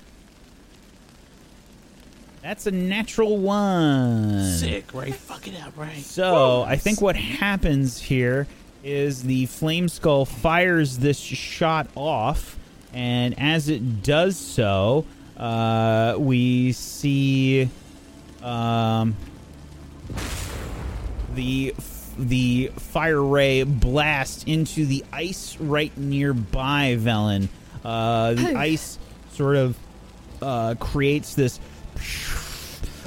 That's 2.41 2.67
a 2.67 2.71
natural 2.71 3.37
one. 3.37 4.43
Sick, 4.43 4.93
right? 4.93 5.15
Fuck 5.15 5.47
it 5.47 5.55
up, 5.65 5.75
right? 5.77 5.97
So 5.97 6.61
I 6.61 6.75
think 6.75 7.01
what 7.01 7.15
happens 7.15 7.99
here 7.99 8.47
is 8.83 9.23
the 9.23 9.47
flame 9.47 9.89
skull 9.89 10.25
fires 10.25 10.99
this 10.99 11.17
shot 11.17 11.87
off, 11.95 12.55
and 12.93 13.33
as 13.39 13.67
it 13.67 14.03
does 14.03 14.37
so, 14.37 15.07
uh, 15.37 16.15
we 16.19 16.71
see 16.73 17.67
um, 18.43 19.15
the 21.33 21.73
the 22.17 22.71
fire 22.77 23.21
ray 23.21 23.63
blast 23.63 24.47
into 24.47 24.85
the 24.85 25.03
ice 25.11 25.57
right 25.57 25.95
nearby, 25.97 26.97
Velen. 26.99 27.47
Uh, 27.83 28.33
the 28.33 28.55
ice 28.55 28.97
sort 29.31 29.55
of 29.55 29.77
uh, 30.41 30.75
creates 30.79 31.35
this 31.35 31.59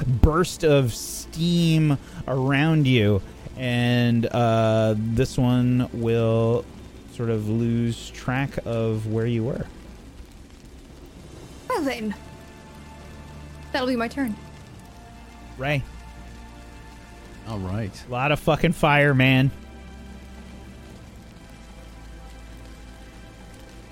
burst 0.06 0.64
of 0.64 0.94
steam 0.94 1.98
around 2.26 2.86
you, 2.86 3.20
and 3.56 4.26
uh, 4.26 4.94
this 4.96 5.36
one 5.36 5.88
will 5.92 6.64
sort 7.12 7.30
of 7.30 7.48
lose 7.48 8.10
track 8.10 8.58
of 8.64 9.06
where 9.06 9.26
you 9.26 9.42
were. 9.44 9.66
Well 11.68 11.82
then, 11.82 12.14
that'll 13.72 13.88
be 13.88 13.96
my 13.96 14.08
turn. 14.08 14.36
Ray, 15.56 15.82
All 17.48 17.58
right. 17.58 18.04
a 18.06 18.12
lot 18.12 18.30
of 18.30 18.38
fucking 18.40 18.72
fire, 18.72 19.14
man. 19.14 19.50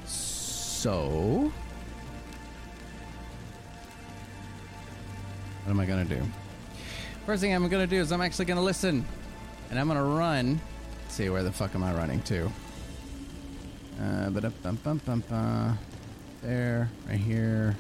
So, 0.05 1.51
what 5.65 5.71
am 5.71 5.81
I 5.81 5.87
gonna 5.87 6.05
do? 6.05 6.23
First 7.25 7.41
thing 7.41 7.55
I'm 7.55 7.67
gonna 7.69 7.87
do 7.87 7.97
is 7.97 8.13
I'm 8.13 8.21
actually 8.21 8.45
gonna 8.45 8.63
listen, 8.63 9.07
and 9.71 9.79
I'm 9.79 9.89
gonna 9.89 10.05
run. 10.05 10.61
Let's 11.05 11.15
see 11.15 11.31
where 11.31 11.43
the 11.43 11.51
fuck 11.51 11.75
am 11.75 11.83
I 11.83 11.95
running 11.95 12.21
to? 12.25 12.53
Uh, 14.01 14.29
but 14.31 14.63
bum 14.63 14.79
bum 14.85 15.01
bum 15.07 15.25
bum. 15.31 15.79
There, 16.43 16.91
right 17.09 17.19
here. 17.19 17.75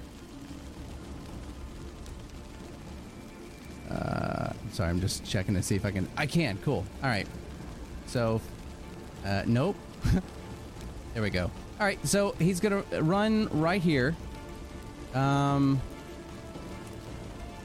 Uh, 3.90 4.52
sorry, 4.72 4.90
I'm 4.90 5.00
just 5.00 5.24
checking 5.24 5.54
to 5.54 5.62
see 5.62 5.76
if 5.76 5.84
I 5.84 5.90
can. 5.90 6.08
I 6.16 6.26
can. 6.26 6.58
Cool. 6.58 6.84
All 7.02 7.08
right. 7.08 7.26
So, 8.06 8.40
uh, 9.24 9.42
nope. 9.46 9.76
there 11.14 11.22
we 11.22 11.30
go. 11.30 11.50
All 11.78 11.86
right. 11.86 12.04
So 12.06 12.34
he's 12.38 12.60
gonna 12.60 12.82
run 13.00 13.48
right 13.52 13.80
here. 13.82 14.16
Um, 15.14 15.80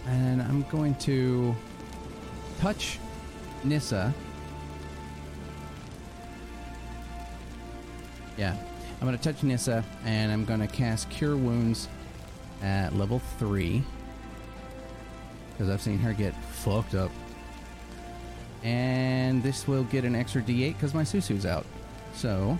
and 0.07 0.41
I'm 0.41 0.63
going 0.63 0.95
to 0.95 1.55
touch 2.59 2.99
Nissa. 3.63 4.13
Yeah, 8.37 8.55
I'm 8.99 9.07
gonna 9.07 9.17
touch 9.17 9.43
Nissa, 9.43 9.83
and 10.05 10.31
I'm 10.31 10.45
gonna 10.45 10.67
cast 10.67 11.09
Cure 11.09 11.35
Wounds 11.35 11.87
at 12.61 12.95
level 12.95 13.19
three 13.37 13.83
because 15.51 15.69
I've 15.69 15.81
seen 15.81 15.99
her 15.99 16.13
get 16.13 16.33
fucked 16.35 16.95
up. 16.95 17.11
And 18.63 19.41
this 19.41 19.67
will 19.67 19.83
get 19.85 20.05
an 20.05 20.15
extra 20.15 20.41
D8 20.41 20.73
because 20.73 20.93
my 20.93 21.03
Susu's 21.03 21.45
out. 21.45 21.65
So, 22.13 22.57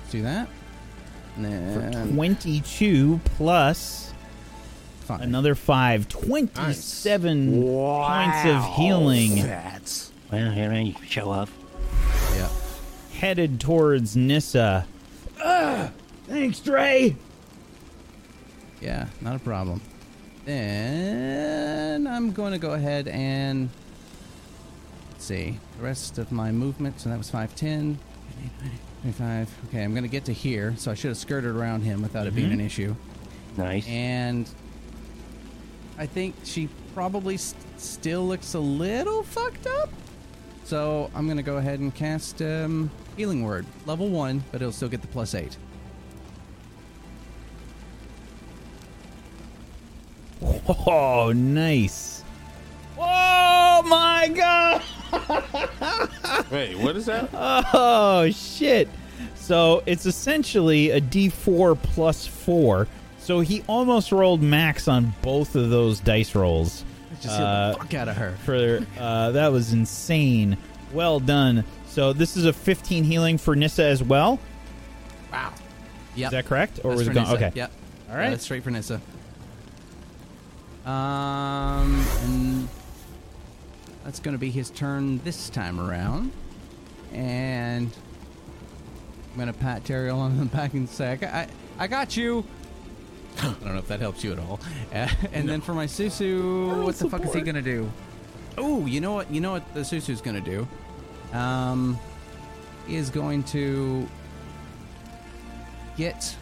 let's 0.00 0.12
do 0.12 0.22
that. 0.22 0.48
And 1.36 1.44
then 1.44 2.14
22 2.14 3.20
plus 3.24 4.12
five. 5.02 5.20
another 5.20 5.54
5. 5.54 6.08
27 6.08 7.62
points 7.62 8.44
of 8.46 8.64
healing 8.76 9.36
That's 9.36 10.12
Well, 10.30 10.50
here 10.50 10.70
I 10.70 10.94
show 11.06 11.30
up. 11.30 11.48
Yeah. 12.34 12.48
headed 13.14 13.60
towards 13.60 14.16
Nissa. 14.16 14.86
Ah, 15.42 15.90
thanks, 16.26 16.60
Dre. 16.60 17.16
Yeah, 18.80 19.06
not 19.20 19.36
a 19.36 19.38
problem. 19.38 19.80
Then 20.44 22.06
I'm 22.06 22.32
going 22.32 22.52
to 22.52 22.58
go 22.58 22.72
ahead 22.72 23.08
and 23.08 23.70
let's 25.10 25.24
see 25.24 25.58
the 25.78 25.84
rest 25.84 26.18
of 26.18 26.32
my 26.32 26.50
movement. 26.50 27.00
So 27.00 27.10
that 27.10 27.18
was 27.18 27.30
5, 27.30 27.54
10, 27.54 27.98
25. 29.02 29.58
Okay, 29.68 29.84
I'm 29.84 29.92
going 29.92 30.02
to 30.02 30.08
get 30.08 30.24
to 30.26 30.32
here. 30.32 30.74
So 30.76 30.90
I 30.90 30.94
should 30.94 31.08
have 31.08 31.16
skirted 31.18 31.54
around 31.54 31.82
him 31.82 32.02
without 32.02 32.26
it 32.26 32.34
being 32.34 32.52
an 32.52 32.60
issue. 32.60 32.94
Nice. 33.56 33.86
And 33.86 34.48
I 35.98 36.06
think 36.06 36.34
she 36.44 36.68
probably 36.94 37.36
st- 37.36 37.62
still 37.80 38.26
looks 38.26 38.54
a 38.54 38.60
little 38.60 39.22
fucked 39.22 39.66
up. 39.66 39.90
So 40.64 41.10
I'm 41.14 41.26
going 41.26 41.36
to 41.36 41.42
go 41.42 41.56
ahead 41.58 41.80
and 41.80 41.94
cast 41.94 42.40
um, 42.42 42.90
Healing 43.16 43.44
Word, 43.44 43.66
level 43.86 44.08
1, 44.08 44.42
but 44.50 44.62
it'll 44.62 44.72
still 44.72 44.88
get 44.88 45.02
the 45.02 45.08
plus 45.08 45.34
8. 45.34 45.56
Oh, 50.86 51.32
nice. 51.34 52.22
Oh 52.98 53.82
my 53.86 54.28
god. 54.34 54.82
wait. 56.50 56.78
What 56.78 56.96
is 56.96 57.06
that? 57.06 57.28
Oh 57.32 58.30
shit. 58.30 58.88
So 59.34 59.82
it's 59.86 60.06
essentially 60.06 60.90
a 60.90 61.00
D4 61.00 61.80
plus 61.82 62.26
4. 62.26 62.86
So 63.18 63.40
he 63.40 63.62
almost 63.66 64.12
rolled 64.12 64.42
max 64.42 64.88
on 64.88 65.12
both 65.22 65.54
of 65.54 65.70
those 65.70 66.00
dice 66.00 66.34
rolls. 66.34 66.84
Just 67.20 67.38
Uh, 67.38 67.72
the 67.72 67.78
fuck 67.78 67.94
out 67.94 68.08
of 68.08 68.16
her. 68.16 68.34
for 68.44 68.84
uh, 68.98 69.30
that 69.32 69.52
was 69.52 69.72
insane. 69.72 70.56
Well 70.92 71.20
done. 71.20 71.64
So 71.88 72.12
this 72.12 72.36
is 72.36 72.46
a 72.46 72.52
15 72.52 73.04
healing 73.04 73.38
for 73.38 73.54
Nissa 73.56 73.84
as 73.84 74.02
well. 74.02 74.38
Wow. 75.32 75.52
Yep. 76.14 76.26
Is 76.28 76.32
that 76.32 76.46
correct? 76.46 76.80
Or 76.84 76.90
That's 76.90 76.98
was 76.98 77.06
for 77.06 77.10
it 77.10 77.14
going? 77.14 77.26
Nissa. 77.26 77.36
Okay. 77.46 77.52
Yep. 77.54 77.72
All 78.10 78.16
Yeah, 78.16 78.30
that's 78.30 78.44
straight 78.44 78.62
for 78.64 78.70
Nissa. 78.70 79.00
Um, 80.84 82.04
and 82.22 82.68
that's 84.04 84.20
going 84.20 84.34
to 84.34 84.38
be 84.38 84.50
his 84.50 84.70
turn 84.70 85.18
this 85.24 85.48
time 85.50 85.80
around. 85.80 86.32
And 87.12 87.90
I'm 89.30 89.36
going 89.36 89.52
to 89.52 89.58
pat 89.58 89.84
Teriel 89.84 90.16
on 90.16 90.38
the 90.38 90.44
back 90.56 90.74
and 90.74 90.88
say, 90.88 91.12
I, 91.12 91.16
got- 91.16 91.34
I, 91.34 91.48
I 91.78 91.86
got 91.86 92.16
you. 92.16 92.44
I 93.38 93.44
don't 93.44 93.64
know 93.64 93.78
if 93.78 93.88
that 93.88 94.00
helps 94.00 94.22
you 94.22 94.32
at 94.32 94.38
all. 94.38 94.60
Uh, 94.92 95.08
and 95.32 95.48
then 95.48 95.60
for 95.60 95.72
my 95.74 95.86
Susu, 95.86 96.84
what 96.84 96.96
the 96.96 97.08
fuck 97.08 97.24
is 97.24 97.32
he 97.32 97.40
going 97.40 97.54
to 97.54 97.62
do? 97.62 97.90
Oh, 98.58 98.84
you 98.86 99.00
know 99.00 99.12
what? 99.14 99.30
You 99.30 99.40
know 99.40 99.52
what 99.52 99.72
the 99.74 99.80
Susu's 99.80 100.20
going 100.20 100.42
to 100.42 100.50
do? 100.50 100.68
Um, 101.36 101.98
he 102.86 102.96
is 102.96 103.08
going 103.08 103.44
to 103.44 104.06
get. 105.96 106.36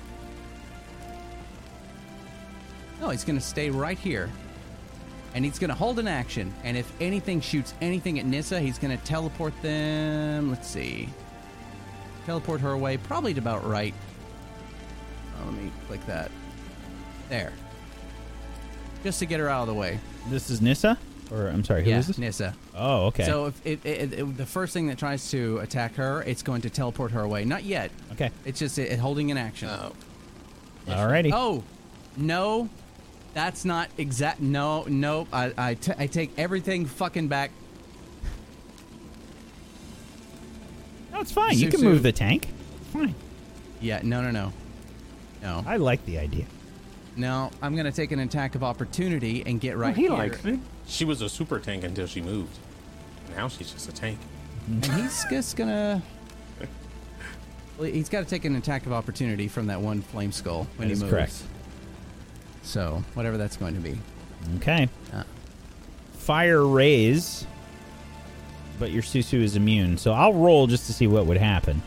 No, 3.01 3.09
he's 3.10 3.24
going 3.24 3.39
to 3.39 3.44
stay 3.44 3.70
right 3.70 3.98
here. 3.98 4.31
And 5.35 5.44
he's 5.44 5.59
going 5.59 5.68
to 5.68 5.74
hold 5.74 5.98
an 5.98 6.09
action. 6.09 6.52
And 6.64 6.77
if 6.77 6.93
anything 7.01 7.40
shoots 7.40 7.72
anything 7.81 8.18
at 8.18 8.27
Nissa, 8.27 8.60
he's 8.60 8.78
going 8.78 8.97
to 8.97 9.02
teleport 9.05 9.55
them. 9.62 10.51
Let's 10.51 10.68
see. 10.68 11.09
Teleport 12.27 12.60
her 12.60 12.72
away, 12.72 12.97
probably 12.97 13.32
to 13.35 13.40
about 13.40 13.66
right. 13.66 13.94
Oh, 15.40 15.47
let 15.47 15.55
me 15.55 15.70
click 15.86 16.05
that. 16.06 16.31
There. 17.28 17.52
Just 19.02 19.20
to 19.20 19.27
get 19.27 19.40
her 19.40 19.48
out 19.48 19.62
of 19.62 19.68
the 19.68 19.74
way. 19.74 19.98
This 20.28 20.51
is 20.51 20.60
Nissa, 20.60 20.98
or 21.31 21.47
I'm 21.47 21.64
sorry, 21.64 21.85
who 21.85 21.90
is 21.90 21.94
yeah, 21.94 22.02
this? 22.02 22.18
Nissa. 22.18 22.55
Oh, 22.74 23.06
okay. 23.06 23.24
So 23.24 23.47
if 23.47 23.66
it, 23.66 23.86
it, 23.86 24.12
it- 24.12 24.36
the 24.36 24.44
first 24.44 24.74
thing 24.74 24.89
that 24.89 24.98
tries 24.98 25.31
to 25.31 25.59
attack 25.59 25.94
her, 25.94 26.22
it's 26.24 26.43
going 26.43 26.60
to 26.62 26.70
teleport 26.70 27.12
her 27.12 27.22
away. 27.22 27.44
Not 27.47 27.64
yet. 27.64 27.90
okay. 28.12 28.31
It's 28.44 28.59
just 28.59 28.78
it, 28.78 28.93
it 28.93 28.98
holding 28.98 29.31
an 29.31 29.39
action. 29.39 29.70
Oh. 29.70 29.93
Alrighty. 30.86 31.31
Oh, 31.32 31.62
no, 32.16 32.68
that's 33.35 33.65
not 33.65 33.89
exact. 33.98 34.40
No, 34.40 34.85
no, 34.89 35.27
I, 35.32 35.52
I, 35.57 35.74
t- 35.74 35.93
I 35.98 36.07
take 36.07 36.31
everything 36.39 36.86
fucking 36.86 37.28
back. 37.28 37.51
No, 41.12 41.20
it's 41.20 41.32
fine. 41.32 41.57
You 41.59 41.69
can 41.69 41.81
Susu. 41.81 41.85
move 41.85 42.02
the 42.02 42.12
tank. 42.12 42.48
Fine. 42.93 43.15
Yeah, 43.81 44.01
no, 44.02 44.20
no, 44.23 44.31
no, 44.31 44.52
no, 45.43 45.65
I 45.66 45.77
like 45.77 46.05
the 46.05 46.19
idea. 46.19 46.44
no. 47.16 47.51
I'm 47.62 47.74
gonna 47.77 47.93
take 47.93 48.12
an 48.12 48.19
attack 48.20 48.55
of 48.55 48.62
opportunity 48.62 49.43
and 49.47 49.61
get 49.61 49.77
right 49.77 49.94
he 49.97 50.02
here. 50.02 50.11
likes 50.12 50.44
it. 50.44 50.59
She 50.86 51.05
was 51.05 51.23
a 51.23 51.28
super 51.28 51.59
tank 51.59 51.85
until 51.85 52.07
she 52.07 52.20
moved. 52.20 52.59
Now 53.36 53.48
she's 53.48 53.70
just 53.70 53.89
a 53.89 53.93
tank. 53.93 54.19
and 54.66 54.85
he's 54.85 55.24
just 55.31 55.57
gonna. 55.57 56.02
Well, 57.78 57.89
he's 57.90 58.11
got 58.11 58.20
to 58.20 58.27
take 58.27 58.44
an 58.44 58.57
attack 58.57 58.85
of 58.85 58.93
opportunity 58.93 59.48
from 59.48 59.69
that 59.69 59.81
one 59.81 60.02
flame 60.02 60.32
skull 60.32 60.66
when 60.77 60.81
That 60.81 60.86
he 60.89 60.93
is 60.93 61.01
moves. 61.01 61.11
correct. 61.11 61.43
So 62.62 63.02
whatever 63.14 63.36
that's 63.36 63.56
going 63.56 63.74
to 63.74 63.80
be. 63.80 63.98
Okay. 64.56 64.88
Fire 66.14 66.64
rays, 66.64 67.46
but 68.78 68.90
your 68.90 69.02
Susu 69.02 69.42
is 69.42 69.56
immune. 69.56 69.98
So 69.98 70.12
I'll 70.12 70.34
roll 70.34 70.66
just 70.66 70.86
to 70.86 70.92
see 70.92 71.06
what 71.06 71.26
would 71.26 71.38
happen. 71.38 71.82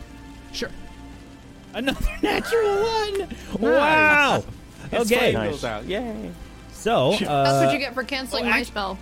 Sure. 0.52 0.70
Another 1.72 2.06
natural 2.22 2.82
one. 2.82 3.28
Wow. 3.60 4.44
Okay. 4.92 5.32
Flame 5.32 5.50
goes 5.50 5.64
out. 5.64 5.86
Yay. 5.86 6.30
So 6.72 7.12
That's 7.12 7.22
uh, 7.24 7.62
what 7.64 7.72
you 7.72 7.78
get 7.80 7.94
for 7.94 8.04
canceling 8.04 8.44
oh, 8.44 8.50
my 8.50 8.58
act- 8.58 8.66
spell. 8.66 8.98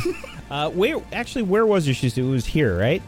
uh, 0.50 0.70
where 0.70 1.00
actually 1.12 1.42
where 1.42 1.66
was 1.66 1.86
your 1.86 1.94
Susu? 1.94 2.18
It 2.18 2.22
was 2.30 2.46
here, 2.46 2.76
right? 2.76 3.02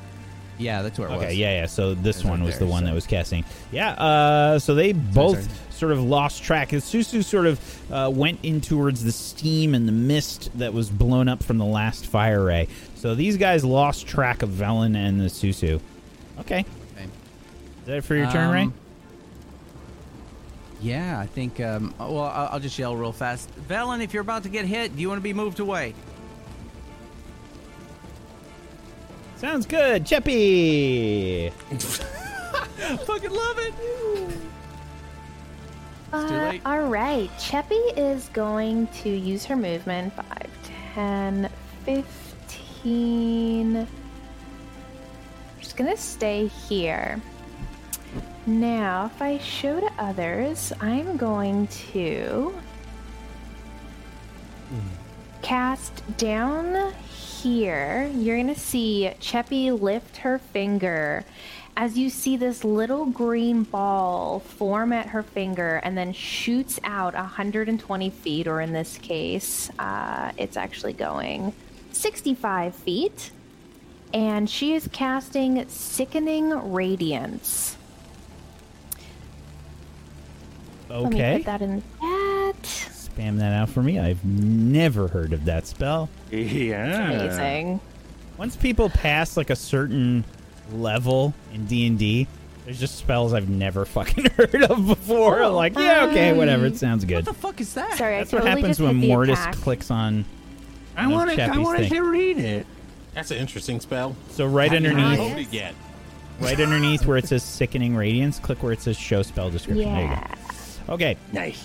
Yeah, 0.59 0.83
that's 0.83 0.99
where 0.99 1.09
it 1.09 1.13
Okay, 1.13 1.17
was. 1.19 1.25
Okay, 1.29 1.35
yeah, 1.35 1.61
yeah. 1.61 1.67
So 1.67 1.95
this 1.95 2.23
one 2.23 2.41
right 2.41 2.47
was 2.47 2.59
there, 2.59 2.67
the 2.67 2.71
one 2.71 2.83
so- 2.83 2.89
that 2.89 2.95
was 2.95 3.07
casting. 3.07 3.45
Yeah. 3.73 3.93
Uh, 3.93 4.59
so 4.59 4.75
they 4.75 4.93
both 4.93 5.41
sorry. 5.41 5.53
Sort 5.79 5.93
of 5.93 6.03
lost 6.03 6.43
track. 6.43 6.73
as 6.73 6.85
Susu 6.85 7.23
sort 7.25 7.47
of 7.47 7.93
uh, 7.93 8.11
went 8.13 8.41
in 8.43 8.61
towards 8.61 9.05
the 9.05 9.13
steam 9.13 9.75
and 9.75 9.87
the 9.87 9.93
mist 9.93 10.51
that 10.59 10.73
was 10.73 10.91
blown 10.91 11.29
up 11.29 11.43
from 11.43 11.59
the 11.59 11.65
last 11.65 12.07
fire 12.07 12.45
ray. 12.45 12.69
So 12.97 13.15
these 13.15 13.37
guys 13.37 13.65
lost 13.65 14.07
track 14.07 14.43
of 14.43 14.51
Velen 14.51 14.97
and 14.97 15.21
the 15.21 15.27
Susu. 15.27 15.81
Okay. 16.41 16.65
Okay. 16.95 17.05
Is 17.05 17.87
that 17.87 17.97
it 17.99 18.05
for 18.05 18.15
your 18.17 18.31
turn, 18.31 18.51
Ray? 18.51 18.63
Um, 18.63 18.75
Yeah, 20.81 21.19
I 21.19 21.27
think. 21.27 21.61
Um, 21.61 21.95
well, 21.99 22.21
I'll, 22.21 22.49
I'll 22.53 22.61
just 22.61 22.79
yell 22.79 22.97
real 22.97 23.13
fast. 23.13 23.49
Velen, 23.69 24.03
if 24.03 24.13
you're 24.13 24.21
about 24.23 24.43
to 24.45 24.49
get 24.49 24.65
hit, 24.65 24.95
do 24.95 25.01
you 25.03 25.09
want 25.09 25.19
to 25.19 25.23
be 25.23 25.33
moved 25.33 25.61
away? 25.61 25.95
Sounds 29.37 29.67
good. 29.67 30.05
Cheppy! 30.05 31.53
Fucking 33.07 33.31
love 33.31 33.59
it. 33.59 33.75
Uh, 36.13 36.59
all 36.65 36.87
right. 36.87 37.31
Cheppy 37.39 37.93
is 37.97 38.29
going 38.31 38.87
to 39.03 39.11
use 39.11 39.45
her 39.45 39.57
movement 39.57 40.13
5, 40.15 40.25
10, 40.95 41.51
15. 41.85 43.87
She's 45.61 45.73
going 45.73 45.91
to 45.91 46.01
stay 46.01 46.47
here. 46.47 47.21
Now, 48.47 49.11
if 49.15 49.21
I 49.21 49.39
show 49.39 49.81
to 49.81 49.93
others, 49.99 50.73
I'm 50.81 51.19
going 51.19 51.67
to 51.93 52.55
cast 55.43 56.03
down 56.17 56.95
here. 57.05 58.11
You're 58.15 58.37
going 58.37 58.55
to 58.55 58.59
see 58.59 59.11
Cheppy 59.21 59.79
lift 59.79 60.19
her 60.19 60.39
finger 60.39 61.25
as 61.79 61.97
you 61.97 62.11
see 62.11 62.37
this 62.37 62.65
little 62.65 63.07
green 63.07 63.63
ball 63.63 64.41
form 64.41 64.93
at 64.93 65.07
her 65.07 65.23
finger 65.23 65.77
and 65.85 65.97
then 65.97 66.13
shoots 66.13 66.81
out 66.83 67.15
120 67.15 68.11
feet, 68.11 68.49
or 68.49 68.61
in 68.61 68.73
this 68.73 68.99
case, 68.99 69.71
uh, 69.79 70.33
it's 70.37 70.57
actually 70.57 70.93
going 70.93 71.53
65 71.93 72.75
feet. 72.75 73.31
And 74.13 74.51
she 74.51 74.75
is 74.75 74.89
casting 74.91 75.69
Sickening 75.69 76.73
Radiance. 76.73 77.77
Okay. 80.91 81.05
Let 81.05 81.13
me 81.13 81.37
put 81.37 81.47
that 81.47 81.63
in 81.63 81.83
that. 82.01 82.63
Spam 82.63 83.39
that 83.39 83.53
out 83.53 83.69
for 83.69 83.85
me. 83.85 84.01
I've 84.01 84.25
never 84.25 85.07
heard 85.07 85.33
of 85.33 85.45
that 85.45 85.69
spell. 85.69 86.09
Yeah. 86.33 87.13
Amazing. 87.13 87.81
Once 88.37 88.57
people 88.57 88.91
pass 88.91 89.37
like 89.37 89.51
a 89.51 89.57
certain 89.57 90.25
level 90.73 91.35
in 91.53 91.67
D&D, 91.67 92.27
there's 92.65 92.79
just 92.81 92.97
spells 92.97 93.33
I've 93.33 93.49
never 93.49 93.85
fucking 93.87 94.27
heard 94.31 94.63
of 94.65 94.87
before. 94.87 95.43
I'm 95.43 95.53
like, 95.53 95.75
yeah, 95.77 96.07
okay, 96.11 96.31
um, 96.31 96.37
whatever. 96.39 96.67
It 96.67 96.77
sounds 96.77 97.05
good. 97.05 97.25
What 97.27 97.35
the 97.35 97.41
fuck 97.41 97.61
is 97.61 97.75
that? 97.75 97.97
Sorry, 97.97 98.19
That's 98.19 98.33
I 98.35 98.37
what 98.39 98.47
happens 98.47 98.81
when 98.81 98.97
Mortis 98.97 99.39
attack. 99.41 99.55
clicks 99.57 99.91
on. 99.91 100.25
I 100.97 101.05
on 101.05 101.11
want 101.13 101.31
to. 101.31 101.43
I 101.43 101.49
Cheppy's 101.49 101.59
want 101.59 101.79
thing. 101.79 101.91
to 101.91 102.01
read 102.03 102.39
it. 102.39 102.67
That's 103.15 103.31
an 103.31 103.39
interesting 103.39 103.81
spell. 103.81 104.15
So 104.31 104.47
right 104.47 104.71
Haven't 104.71 104.87
underneath, 104.87 105.53
heard 105.53 105.75
right 106.41 106.61
underneath 106.61 107.05
where 107.07 107.17
it 107.17 107.27
says 107.27 107.43
"Sickening 107.43 107.97
Radiance," 107.97 108.39
click 108.39 108.63
where 108.63 108.73
it 108.73 108.81
says 108.83 108.97
"Show 108.99 109.23
Spell 109.23 109.51
Description." 109.51 109.91
There 109.91 110.03
you 110.03 110.09
Yeah. 110.09 110.35
go. 110.87 110.95
Okay, 110.95 111.17
Nice. 111.33 111.65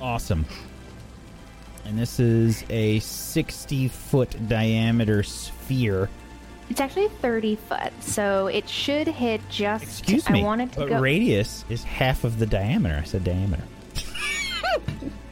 awesome. 0.00 0.44
And 1.84 1.98
this 1.98 2.20
is 2.20 2.64
a 2.70 3.00
60 3.00 3.88
foot 3.88 4.48
diameter 4.48 5.22
sphere. 5.22 6.08
It's 6.72 6.80
actually 6.80 7.08
30 7.08 7.56
foot, 7.56 7.92
so 8.00 8.46
it 8.46 8.66
should 8.66 9.06
hit 9.06 9.42
just. 9.50 9.82
Excuse 9.84 10.26
me, 10.30 10.40
I 10.40 10.42
wanted 10.42 10.72
to 10.72 10.80
but 10.80 10.88
go. 10.88 11.00
radius 11.00 11.66
is 11.68 11.84
half 11.84 12.24
of 12.24 12.38
the 12.38 12.46
diameter. 12.46 12.98
I 13.02 13.04
said 13.04 13.24
diameter. 13.24 13.62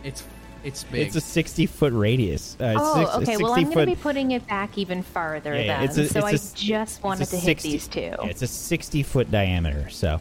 It's 0.04 0.22
it's 0.64 0.84
big. 0.84 1.06
It's 1.06 1.16
a 1.16 1.20
60 1.22 1.64
foot 1.64 1.94
radius. 1.94 2.58
Uh, 2.60 2.74
oh, 2.76 3.04
six, 3.04 3.14
okay. 3.30 3.36
Well, 3.42 3.52
I'm 3.54 3.64
foot, 3.68 3.74
going 3.74 3.88
to 3.88 3.96
be 3.96 4.02
putting 4.02 4.30
it 4.32 4.46
back 4.48 4.76
even 4.76 5.02
farther 5.02 5.54
Yeah, 5.54 5.60
yeah, 5.62 5.78
then. 5.80 5.88
it's 5.88 5.96
a- 5.96 6.08
so 6.08 6.20
I 6.26 6.32
it's 6.32 6.52
a- 6.52 6.56
just 6.56 7.02
wanted 7.02 7.26
a 7.28 7.30
to 7.30 7.36
hit 7.38 7.58
these 7.60 7.88
two. 7.88 8.00
yeah, 8.00 8.24
it's 8.26 8.42
a 8.42 8.46
60 8.46 9.02
foot 9.02 9.30
diameter. 9.30 9.88
So 9.88 10.20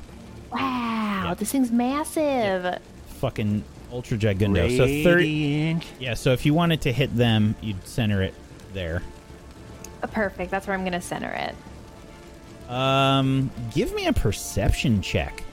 wow, 0.54 1.24
Yeah. 1.26 1.34
this 1.38 1.52
thing's 1.52 1.72
massive. 1.72 2.80
fucking 3.20 3.66
ultra 3.92 4.18
gigundo. 4.18 4.70
So 4.78 4.86
30. 4.86 5.06
Radiant. 5.14 5.86
Yeah, 6.00 6.14
so 6.14 6.32
if 6.32 6.46
you 6.46 6.54
wanted 6.54 6.80
to 6.84 6.94
hit 6.94 7.14
them, 7.14 7.56
you'd 7.62 7.86
center 7.86 8.22
it 8.22 8.34
there. 8.74 9.02
Uh, 10.02 10.08
Perfect. 10.08 10.52
That's 10.52 10.68
where 10.68 10.76
I'm 10.76 10.82
going 10.84 10.94
to 10.94 11.02
center 11.02 11.32
it. 11.32 11.56
Um, 12.72 13.50
give 13.74 13.94
me 13.94 14.08
a 14.08 14.14
perception 14.14 15.02
check. 15.02 15.44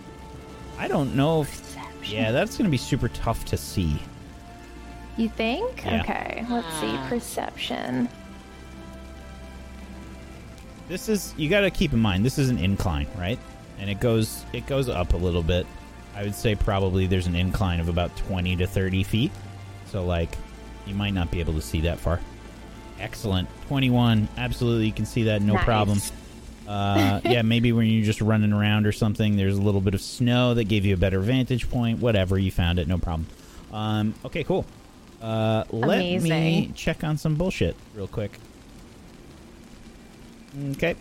I 0.78 0.88
don't 0.88 1.14
know 1.14 1.42
if. 1.42 1.50
Perception. 1.50 2.14
Yeah, 2.14 2.32
that's 2.32 2.56
going 2.56 2.66
to 2.66 2.70
be 2.70 2.76
super 2.76 3.08
tough 3.08 3.44
to 3.46 3.56
see. 3.56 3.98
You 5.16 5.28
think? 5.30 5.84
Yeah. 5.84 6.02
Okay. 6.02 6.44
Let's 6.50 6.72
see. 6.78 6.96
Perception. 7.08 8.08
This 10.88 11.08
is 11.08 11.34
you 11.36 11.48
got 11.48 11.62
to 11.62 11.70
keep 11.70 11.92
in 11.92 11.98
mind. 11.98 12.24
This 12.24 12.38
is 12.38 12.50
an 12.50 12.58
incline, 12.58 13.08
right? 13.16 13.38
And 13.78 13.90
it 13.90 13.98
goes 13.98 14.44
it 14.52 14.66
goes 14.66 14.88
up 14.88 15.14
a 15.14 15.16
little 15.16 15.42
bit. 15.42 15.66
I 16.14 16.22
would 16.22 16.34
say 16.34 16.54
probably 16.54 17.06
there's 17.06 17.26
an 17.26 17.34
incline 17.34 17.80
of 17.80 17.88
about 17.88 18.14
20 18.16 18.56
to 18.56 18.66
30 18.66 19.02
feet. 19.02 19.32
So 19.86 20.04
like, 20.04 20.36
you 20.86 20.94
might 20.94 21.12
not 21.12 21.30
be 21.30 21.40
able 21.40 21.52
to 21.54 21.60
see 21.60 21.82
that 21.82 21.98
far. 21.98 22.20
Excellent, 23.00 23.48
21. 23.68 24.28
Absolutely, 24.38 24.86
you 24.86 24.92
can 24.92 25.06
see 25.06 25.24
that 25.24 25.42
no 25.42 25.54
Nice. 25.54 25.64
problem. 25.64 25.98
Uh, 26.66 27.20
yeah, 27.24 27.42
maybe 27.42 27.72
when 27.72 27.86
you're 27.86 28.04
just 28.04 28.20
running 28.20 28.52
around 28.52 28.86
or 28.86 28.92
something, 28.92 29.36
there's 29.36 29.56
a 29.56 29.60
little 29.62 29.80
bit 29.80 29.94
of 29.94 30.00
snow 30.00 30.54
that 30.54 30.64
gave 30.64 30.84
you 30.84 30.94
a 30.94 30.96
better 30.96 31.20
vantage 31.20 31.70
point. 31.70 32.00
Whatever, 32.00 32.38
you 32.38 32.50
found 32.50 32.78
it, 32.78 32.88
no 32.88 32.98
problem. 32.98 33.26
Um, 33.72 34.14
okay, 34.24 34.42
cool. 34.42 34.64
Uh, 35.22 35.64
let 35.70 35.98
me 36.22 36.72
check 36.74 37.04
on 37.04 37.18
some 37.18 37.36
bullshit 37.36 37.76
real 37.94 38.08
quick. 38.08 38.32
Okay. 40.72 40.96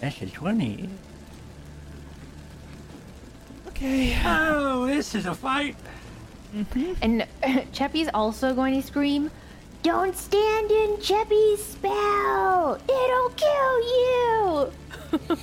That's 0.00 0.22
a 0.22 0.26
twenty. 0.26 0.88
Okay. 3.68 4.16
Oh, 4.24 4.86
this 4.86 5.14
is 5.14 5.26
a 5.26 5.34
fight. 5.34 5.76
Mm-hmm. 6.54 6.92
And 7.02 7.26
Cheppy's 7.72 8.08
also 8.12 8.54
going 8.54 8.80
to 8.80 8.86
scream, 8.86 9.30
Don't 9.82 10.16
stand 10.16 10.70
in 10.70 10.96
Cheppy's 10.96 11.64
spell! 11.64 12.78
It'll 12.88 13.30
kill 13.36 13.80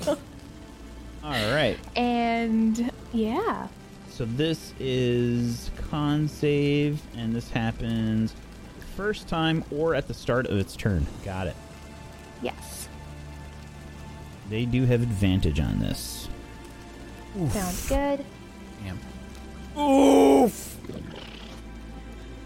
you! 0.07 0.15
All 1.23 1.53
right. 1.53 1.77
And 1.95 2.91
yeah. 3.13 3.67
So 4.09 4.25
this 4.25 4.73
is 4.79 5.71
con 5.89 6.27
save, 6.27 7.01
and 7.17 7.35
this 7.35 7.49
happens 7.49 8.33
first 8.95 9.27
time 9.27 9.63
or 9.71 9.93
at 9.93 10.07
the 10.07 10.13
start 10.13 10.47
of 10.47 10.57
its 10.57 10.75
turn. 10.75 11.05
Got 11.23 11.47
it. 11.47 11.55
Yes. 12.41 12.87
They 14.49 14.65
do 14.65 14.85
have 14.85 15.01
advantage 15.01 15.59
on 15.59 15.79
this. 15.79 16.29
Sounds 17.49 17.89
good. 17.89 18.23
Damn. 18.83 19.81
Oof. 19.81 20.74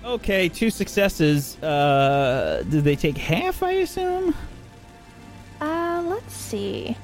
Okay, 0.03 0.49
two 0.49 0.69
successes. 0.69 1.61
Uh, 1.61 2.63
did 2.69 2.83
they 2.83 2.95
take 2.95 3.17
half? 3.17 3.61
I 3.61 3.71
assume. 3.71 4.33
Uh, 5.59 6.03
let's 6.07 6.33
see. 6.33 6.95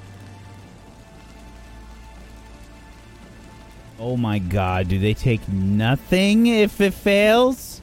Oh 3.99 4.17
my 4.17 4.39
god, 4.39 4.87
do 4.89 4.99
they 4.99 5.13
take 5.13 5.47
nothing 5.47 6.47
if 6.47 6.81
it 6.81 6.93
fails? 6.93 7.81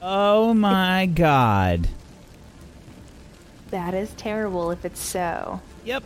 Oh 0.00 0.54
my 0.54 1.06
god. 1.06 1.88
That 3.70 3.94
is 3.94 4.10
terrible 4.14 4.70
if 4.70 4.84
it's 4.84 5.00
so. 5.00 5.60
Yep. 5.84 6.04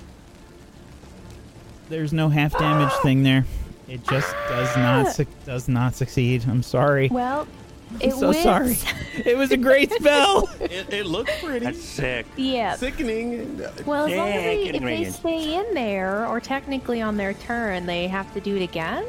There's 1.88 2.12
no 2.12 2.28
half 2.30 2.56
damage 2.58 2.92
thing 3.02 3.22
there. 3.22 3.44
It 3.86 4.02
just 4.04 4.34
does 4.48 4.74
not 4.76 5.12
su- 5.12 5.26
does 5.44 5.68
not 5.68 5.94
succeed. 5.94 6.44
I'm 6.48 6.62
sorry. 6.62 7.08
Well, 7.08 7.46
I'm 7.94 8.00
it 8.00 8.12
so 8.14 8.28
was. 8.28 8.38
sorry. 8.40 8.76
It 9.14 9.36
was 9.36 9.50
a 9.50 9.58
great 9.58 9.92
spell. 9.92 10.48
It, 10.58 10.90
it 10.90 11.04
looks 11.06 11.30
pretty 11.42 11.66
That's 11.66 11.82
sick. 11.84 12.24
Yeah. 12.36 12.76
sickening. 12.76 13.60
uh, 13.62 13.70
Well, 13.84 14.06
as 14.06 14.16
long 14.16 14.28
as 14.28 14.42
they, 14.42 14.62
if 14.70 14.82
they 14.82 15.04
stay 15.10 15.54
in 15.56 15.74
there, 15.74 16.26
or 16.26 16.40
technically 16.40 17.02
on 17.02 17.18
their 17.18 17.34
turn, 17.34 17.84
they 17.84 18.08
have 18.08 18.32
to 18.32 18.40
do 18.40 18.56
it 18.56 18.62
again. 18.62 19.04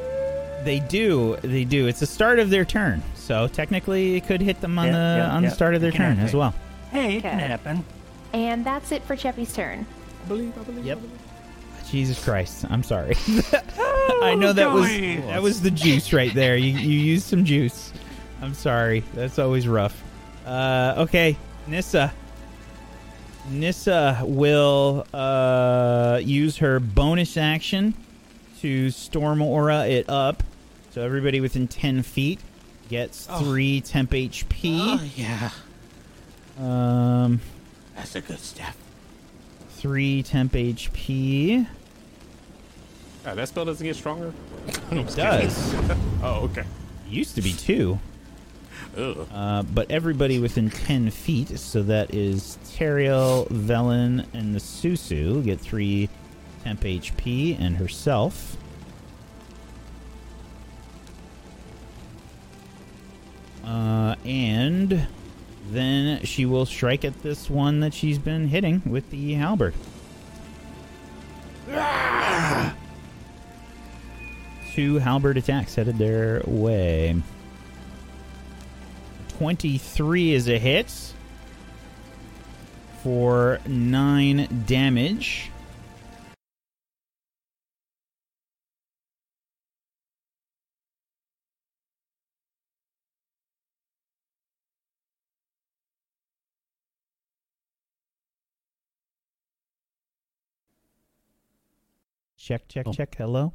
they 0.64 0.80
do. 0.80 1.36
They 1.42 1.64
do. 1.64 1.86
It's 1.86 2.00
the 2.00 2.06
start 2.06 2.38
of 2.38 2.50
their 2.50 2.66
turn. 2.66 3.02
So 3.14 3.48
technically 3.48 4.16
it 4.16 4.26
could 4.26 4.42
hit 4.42 4.60
them 4.60 4.78
on 4.78 4.88
Yeah, 4.88 4.92
the 4.92 4.98
yeah, 5.24 5.30
on 5.36 5.42
yeah. 5.42 5.48
the 5.48 5.54
start 5.54 5.74
of 5.74 5.80
their 5.80 5.90
turn 5.90 6.16
happen. 6.16 6.24
as 6.24 6.34
well. 6.34 6.54
Hey, 6.90 7.16
it 7.16 7.22
can 7.22 7.38
happen. 7.38 7.82
And 8.34 8.62
that's 8.64 8.92
it 8.92 9.02
for 9.04 9.16
Cheppy's 9.16 9.54
turn. 9.54 9.86
I 10.24 10.28
believe, 10.28 10.52
I 10.58 10.62
believe, 10.64 10.84
yep. 10.84 10.98
I 10.98 11.00
believe. 11.00 11.18
Jesus 11.90 12.22
Christ. 12.22 12.66
I'm 12.68 12.82
sorry. 12.82 13.16
I 14.22 14.34
know 14.38 14.52
that 14.52 14.70
was 14.70 14.86
that 14.88 15.42
was 15.42 15.62
the 15.62 15.70
juice 15.70 16.12
right 16.12 16.32
there. 16.34 16.56
You 16.56 16.76
you 16.76 16.98
used 16.98 17.26
some 17.26 17.44
juice. 17.44 17.92
I'm 18.44 18.52
sorry. 18.52 19.02
That's 19.14 19.38
always 19.38 19.66
rough. 19.66 20.02
Uh, 20.44 20.96
okay, 20.98 21.34
Nissa. 21.66 22.12
Nissa 23.48 24.20
will 24.22 25.06
uh, 25.14 26.20
use 26.22 26.58
her 26.58 26.78
bonus 26.78 27.38
action 27.38 27.94
to 28.60 28.90
storm 28.90 29.40
aura 29.40 29.86
it 29.86 30.10
up. 30.10 30.42
So 30.90 31.00
everybody 31.00 31.40
within 31.40 31.66
10 31.66 32.02
feet 32.02 32.38
gets 32.90 33.26
oh. 33.30 33.38
3 33.40 33.80
temp 33.80 34.10
HP. 34.10 34.78
Oh, 34.78 35.02
yeah. 35.16 35.50
Um, 36.58 37.40
That's 37.96 38.14
a 38.14 38.20
good 38.20 38.40
step. 38.40 38.74
3 39.70 40.22
temp 40.22 40.52
HP. 40.52 41.66
Oh, 43.26 43.30
ah, 43.30 43.34
that 43.34 43.48
spell 43.48 43.64
doesn't 43.64 43.86
get 43.86 43.96
stronger? 43.96 44.34
it 44.90 45.16
does. 45.16 45.74
oh, 46.22 46.50
okay. 46.50 46.64
Used 47.08 47.36
to 47.36 47.40
be 47.40 47.54
2. 47.54 47.98
Uh, 48.96 49.62
but 49.62 49.90
everybody 49.90 50.38
within 50.38 50.70
10 50.70 51.10
feet, 51.10 51.58
so 51.58 51.82
that 51.82 52.14
is 52.14 52.58
Teriel, 52.64 53.48
Velen, 53.48 54.26
and 54.32 54.54
the 54.54 54.60
Susu 54.60 55.44
get 55.44 55.60
3 55.60 56.08
temp 56.64 56.80
HP, 56.80 57.60
and 57.60 57.76
herself. 57.76 58.56
Uh, 63.64 64.14
and 64.24 65.06
then 65.70 66.22
she 66.24 66.46
will 66.46 66.66
strike 66.66 67.04
at 67.04 67.22
this 67.22 67.50
one 67.50 67.80
that 67.80 67.94
she's 67.94 68.18
been 68.18 68.48
hitting 68.48 68.82
with 68.86 69.10
the 69.10 69.34
halberd. 69.34 69.74
Two 74.74 74.98
halberd 74.98 75.36
attacks 75.36 75.74
headed 75.74 75.98
their 75.98 76.42
way. 76.46 77.22
23 79.44 80.32
is 80.32 80.48
a 80.48 80.58
hit 80.58 80.90
for 83.02 83.60
9 83.66 84.64
damage. 84.66 85.50
Check, 102.38 102.66
check, 102.68 102.86
Oh. 102.88 102.92
check. 102.92 103.14
Hello. 103.16 103.52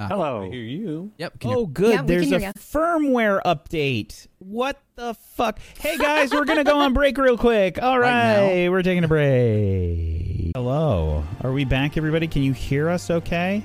Ah, 0.00 0.06
I 0.06 0.08
Hello. 0.08 0.50
hear 0.50 0.60
you. 0.60 1.12
Yep. 1.18 1.38
Can 1.38 1.50
Oh, 1.52 1.66
good. 1.66 1.92
Yeah, 1.94 2.02
There's 2.02 2.32
a 2.32 2.38
firmware 2.54 3.40
update. 3.44 4.26
What 4.40 4.76
the 4.96 5.14
fuck? 5.14 5.60
Hey 5.78 5.96
guys, 5.96 6.32
we're 6.32 6.44
gonna 6.44 6.64
go 6.64 6.80
on 6.80 6.92
break 6.94 7.16
real 7.16 7.38
quick. 7.38 7.80
All 7.80 8.00
Right 8.00 8.40
right, 8.64 8.68
we're 8.68 8.82
taking 8.82 9.04
a 9.04 9.08
break. 9.08 10.50
Hello, 10.56 11.22
are 11.42 11.52
we 11.52 11.64
back, 11.64 11.96
everybody? 11.96 12.26
Can 12.26 12.42
you 12.42 12.52
hear 12.52 12.88
us? 12.88 13.08
Okay. 13.08 13.62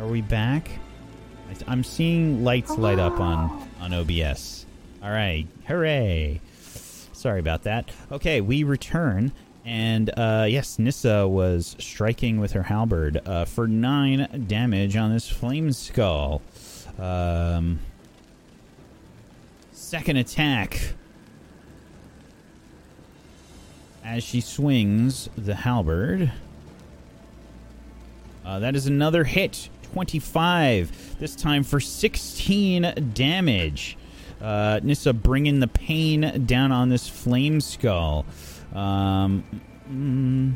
Are 0.00 0.08
we 0.08 0.20
back? 0.20 0.68
I- 1.48 1.70
I'm 1.70 1.84
seeing 1.84 2.42
lights 2.42 2.76
light 2.76 2.98
up 2.98 3.20
on 3.20 3.68
on 3.80 3.94
OBS. 3.94 4.66
All 5.00 5.10
right, 5.10 5.46
hooray! 5.68 6.40
Sorry 7.12 7.38
about 7.38 7.62
that. 7.62 7.88
Okay, 8.10 8.40
we 8.40 8.64
return. 8.64 9.30
And 9.64 10.10
uh, 10.16 10.46
yes, 10.48 10.78
Nissa 10.78 11.26
was 11.28 11.76
striking 11.78 12.40
with 12.40 12.52
her 12.52 12.64
halberd 12.64 13.20
uh, 13.26 13.44
for 13.44 13.68
nine 13.68 14.46
damage 14.48 14.96
on 14.96 15.12
this 15.12 15.28
flame 15.28 15.72
skull. 15.72 16.42
Um, 16.98 17.78
second 19.70 20.16
attack. 20.16 20.94
As 24.04 24.24
she 24.24 24.40
swings 24.40 25.28
the 25.36 25.54
halberd. 25.54 26.32
Uh, 28.44 28.58
that 28.58 28.74
is 28.74 28.86
another 28.86 29.22
hit. 29.22 29.68
25. 29.92 31.18
This 31.20 31.36
time 31.36 31.62
for 31.62 31.78
16 31.78 33.12
damage. 33.14 33.96
Uh, 34.40 34.80
Nissa 34.82 35.12
bringing 35.12 35.60
the 35.60 35.68
pain 35.68 36.44
down 36.46 36.72
on 36.72 36.88
this 36.88 37.08
flame 37.08 37.60
skull. 37.60 38.26
Um, 38.74 39.44
mm, 39.90 40.54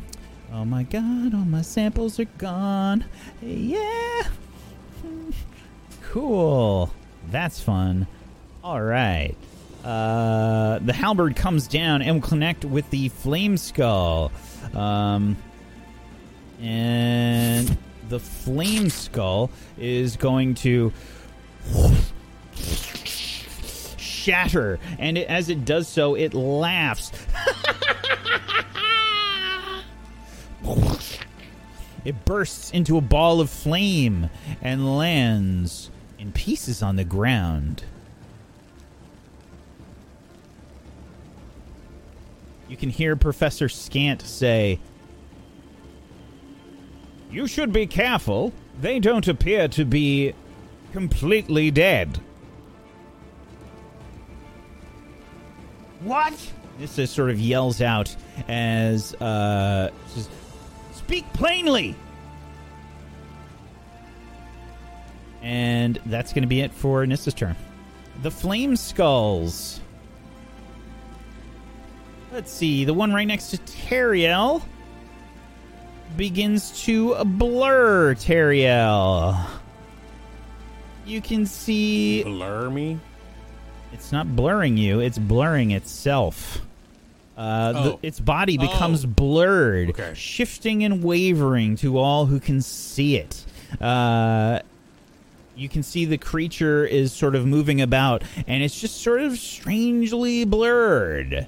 oh 0.52 0.64
my 0.64 0.82
god, 0.84 1.34
all 1.34 1.44
my 1.44 1.62
samples 1.62 2.18
are 2.20 2.24
gone. 2.38 3.04
Yeah. 3.42 4.22
Cool. 6.10 6.90
That's 7.30 7.60
fun. 7.60 8.06
All 8.64 8.80
right. 8.80 9.34
Uh, 9.84 10.78
the 10.78 10.94
halberd 10.94 11.36
comes 11.36 11.68
down 11.68 12.00
and 12.00 12.22
will 12.22 12.28
connect 12.28 12.64
with 12.64 12.88
the 12.88 13.10
flame 13.10 13.58
skull. 13.58 14.32
Um, 14.74 15.36
and 16.60 17.76
the 18.08 18.18
flame 18.18 18.88
skull 18.88 19.50
is 19.78 20.16
going 20.16 20.54
to 20.56 20.90
shatter. 24.26 24.78
And 24.98 25.16
it, 25.16 25.28
as 25.28 25.48
it 25.48 25.64
does 25.64 25.88
so 25.88 26.14
it 26.14 26.34
laughs. 26.34 27.12
It 32.04 32.24
bursts 32.24 32.70
into 32.70 32.96
a 32.96 33.00
ball 33.00 33.40
of 33.40 33.50
flame 33.50 34.30
and 34.62 34.96
lands 34.96 35.90
in 36.18 36.30
pieces 36.32 36.82
on 36.82 36.96
the 36.96 37.04
ground. 37.04 37.82
You 42.68 42.76
can 42.76 42.90
hear 42.90 43.16
professor 43.16 43.68
scant 43.68 44.22
say 44.22 44.78
you 47.30 47.46
should 47.46 47.72
be 47.72 47.86
careful. 47.86 48.52
They 48.80 49.00
don't 49.00 49.26
appear 49.26 49.68
to 49.68 49.84
be 49.84 50.32
completely 50.92 51.70
dead 51.70 52.20
What? 56.06 56.34
This 56.78 56.98
is 56.98 57.10
sort 57.10 57.30
of 57.30 57.40
yells 57.40 57.80
out 57.80 58.14
as 58.46 59.12
uh 59.14 59.90
says, 60.06 60.28
speak 60.92 61.24
plainly. 61.32 61.96
And 65.42 65.98
that's 66.06 66.32
going 66.32 66.42
to 66.42 66.48
be 66.48 66.60
it 66.60 66.72
for 66.72 67.04
Nissa's 67.06 67.34
turn. 67.34 67.56
The 68.22 68.30
flame 68.30 68.76
skulls. 68.76 69.80
Let's 72.32 72.52
see. 72.52 72.84
The 72.84 72.94
one 72.94 73.12
right 73.12 73.26
next 73.26 73.50
to 73.50 73.58
Teriel 73.58 74.62
begins 76.16 76.84
to 76.84 77.16
blur 77.24 78.14
Teriel. 78.14 79.44
You 81.04 81.20
can 81.20 81.46
see 81.46 82.22
Blur 82.22 82.70
me? 82.70 83.00
It's 83.96 84.12
not 84.12 84.36
blurring 84.36 84.76
you, 84.76 85.00
it's 85.00 85.18
blurring 85.18 85.70
itself. 85.70 86.60
Uh, 87.36 87.72
the, 87.72 87.92
Oh. 87.92 87.98
its 88.02 88.20
body 88.20 88.56
Oh. 88.58 88.62
becomes 88.62 89.04
blurred, 89.06 89.90
Okay. 89.90 90.12
shifting 90.14 90.84
and 90.84 91.02
wavering 91.02 91.76
to 91.76 91.98
all 91.98 92.26
who 92.26 92.38
can 92.38 92.60
see 92.62 93.16
it. 93.16 93.44
Uh, 93.80 94.60
you 95.56 95.68
can 95.68 95.82
see 95.82 96.04
the 96.04 96.18
creature 96.18 96.84
is 96.84 97.12
sort 97.12 97.34
of 97.34 97.46
moving 97.46 97.80
about, 97.80 98.22
and 98.46 98.62
it's 98.62 98.78
just 98.78 99.00
sort 99.02 99.22
of 99.22 99.38
strangely 99.38 100.44
blurred. 100.44 101.46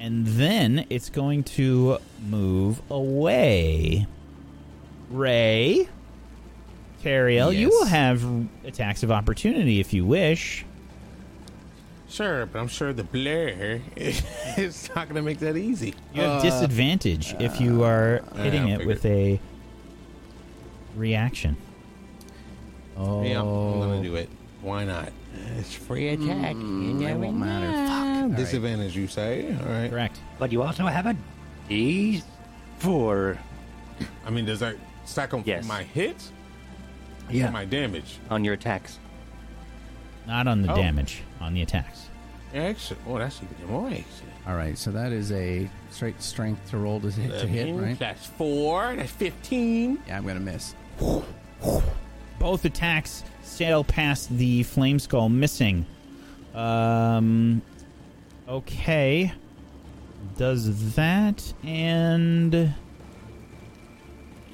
And 0.00 0.26
then 0.26 0.84
it's 0.90 1.08
going 1.10 1.44
to 1.44 1.98
move 2.28 2.82
away. 2.90 4.06
Ray, 5.10 5.88
Teriel, 7.04 7.56
you 7.56 7.68
will 7.68 7.86
have 7.86 8.24
attacks 8.64 9.02
of 9.04 9.10
opportunity 9.12 9.78
if 9.78 9.92
you 9.92 10.04
wish. 10.04 10.64
Sure, 12.12 12.44
but 12.44 12.58
I'm 12.58 12.68
sure 12.68 12.92
the 12.92 13.04
blur 13.04 13.80
is 13.96 14.90
not 14.94 15.08
going 15.08 15.14
to 15.16 15.22
make 15.22 15.38
that 15.38 15.56
easy. 15.56 15.94
You 16.12 16.20
have 16.20 16.40
uh, 16.40 16.42
disadvantage 16.42 17.34
if 17.40 17.58
you 17.58 17.84
uh, 17.84 17.88
are 17.88 18.22
hitting 18.36 18.64
I 18.64 18.74
it 18.74 18.86
with 18.86 19.06
a 19.06 19.40
reaction. 20.94 21.56
Oh, 22.98 23.22
Yeah, 23.22 23.40
I'm 23.40 23.46
going 23.46 24.02
to 24.02 24.08
oh. 24.08 24.12
do 24.12 24.16
it. 24.16 24.28
Why 24.60 24.84
not? 24.84 25.10
It's 25.56 25.72
free 25.72 26.08
attack. 26.08 26.54
Hmm, 26.54 27.00
you 27.00 27.08
it 27.08 27.16
won't 27.16 27.38
matter. 27.38 27.66
Fuck. 27.66 28.04
know. 28.04 28.22
All 28.22 28.28
right. 28.28 28.36
Disadvantage, 28.36 28.94
you 28.94 29.06
say? 29.06 29.56
All 29.58 29.72
right. 29.72 29.88
Correct. 29.90 30.20
But 30.38 30.52
you 30.52 30.62
also 30.62 30.84
have 30.84 31.06
a 31.06 31.16
D4 31.70 33.38
I 34.26 34.30
mean, 34.30 34.44
does 34.44 34.60
that 34.60 34.76
stack 35.06 35.32
on 35.32 35.42
Yes. 35.46 35.66
my 35.66 35.82
hits? 35.82 36.30
yeah. 37.30 37.48
Or 37.48 37.52
my 37.52 37.64
damage? 37.64 38.18
on 38.28 38.44
your 38.44 38.54
attacks. 38.54 38.98
Not 40.26 40.46
on 40.46 40.60
the 40.62 40.72
Oh. 40.72 40.76
damage, 40.76 41.22
on 41.42 41.54
the 41.54 41.62
attacks. 41.62 42.08
Excellent. 42.54 43.02
Oh, 43.06 43.18
that's 43.18 43.40
even 43.42 43.70
more 43.70 43.86
excellent. 43.88 44.32
All 44.46 44.56
right, 44.56 44.76
so 44.76 44.90
that 44.90 45.12
is 45.12 45.32
a 45.32 45.70
straight 45.90 46.20
strength 46.20 46.70
to 46.70 46.76
roll 46.78 47.00
to 47.00 47.10
hit, 47.10 47.40
to 47.40 47.46
hit 47.46 47.74
right? 47.74 47.98
That's 47.98 48.26
four. 48.26 48.94
That's 48.96 49.10
15. 49.12 49.98
Yeah, 50.06 50.18
I'm 50.18 50.26
gonna 50.26 50.40
miss. 50.40 50.74
Both 52.38 52.64
attacks 52.64 53.24
sail 53.42 53.84
past 53.84 54.36
the 54.36 54.62
flame 54.64 54.98
skull, 54.98 55.28
missing. 55.28 55.86
Um. 56.54 57.62
Okay. 58.48 59.32
Does 60.36 60.94
that 60.94 61.52
and 61.62 62.52
You 62.54 62.72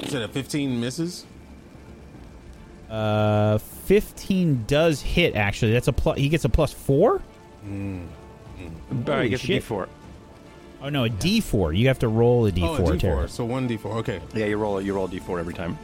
said 0.07 0.23
a 0.23 0.29
15 0.29 0.81
misses? 0.81 1.25
Uh, 2.89 3.59
15 3.89 4.65
does 4.67 5.01
hit. 5.01 5.35
Actually, 5.35 5.73
that's 5.73 5.89
a 5.89 5.93
plus. 5.95 6.19
He 6.19 6.29
gets 6.29 6.45
a 6.45 6.49
plus 6.51 6.73
four. 6.75 7.23
I 7.65 8.01
Holy 9.07 9.29
guess 9.31 9.41
shit. 9.41 9.63
a 9.65 9.67
D4. 9.67 9.89
Oh 10.83 10.89
no, 10.91 11.05
a 11.05 11.09
D4. 11.09 11.75
You 11.77 11.89
have 11.89 11.99
to 12.01 12.09
roll 12.09 12.45
a 12.47 12.51
Oh, 12.51 12.53
D4. 12.53 12.79
a 12.79 12.83
D4. 12.83 13.01
Terry. 13.01 13.29
So 13.31 13.45
one 13.47 13.67
D4. 13.67 13.87
Okay. 14.01 14.21
Yeah, 14.35 14.45
you 14.45 14.59
roll 14.59 14.79
you 14.81 14.93
roll 14.95 15.07
a 15.07 15.09
D4 15.09 15.41
every 15.41 15.55
time. 15.55 15.79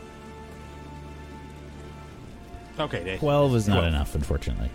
Okay, 2.78 3.02
Dave. 3.04 3.20
12 3.20 3.54
is 3.56 3.68
not 3.68 3.74
Twelve. 3.76 3.88
enough, 3.88 4.14
unfortunately. 4.14 4.68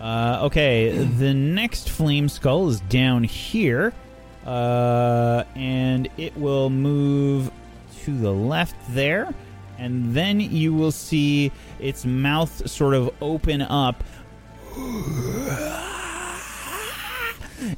Uh, 0.00 0.38
okay, 0.44 0.90
the 1.04 1.34
next 1.34 1.90
flame 1.90 2.28
skull 2.28 2.68
is 2.68 2.80
down 2.80 3.24
here, 3.24 3.92
uh, 4.46 5.44
and 5.54 6.08
it 6.16 6.36
will 6.36 6.70
move 6.70 7.50
to 8.04 8.16
the 8.16 8.30
left 8.32 8.74
there, 8.90 9.34
and 9.78 10.14
then 10.14 10.40
you 10.40 10.72
will 10.72 10.92
see 10.92 11.50
its 11.78 12.04
mouth 12.04 12.68
sort 12.68 12.94
of 12.94 13.10
open 13.20 13.62
up 13.62 14.02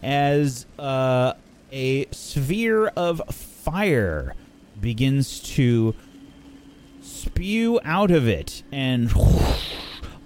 as 0.02 0.66
uh, 0.78 1.34
a 1.72 2.06
sphere 2.10 2.88
of 2.88 3.22
fire 3.30 4.34
begins 4.80 5.40
to 5.40 5.94
spew 7.02 7.80
out 7.84 8.10
of 8.10 8.28
it 8.28 8.62
and 8.72 9.12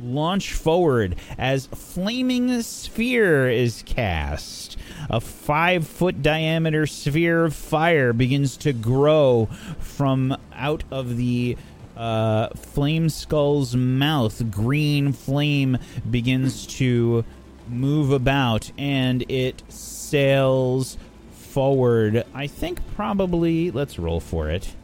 launch 0.01 0.52
forward 0.52 1.16
as 1.38 1.66
flaming 1.66 2.62
sphere 2.62 3.48
is 3.48 3.82
cast. 3.86 4.76
A 5.10 5.20
five 5.20 5.88
foot 5.88 6.22
diameter 6.22 6.86
sphere 6.86 7.44
of 7.44 7.54
fire 7.54 8.12
begins 8.12 8.56
to 8.58 8.72
grow 8.72 9.46
from 9.80 10.36
out 10.54 10.84
of 10.92 11.16
the 11.16 11.56
uh, 11.96 12.50
flame 12.50 13.08
skull's 13.08 13.74
mouth. 13.74 14.50
Green 14.52 15.12
flame 15.12 15.78
begins 16.08 16.64
to 16.78 17.24
move 17.68 18.12
about 18.12 18.70
and 18.78 19.28
it 19.28 19.64
sails 19.68 20.96
forward. 21.32 22.24
I 22.32 22.46
think 22.46 22.80
probably, 22.94 23.72
let's 23.72 23.98
roll 23.98 24.20
for 24.20 24.48
it. 24.48 24.76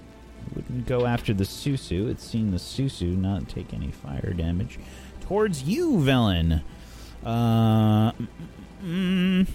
Wouldn't 0.56 0.86
go 0.86 1.06
after 1.06 1.32
the 1.34 1.44
Susu. 1.44 2.10
It's 2.10 2.24
seen 2.24 2.50
the 2.50 2.58
Susu 2.58 3.16
not 3.16 3.48
take 3.48 3.72
any 3.72 3.92
fire 3.92 4.32
damage. 4.32 4.80
Towards 5.20 5.62
you, 5.62 5.92
Velen. 5.92 6.62
Uh, 7.24 8.12
mm, 8.84 9.46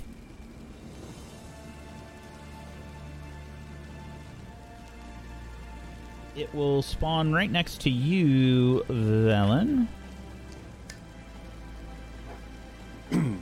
it 6.41 6.53
will 6.55 6.81
spawn 6.81 7.31
right 7.31 7.51
next 7.51 7.81
to 7.81 7.89
you, 7.89 8.83
Velen. 8.89 9.87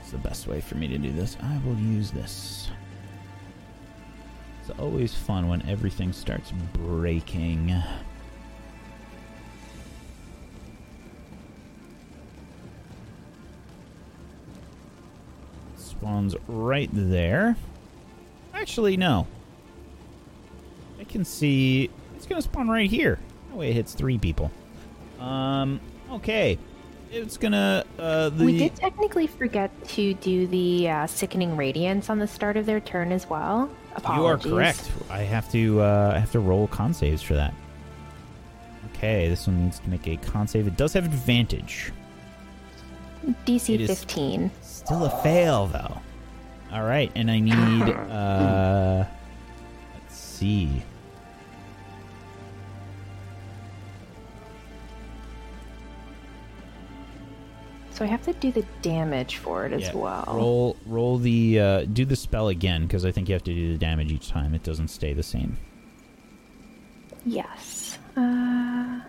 It's 0.00 0.10
the 0.10 0.18
best 0.18 0.46
way 0.46 0.60
for 0.60 0.74
me 0.74 0.88
to 0.88 0.98
do 0.98 1.10
this. 1.12 1.36
I 1.40 1.58
will 1.64 1.76
use 1.76 2.10
this. 2.10 2.68
It's 4.60 4.78
always 4.78 5.14
fun 5.14 5.48
when 5.48 5.66
everything 5.68 6.12
starts 6.12 6.52
breaking. 6.74 7.74
Spawns 15.76 16.34
right 16.48 16.90
there. 16.92 17.56
Actually, 18.52 18.96
no. 18.96 19.26
Can 21.10 21.24
see 21.24 21.90
it's 22.14 22.26
gonna 22.26 22.40
spawn 22.40 22.68
right 22.68 22.88
here. 22.88 23.18
That 23.48 23.56
way 23.56 23.70
it 23.70 23.72
hits 23.74 23.94
three 23.94 24.16
people. 24.16 24.50
Um, 25.18 25.80
okay. 26.08 26.56
It's 27.10 27.36
gonna 27.36 27.84
uh 27.98 28.28
the 28.28 28.44
We 28.44 28.56
did 28.56 28.76
technically 28.76 29.26
forget 29.26 29.72
to 29.88 30.14
do 30.14 30.46
the 30.46 30.88
uh, 30.88 31.06
sickening 31.08 31.56
radiance 31.56 32.08
on 32.08 32.20
the 32.20 32.28
start 32.28 32.56
of 32.56 32.64
their 32.64 32.78
turn 32.78 33.10
as 33.10 33.28
well. 33.28 33.68
You 34.04 34.24
are 34.24 34.38
correct. 34.38 34.88
I 35.10 35.22
have 35.22 35.50
to 35.50 35.80
uh, 35.80 36.12
I 36.14 36.18
have 36.20 36.30
to 36.30 36.38
roll 36.38 36.68
con 36.68 36.94
saves 36.94 37.22
for 37.22 37.34
that. 37.34 37.52
Okay, 38.94 39.28
this 39.28 39.48
one 39.48 39.64
needs 39.64 39.80
to 39.80 39.90
make 39.90 40.06
a 40.06 40.16
con 40.18 40.46
save. 40.46 40.68
It 40.68 40.76
does 40.76 40.92
have 40.92 41.04
advantage. 41.06 41.92
DC 43.46 43.84
15. 43.84 44.50
Still 44.62 45.04
a 45.06 45.22
fail 45.22 45.66
though. 45.66 46.00
All 46.72 46.84
right, 46.84 47.10
and 47.16 47.28
I 47.28 47.40
need 47.40 47.82
uh 47.82 49.04
let's 49.94 50.16
see. 50.16 50.84
So 58.00 58.06
I 58.06 58.08
have 58.08 58.22
to 58.22 58.32
do 58.32 58.50
the 58.50 58.64
damage 58.80 59.36
for 59.36 59.66
it 59.66 59.74
as 59.74 59.82
Yeah, 59.82 59.94
well. 59.94 60.24
Roll 60.26 60.76
roll 60.86 61.18
the 61.18 61.60
uh 61.60 61.84
do 61.84 62.06
the 62.06 62.16
spell 62.16 62.48
again 62.48 62.84
because 62.86 63.04
I 63.04 63.12
think 63.12 63.28
you 63.28 63.34
have 63.34 63.44
to 63.44 63.52
do 63.52 63.72
the 63.74 63.78
damage 63.78 64.10
each 64.10 64.30
time. 64.30 64.54
It 64.54 64.62
doesn't 64.62 64.88
stay 64.88 65.12
the 65.12 65.22
same. 65.22 65.58
Yes. 67.26 67.98
Uh, 68.16 69.00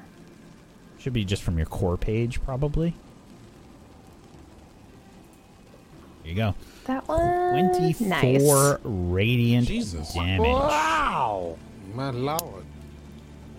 Should 0.99 1.13
be 1.13 1.23
just 1.23 1.41
from 1.41 1.55
your 1.55 1.68
core 1.68 1.95
page 1.95 2.43
probably. 2.43 2.93
There 6.23 6.31
you 6.34 6.35
go. 6.35 6.53
that 6.88 7.07
one. 7.07 7.69
24 7.73 8.07
Nice. 8.09 8.77
radiant 8.84 9.68
Jesus. 9.69 10.13
damage. 10.13 10.49
Wow. 10.49 11.57
My 11.95 12.09
lord. 12.09 12.65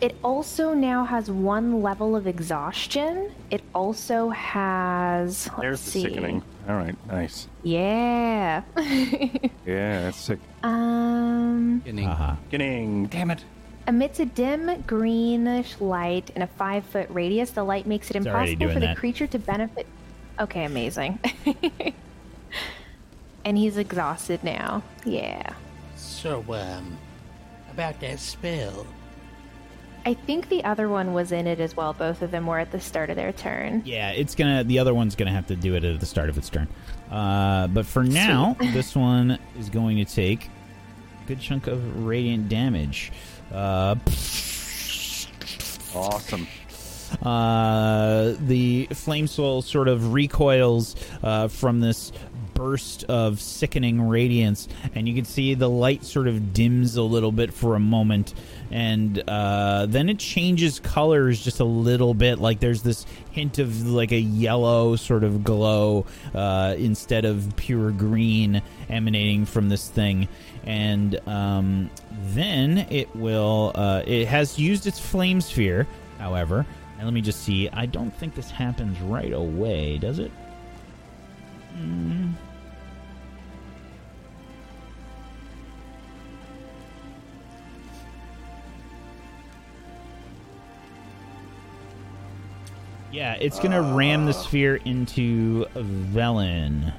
It 0.03 0.16
also 0.24 0.74
now 0.74 1.05
has 1.05 1.31
one 1.31 1.81
level 1.81 2.16
of 2.16 2.27
exhaustion. 2.27 3.31
It 3.53 3.62
also 3.73 4.31
has. 4.31 5.47
Let's 5.47 5.61
There's 5.61 5.85
the 5.85 5.91
see. 5.93 6.03
sickening. 6.03 6.43
All 6.69 6.74
right, 6.74 6.97
nice. 7.07 7.47
Yeah. 7.62 8.62
Yeah, 9.65 10.03
that's 10.03 10.19
sick. 10.19 10.41
um. 10.65 11.83
Getting- 11.85 12.05
Haha. 12.05 12.35
Getting. 12.51 13.07
Damn 13.07 13.31
it. 13.31 13.45
Emits 13.87 14.19
a 14.19 14.27
dim 14.27 14.83
greenish 14.89 15.81
light 15.81 16.31
in 16.35 16.43
a 16.43 16.49
five 16.49 16.85
foot 16.85 17.07
radius. 17.11 17.51
The 17.51 17.62
light 17.62 17.87
makes 17.87 18.11
it 18.11 18.16
It's 18.16 18.27
impossible 18.27 18.57
doing 18.59 18.74
for 18.74 18.81
the 18.81 18.87
that. 18.87 18.97
creature 18.97 19.29
to 19.29 19.39
benefit. 19.39 19.87
Okay, 20.41 20.65
amazing. 20.65 21.20
and 23.45 23.57
he's 23.57 23.77
exhausted 23.77 24.43
now. 24.43 24.83
Yeah. 25.05 25.53
So, 25.95 26.45
um, 26.53 26.97
about 27.70 28.01
that 28.01 28.19
spell. 28.19 28.85
I 30.05 30.15
think 30.15 30.49
the 30.49 30.65
other 30.65 30.89
one 30.89 31.12
was 31.12 31.31
in 31.33 31.47
it 31.47 31.61
as 31.61 31.77
well. 31.77 31.93
Both 31.93 32.23
of 32.23 32.31
them 32.31 32.47
were 32.47 32.59
at 32.59 32.73
the 32.73 32.81
start 32.81 33.11
of 33.11 33.16
their 33.16 33.33
turn. 33.33 33.83
Yeah, 33.85 34.11
it's 34.11 34.35
gonna. 34.35 34.65
The 34.65 34.79
other 34.79 34.95
one's 34.95 35.15
gonna 35.15 35.33
have 35.33 35.47
to 35.47 35.57
do 35.57 35.74
it 35.77 35.85
at 35.85 36.01
the 36.01 36.07
start 36.07 36.29
of 36.29 36.37
its 36.39 36.49
turn. 36.49 36.69
Uh, 37.11 37.69
but 37.69 37.87
for 37.87 38.03
now, 38.03 38.57
this 38.61 38.97
one 38.97 39.39
is 39.59 39.69
going 39.70 39.99
to 39.99 40.05
take 40.05 40.47
a 41.24 41.29
good 41.29 41.41
chunk 41.41 41.66
of 41.66 42.05
radiant 42.07 42.49
damage. 42.49 43.12
Uh, 43.53 43.97
Awesome. 45.95 46.47
uh, 47.23 48.33
the 48.41 48.87
flame 48.93 49.27
skull 49.27 49.61
sort 49.61 49.89
of 49.89 50.15
recoils 50.15 50.97
uh, 51.23 51.49
from 51.49 51.81
this 51.81 52.12
burst 52.55 53.05
of 53.05 53.41
sickening 53.41 54.01
radiance, 54.01 54.69
and 54.95 55.07
you 55.07 55.15
can 55.15 55.27
see 55.27 55.53
the 55.55 55.69
light 55.69 56.03
sort 56.05 56.29
of 56.29 56.55
dims 56.55 56.97
a 56.97 57.03
little 57.03 57.33
bit 57.33 57.53
for 57.53 57.74
a 57.74 57.81
moment, 57.81 58.33
and 58.73 59.23
uh, 59.28 59.85
then 59.86 60.09
it 60.09 60.19
changes 60.19 60.81
colors 60.81 61.44
just 61.44 61.61
a 61.61 61.65
little 61.65 62.15
bit. 62.15 62.39
Like 62.39 62.59
there's 62.59 62.82
this 62.82 63.05
hint 63.31 63.59
of 63.59 63.86
like 63.86 64.12
a 64.12 64.19
yellow 64.19 64.97
sort 64.97 65.24
of 65.24 65.44
glow 65.44 66.07
uh, 66.35 66.74
instead 66.78 67.27
of 67.27 67.55
pure 67.57 67.90
green 67.90 68.62
emanating 68.89 69.44
from 69.44 69.69
this 69.69 69.89
thing. 69.89 70.27
And 70.65 71.20
um, 71.28 71.90
then 72.28 72.78
it 72.90 73.15
will. 73.15 73.73
Uh, 73.74 74.03
it 74.07 74.27
has 74.28 74.59
used 74.59 74.86
its 74.86 74.99
flame 74.99 75.43
sphere, 75.43 75.86
however. 76.19 76.65
And 76.97 77.07
let 77.07 77.12
me 77.12 77.20
just 77.20 77.43
see. 77.43 77.69
I 77.69 77.85
don't 77.85 78.15
think 78.16 78.35
this 78.35 78.51
happens 78.51 78.99
right 79.03 79.32
away, 79.32 79.99
does 79.99 80.19
it? 80.19 80.31
Mm. 81.77 82.32
Yeah, 93.13 93.35
it's 93.35 93.61
gonna 93.61 93.83
ram 93.95 94.25
the 94.25 94.33
sphere 94.33 94.77
into 94.77 95.67
Velen. 95.75 96.95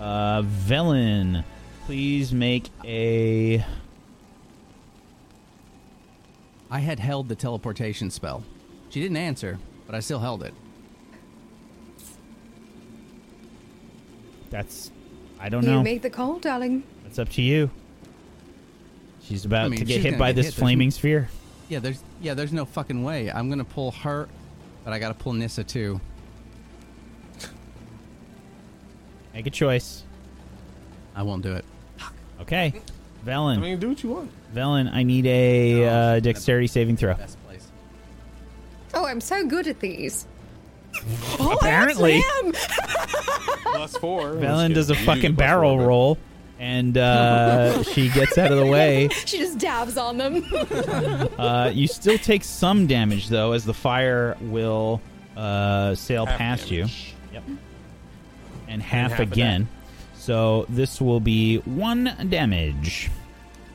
Uh, 0.00 0.42
Velen, 0.42 1.44
please 1.84 2.32
make 2.32 2.70
a. 2.84 3.64
I 6.70 6.78
had 6.80 6.98
held 6.98 7.28
the 7.28 7.36
teleportation 7.36 8.10
spell. 8.10 8.42
She 8.88 9.00
didn't 9.00 9.18
answer, 9.18 9.58
but 9.86 9.94
I 9.94 10.00
still 10.00 10.18
held 10.20 10.42
it. 10.42 10.54
That's. 14.50 14.90
I 15.38 15.50
don't 15.50 15.62
You 15.62 15.70
know. 15.70 15.78
You 15.78 15.84
make 15.84 16.00
the 16.00 16.10
call, 16.10 16.38
darling. 16.38 16.82
That's 17.04 17.18
up 17.18 17.28
to 17.30 17.42
you. 17.42 17.70
She's 19.22 19.44
about 19.44 19.66
I 19.66 19.68
mean, 19.68 19.80
to 19.80 19.84
get 19.84 20.00
hit 20.00 20.18
by 20.18 20.32
this 20.32 20.46
hit. 20.46 20.54
Flaming 20.54 20.88
n- 20.88 20.92
sphere. 20.92 21.28
Yeah, 21.68 21.80
there's 21.80 22.02
yeah, 22.22 22.34
there's 22.34 22.52
no 22.52 22.64
fucking 22.64 23.02
way. 23.02 23.30
I'm 23.30 23.50
gonna 23.50 23.64
pull 23.64 23.90
her, 23.90 24.28
but 24.86 24.92
I 24.92 25.00
gotta 25.00 25.14
pull 25.14 25.32
Nissa 25.32 25.64
too. 25.64 26.00
Make 29.34 29.46
a 29.48 29.50
choice. 29.50 30.04
I 31.16 31.22
won't 31.24 31.42
do 31.42 31.54
it. 31.54 31.64
Okay. 32.40 32.72
I 32.76 33.28
Velen. 33.28 33.60
mean, 33.60 33.80
do 33.80 33.88
what 33.88 34.02
you 34.04 34.10
want. 34.10 34.30
Velen, 34.54 34.88
I 34.94 35.02
need 35.02 35.26
a 35.26 35.80
No, 35.80 35.86
uh, 35.88 36.14
she's 36.14 36.22
dexterity 36.22 36.66
saving 36.68 36.96
throw. 36.98 37.14
Best 37.14 37.36
place. 37.44 37.66
Oh, 38.94 39.04
I'm 39.04 39.20
so 39.20 39.44
good 39.44 39.66
at 39.66 39.80
these. 39.80 40.26
Oh, 41.38 41.52
Apparently. 41.60 42.22
I 42.24 42.42
am. 42.44 42.52
Plus 43.74 43.96
four. 43.98 44.34
Velen 44.34 44.72
does 44.72 44.88
a 44.88 44.94
fucking 44.94 45.34
barrel 45.34 45.78
roll, 45.80 46.16
and 46.58 46.96
uh, 46.96 47.82
she 47.82 48.08
gets 48.08 48.38
out 48.38 48.52
of 48.52 48.58
the 48.58 48.66
way. 48.66 49.08
she 49.26 49.38
just 49.38 49.58
dabs 49.58 49.96
on 49.96 50.16
them. 50.16 50.44
Uh, 51.36 51.70
you 51.72 51.86
still 51.86 52.16
take 52.18 52.42
some 52.42 52.86
damage, 52.86 53.28
though, 53.28 53.52
as 53.52 53.64
the 53.64 53.74
fire 53.74 54.36
will 54.40 55.00
uh, 55.36 55.94
sail 55.94 56.24
Half 56.24 56.38
past 56.38 56.70
you. 56.70 56.86
Yep. 57.32 57.42
And 58.68 58.82
half, 58.82 59.12
half 59.12 59.20
again. 59.20 59.68
So 60.14 60.64
this 60.68 61.00
will 61.00 61.20
be 61.20 61.58
one 61.58 62.26
damage. 62.30 63.10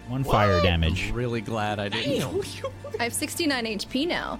One 0.08 0.24
fire 0.24 0.62
damage. 0.62 1.10
I'm 1.10 1.16
really 1.16 1.42
glad 1.42 1.80
I 1.80 1.90
didn't. 1.90 2.64
I 3.00 3.04
have 3.04 3.14
69 3.14 3.66
HP 3.66 4.08
now. 4.08 4.40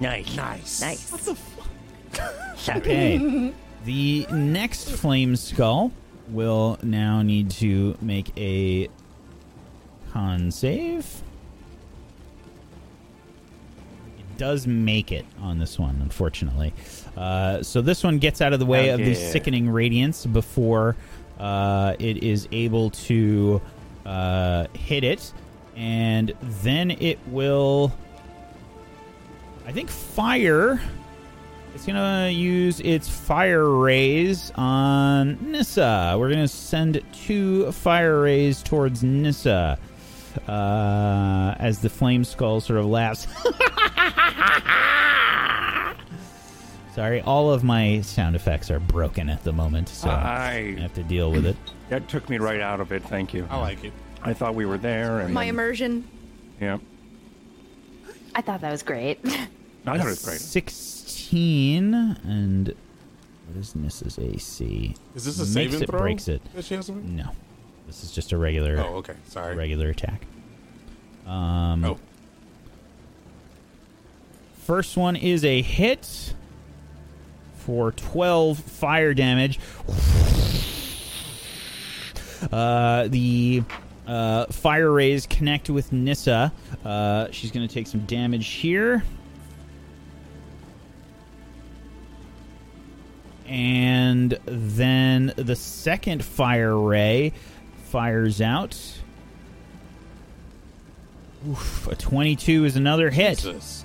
Nice. 0.00 0.34
Nice. 0.34 0.80
Nice. 0.80 1.12
What 1.12 1.20
the 1.20 1.32
f 1.32 2.76
Okay. 2.76 3.52
the 3.84 4.26
next 4.32 4.90
flame 4.90 5.36
skull 5.36 5.92
will 6.28 6.78
now 6.82 7.22
need 7.22 7.50
to 7.50 7.96
make 8.00 8.32
a 8.36 8.88
con 10.12 10.50
save. 10.50 11.22
It 14.18 14.38
does 14.38 14.66
make 14.66 15.12
it 15.12 15.26
on 15.40 15.58
this 15.58 15.78
one, 15.78 16.00
unfortunately. 16.00 16.72
Uh, 17.16 17.62
so 17.62 17.80
this 17.82 18.02
one 18.02 18.18
gets 18.18 18.40
out 18.40 18.52
of 18.52 18.58
the 18.58 18.66
way 18.66 18.88
of 18.88 18.98
the 18.98 19.14
sickening 19.14 19.68
radiance 19.70 20.26
before 20.26 20.96
uh, 21.38 21.94
it 21.98 22.22
is 22.22 22.48
able 22.52 22.90
to 22.90 23.60
uh, 24.06 24.66
hit 24.74 25.04
it, 25.04 25.32
and 25.76 26.32
then 26.62 26.90
it 26.90 27.18
will. 27.28 27.92
I 29.66 29.72
think 29.72 29.90
fire. 29.90 30.80
It's 31.74 31.86
gonna 31.86 32.30
use 32.30 32.78
its 32.80 33.08
fire 33.08 33.68
rays 33.68 34.52
on 34.54 35.50
Nissa. 35.50 36.14
We're 36.18 36.30
gonna 36.30 36.46
send 36.48 37.02
two 37.12 37.70
fire 37.72 38.20
rays 38.22 38.62
towards 38.62 39.02
Nissa 39.02 39.78
uh, 40.48 41.54
as 41.58 41.80
the 41.80 41.90
flame 41.90 42.22
skull 42.24 42.60
sort 42.60 42.78
of 42.78 42.86
laughs. 42.86 43.26
Sorry, 46.94 47.20
all 47.22 47.50
of 47.50 47.64
my 47.64 48.02
sound 48.02 48.36
effects 48.36 48.70
are 48.70 48.78
broken 48.78 49.28
at 49.28 49.42
the 49.42 49.52
moment, 49.52 49.88
so 49.88 50.08
I 50.08 50.74
I 50.78 50.80
have 50.82 50.94
to 50.94 51.02
deal 51.02 51.32
with 51.32 51.44
it. 51.44 51.56
that 51.88 52.08
took 52.08 52.30
me 52.30 52.38
right 52.38 52.60
out 52.60 52.78
of 52.80 52.92
it. 52.92 53.02
Thank 53.02 53.34
you. 53.34 53.48
I 53.50 53.58
like 53.60 53.82
it. 53.82 53.92
I 54.22 54.32
thought 54.32 54.54
we 54.54 54.64
were 54.64 54.78
there, 54.78 55.18
and 55.20 55.34
My 55.34 55.42
then- 55.42 55.48
immersion. 55.50 56.04
yeah, 56.60 56.78
I 58.32 58.42
thought 58.42 58.60
that 58.60 58.70
was 58.70 58.84
great. 58.84 59.18
I 59.24 59.48
thought 59.84 59.96
it 59.98 60.04
was 60.04 60.24
great. 60.24 60.38
16, 61.44 61.94
and 62.28 62.68
what 62.68 63.56
is 63.58 63.74
Nissa's 63.74 64.18
AC? 64.20 64.94
Is 65.16 65.24
this 65.24 65.36
a 65.38 65.40
Makes 65.40 65.52
saving 65.52 65.82
it, 65.82 65.88
throw? 65.90 65.98
breaks 65.98 66.28
it. 66.28 66.40
That 66.54 66.64
she 66.64 66.74
has 66.74 66.86
to 66.86 66.92
make? 66.92 67.04
No, 67.06 67.30
this 67.88 68.04
is 68.04 68.12
just 68.12 68.30
a 68.30 68.38
regular, 68.38 68.78
Oh, 68.78 68.96
okay. 68.98 69.14
Sorry. 69.26 69.56
regular 69.56 69.88
attack. 69.88 70.26
Um, 71.26 71.84
Oh. 71.84 71.98
First 74.64 74.96
one 74.96 75.16
is 75.16 75.44
a 75.44 75.60
hit 75.60 76.34
for 77.56 77.90
12 77.90 78.58
fire 78.60 79.12
damage. 79.12 79.58
Uh, 82.52 83.08
the 83.08 83.62
uh, 84.06 84.46
fire 84.46 84.92
rays 84.92 85.26
connect 85.26 85.68
with 85.68 85.92
Nissa. 85.92 86.52
Uh, 86.84 87.26
she's 87.32 87.50
going 87.50 87.66
to 87.66 87.72
take 87.74 87.86
some 87.88 88.00
damage 88.06 88.46
here. 88.48 89.02
And 93.46 94.38
then 94.46 95.32
the 95.36 95.56
second 95.56 96.24
fire 96.24 96.76
ray 96.78 97.32
fires 97.86 98.40
out. 98.40 98.78
Oof, 101.48 101.88
a 101.88 101.94
22 101.94 102.64
is 102.64 102.76
another 102.76 103.10
hit 103.10 103.38
Jesus. 103.38 103.84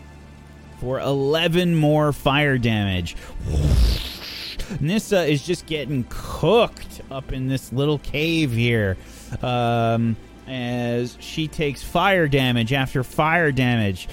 for 0.80 1.00
11 1.00 1.76
more 1.76 2.14
fire 2.14 2.58
damage. 2.58 3.18
Nissa 4.80 5.26
is 5.26 5.46
just 5.46 5.66
getting 5.66 6.06
cooked 6.10 7.02
up 7.12 7.34
in 7.34 7.48
this 7.48 7.74
little 7.74 8.00
cave 8.00 8.54
here. 8.54 8.96
Um, 9.42 10.16
as 10.48 11.16
she 11.20 11.48
takes 11.48 11.84
fire 11.84 12.28
damage 12.28 12.74
after 12.74 13.04
fire 13.04 13.52
damage. 13.52 14.08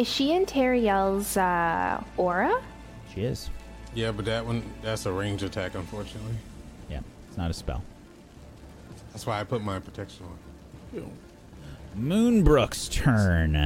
Is 0.00 0.08
she 0.08 0.32
in 0.32 0.46
Teriel's 0.46 1.36
uh, 1.36 2.02
aura? 2.16 2.58
She 3.14 3.20
is. 3.20 3.50
Yeah, 3.94 4.12
but 4.12 4.24
that 4.24 4.46
one, 4.46 4.62
that's 4.80 5.04
a 5.04 5.12
range 5.12 5.42
attack, 5.42 5.74
unfortunately. 5.74 6.36
Yeah, 6.88 7.00
it's 7.28 7.36
not 7.36 7.50
a 7.50 7.52
spell. 7.52 7.82
That's 9.12 9.26
why 9.26 9.38
I 9.38 9.44
put 9.44 9.62
my 9.62 9.78
protection 9.78 10.24
on. 10.24 11.10
Moonbrook's 11.98 12.88
turn. 12.88 13.56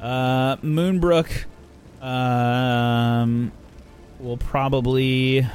Uh, 0.00 0.56
Moonbrook, 0.62 1.44
um, 2.00 3.52
will 4.18 4.38
probably 4.38 5.46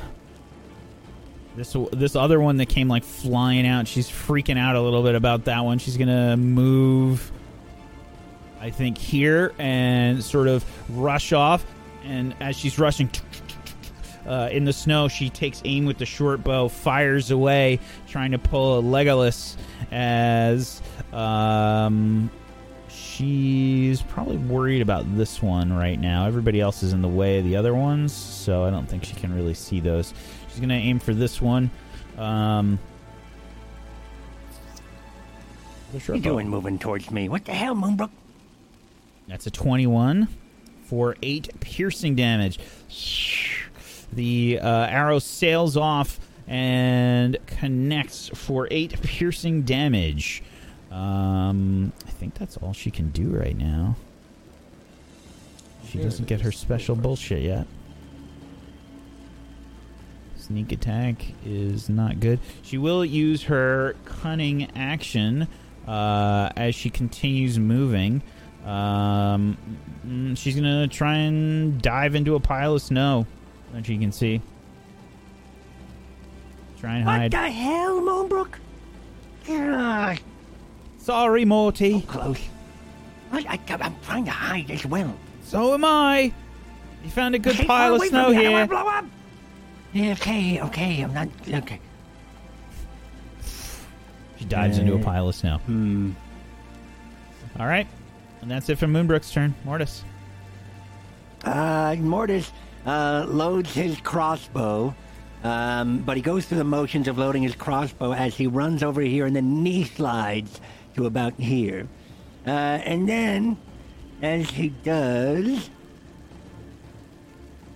this 1.56 1.76
this 1.93 2.15
other 2.15 2.39
one 2.39 2.57
that 2.57 2.68
came 2.68 2.89
like 2.89 3.03
flying 3.03 3.65
out. 3.65 3.88
She's 3.88 4.07
freaking 4.07 4.60
out 4.60 4.76
a 4.76 4.81
little 4.81 5.02
bit 5.02 5.15
about 5.15 5.45
that 5.45 5.65
one. 5.65 5.80
She's 5.80 5.97
gonna 5.97 6.38
move, 6.38 7.31
I 8.60 8.69
think, 8.69 8.98
here 8.98 9.53
and 9.57 10.23
sort 10.23 10.48
of 10.48 10.64
rush 10.98 11.34
off. 11.34 11.65
And 12.03 12.36
as 12.40 12.56
she's 12.56 12.77
rushing. 12.80 13.10
Uh, 14.26 14.49
in 14.52 14.65
the 14.65 14.73
snow, 14.73 15.07
she 15.07 15.30
takes 15.30 15.61
aim 15.65 15.86
with 15.86 15.99
the 15.99 16.06
short 16.06 16.44
bow, 16.44 16.68
fires 16.68 17.30
away, 17.30 17.80
trying 18.07 18.32
to 18.32 18.40
pull 18.40 18.80
a 18.80 18.82
Legolas 18.82 19.56
as 19.91 20.82
um, 21.14 22.32
she's 22.90 24.02
probably 24.02 24.38
worried 24.38 24.82
about 24.82 25.15
this 25.15 25.41
one 25.44 25.72
right 25.72 25.99
now. 25.99 26.26
Everybody 26.26 26.60
else 26.60 26.82
is 26.82 26.91
in 26.91 27.02
the 27.02 27.07
way 27.07 27.38
of 27.38 27.45
the 27.45 27.56
other 27.56 27.76
ones, 27.76 28.14
so 28.14 28.64
I 28.64 28.72
don't 28.72 28.88
think 28.88 29.06
she 29.06 29.14
can 29.14 29.34
really 29.34 29.53
see 29.53 29.80
those. 29.80 30.14
She's 30.49 30.57
going 30.57 30.69
to 30.69 30.76
aim 30.76 30.99
for 30.99 31.14
this 31.14 31.40
one. 31.40 31.69
Um, 32.18 32.80
the 35.94 35.99
short 35.99 36.18
you 36.18 36.23
doing 36.23 36.49
moving 36.49 36.80
towards 36.80 37.11
me? 37.11 37.30
What 37.30 37.45
the 37.45 37.53
hell, 37.53 37.76
Moonbrook? 37.76 38.10
That's 39.27 39.47
a 39.47 39.52
21 39.52 40.27
for 40.84 41.15
8 41.22 41.60
piercing 41.60 42.15
damage. 42.15 42.60
The 44.14 44.60
uh, 44.61 44.68
arrow 44.85 45.19
sails 45.19 45.76
off 45.76 46.19
and 46.47 47.38
connects 47.47 48.30
for 48.30 48.68
8 48.69 49.02
piercing 49.02 49.64
damage. 49.64 50.43
Um, 50.91 51.91
I 52.07 52.11
think 52.11 52.35
that's 52.35 52.57
all 52.57 52.73
she 52.73 52.91
can 52.91 53.10
do 53.10 53.30
right 53.30 53.57
now. 53.57 53.95
She 55.89 55.97
doesn't 55.99 56.26
get 56.26 56.41
her 56.41 56.52
special 56.52 56.95
bullshit 56.95 57.41
yet. 57.41 57.68
Sneak 60.38 60.72
attack 60.72 61.26
is 61.43 61.89
not 61.89 62.19
good. 62.19 62.39
She 62.61 62.77
will 62.77 63.03
use 63.03 63.43
her 63.43 63.95
cunning 64.06 64.69
action 64.76 65.47
uh, 65.88 66.49
as 66.56 66.76
she 66.76 66.89
continues 66.89 67.57
moving. 67.57 68.22
Um, 68.66 69.58
mm, 70.06 70.38
she's 70.38 70.56
gonna 70.56 70.88
try 70.88 71.16
and 71.18 71.80
dive 71.82 72.16
into 72.16 72.36
a 72.36 72.40
pile 72.40 72.74
of 72.76 72.82
snow 72.82 73.28
that 73.74 73.88
you 73.88 74.00
can 74.00 74.12
see. 74.12 74.42
Try 76.80 76.96
and 76.96 77.04
hide. 77.04 77.34
What 77.34 77.42
the 77.44 77.52
hell, 77.52 78.02
Moonbrook? 78.02 78.56
God, 79.48 80.20
Sorry, 80.98 81.46
Morty. 81.46 82.02
close. 82.02 82.40
I, 83.32 83.60
I, 83.70 83.74
I'm 83.80 83.96
trying 84.04 84.26
to 84.26 84.32
hide 84.32 84.72
as 84.72 84.86
well. 84.86 85.16
So 85.44 85.74
am 85.76 85.86
I. 85.86 86.34
You 87.04 87.12
found 87.12 87.36
a 87.36 87.40
good 87.40 87.54
Stay 87.56 87.66
pile 87.66 87.96
of 87.96 88.02
snow 88.04 88.26
from 88.26 88.38
me. 88.38 88.48
I 88.48 88.50
here. 88.50 88.68
blow 88.68 88.88
up. 88.88 89.06
Okay, 89.96 90.60
okay, 90.62 91.02
I'm 91.02 91.14
not. 91.14 91.28
Okay. 91.48 91.80
She 94.40 94.46
dives 94.46 94.80
into 94.80 94.94
a 94.96 95.00
Uh, 95.00 95.04
pile 95.04 95.30
of 95.30 95.36
snow. 95.36 95.58
Hmm. 95.60 96.12
All 97.60 97.68
right, 97.68 97.88
and 98.46 98.52
that's 98.52 98.70
it 98.70 98.78
for 98.78 98.86
Moonbrook's 98.86 99.32
turn. 99.32 99.56
Mortis. 99.64 100.04
Uh, 101.44 101.96
Mortis 101.98 102.52
uh, 102.86 103.26
loads 103.28 103.74
his 103.74 104.00
crossbow 104.02 104.94
Um, 105.46 106.00
but 106.00 106.18
he 106.18 106.24
goes 106.24 106.48
through 106.48 106.58
the 106.58 106.64
motions 106.64 107.08
of 107.08 107.20
loading 107.20 107.44
his 107.44 107.54
crossbow 107.54 108.14
as 108.14 108.36
he 108.36 108.48
runs 108.48 108.82
over 108.82 109.02
here 109.02 109.28
and 109.28 109.36
then 109.36 109.62
knee 109.62 109.84
slides 109.84 110.60
to 110.96 111.06
about 111.06 111.34
here. 111.40 111.88
Uh, 112.48 112.50
and 112.50 113.08
then, 113.08 113.56
as 114.24 114.50
he 114.50 114.70
does, 114.70 115.70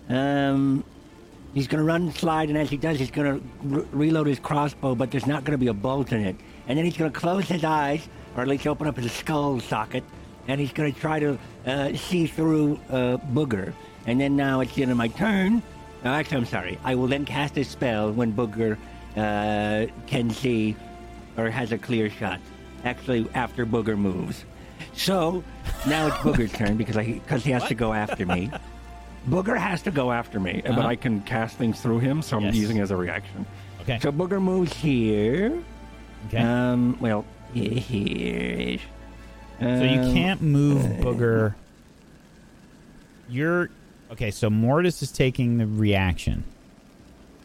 um, 0.09 0.83
he's 1.53 1.67
going 1.67 1.77
to 1.77 1.83
run 1.83 2.11
slide, 2.11 2.49
and 2.49 2.57
as 2.57 2.71
he 2.71 2.77
does, 2.77 2.97
he's 2.97 3.11
going 3.11 3.39
to 3.39 3.47
re- 3.63 3.85
reload 3.91 4.25
his 4.25 4.39
crossbow, 4.39 4.95
but 4.95 5.11
there's 5.11 5.27
not 5.27 5.43
going 5.43 5.51
to 5.51 5.59
be 5.59 5.67
a 5.67 5.73
bolt 5.73 6.11
in 6.11 6.21
it. 6.21 6.35
And 6.67 6.75
then 6.75 6.85
he's 6.85 6.97
going 6.97 7.11
to 7.11 7.19
close 7.19 7.47
his 7.47 7.63
eyes, 7.63 8.07
or 8.35 8.41
at 8.41 8.47
least 8.47 8.65
open 8.65 8.87
up 8.87 8.97
his 8.97 9.11
skull 9.11 9.59
socket, 9.59 10.03
and 10.49 10.59
he's 10.59 10.73
going 10.73 10.91
to 10.91 10.99
try 10.99 11.19
to 11.19 11.37
uh, 11.67 11.93
see 11.93 12.25
through 12.25 12.79
uh, 12.89 13.17
Booger. 13.33 13.71
And 14.07 14.19
then 14.19 14.35
now 14.35 14.61
it's 14.61 14.73
the 14.73 14.81
end 14.81 14.91
of 14.91 14.97
my 14.97 15.07
turn. 15.07 15.61
No, 16.03 16.11
actually, 16.11 16.37
I'm 16.37 16.45
sorry. 16.45 16.79
I 16.83 16.95
will 16.95 17.07
then 17.07 17.23
cast 17.23 17.55
a 17.57 17.63
spell 17.63 18.11
when 18.11 18.33
Booger 18.33 18.75
uh, 19.15 19.85
can 20.07 20.31
see 20.31 20.75
or 21.37 21.49
has 21.51 21.71
a 21.71 21.77
clear 21.77 22.09
shot. 22.09 22.39
Actually, 22.83 23.29
after 23.35 23.65
Booger 23.65 23.95
moves. 23.97 24.43
So 24.93 25.43
now 25.87 26.07
it's 26.07 26.15
Booger's 26.17 26.51
turn 26.51 26.77
because 26.77 26.97
I 26.97 27.03
because 27.05 27.43
he 27.43 27.51
has 27.51 27.65
to 27.65 27.75
go 27.75 27.93
after 27.93 28.25
me. 28.25 28.49
Booger 29.27 29.57
has 29.57 29.81
to 29.83 29.91
go 29.91 30.11
after 30.11 30.39
me, 30.39 30.61
but 30.65 30.71
Uh-huh. 30.71 30.87
I 30.87 30.95
can 30.95 31.21
cast 31.21 31.57
things 31.57 31.79
through 31.81 31.99
him, 31.99 32.21
so 32.21 32.37
I'm 32.37 32.43
Yes. 32.45 32.55
using 32.55 32.77
it 32.77 32.81
as 32.81 32.91
a 32.91 32.95
reaction. 32.95 33.45
Okay. 33.81 33.99
So 34.01 34.11
Booger 34.11 34.41
moves 34.41 34.73
here. 34.73 35.61
Okay. 36.27 36.37
Um, 36.41 36.97
well, 36.99 37.23
here. 37.53 38.79
So 39.59 39.83
you 39.83 39.99
Um, 39.99 40.13
can't 40.13 40.41
move 40.41 40.83
Booger. 41.01 41.55
You're 43.29 43.69
okay. 44.11 44.31
So 44.31 44.49
Mortis 44.49 45.01
is 45.01 45.11
taking 45.11 45.57
the 45.57 45.67
reaction. 45.67 46.43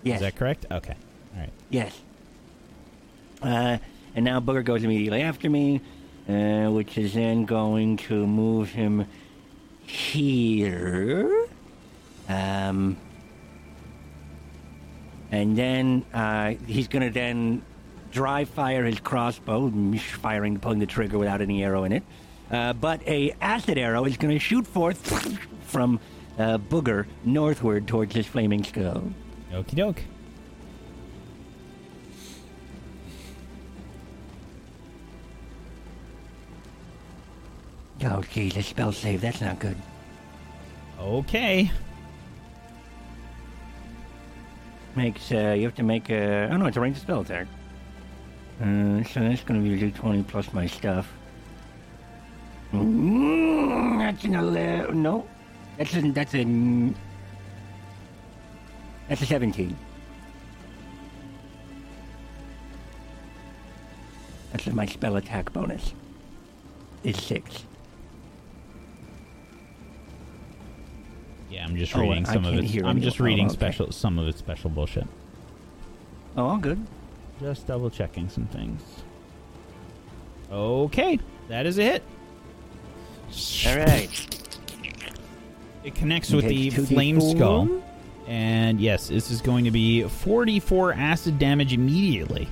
Yes. 0.02 0.16
Is 0.16 0.20
that 0.22 0.36
correct? 0.36 0.66
Okay. 0.70 0.94
All 1.34 1.40
right. 1.40 1.52
Yes. 1.70 1.98
Uh, 3.42 3.78
and 4.14 4.24
now 4.24 4.40
Booger 4.40 4.64
goes 4.64 4.84
immediately 4.84 5.22
after 5.22 5.50
me, 5.50 5.80
uh, 6.28 6.70
which 6.70 6.96
is 6.98 7.14
then 7.14 7.44
going 7.44 7.96
to 7.98 8.26
move 8.26 8.70
him 8.70 9.06
here. 9.86 11.46
Um, 12.28 12.96
and 15.30 15.56
then 15.58 16.04
uh, 16.14 16.54
he's 16.66 16.88
going 16.88 17.02
to 17.02 17.10
then 17.10 17.62
dry 18.14 18.44
fire 18.44 18.84
his 18.84 19.00
crossbow, 19.00 19.70
firing, 19.98 20.58
pulling 20.58 20.78
the 20.78 20.86
trigger 20.86 21.18
without 21.18 21.42
any 21.42 21.64
arrow 21.64 21.84
in 21.84 21.92
it. 21.92 22.02
Uh, 22.50 22.72
but 22.72 23.06
a 23.08 23.34
acid 23.40 23.76
arrow 23.76 24.04
is 24.04 24.16
going 24.16 24.32
to 24.32 24.38
shoot 24.38 24.66
forth 24.66 25.36
from 25.64 25.98
uh, 26.38 26.56
Booger 26.56 27.06
northward 27.24 27.86
towards 27.88 28.14
his 28.14 28.26
flaming 28.26 28.62
skull. 28.62 29.02
Okie 29.52 29.74
doke. 29.74 30.02
Oh, 38.04 38.22
geez, 38.30 38.56
a 38.56 38.62
spell 38.62 38.92
save. 38.92 39.20
That's 39.20 39.40
not 39.40 39.58
good. 39.58 39.76
Okay. 41.00 41.70
Makes 44.94 45.32
uh, 45.32 45.54
you 45.56 45.64
have 45.64 45.74
to 45.76 45.82
make 45.82 46.10
a. 46.10 46.48
Oh 46.52 46.56
no, 46.56 46.66
it's 46.66 46.76
a 46.76 46.80
ranged 46.80 47.00
spell 47.00 47.22
attack. 47.22 47.48
Uh, 48.60 49.02
so 49.04 49.20
that's 49.20 49.42
going 49.42 49.62
to 49.62 49.68
be 49.68 49.74
a 49.86 49.90
d20 49.90 50.26
plus 50.26 50.52
my 50.52 50.66
stuff. 50.66 51.12
Mm, 52.72 53.98
that's 53.98 54.24
an 54.24 54.34
11. 54.34 55.02
No, 55.02 55.26
that's 55.76 55.94
a 55.94 56.00
that's 56.12 56.34
a 56.34 56.92
that's 59.08 59.22
a 59.22 59.26
17. 59.26 59.76
That's 64.52 64.66
my 64.68 64.86
spell 64.86 65.16
attack 65.16 65.52
bonus. 65.52 65.92
Is 67.02 67.20
six. 67.20 67.64
Yeah, 71.50 71.64
I'm 71.66 71.76
just 71.76 71.94
Oh, 71.96 72.00
reading 72.00 72.26
I 72.26 72.32
some 72.32 72.44
of 72.44 72.54
it. 72.54 72.84
I'm 72.84 73.00
just 73.00 73.20
oh, 73.20 73.24
reading 73.24 73.46
okay. 73.46 73.52
special 73.52 73.92
some 73.92 74.18
of 74.18 74.26
its 74.26 74.38
special 74.38 74.70
bullshit. 74.70 75.06
Oh, 76.36 76.46
all 76.46 76.56
good. 76.58 76.84
Just 77.40 77.66
double 77.66 77.90
checking 77.90 78.28
some 78.28 78.46
things. 78.46 78.82
Okay, 80.50 81.18
that 81.48 81.66
is 81.66 81.78
a 81.78 81.82
hit. 81.82 82.02
All 83.66 83.76
right. 83.76 84.08
It 85.82 85.94
connects 85.94 86.30
with 86.30 86.46
the 86.46 86.70
flame 86.70 87.20
skull. 87.20 87.82
And 88.26 88.80
yes, 88.80 89.08
this 89.08 89.30
is 89.30 89.42
going 89.42 89.64
to 89.64 89.70
be 89.70 90.04
44 90.04 90.94
acid 90.94 91.38
damage 91.38 91.72
immediately. 91.72 92.48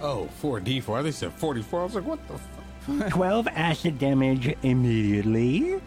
Oh, 0.00 0.28
4d4. 0.42 1.02
They 1.02 1.12
said 1.12 1.32
44. 1.32 1.80
I 1.80 1.84
was 1.84 1.94
like, 1.94 2.04
what 2.04 2.18
the 2.28 2.38
fuck? 2.38 3.10
12 3.10 3.48
acid 3.48 3.98
damage 3.98 4.54
immediately. 4.62 5.74
I 5.74 5.78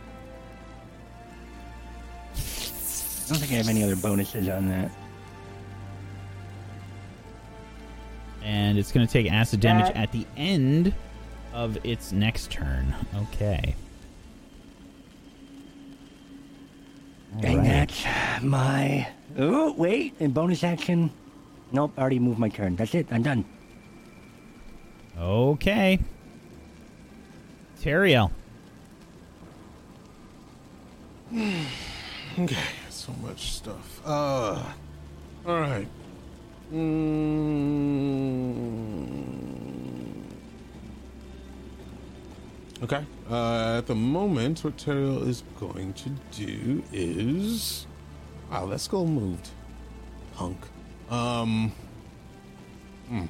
don't 3.31 3.37
think 3.37 3.51
I 3.51 3.55
have 3.55 3.69
any 3.69 3.83
other 3.83 3.95
bonuses 3.95 4.47
on 4.49 4.67
that. 4.69 4.91
And 8.43 8.77
it's 8.77 8.91
going 8.91 9.05
to 9.05 9.11
take 9.11 9.31
acid 9.31 9.59
damage 9.59 9.93
at 9.95 10.11
the 10.11 10.25
end 10.37 10.93
of 11.53 11.77
its 11.83 12.11
next 12.11 12.51
turn. 12.51 12.93
Okay. 13.15 13.75
And 17.37 17.45
Alright. 17.45 17.89
that's 17.89 18.43
my. 18.43 19.07
Oh, 19.37 19.73
wait. 19.73 20.15
And 20.19 20.33
bonus 20.33 20.63
action. 20.63 21.11
Nope, 21.71 21.93
I 21.97 22.01
already 22.01 22.19
moved 22.19 22.39
my 22.39 22.49
turn. 22.49 22.75
That's 22.75 22.95
it. 22.95 23.07
I'm 23.11 23.21
done. 23.21 23.45
Okay. 25.17 25.99
Teriel. 27.81 28.31
Okay, 32.37 32.55
so 32.89 33.11
much 33.21 33.51
stuff. 33.51 34.01
Uh, 34.05 34.63
all 35.45 35.59
right. 35.59 35.87
Mm. 36.71 37.79
Okay. 42.83 43.03
Uh, 43.29 43.77
at 43.79 43.87
the 43.87 43.95
moment, 43.95 44.63
what 44.63 44.77
Teriel 44.77 45.27
is 45.27 45.43
going 45.59 45.93
to 45.93 46.09
do 46.31 46.81
is, 46.93 47.87
wow, 48.51 48.65
that 48.67 48.79
skull 48.79 49.05
moved. 49.05 49.49
Punk. 50.35 50.57
Um. 51.09 51.71
Hmm. 53.07 53.17
Mm. 53.21 53.29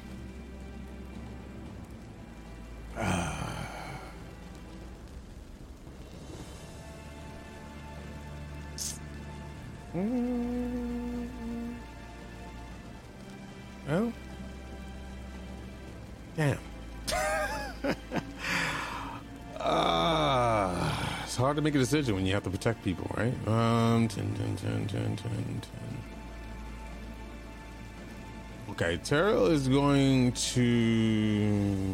To 21.60 21.64
make 21.64 21.74
a 21.74 21.78
decision 21.78 22.14
when 22.14 22.24
you 22.24 22.32
have 22.32 22.44
to 22.44 22.50
protect 22.50 22.82
people, 22.82 23.06
right? 23.18 23.34
Um, 23.46 24.08
10, 24.08 24.34
10, 24.34 24.56
10, 24.56 24.86
10, 24.86 25.16
10, 25.16 25.16
10. 25.16 25.62
Okay, 28.70 28.96
Teriel 28.96 29.50
is 29.50 29.68
going 29.68 30.32
to. 30.32 31.84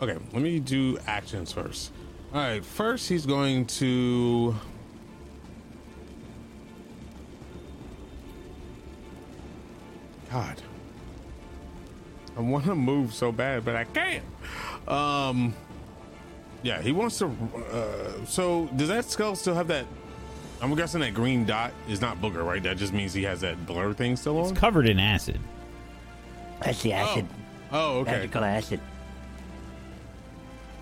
Okay, 0.00 0.16
let 0.32 0.42
me 0.42 0.58
do 0.58 0.96
actions 1.06 1.52
first. 1.52 1.92
All 2.32 2.40
right, 2.40 2.64
first 2.64 3.06
he's 3.06 3.26
going 3.26 3.66
to. 3.66 4.56
God. 10.30 10.62
I 12.34 12.40
want 12.40 12.64
to 12.64 12.74
move 12.74 13.12
so 13.12 13.30
bad, 13.30 13.62
but 13.62 13.76
I 13.76 13.84
can't. 13.84 14.24
Um. 14.88 15.54
Yeah, 16.62 16.80
he 16.80 16.92
wants 16.92 17.18
to. 17.18 17.26
Uh, 17.72 18.24
so, 18.24 18.66
does 18.76 18.88
that 18.88 19.04
skull 19.06 19.34
still 19.34 19.54
have 19.54 19.66
that? 19.68 19.84
I'm 20.60 20.72
guessing 20.76 21.00
that 21.00 21.12
green 21.12 21.44
dot 21.44 21.72
is 21.88 22.00
not 22.00 22.20
booger, 22.20 22.44
right? 22.46 22.62
That 22.62 22.76
just 22.76 22.92
means 22.92 23.12
he 23.12 23.24
has 23.24 23.40
that 23.40 23.66
blur 23.66 23.92
thing 23.94 24.14
still 24.14 24.38
on. 24.38 24.50
It's 24.50 24.58
covered 24.58 24.88
in 24.88 25.00
acid. 25.00 25.40
That's 26.60 26.80
the 26.82 26.92
acid. 26.92 27.26
Oh, 27.72 27.98
okay. 28.00 28.12
Magical 28.12 28.44
acid. 28.44 28.80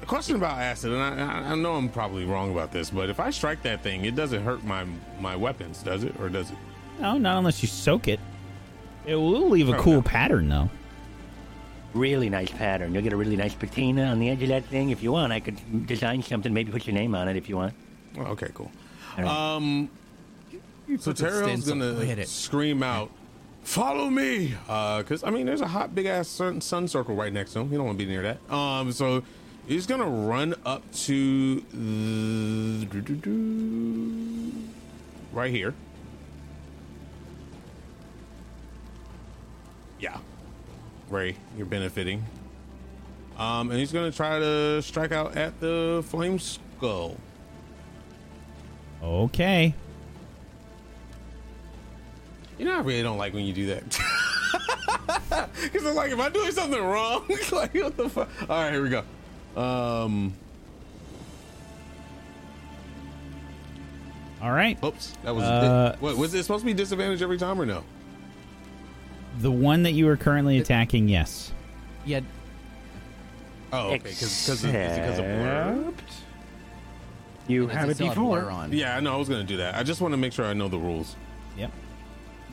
A 0.02 0.06
question 0.06 0.36
about 0.36 0.58
acid, 0.58 0.92
and 0.92 1.00
I, 1.02 1.14
I, 1.14 1.52
I 1.52 1.54
know 1.54 1.76
I'm 1.76 1.88
probably 1.88 2.24
wrong 2.24 2.50
about 2.50 2.72
this, 2.72 2.90
but 2.90 3.08
if 3.08 3.20
I 3.20 3.30
strike 3.30 3.62
that 3.62 3.82
thing, 3.82 4.04
it 4.04 4.14
doesn't 4.16 4.42
hurt 4.42 4.62
my 4.64 4.84
my 5.18 5.36
weapons, 5.36 5.82
does 5.82 6.04
it, 6.04 6.14
or 6.20 6.28
does 6.28 6.50
it? 6.50 6.56
No, 7.00 7.16
not 7.16 7.38
unless 7.38 7.62
you 7.62 7.68
soak 7.68 8.08
it. 8.08 8.20
It 9.06 9.14
will 9.14 9.48
leave 9.48 9.68
a 9.70 9.76
Oh, 9.78 9.82
cool 9.82 9.92
no. 9.94 10.02
pattern, 10.02 10.48
though. 10.50 10.68
Really 11.92 12.30
nice 12.30 12.50
pattern. 12.50 12.94
You'll 12.94 13.02
get 13.02 13.12
a 13.12 13.16
really 13.16 13.36
nice 13.36 13.54
patina 13.54 14.04
on 14.04 14.20
the 14.20 14.30
edge 14.30 14.42
of 14.42 14.48
that 14.48 14.64
thing. 14.66 14.90
If 14.90 15.02
you 15.02 15.10
want, 15.12 15.32
I 15.32 15.40
could 15.40 15.86
design 15.86 16.22
something, 16.22 16.54
maybe 16.54 16.70
put 16.70 16.86
your 16.86 16.94
name 16.94 17.14
on 17.14 17.28
it 17.28 17.36
if 17.36 17.48
you 17.48 17.56
want. 17.56 17.74
Oh, 18.18 18.22
okay, 18.22 18.50
cool. 18.54 18.70
All 19.18 19.24
right. 19.24 19.56
Um, 19.56 19.90
so 20.98 21.10
put 21.12 21.16
the 21.16 21.26
Teriel's 21.26 21.68
gonna 21.68 21.94
hit 22.04 22.18
it. 22.18 22.28
scream 22.28 22.82
out, 22.82 23.10
"Follow 23.62 24.08
me!" 24.08 24.54
Uh, 24.68 25.02
cause 25.02 25.24
I 25.24 25.30
mean, 25.30 25.46
there's 25.46 25.60
a 25.60 25.68
hot 25.68 25.94
big 25.94 26.06
ass 26.06 26.28
sun, 26.28 26.60
sun 26.60 26.86
circle 26.88 27.14
right 27.14 27.32
next 27.32 27.52
to 27.54 27.60
him. 27.60 27.72
You 27.72 27.78
don't 27.78 27.86
want 27.86 27.98
to 27.98 28.04
be 28.04 28.10
near 28.10 28.22
that. 28.22 28.54
Um, 28.54 28.92
so 28.92 29.22
he's 29.66 29.86
gonna 29.86 30.08
run 30.08 30.54
up 30.64 30.82
to 30.92 31.60
the, 31.72 32.86
right 35.32 35.50
here. 35.50 35.74
Yeah, 40.00 40.18
Ray, 41.10 41.36
you're 41.56 41.66
benefiting. 41.66 42.24
Um, 43.36 43.70
and 43.70 43.78
he's 43.78 43.92
gonna 43.92 44.12
try 44.12 44.38
to 44.38 44.80
strike 44.82 45.12
out 45.12 45.36
at 45.36 45.58
the 45.60 46.04
flame 46.06 46.38
skull. 46.38 47.16
Okay. 49.02 49.74
You 52.58 52.66
know, 52.66 52.76
I 52.76 52.80
really 52.80 53.02
don't 53.02 53.18
like 53.18 53.32
when 53.32 53.44
you 53.44 53.52
do 53.52 53.66
that. 53.66 53.98
Because 55.62 55.86
I'm 55.86 55.94
like, 55.94 56.10
am 56.10 56.20
I 56.20 56.28
doing 56.28 56.50
something 56.52 56.82
wrong? 56.82 57.24
like, 57.52 57.74
what 57.74 57.96
the 57.96 58.08
fuck? 58.08 58.28
All 58.48 58.62
right, 58.62 58.72
here 58.72 58.82
we 58.82 58.88
go. 58.88 59.04
Um, 59.60 60.32
All 64.42 64.52
right. 64.52 64.82
oops, 64.82 65.12
that 65.22 65.34
was. 65.34 65.44
Uh, 65.44 65.96
what 66.00 66.16
was 66.16 66.32
it 66.34 66.42
supposed 66.42 66.62
to 66.62 66.66
be 66.66 66.74
disadvantage 66.74 67.22
every 67.22 67.38
time 67.38 67.60
or 67.60 67.66
no? 67.66 67.84
The 69.38 69.50
one 69.50 69.84
that 69.84 69.92
you 69.92 70.08
are 70.08 70.16
currently 70.16 70.58
attacking, 70.58 71.08
yes. 71.08 71.52
Yeah, 72.04 72.20
Oh, 73.72 73.88
okay, 73.88 73.98
because 73.98 74.18
because 74.18 74.64
of, 74.64 74.74
is 74.74 74.98
because 74.98 75.18
of 75.18 75.24
blur. 75.24 75.92
You 77.46 77.66
does 77.66 77.76
have 77.76 77.88
it 77.88 77.92
a 77.92 77.94
still 77.94 78.06
have 78.08 78.16
blur 78.16 78.50
on. 78.50 78.72
Yeah, 78.72 78.96
I 78.96 79.00
know 79.00 79.14
I 79.14 79.16
was 79.16 79.28
gonna 79.28 79.44
do 79.44 79.58
that. 79.58 79.74
I 79.76 79.82
just 79.82 80.00
want 80.00 80.12
to 80.12 80.18
make 80.18 80.32
sure 80.32 80.44
I 80.44 80.52
know 80.52 80.68
the 80.68 80.78
rules. 80.78 81.16
Yep. 81.56 81.70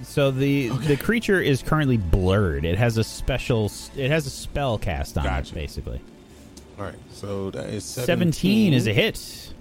So 0.03 0.31
the 0.31 0.69
the 0.69 0.97
creature 0.97 1.41
is 1.41 1.63
currently 1.63 1.97
blurred. 1.97 2.65
It 2.65 2.77
has 2.77 2.97
a 2.97 3.03
special. 3.03 3.71
It 3.95 4.09
has 4.11 4.27
a 4.27 4.29
spell 4.29 4.77
cast 4.77 5.17
on 5.17 5.23
Gotcha. 5.23 5.53
it, 5.53 5.55
basically. 5.55 6.01
All 6.77 6.85
right, 6.85 6.95
so 7.11 7.49
that 7.51 7.69
is 7.69 7.83
17 7.83 8.31
17, 8.31 8.73
is 8.73 8.85
a 8.85 8.93
hit 8.93 9.53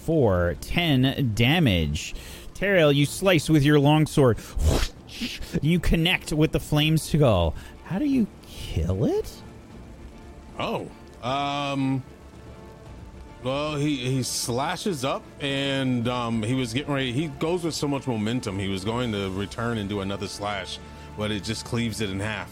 for 0.00 0.56
10 0.60 1.32
damage. 1.36 2.16
Teriel, 2.54 2.92
you 2.92 3.06
slice 3.06 3.48
with 3.48 3.62
your 3.62 3.78
longsword. 3.78 4.38
You 5.62 5.80
connect 5.80 6.32
with 6.32 6.52
the 6.52 6.60
flame 6.60 6.98
skull. 6.98 7.54
How 7.84 7.98
do 7.98 8.06
you 8.06 8.26
kill 8.46 9.04
it? 9.04 9.30
Oh, 10.58 10.88
um, 11.22 12.02
well, 13.42 13.76
he 13.76 13.96
he 13.96 14.22
slashes 14.22 15.04
up, 15.04 15.22
and 15.40 16.08
um, 16.08 16.42
he 16.42 16.54
was 16.54 16.72
getting 16.72 16.92
ready. 16.92 17.12
He 17.12 17.26
goes 17.26 17.64
with 17.64 17.74
so 17.74 17.86
much 17.86 18.06
momentum. 18.06 18.58
He 18.58 18.68
was 18.68 18.84
going 18.84 19.12
to 19.12 19.30
return 19.30 19.78
and 19.78 19.88
do 19.88 20.00
another 20.00 20.28
slash, 20.28 20.78
but 21.16 21.30
it 21.30 21.44
just 21.44 21.64
cleaves 21.64 22.00
it 22.00 22.10
in 22.10 22.20
half. 22.20 22.50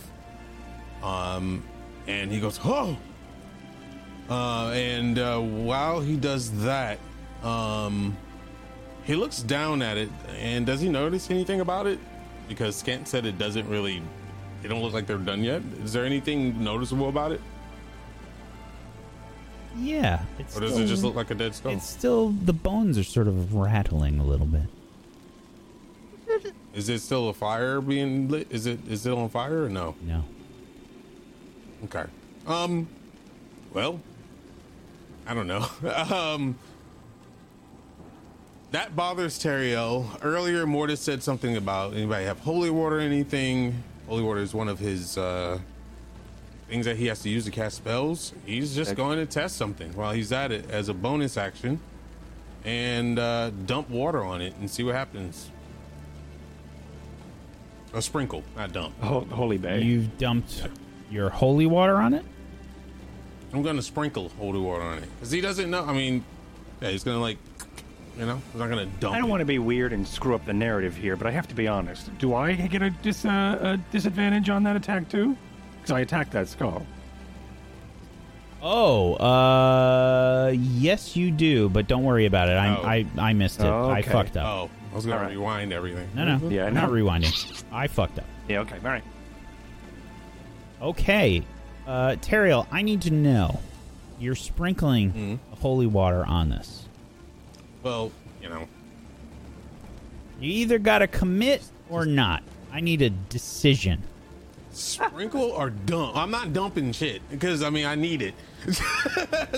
Um, 1.02 1.64
and 2.06 2.30
he 2.30 2.40
goes, 2.40 2.60
oh. 2.64 2.96
Uh, 4.30 4.70
and 4.70 5.18
uh, 5.18 5.40
while 5.40 6.00
he 6.00 6.16
does 6.16 6.50
that, 6.62 6.98
um, 7.42 8.16
he 9.04 9.14
looks 9.14 9.42
down 9.42 9.82
at 9.82 9.96
it, 9.96 10.08
and 10.38 10.64
does 10.64 10.80
he 10.80 10.88
notice 10.88 11.30
anything 11.30 11.60
about 11.60 11.86
it? 11.86 11.98
Because 12.52 12.76
Scant 12.76 13.08
said 13.08 13.24
it 13.24 13.38
doesn't 13.38 13.66
really. 13.66 14.02
It 14.62 14.68
don't 14.68 14.82
look 14.82 14.92
like 14.92 15.06
they're 15.06 15.16
done 15.16 15.42
yet. 15.42 15.62
Is 15.82 15.94
there 15.94 16.04
anything 16.04 16.62
noticeable 16.62 17.08
about 17.08 17.32
it? 17.32 17.40
Yeah. 19.78 20.22
It's 20.38 20.54
Or 20.54 20.60
does 20.60 20.72
still, 20.72 20.84
it 20.84 20.86
just 20.86 21.02
look 21.02 21.14
like 21.14 21.30
a 21.30 21.34
dead 21.34 21.54
skull? 21.54 21.72
It's 21.72 21.88
still. 21.88 22.28
The 22.28 22.52
bones 22.52 22.98
are 22.98 23.04
sort 23.04 23.26
of 23.26 23.54
rattling 23.54 24.18
a 24.18 24.24
little 24.24 24.46
bit. 24.46 24.66
Is 26.74 26.90
it 26.90 27.00
still 27.00 27.30
a 27.30 27.32
fire 27.32 27.80
being 27.80 28.28
lit? 28.28 28.48
Is 28.50 28.66
it 28.66 28.80
is 28.86 29.06
it 29.06 29.12
on 29.12 29.30
fire 29.30 29.64
or 29.64 29.68
no? 29.70 29.94
No. 30.02 30.22
Okay. 31.84 32.04
Um. 32.46 32.86
Well, 33.72 33.98
I 35.26 35.32
don't 35.32 35.46
know. 35.46 35.66
um. 36.14 36.58
That 38.72 38.96
bothers 38.96 39.38
Teriel. 39.38 40.06
Earlier, 40.22 40.66
Mortis 40.66 41.00
said 41.00 41.22
something 41.22 41.56
about 41.58 41.92
anybody 41.92 42.24
have 42.24 42.38
holy 42.40 42.70
water 42.70 42.98
or 42.98 43.00
anything. 43.00 43.82
Holy 44.08 44.22
water 44.22 44.40
is 44.40 44.54
one 44.54 44.68
of 44.68 44.78
his 44.78 45.18
uh, 45.18 45.58
things 46.68 46.86
that 46.86 46.96
he 46.96 47.06
has 47.06 47.20
to 47.20 47.28
use 47.28 47.44
to 47.44 47.50
cast 47.50 47.76
spells. 47.76 48.32
He's 48.46 48.74
just 48.74 48.96
going 48.96 49.18
to 49.18 49.26
test 49.26 49.56
something 49.56 49.92
while 49.94 50.12
he's 50.12 50.32
at 50.32 50.52
it 50.52 50.70
as 50.70 50.88
a 50.88 50.94
bonus 50.94 51.36
action 51.36 51.80
and 52.64 53.18
uh, 53.18 53.50
dump 53.66 53.90
water 53.90 54.24
on 54.24 54.40
it 54.40 54.54
and 54.56 54.70
see 54.70 54.82
what 54.82 54.94
happens. 54.94 55.50
A 57.92 58.00
sprinkle, 58.00 58.42
not 58.56 58.72
dump. 58.72 58.98
Ho- 59.02 59.26
Holy 59.30 59.58
Bay. 59.58 59.82
You've 59.82 60.16
dumped 60.16 60.66
your 61.10 61.28
holy 61.28 61.66
water 61.66 61.96
on 61.96 62.14
it? 62.14 62.24
I'm 63.52 63.62
gonna 63.62 63.82
sprinkle 63.82 64.30
holy 64.38 64.60
water 64.60 64.82
on 64.82 64.96
it 64.96 65.08
because 65.16 65.30
he 65.30 65.42
doesn't 65.42 65.70
know. 65.70 65.84
I 65.84 65.92
mean, 65.92 66.24
yeah, 66.80 66.88
he's 66.88 67.04
gonna 67.04 67.20
like, 67.20 67.36
you 68.18 68.26
know, 68.26 68.40
he's 68.52 68.60
not 68.60 68.68
gonna 68.68 68.86
dump. 69.00 69.14
I 69.14 69.18
don't 69.18 69.28
want 69.30 69.40
to 69.40 69.46
be 69.46 69.58
weird 69.58 69.92
and 69.92 70.06
screw 70.06 70.34
up 70.34 70.44
the 70.44 70.52
narrative 70.52 70.96
here, 70.96 71.16
but 71.16 71.26
I 71.26 71.30
have 71.30 71.48
to 71.48 71.54
be 71.54 71.66
honest. 71.68 72.16
Do 72.18 72.34
I 72.34 72.52
get 72.52 72.82
a, 72.82 72.90
dis- 72.90 73.24
uh, 73.24 73.58
a 73.60 73.76
disadvantage 73.92 74.48
on 74.50 74.62
that 74.64 74.76
attack 74.76 75.08
too? 75.08 75.36
Because 75.80 75.90
I 75.92 76.00
attacked 76.00 76.32
that 76.32 76.48
skull. 76.48 76.86
Oh, 78.64 79.14
uh, 79.14 80.52
yes, 80.54 81.16
you 81.16 81.30
do, 81.32 81.68
but 81.68 81.88
don't 81.88 82.04
worry 82.04 82.26
about 82.26 82.48
it. 82.48 82.52
I 82.56 82.76
Oh. 82.76 82.82
I, 82.84 83.06
I 83.30 83.32
missed 83.32 83.60
it. 83.60 83.66
I 83.66 84.00
Okay. 84.00 84.10
fucked 84.10 84.36
up. 84.36 84.46
Oh, 84.46 84.70
I 84.92 84.94
was 84.94 85.04
gonna 85.04 85.16
All 85.16 85.22
right. 85.24 85.32
rewind 85.32 85.72
everything. 85.72 86.08
No, 86.14 86.36
no, 86.36 86.48
Yeah, 86.48 86.66
I'm 86.66 86.74
not 86.74 86.88
no. 86.90 86.94
rewinding. 86.94 87.64
I 87.72 87.88
fucked 87.88 88.18
up. 88.20 88.24
Yeah, 88.48 88.60
okay, 88.60 88.76
all 88.76 88.82
right. 88.90 89.02
Okay, 90.80 91.42
uh, 91.86 92.16
Teriel, 92.20 92.66
I 92.70 92.82
need 92.82 93.02
to 93.02 93.10
know. 93.12 93.60
You're 94.20 94.34
sprinkling 94.36 95.12
Mhm. 95.52 95.58
holy 95.60 95.86
water 95.86 96.24
on 96.24 96.50
this. 96.50 96.81
Well, 97.82 98.12
you 98.40 98.48
know, 98.48 98.68
You 100.40 100.50
either 100.52 100.78
got 100.78 100.98
to 100.98 101.06
commit 101.06 101.62
or 101.90 102.04
not. 102.06 102.42
I 102.72 102.80
need 102.80 103.02
a 103.02 103.10
decision. 103.10 104.02
sprinkle 104.72 105.42
or 105.50 105.70
dump. 105.70 106.16
I'm 106.16 106.30
not 106.30 106.52
dumping 106.52 106.92
shit 106.92 107.20
because 107.30 107.62
I 107.62 107.70
mean 107.70 107.84
I 107.86 107.94
need 107.94 108.22
it. 108.22 108.34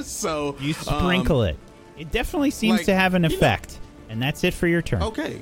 so 0.04 0.56
You 0.60 0.72
sprinkle 0.72 1.42
it. 1.44 1.56
It 1.96 2.10
definitely 2.10 2.50
seems 2.50 2.78
like, 2.80 2.86
to 2.86 2.94
have 2.94 3.14
an 3.14 3.22
you 3.22 3.28
know- 3.28 3.34
effect, 3.36 3.78
and 4.08 4.20
that's 4.20 4.42
it 4.42 4.52
for 4.54 4.66
your 4.66 4.82
turn. 4.82 5.02
Um, 5.02 5.08
okay. 5.08 5.40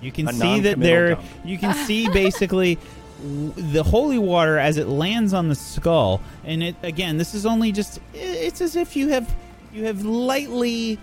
You 0.00 0.10
can 0.10 0.28
A 0.28 0.32
see 0.32 0.60
that 0.60 0.80
there. 0.80 1.14
dump. 1.16 1.26
You 1.44 1.58
can 1.58 1.74
see 1.86 2.08
basically 2.08 2.78
the 3.22 3.82
holy 3.84 4.18
water 4.18 4.58
as 4.58 4.78
it 4.78 4.88
lands 4.88 5.32
on 5.34 5.48
the 5.48 5.54
skull, 5.54 6.20
and 6.44 6.62
it 6.62 6.74
again. 6.82 7.18
This 7.18 7.34
is 7.34 7.44
only 7.46 7.70
just. 7.70 8.00
It's 8.14 8.60
as 8.60 8.74
if 8.74 8.96
you 8.96 9.08
have 9.10 9.32
you 9.72 9.84
have 9.84 10.02
lightly 10.04 10.98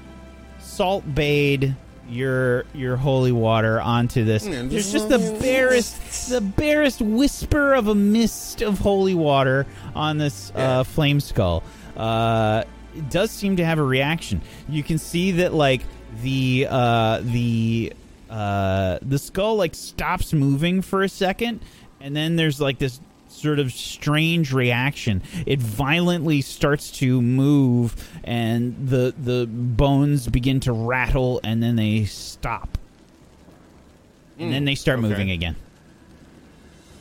salt 0.60 1.04
bayed 1.16 1.76
your 2.10 2.66
your 2.74 2.96
holy 2.96 3.32
water 3.32 3.80
onto 3.80 4.24
this. 4.26 4.44
There's 4.44 4.72
just- 4.72 4.92
just 4.94 5.10
the 5.10 5.38
barest 5.42 6.30
the 6.30 6.42
barest 6.42 7.02
whisper 7.02 7.74
of 7.76 7.88
a 7.88 7.96
mist 7.96 8.62
of 8.62 8.80
holy 8.80 9.14
water 9.14 9.68
on 9.96 10.18
this 10.18 10.52
Yeah. 10.56 10.80
uh, 10.80 10.84
flame 10.84 11.20
skull. 11.20 11.62
Uh, 11.96 12.64
it 12.98 13.10
does 13.12 13.30
seem 13.30 13.58
to 13.58 13.66
have 13.66 13.78
a 13.78 13.84
reaction. 13.84 14.42
You 14.68 14.82
can 14.82 14.98
see 14.98 15.32
that 15.34 15.54
like 15.54 15.82
the 16.24 16.68
uh, 16.70 17.20
the 17.24 17.94
uh, 18.30 18.98
the 19.04 19.20
skull 19.20 19.56
like 19.56 19.76
stops 19.76 20.34
moving 20.34 20.82
for 20.82 21.04
a 21.04 21.10
second, 21.10 21.60
and 22.02 22.16
then 22.16 22.36
there's 22.36 22.60
like 22.60 22.80
this 22.80 23.00
sort 23.42 23.60
of 23.60 23.72
strange 23.72 24.54
reaction. 24.54 25.22
It 25.46 25.60
violently 25.60 26.42
starts 26.42 26.92
to 27.00 27.22
move, 27.22 27.96
and 28.24 28.76
the 28.90 29.14
the 29.18 29.48
bones 29.48 30.28
begin 30.28 30.60
to 30.62 30.74
rattle, 30.74 31.40
and 31.44 31.62
then 31.62 31.76
they 31.76 32.06
stop, 32.06 32.78
and 34.38 34.54
then 34.54 34.66
they 34.66 34.76
start 34.76 35.00
hmm. 35.00 35.06
okay. 35.06 35.14
moving 35.14 35.32
again. 35.32 35.56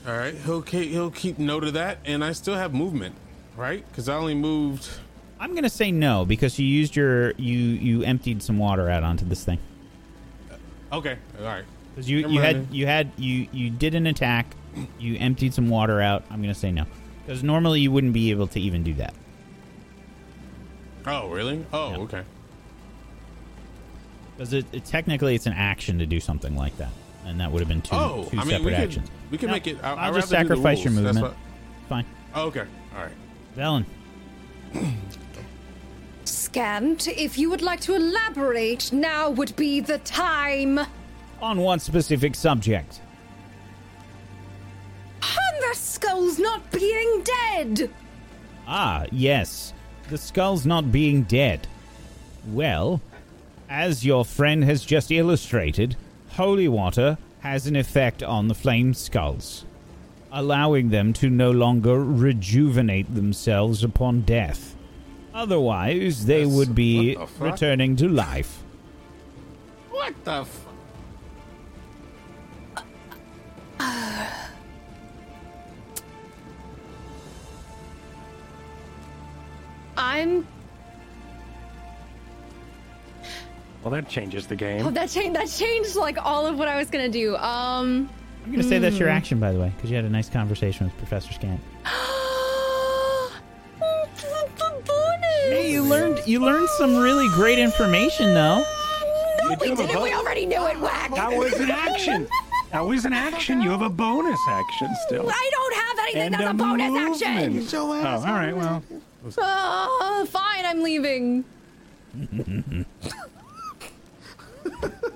All 0.06 0.16
right. 0.16 0.35
He'll 0.35 0.62
keep, 0.62 0.90
he'll 0.90 1.10
keep 1.10 1.39
note 1.39 1.65
of 1.65 1.74
that, 1.74 1.98
and 2.06 2.24
I 2.24 2.32
still 2.32 2.55
have 2.55 2.73
movement, 2.73 3.15
right? 3.56 3.85
Because 3.90 4.09
I 4.09 4.15
only 4.15 4.35
moved. 4.35 4.89
I'm 5.39 5.55
gonna 5.55 5.69
say 5.69 5.93
no 5.93 6.24
because 6.24 6.59
you 6.59 6.66
used 6.66 6.97
your 6.97 7.32
you 7.32 7.59
you 7.59 8.02
emptied 8.02 8.43
some 8.43 8.59
water 8.59 8.89
out 8.89 9.02
onto 9.02 9.24
this 9.27 9.44
thing. 9.44 9.59
Uh, 10.51 10.97
okay. 10.97 11.19
All 11.39 11.44
right. 11.44 11.65
Because 11.94 12.09
you, 12.09 12.23
Never 12.23 12.32
you 12.32 12.40
had 12.40 12.56
then. 12.56 12.69
you 12.70 12.86
had 12.86 13.12
you 13.19 13.48
you 13.52 13.70
did 13.70 13.94
an 13.94 14.06
attack, 14.06 14.47
you 14.99 15.16
emptied 15.19 15.55
some 15.55 15.69
water 15.69 16.01
out. 16.01 16.24
I'm 16.31 16.40
gonna 16.40 16.55
say 16.55 16.70
no, 16.73 16.85
because 17.27 17.43
normally 17.43 17.81
you 17.81 17.90
wouldn't 17.93 18.12
be 18.12 18.31
able 18.31 18.47
to 18.49 18.61
even 18.61 18.82
do 18.82 18.95
that. 18.95 19.15
Oh, 21.07 21.28
really? 21.28 21.65
Oh, 21.73 21.90
Yeah. 21.93 21.97
okay. 21.99 22.23
Because 24.36 24.53
it, 24.53 24.66
it 24.73 24.85
technically 24.85 25.35
it's 25.35 25.47
an 25.47 25.53
action 25.55 25.99
to 25.99 26.07
do 26.07 26.20
something 26.20 26.55
like 26.57 26.77
that, 26.78 26.90
and 27.27 27.40
that 27.40 27.51
would 27.51 27.61
have 27.61 27.69
been 27.69 27.82
two 27.82 27.97
Oh, 27.97 28.28
two 28.31 28.39
I 28.39 28.45
mean, 28.45 28.51
separate 28.51 28.65
we 28.65 28.70
could 28.70 28.81
actions. 28.81 29.11
we 29.31 29.39
can 29.39 29.47
No, 29.49 29.53
make 29.55 29.66
it. 29.66 29.78
I, 29.82 29.90
I'll 29.93 29.99
I'd 29.99 30.15
just 30.15 30.31
rather 30.32 30.45
do 30.45 30.49
the 30.49 30.55
sacrifice 30.55 30.85
your 30.85 30.93
rules. 30.93 31.05
That's 31.05 31.15
movement. 31.16 31.36
Fine, 31.89 32.05
what- 32.32 32.40
oh, 32.43 32.47
okay. 32.47 32.65
All 32.97 33.03
right. 33.03 33.12
Velen. 33.57 33.85
Scant, 36.24 37.09
if 37.09 37.39
you 37.39 37.51
would 37.51 37.62
like 37.62 37.81
to 37.81 37.95
elaborate, 37.95 38.93
now 38.93 39.31
would 39.31 39.55
be 39.57 39.81
the 39.81 39.99
time. 39.99 40.78
On 41.40 41.59
one 41.59 41.78
specific 41.78 42.35
subject? 42.35 43.01
On 45.23 45.61
the 45.70 45.74
skulls 45.77 46.39
not 46.39 46.70
being 46.70 47.23
dead. 47.24 47.90
Ah, 48.66 49.05
yes. 49.11 49.73
The 50.11 50.19
skull's 50.19 50.65
not 50.66 50.90
being 50.93 51.23
dead. 51.23 51.66
Well, 52.47 53.01
as 53.69 54.05
your 54.05 54.24
friend 54.24 54.65
has 54.65 54.85
just 54.85 55.11
illustrated, 55.11 55.97
holy 56.31 56.69
water 56.69 57.19
has 57.40 57.66
an 57.66 57.77
effect 57.77 58.23
on 58.23 58.49
the 58.49 58.55
flame 58.55 58.95
skulls, 58.95 59.65
allowing 60.32 60.89
them 60.90 61.12
to 61.15 61.28
no 61.31 61.51
longer 61.51 62.03
rejuvenate 62.03 63.15
themselves 63.15 63.85
upon 63.85 64.23
death. 64.23 64.74
Otherwise, 65.35 66.27
they 66.27 66.45
Yes, 66.45 66.53
would 66.55 66.74
be 66.74 67.15
the 67.15 67.27
returning 67.39 67.97
to 67.97 68.09
life. 68.09 68.62
What 69.90 70.15
the? 70.24 70.40
F- 70.40 70.65
I'm. 79.99 80.47
Well, 83.83 83.91
that 83.93 84.09
changes 84.09 84.47
the 84.47 84.55
Oh, 84.55 84.59
game. 84.59 84.95
that 84.95 85.09
changed. 85.11 85.37
That 85.37 85.49
changed 85.49 85.97
like 85.97 86.16
all 86.25 86.47
of 86.47 86.59
what 86.59 86.69
I 86.69 86.77
was 86.77 86.89
gonna 86.89 87.09
do. 87.09 87.37
Um. 87.37 88.09
I'm 88.45 88.53
going 88.53 88.62
to 88.62 88.69
say 88.69 88.79
that's 88.79 88.99
your 88.99 89.11
action, 89.11 89.39
by 89.39 89.53
the 89.53 89.59
way, 89.59 89.70
because 89.77 89.91
you 89.91 89.97
had 89.97 90.07
a 90.07 90.09
nice 90.09 90.31
conversation 90.31 90.87
with 90.87 90.97
Professor 90.97 91.31
Scant. 91.35 91.61
Hey, 95.49 95.70
you 95.73 95.83
learned 95.83 96.20
you 96.27 96.41
learned 96.41 96.69
some 96.77 96.97
really 96.97 97.27
great 97.35 97.59
information, 97.59 98.35
though. 98.35 98.62
No, 99.43 99.49
we 99.49 99.57
didn't. 99.57 100.03
We 100.03 100.12
already 100.12 100.45
knew 100.47 100.66
it, 100.66 100.79
Whack. 100.79 101.15
That 101.15 101.33
was 101.33 101.55
an 101.55 101.70
action. 101.70 102.29
That 102.73 102.81
was 102.87 103.05
an 103.07 103.12
action. 103.15 103.62
You 103.62 103.70
have 103.70 103.81
a 103.83 103.89
bonus 103.89 104.39
action 104.49 104.89
still. 105.07 105.29
I 105.31 105.51
don't 105.53 105.75
have 105.75 105.99
anything 106.01 106.23
And 106.23 106.35
that's 106.35 106.45
a 106.45 106.51
a 106.51 106.55
bonus 106.55 107.23
action. 107.23 107.55
movement. 107.55 107.75
Oh, 107.75 107.91
all 108.27 108.35
right. 108.35 108.55
Well, 108.57 108.83
Oh, 109.39 110.27
fine. 110.31 110.65
I'm 110.65 110.82
leaving. 110.82 111.45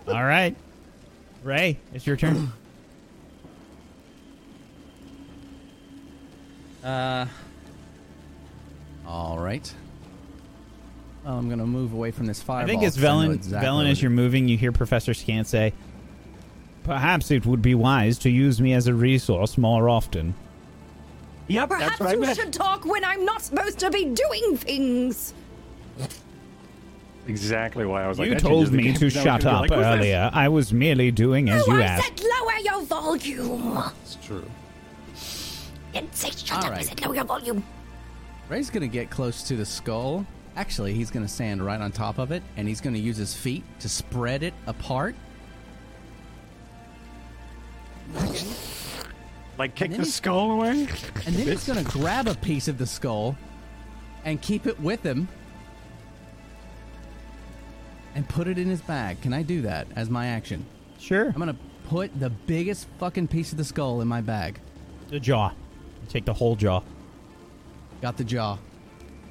All 0.08 0.24
right. 0.24 0.54
Ray, 1.42 1.78
it's 1.92 2.06
your 2.06 2.16
turn. 2.16 2.52
Uh. 6.84 7.26
All 9.06 9.38
right. 9.38 9.72
Well, 11.24 11.38
I'm 11.38 11.48
gonna 11.48 11.66
move 11.66 11.92
away 11.92 12.10
from 12.10 12.26
this 12.26 12.42
fireball. 12.42 12.64
I 12.64 12.66
think 12.68 12.82
as 12.82 12.96
'cause 12.96 13.04
I 13.04 13.06
know 13.08 13.28
Velen, 13.30 13.34
exactly 13.34 13.68
Velen, 13.68 13.90
as 13.90 14.02
you're 14.02 14.10
moving, 14.10 14.48
you 14.48 14.56
hear 14.58 14.72
Professor 14.72 15.14
Scant 15.14 15.46
say, 15.46 15.72
Perhaps 16.84 17.30
it 17.30 17.46
would 17.46 17.62
be 17.62 17.76
wise 17.76 18.18
to 18.18 18.30
use 18.30 18.60
me 18.60 18.72
as 18.72 18.88
a 18.88 18.94
resource 18.94 19.56
more 19.56 19.88
often. 19.88 20.34
Yep, 21.52 21.68
Perhaps 21.68 21.98
that's 21.98 22.00
what 22.00 22.08
I 22.08 22.12
you 22.14 22.20
meant. 22.20 22.38
should 22.38 22.52
talk 22.52 22.84
when 22.84 23.04
I'm 23.04 23.24
not 23.24 23.42
supposed 23.42 23.78
to 23.80 23.90
be 23.90 24.04
doing 24.06 24.56
things. 24.56 25.34
Exactly 27.28 27.86
why 27.86 28.02
I 28.02 28.08
was 28.08 28.18
like. 28.18 28.28
you 28.28 28.34
that 28.34 28.42
changes 28.42 28.68
told 28.68 28.72
the 28.72 28.76
me 28.78 28.82
game. 28.84 28.94
to 28.94 29.00
Now 29.00 29.06
it's 29.06 29.14
shut 29.14 29.24
gonna 29.24 29.38
be 29.38 29.46
up 29.46 29.60
like, 29.60 29.70
what's 29.70 29.82
this? 29.82 29.98
earlier. 29.98 30.30
I 30.32 30.48
was 30.48 30.72
merely 30.72 31.10
doing 31.12 31.48
as 31.50 31.66
no, 31.68 31.74
you 31.76 31.80
I 31.82 31.84
asked. 31.86 32.18
said 32.18 32.20
lower 32.28 32.58
your 32.64 32.82
volume. 32.82 33.78
it's 34.02 34.16
true. 34.26 34.50
Didn't 35.92 36.14
say 36.16 36.30
shut 36.30 36.52
All 36.52 36.58
up. 36.64 36.64
I 36.64 36.70
right. 36.76 36.84
said 36.84 37.00
lower 37.00 37.14
your 37.14 37.24
volume. 37.24 37.62
Ray's 38.48 38.70
gonna 38.70 38.88
get 38.88 39.08
close 39.10 39.44
to 39.44 39.56
the 39.56 39.64
skull. 39.64 40.26
Actually, 40.56 40.94
he's 40.94 41.10
gonna 41.12 41.28
stand 41.28 41.64
right 41.64 41.80
on 41.80 41.92
top 41.92 42.18
of 42.18 42.32
it, 42.32 42.42
and 42.56 42.66
he's 42.66 42.80
gonna 42.80 42.98
use 42.98 43.16
his 43.16 43.34
feet 43.34 43.62
to 43.80 43.88
spread 43.88 44.42
it 44.42 44.52
apart. 44.66 45.14
Like 49.62 49.76
kick 49.76 49.92
the 49.92 50.04
skull 50.04 50.50
away. 50.50 50.88
And 51.24 51.36
then 51.36 51.46
he's 51.46 51.64
gonna 51.68 51.84
grab 51.84 52.26
a 52.26 52.34
piece 52.34 52.66
of 52.66 52.78
the 52.78 52.86
skull 52.86 53.36
and 54.24 54.42
keep 54.42 54.66
it 54.66 54.80
with 54.80 55.04
him 55.04 55.28
and 58.16 58.28
put 58.28 58.48
it 58.48 58.58
in 58.58 58.66
his 58.66 58.80
bag. 58.80 59.20
Can 59.20 59.32
I 59.32 59.44
do 59.44 59.62
that 59.62 59.86
as 59.94 60.10
my 60.10 60.26
action? 60.26 60.66
Sure. 60.98 61.28
I'm 61.28 61.38
gonna 61.38 61.54
put 61.88 62.18
the 62.18 62.30
biggest 62.30 62.88
fucking 62.98 63.28
piece 63.28 63.52
of 63.52 63.58
the 63.58 63.62
skull 63.62 64.00
in 64.00 64.08
my 64.08 64.20
bag. 64.20 64.58
The 65.10 65.20
jaw. 65.20 65.52
Take 66.08 66.24
the 66.24 66.34
whole 66.34 66.56
jaw. 66.56 66.82
Got 68.00 68.16
the 68.16 68.24
jaw. 68.24 68.58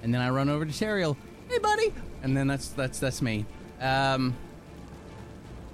And 0.01 0.13
then 0.13 0.21
I 0.21 0.29
run 0.29 0.47
over 0.47 0.65
to 0.65 0.71
Teriel. 0.71 1.17
Hey 1.49 1.57
buddy! 1.57 1.93
And 2.23 2.37
then 2.37 2.47
that's 2.47 2.69
that's 2.69 3.01
that's 3.01 3.21
me. 3.21 3.45
Um 3.81 4.33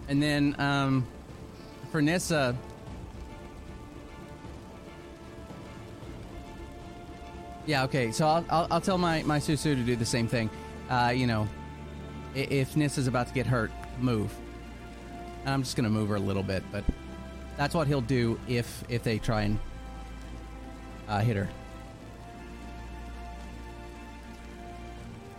and 0.07 0.19
then 0.19 0.55
um 0.57 1.05
for 1.91 2.01
Nissa 2.01 2.57
Yeah, 7.67 7.83
okay. 7.83 8.11
So 8.11 8.27
I'll, 8.27 8.45
I'll, 8.49 8.67
I'll 8.71 8.81
tell 8.81 8.97
my, 8.97 9.21
my 9.23 9.37
Susu 9.39 9.75
to 9.75 9.75
do 9.75 9.95
the 9.95 10.05
same 10.05 10.27
thing. 10.27 10.49
Uh, 10.89 11.13
you 11.15 11.27
know, 11.27 11.47
i- 12.35 12.39
if 12.39 12.75
Nissa's 12.75 13.07
about 13.07 13.27
to 13.27 13.33
get 13.33 13.45
hurt, 13.45 13.71
move. 13.99 14.33
And 15.41 15.49
I'm 15.53 15.61
just 15.63 15.75
going 15.75 15.83
to 15.83 15.89
move 15.89 16.09
her 16.09 16.15
a 16.15 16.19
little 16.19 16.43
bit, 16.43 16.63
but 16.71 16.83
that's 17.57 17.75
what 17.75 17.87
he'll 17.87 18.01
do 18.01 18.39
if 18.47 18.83
if 18.89 19.03
they 19.03 19.17
try 19.19 19.41
and 19.43 19.59
uh, 21.07 21.19
hit 21.19 21.35
her. 21.35 21.49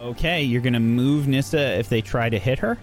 Okay, 0.01 0.43
you're 0.45 0.61
gonna 0.63 0.79
move 0.79 1.27
Nissa 1.27 1.77
if 1.79 1.89
they 1.89 2.01
try 2.01 2.29
to 2.29 2.39
hit 2.39 2.59
her? 2.61 2.79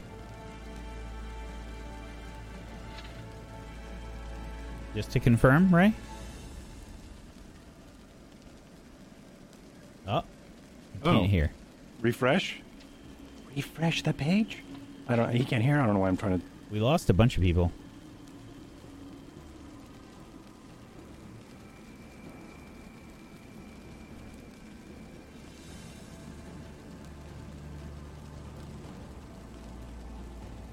Just 4.93 5.11
to 5.11 5.19
confirm, 5.21 5.73
Ray? 5.73 5.93
Oh. 10.07 10.17
I 10.17 10.94
Oh. 11.05 11.11
can't 11.11 11.23
Oh. 11.23 11.27
hear. 11.27 11.51
Refresh. 12.01 12.61
Refresh 13.55 14.01
the 14.03 14.13
page. 14.13 14.57
I 15.07 15.15
don't. 15.15 15.31
He 15.33 15.43
can't 15.45 15.63
hear. 15.63 15.79
I 15.79 15.85
don't 15.85 15.93
know 15.93 16.01
why 16.01 16.07
I'm 16.07 16.17
trying 16.17 16.39
to. 16.39 16.45
We 16.71 16.79
lost 16.79 17.09
a 17.09 17.13
bunch 17.13 17.37
of 17.37 17.43
people. 17.43 17.71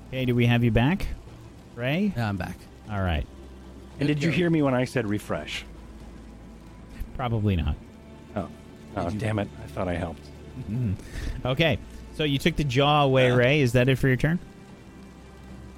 Okay, 0.08 0.24
do 0.26 0.34
we 0.34 0.46
have 0.46 0.62
you 0.62 0.70
back? 0.70 1.06
Ray? 1.74 2.12
Yeah, 2.16 2.28
I'm 2.28 2.36
back. 2.36 2.56
All 2.90 3.00
right. 3.00 3.26
And 3.98 4.06
did 4.06 4.22
you 4.22 4.30
hear 4.30 4.50
me 4.50 4.62
when 4.62 4.74
I 4.74 4.84
said 4.84 5.06
refresh? 5.06 5.64
Probably 7.16 7.56
not. 7.56 7.76
Oh, 8.36 8.48
oh, 8.96 9.10
damn 9.10 9.38
it! 9.38 9.48
I 9.72 9.74
thought 9.74 9.88
I 9.88 9.94
helped. 9.94 10.20
Okay. 11.46 11.78
So 12.14 12.24
you 12.24 12.38
took 12.38 12.56
the 12.56 12.64
jaw 12.64 13.04
away, 13.04 13.30
Uh, 13.30 13.36
Ray. 13.36 13.60
Is 13.62 13.72
that 13.72 13.88
it 13.88 13.96
for 13.96 14.06
your 14.08 14.18
turn? 14.18 14.38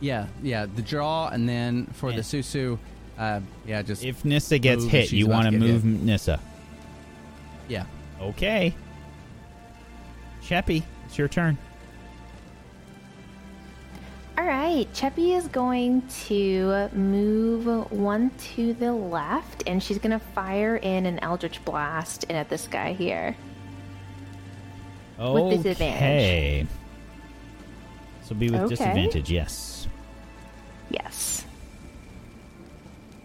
Yeah, 0.00 0.26
yeah, 0.42 0.66
the 0.66 0.82
jaw, 0.82 1.28
and 1.28 1.48
then 1.48 1.86
for 1.92 2.10
Yeah. 2.10 2.16
the 2.16 2.22
Susu, 2.22 2.76
uh, 3.16 3.40
yeah, 3.66 3.82
just 3.82 4.04
If 4.04 4.24
Nissa 4.24 4.58
gets 4.58 4.82
Move, 4.82 4.90
hit, 4.90 5.12
you 5.12 5.28
want 5.28 5.44
to 5.46 5.52
to 5.52 5.58
get 5.58 5.66
move 5.66 5.84
Nissa. 5.84 6.40
yeah. 7.68 7.84
Okay. 8.20 8.74
Cheppy, 10.42 10.82
it's 11.06 11.16
your 11.16 11.28
turn. 11.28 11.56
All 14.36 14.44
right, 14.44 14.92
Cheppy 14.92 15.36
is 15.36 15.46
going 15.46 16.02
to 16.26 16.88
move 16.92 17.90
one 17.92 18.30
to 18.56 18.74
the 18.74 18.92
left, 18.92 19.62
and 19.68 19.80
she's 19.80 19.98
going 19.98 20.10
to 20.10 20.18
fire 20.18 20.76
in 20.76 21.06
an 21.06 21.20
Eldritch 21.20 21.64
Blast 21.64 22.24
in 22.24 22.34
at 22.34 22.48
this 22.50 22.66
guy 22.66 22.92
here. 22.92 23.36
With 25.18 25.62
disadvantage. 25.62 25.96
Okay. 25.96 26.66
Will 28.28 28.36
be 28.36 28.50
with 28.50 28.60
Okay. 28.62 28.68
disadvantage, 28.70 29.30
yes. 29.30 29.86
Yes. 30.90 31.44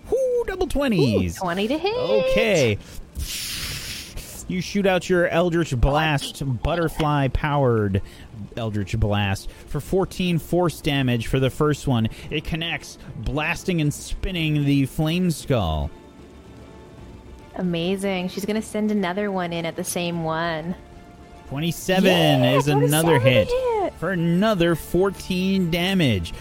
Whoo, 0.10 0.44
double 0.46 0.68
20s. 0.68 1.38
20 1.38 1.68
to 1.68 1.78
hit. 1.78 1.96
Okay. 1.96 2.78
You 4.48 4.62
shoot 4.62 4.86
out 4.88 5.10
your 5.10 5.28
Eldritch 5.28 5.76
Blast, 5.80 6.42
butterfly 6.64 7.28
powered 7.30 8.02
Eldritch 8.58 9.00
Blast, 9.00 9.50
for 9.68 9.80
14 9.80 10.40
force 10.40 10.82
damage 10.82 11.28
for 11.28 11.40
the 11.40 11.52
first 11.52 11.88
one. 11.88 12.10
It 12.32 12.44
connects, 12.44 12.98
blasting 13.18 13.80
and 13.80 13.94
spinning 13.94 14.66
the 14.66 14.86
Flame 14.88 15.30
Skull. 15.32 15.92
Amazing. 17.56 18.30
She's 18.30 18.46
going 18.46 18.60
to 18.60 18.68
send 18.68 18.90
another 18.92 19.32
one 19.32 19.54
in 19.54 19.66
at 19.66 19.76
the 19.76 19.84
same 19.84 20.24
one. 20.24 20.76
27 21.50 22.04
Yeah, 22.06 22.52
is 22.58 22.68
another 22.68 23.20
hit 23.20 23.48
hit. 23.50 23.94
for 23.96 24.12
another 24.12 24.76
14 24.76 25.72
damage. 25.72 26.34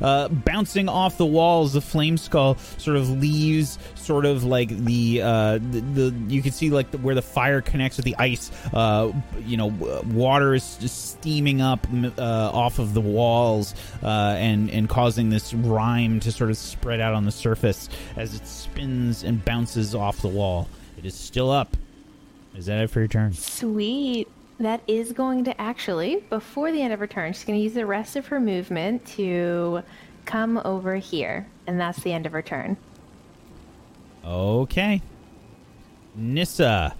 uh, 0.00 0.28
bouncing 0.28 0.88
off 0.88 1.16
the 1.16 1.26
walls. 1.26 1.72
The 1.72 1.80
flame 1.80 2.16
skull 2.18 2.56
sort 2.78 2.96
of 2.96 3.08
leaves, 3.10 3.78
sort 3.94 4.26
of 4.26 4.44
like 4.44 4.68
the 4.68 5.22
uh, 5.22 5.52
the, 5.54 5.80
the 5.80 6.14
you 6.28 6.40
can 6.42 6.52
see 6.52 6.70
like 6.70 6.90
the, 6.92 6.98
where 6.98 7.14
the 7.14 7.22
fire 7.22 7.60
connects 7.62 7.96
with 7.96 8.04
the 8.04 8.14
ice. 8.16 8.50
Uh, 8.72 9.12
you 9.44 9.56
know, 9.56 9.66
water 10.12 10.54
is 10.54 10.76
just 10.76 11.12
steaming 11.18 11.60
up 11.60 11.86
uh, 12.18 12.50
off 12.52 12.78
of 12.78 12.94
the 12.94 13.00
walls 13.00 13.74
uh, 14.02 14.36
and 14.38 14.70
and 14.70 14.88
causing 14.88 15.30
this 15.30 15.52
rime 15.52 16.20
to 16.20 16.30
sort 16.30 16.50
of 16.50 16.56
spread 16.58 17.00
out 17.00 17.14
on 17.14 17.24
the 17.24 17.32
surface 17.32 17.88
as 18.16 18.34
it 18.34 18.46
spins 18.46 19.24
and 19.24 19.44
bounces 19.44 19.94
off 19.94 20.20
the 20.22 20.28
wall. 20.28 20.68
It 20.98 21.04
is 21.06 21.14
still 21.14 21.50
up. 21.50 21.76
Is 22.56 22.66
that 22.66 22.80
it 22.80 22.90
for 22.90 23.00
your 23.00 23.08
turn? 23.08 23.34
Sweet. 23.34 24.28
That 24.58 24.80
is 24.86 25.12
going 25.12 25.44
to 25.44 25.60
actually, 25.60 26.24
before 26.30 26.72
the 26.72 26.80
end 26.80 26.94
of 26.94 27.00
her 27.00 27.06
turn, 27.06 27.34
she's 27.34 27.44
going 27.44 27.58
to 27.58 27.62
use 27.62 27.74
the 27.74 27.84
rest 27.84 28.16
of 28.16 28.28
her 28.28 28.40
movement 28.40 29.04
to 29.08 29.82
come 30.24 30.58
over 30.64 30.96
here. 30.96 31.46
And 31.66 31.78
that's 31.78 32.00
the 32.00 32.14
end 32.14 32.24
of 32.24 32.32
her 32.32 32.40
turn. 32.40 32.78
Okay. 34.24 35.02
Nissa. 36.14 36.96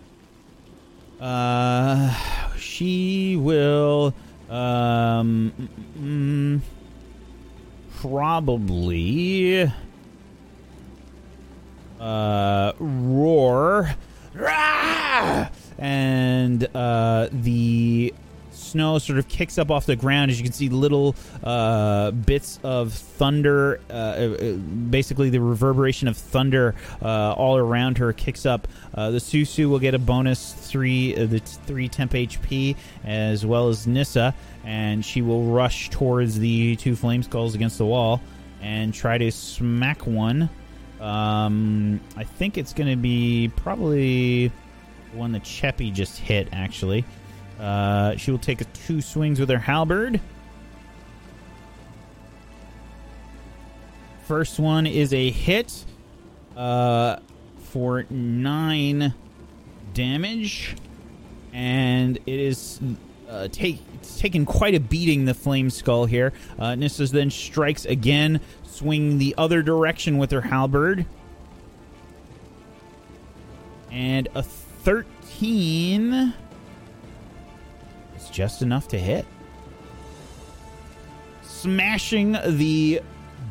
Uh, 1.19 2.15
she 2.59 3.37
will, 3.37 4.12
um, 4.51 5.70
mm, 5.99 6.61
probably, 8.01 9.73
uh, 11.99 12.73
roar. 12.78 13.97
Rah! 14.36 15.48
And, 15.78 16.68
uh, 16.74 17.28
the 17.32 18.14
snow 18.56 18.98
sort 18.98 19.18
of 19.18 19.28
kicks 19.28 19.58
up 19.58 19.70
off 19.70 19.86
the 19.86 19.96
ground 19.96 20.30
as 20.30 20.38
you 20.38 20.44
can 20.44 20.52
see 20.52 20.68
little 20.68 21.14
uh, 21.44 22.10
bits 22.10 22.58
of 22.62 22.92
thunder 22.92 23.80
uh, 23.90 23.92
uh, 23.92 24.52
basically 24.90 25.30
the 25.30 25.40
reverberation 25.40 26.08
of 26.08 26.16
thunder 26.16 26.74
uh, 27.02 27.32
all 27.34 27.56
around 27.56 27.98
her 27.98 28.12
kicks 28.12 28.44
up 28.44 28.66
uh, 28.94 29.10
the 29.10 29.18
susu 29.18 29.68
will 29.68 29.78
get 29.78 29.94
a 29.94 29.98
bonus 29.98 30.52
three 30.52 31.14
uh, 31.16 31.26
the 31.26 31.38
three 31.38 31.88
temp 31.88 32.12
hp 32.12 32.76
as 33.04 33.46
well 33.46 33.68
as 33.68 33.86
nissa 33.86 34.34
and 34.64 35.04
she 35.04 35.22
will 35.22 35.44
rush 35.44 35.90
towards 35.90 36.38
the 36.38 36.76
two 36.76 36.96
flame 36.96 37.22
skulls 37.22 37.54
against 37.54 37.78
the 37.78 37.86
wall 37.86 38.20
and 38.60 38.92
try 38.92 39.16
to 39.18 39.30
smack 39.30 40.06
one 40.06 40.48
um, 41.01 42.01
i 42.16 42.24
think 42.24 42.59
it's 42.59 42.73
going 42.73 42.90
to 42.90 42.97
be 42.97 43.51
probably 43.56 44.51
one 45.12 45.32
that 45.32 45.43
cheppy 45.43 45.93
just 45.93 46.18
hit 46.18 46.48
actually 46.52 47.05
uh, 47.59 48.16
she 48.16 48.31
will 48.31 48.39
take 48.39 48.70
two 48.73 49.01
swings 49.01 49.40
with 49.40 49.48
her 49.48 49.59
halberd. 49.59 50.20
First 54.24 54.59
one 54.59 54.86
is 54.86 55.14
a 55.14 55.31
hit 55.31 55.85
uh, 56.56 57.18
for 57.59 58.05
nine 58.10 59.14
damage, 59.94 60.77
and 61.52 62.16
it 62.27 62.40
is 62.40 62.81
uh, 63.28 63.48
take 63.51 63.81
it's 63.94 64.18
taken 64.18 64.44
quite 64.44 64.74
a 64.74 64.81
beating. 64.81 65.24
The 65.24 65.35
flame 65.35 65.70
skull 65.70 66.06
here. 66.06 66.32
Uh, 66.59 66.74
Nissa 66.74 67.06
then 67.06 67.31
strikes 67.31 67.85
again, 67.85 68.40
swinging 68.77 69.19
the 69.19 69.35
other 69.39 69.62
direction 69.62 70.19
with 70.19 70.31
her 70.31 70.43
halberd, 70.43 71.07
and 73.90 74.28
a 74.35 74.43
thirteen 74.43 76.35
is 78.16 78.28
just 78.31 78.61
enough 78.61 78.89
to 78.89 78.98
hit. 78.98 79.24
Smashing 81.43 82.36
the 82.47 83.01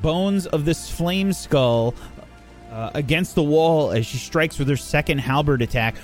bones 0.02 0.46
of 0.46 0.66
this 0.66 0.90
flame 0.90 1.34
skull 1.34 1.96
uh, 2.72 2.92
against 2.94 3.34
the 3.34 3.44
wall 3.44 3.92
as 3.92 4.06
she 4.06 4.18
strikes 4.18 4.60
with 4.60 4.68
her 4.68 4.78
second 4.78 5.18
halberd 5.18 5.62
attack. 5.62 5.96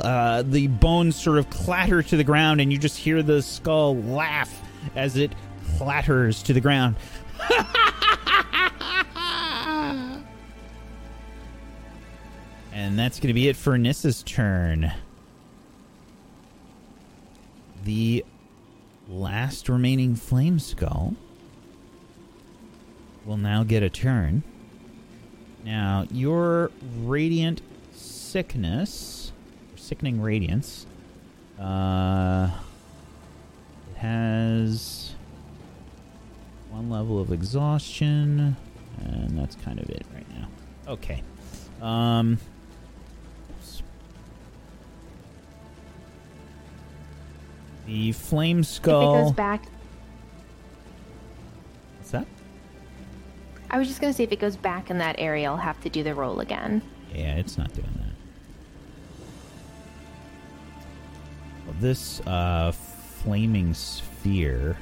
Uh, 0.00 0.42
the 0.42 0.66
bones 0.66 1.16
sort 1.16 1.38
of 1.38 1.48
clatter 1.48 2.02
to 2.02 2.16
the 2.16 2.24
ground, 2.24 2.60
and 2.60 2.72
you 2.72 2.78
just 2.78 2.98
hear 2.98 3.22
the 3.22 3.40
skull 3.40 3.96
laugh 3.96 4.52
as 4.94 5.16
it 5.16 5.32
clatters 5.76 6.42
to 6.44 6.52
the 6.52 6.60
ground. 6.60 6.96
and 12.72 12.98
that's 12.98 13.20
going 13.20 13.28
to 13.28 13.34
be 13.34 13.48
it 13.48 13.56
for 13.56 13.78
Nissa's 13.78 14.22
turn 14.22 14.92
the 17.86 18.24
last 19.08 19.68
remaining 19.68 20.16
flame 20.16 20.58
skull 20.58 21.14
will 23.24 23.36
now 23.36 23.62
get 23.62 23.82
a 23.82 23.88
turn. 23.88 24.42
Now, 25.64 26.04
your 26.10 26.72
radiant 26.98 27.62
sickness, 27.92 29.32
sickening 29.76 30.20
radiance, 30.20 30.86
uh, 31.60 32.50
it 33.92 33.98
has 33.98 35.05
one 36.76 36.90
level 36.90 37.18
of 37.18 37.32
exhaustion, 37.32 38.54
and 39.02 39.38
that's 39.38 39.56
kind 39.56 39.78
of 39.80 39.88
it 39.88 40.04
right 40.14 40.26
now. 40.38 40.46
Okay. 40.92 41.22
Um, 41.80 42.38
The 47.86 48.10
flame 48.10 48.64
skull. 48.64 49.14
If 49.14 49.20
it 49.20 49.24
goes 49.26 49.32
back. 49.32 49.62
What's 51.98 52.10
that? 52.10 52.26
I 53.70 53.78
was 53.78 53.86
just 53.86 54.00
gonna 54.00 54.12
say 54.12 54.24
if 54.24 54.32
it 54.32 54.40
goes 54.40 54.56
back 54.56 54.90
in 54.90 54.98
that 54.98 55.14
area, 55.18 55.48
I'll 55.48 55.56
have 55.56 55.80
to 55.82 55.88
do 55.88 56.02
the 56.02 56.12
roll 56.12 56.40
again. 56.40 56.82
Yeah, 57.14 57.36
it's 57.36 57.56
not 57.56 57.72
doing 57.74 57.88
that. 57.94 58.12
Well, 61.64 61.76
this 61.78 62.20
uh, 62.26 62.72
flaming 62.72 63.72
sphere 63.72 64.76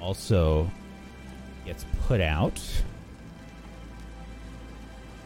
also 0.00 0.70
gets 1.64 1.84
put 2.06 2.20
out. 2.20 2.60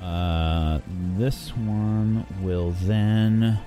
Uh, 0.03 0.81
this 1.17 1.51
one 1.51 2.27
will 2.41 2.71
then. 2.83 3.59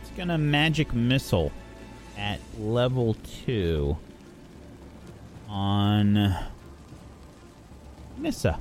It's 0.00 0.10
gonna 0.16 0.38
magic 0.38 0.94
missile 0.94 1.52
at 2.16 2.40
level 2.58 3.16
two 3.44 3.96
on 5.48 6.34
Nissa. 8.16 8.58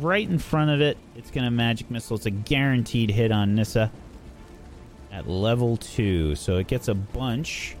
Right 0.00 0.28
in 0.28 0.38
front 0.38 0.70
of 0.70 0.80
it, 0.80 0.96
it's 1.16 1.30
gonna 1.30 1.50
magic 1.50 1.90
missile. 1.90 2.16
It's 2.16 2.26
a 2.26 2.30
guaranteed 2.30 3.10
hit 3.10 3.30
on 3.30 3.54
Nissa 3.54 3.90
at 5.10 5.28
level 5.28 5.76
two, 5.76 6.34
so 6.34 6.56
it 6.56 6.66
gets 6.66 6.88
a 6.88 6.94
bunch 6.94 7.76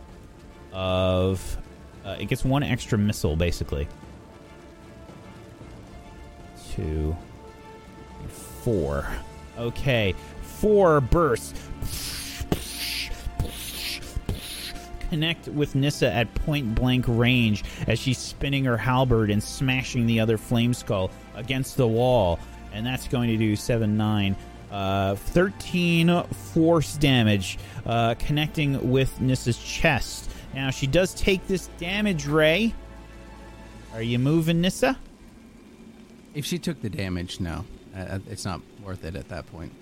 of. 0.72 1.58
Uh, 2.04 2.16
it 2.18 2.26
gets 2.26 2.44
one 2.44 2.62
extra 2.62 2.98
missile, 2.98 3.36
basically. 3.36 3.86
Two, 6.74 7.16
four. 8.28 9.08
Okay, 9.58 10.14
four 10.42 11.00
bursts 11.00 11.68
connect 15.12 15.46
with 15.48 15.74
Nissa 15.74 16.10
at 16.10 16.34
point 16.34 16.74
blank 16.74 17.04
range 17.06 17.64
as 17.86 17.98
she's 17.98 18.16
spinning 18.16 18.64
her 18.64 18.78
halberd 18.78 19.30
and 19.30 19.42
smashing 19.42 20.06
the 20.06 20.18
other 20.18 20.38
flame 20.38 20.72
skull 20.72 21.10
against 21.34 21.76
the 21.76 21.86
wall. 21.86 22.38
And 22.72 22.86
that's 22.86 23.08
going 23.08 23.28
to 23.28 23.36
do 23.36 23.56
7 23.56 23.96
9. 23.96 24.36
Uh, 24.70 25.16
13 25.16 26.22
force 26.54 26.96
damage 26.96 27.58
uh, 27.84 28.14
connecting 28.18 28.90
with 28.90 29.20
Nissa's 29.20 29.58
chest. 29.58 30.30
Now, 30.54 30.70
she 30.70 30.86
does 30.86 31.12
take 31.12 31.46
this 31.46 31.66
damage, 31.78 32.26
Ray. 32.26 32.74
Are 33.92 34.02
you 34.02 34.18
moving, 34.18 34.62
Nissa? 34.62 34.98
If 36.34 36.46
she 36.46 36.58
took 36.58 36.80
the 36.80 36.88
damage, 36.88 37.40
no. 37.40 37.66
Uh, 37.94 38.18
it's 38.30 38.46
not 38.46 38.62
worth 38.82 39.04
it 39.04 39.14
at 39.14 39.28
that 39.28 39.46
point. 39.46 39.72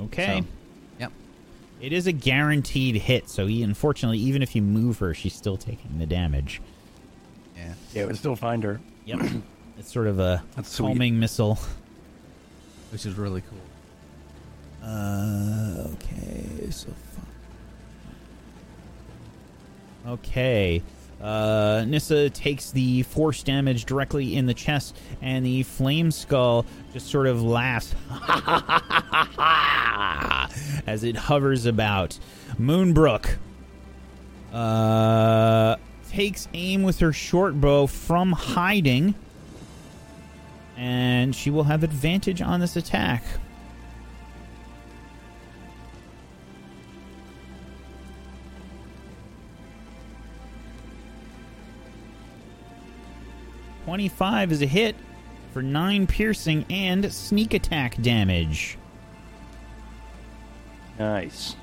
Okay. 0.00 0.42
So, 0.42 0.46
yep. 1.00 1.12
It 1.80 1.92
is 1.92 2.06
a 2.06 2.12
guaranteed 2.12 2.94
hit, 2.96 3.28
so 3.28 3.46
he, 3.46 3.64
unfortunately, 3.64 4.18
even 4.18 4.42
if 4.42 4.54
you 4.54 4.62
move 4.62 4.98
her, 5.00 5.14
she's 5.14 5.34
still 5.34 5.56
taking 5.56 5.98
the 5.98 6.06
damage. 6.06 6.60
Yeah. 7.56 7.74
Yeah, 7.92 8.02
it 8.02 8.06
would 8.06 8.16
still 8.16 8.36
find 8.36 8.62
her. 8.62 8.80
Yep. 9.06 9.20
it's 9.78 9.92
sort 9.92 10.06
of 10.06 10.18
a 10.18 10.42
That's 10.56 10.70
sweet. 10.70 10.88
homing 10.88 11.18
missile. 11.18 11.58
Which 12.90 13.06
is 13.06 13.14
really 13.14 13.42
cool. 13.42 13.58
Uh, 14.82 15.88
okay, 15.94 16.70
so. 16.70 16.88
Okay. 20.06 20.82
Uh, 21.20 21.84
Nissa 21.86 22.30
takes 22.30 22.70
the 22.70 23.02
force 23.02 23.42
damage 23.42 23.84
directly 23.84 24.36
in 24.36 24.46
the 24.46 24.54
chest, 24.54 24.96
and 25.20 25.44
the 25.44 25.64
flame 25.64 26.10
skull 26.12 26.64
just 26.92 27.08
sort 27.08 27.26
of 27.26 27.42
laughs 27.42 27.94
as 30.86 31.02
it 31.02 31.16
hovers 31.16 31.66
about. 31.66 32.18
Moonbrook 32.58 33.36
uh, 34.52 35.76
takes 36.08 36.48
aim 36.54 36.84
with 36.84 37.00
her 37.00 37.12
short 37.12 37.60
bow 37.60 37.88
from 37.88 38.30
hiding, 38.32 39.14
and 40.78 41.34
she 41.34 41.50
will 41.50 41.64
have 41.64 41.82
advantage 41.82 42.40
on 42.40 42.60
this 42.60 42.76
attack. 42.76 43.24
Twenty-five 53.84 54.52
is 54.52 54.62
a 54.62 54.66
hit 54.66 54.94
for 55.52 55.62
nine 55.62 56.06
piercing 56.06 56.64
and 56.70 57.12
sneak 57.12 57.54
attack 57.54 58.00
damage. 58.00 58.78
Nice. 60.98 61.56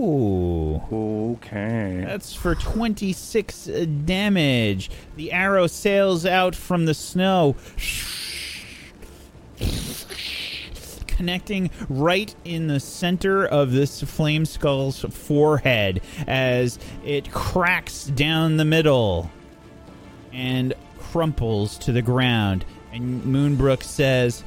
Ooh. 0.00 0.82
Okay. 1.32 2.02
That's 2.06 2.32
for 2.32 2.54
26 2.54 3.68
uh, 3.68 3.86
damage. 4.04 4.90
The 5.16 5.32
arrow 5.32 5.66
sails 5.66 6.24
out 6.24 6.54
from 6.54 6.86
the 6.86 6.94
snow, 6.94 7.54
connecting 11.06 11.70
right 11.90 12.34
in 12.44 12.66
the 12.66 12.80
center 12.80 13.44
of 13.44 13.72
this 13.72 14.00
flame 14.02 14.46
skull's 14.46 15.00
forehead 15.00 16.00
as 16.26 16.78
it 17.04 17.30
cracks 17.30 18.04
down 18.04 18.56
the 18.56 18.64
middle 18.64 19.30
and 20.32 20.72
crumples 20.98 21.76
to 21.78 21.92
the 21.92 22.02
ground. 22.02 22.64
And 22.92 23.22
Moonbrook 23.22 23.82
says, 23.82 24.44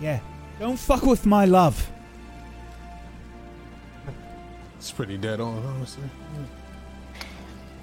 Yeah, 0.00 0.18
don't 0.58 0.78
fuck 0.78 1.02
with 1.02 1.26
my 1.26 1.44
love. 1.44 1.90
It's 4.84 4.92
pretty 4.92 5.16
dead 5.16 5.40
on, 5.40 5.64
honestly. 5.64 6.04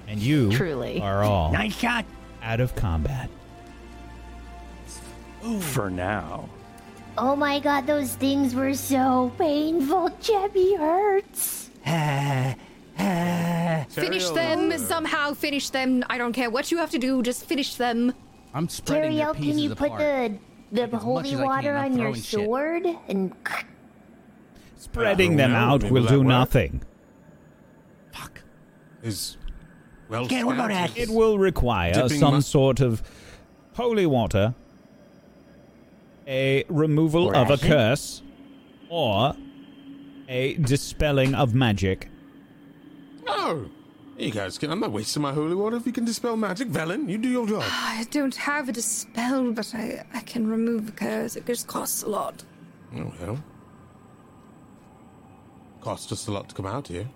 And 0.06 0.20
you 0.20 0.52
Truly. 0.52 1.00
are 1.00 1.24
all 1.24 1.50
Nice 1.50 1.74
shot. 1.76 2.04
out 2.44 2.60
of 2.60 2.76
combat. 2.76 3.28
For 5.58 5.90
now. 5.90 6.48
Oh 7.18 7.34
my 7.34 7.58
god, 7.58 7.88
those 7.88 8.14
things 8.14 8.54
were 8.54 8.74
so 8.74 9.32
painful. 9.36 10.10
Cheppy 10.20 10.78
hurts. 10.78 11.70
Finish 13.96 14.28
them 14.30 14.78
somehow. 14.78 15.34
Finish 15.34 15.70
them. 15.70 16.04
I 16.08 16.18
don't 16.18 16.32
care 16.32 16.50
what 16.50 16.70
you 16.70 16.78
have 16.78 16.90
to 16.92 17.00
do. 17.00 17.20
Just 17.24 17.46
finish 17.46 17.74
them. 17.74 18.14
I'm 18.54 18.68
spreading 18.68 19.16
their 19.16 19.26
Teriel, 19.26 19.34
pieces 19.36 19.50
can 19.50 19.58
you 19.58 19.74
put 19.74 19.86
apart. 19.88 20.32
the 20.70 20.70
the 20.70 20.80
Like, 20.82 20.86
as 20.86 20.92
much 20.92 21.02
holy 21.02 21.32
as 21.32 21.34
I 21.34 21.36
can, 21.38 21.44
water 21.46 21.76
I'm 21.76 21.92
on 21.94 21.98
your 21.98 22.12
throwing 22.14 22.22
shit. 22.22 22.46
sword 22.46 22.86
and 23.08 23.32
Spreading 24.76 25.36
them 25.36 25.52
well, 25.52 25.74
out 25.74 25.84
will 25.90 26.06
do 26.06 26.18
work. 26.18 26.26
nothing. 26.28 26.82
Fuck. 29.02 29.08
Is 29.08 29.36
well. 30.08 30.24
Okay, 30.24 30.44
what 30.44 30.54
about 30.54 30.70
scouted. 30.70 30.96
It 30.98 31.08
will 31.10 31.38
require 31.38 31.92
Dipping 31.92 32.18
some 32.20 32.34
mu- 32.34 32.40
sort 32.40 32.80
of 32.80 33.02
holy 33.74 34.06
water, 34.06 34.54
a 36.26 36.64
removal 36.68 37.26
Or 37.26 37.36
of 37.36 37.50
a 37.50 37.54
acid? 37.54 37.66
curse, 37.68 38.22
or 38.88 39.34
a 40.28 40.54
dispelling 40.54 41.34
of 41.34 41.54
magic. 41.54 42.08
No, 43.24 43.68
you 44.18 44.30
guys 44.30 44.58
can. 44.58 44.70
I'm 44.70 44.80
not 44.80 44.92
wasting 44.92 45.22
my 45.22 45.32
holy 45.32 45.54
water. 45.54 45.76
If 45.76 45.86
you 45.86 45.92
can 45.92 46.04
dispel 46.04 46.36
magic, 46.36 46.68
Velen, 46.68 47.08
you 47.08 47.18
do 47.18 47.28
your 47.28 47.46
job. 47.46 47.62
Ah, 47.64 47.98
I 48.00 48.04
don't 48.04 48.34
have 48.36 48.68
a 48.68 48.72
dispel, 48.72 49.52
but 49.52 49.74
I, 49.74 50.04
I 50.14 50.20
can 50.20 50.46
remove 50.46 50.88
a 50.88 50.92
curse. 50.92 51.36
It 51.36 51.46
just 51.46 51.66
costs 51.66 52.02
a 52.02 52.08
lot. 52.08 52.44
Oh 52.96 53.12
well. 53.20 53.42
Costs 55.80 56.12
us 56.12 56.28
a 56.28 56.32
lot 56.32 56.48
to 56.48 56.54
come 56.54 56.66
out 56.66 56.86
here. 56.88 57.08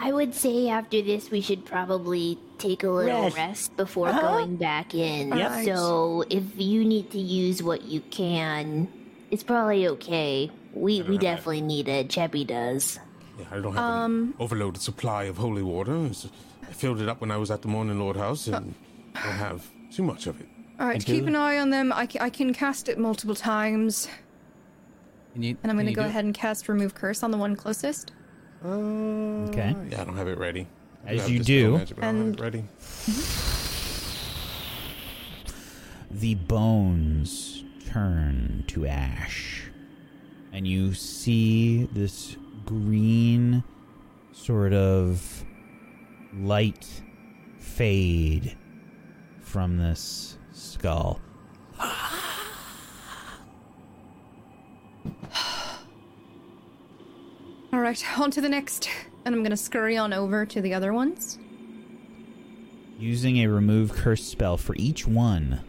I 0.00 0.12
would 0.12 0.32
say 0.34 0.68
after 0.68 1.02
this 1.02 1.30
we 1.30 1.40
should 1.40 1.64
probably 1.64 2.38
take 2.58 2.84
a 2.84 2.90
little 2.90 3.24
Rest. 3.24 3.36
rest, 3.36 3.76
before 3.76 4.08
Uh-huh. 4.08 4.20
going 4.20 4.56
back 4.56 4.94
in. 4.94 5.36
Yep. 5.36 5.64
So 5.64 6.24
if 6.30 6.44
you 6.56 6.84
need 6.84 7.10
to 7.10 7.18
use 7.18 7.62
what 7.62 7.82
you 7.82 8.00
can, 8.10 8.88
it's 9.30 9.42
probably 9.42 9.88
okay. 9.88 10.50
We 10.72 11.02
we 11.02 11.18
definitely 11.18 11.62
need 11.62 11.88
it. 11.88 12.08
Cheppy 12.08 12.46
does. 12.46 13.00
Yeah, 13.38 13.46
I 13.50 13.60
don't 13.60 13.74
have 13.74 14.04
an 14.10 14.34
overloaded 14.38 14.80
supply 14.82 15.24
of 15.24 15.36
holy 15.38 15.62
water. 15.62 15.96
It's- 16.06 16.28
I 16.68 16.72
filled 16.72 17.00
it 17.00 17.08
up 17.08 17.20
when 17.20 17.30
I 17.30 17.36
was 17.38 17.50
at 17.50 17.62
the 17.62 17.68
Morning 17.68 17.98
Lord 17.98 18.16
house, 18.16 18.46
and 18.46 18.74
I 19.14 19.18
have 19.46 19.66
too 19.90 20.02
much 20.02 20.26
of 20.26 20.38
it. 20.40 20.46
All 20.78 20.86
right, 20.86 21.04
keep 21.04 21.26
an 21.26 21.34
eye 21.34 21.58
on 21.58 21.70
them. 21.70 21.92
I, 21.92 22.06
I 22.20 22.30
can 22.30 22.52
cast 22.52 22.88
it 22.88 22.98
multiple 22.98 23.34
times, 23.34 24.06
Can 25.32 25.42
you, 25.42 25.56
and 25.62 25.70
I'm 25.72 25.76
going 25.76 25.86
to 25.86 25.92
go 25.92 26.02
do 26.02 26.06
it? 26.06 26.10
ahead 26.10 26.24
and 26.24 26.34
cast 26.34 26.68
remove 26.68 26.94
curse 26.94 27.22
on 27.22 27.30
the 27.30 27.38
one 27.38 27.56
closest. 27.56 28.12
Okay. 28.64 29.74
Yeah, 29.90 30.00
I 30.02 30.04
don't 30.04 30.16
have 30.16 30.28
it 30.28 30.38
ready. 30.38 30.66
As 31.06 31.30
you 31.30 31.40
do. 31.40 31.78
magic, 31.78 31.96
but 31.96 32.04
I 32.04 32.06
don't 32.12 32.16
have 32.16 32.26
And- 32.26 32.40
ready. 32.40 32.64
The 36.10 36.34
bones 36.34 37.62
turn 37.86 38.64
to 38.68 38.86
ash, 38.86 39.70
and 40.52 40.66
you 40.66 40.94
see 40.94 41.84
this 41.92 42.36
green 42.66 43.62
sort 44.32 44.72
of 44.72 45.44
light 46.34 47.02
fade 47.58 48.56
from 49.40 49.76
this 49.76 50.36
skull. 50.52 51.20
All 57.72 57.80
right, 57.80 58.02
on 58.18 58.30
to 58.32 58.40
the 58.40 58.48
next. 58.48 58.88
And 59.24 59.34
I'm 59.34 59.42
going 59.42 59.50
to 59.50 59.56
scurry 59.56 59.96
on 59.96 60.12
over 60.12 60.46
to 60.46 60.60
the 60.60 60.72
other 60.74 60.92
ones. 60.92 61.38
using 62.98 63.38
a 63.38 63.46
remove 63.46 63.92
curse 63.92 64.24
spell 64.24 64.56
for 64.56 64.74
each 64.76 65.06
one 65.06 65.60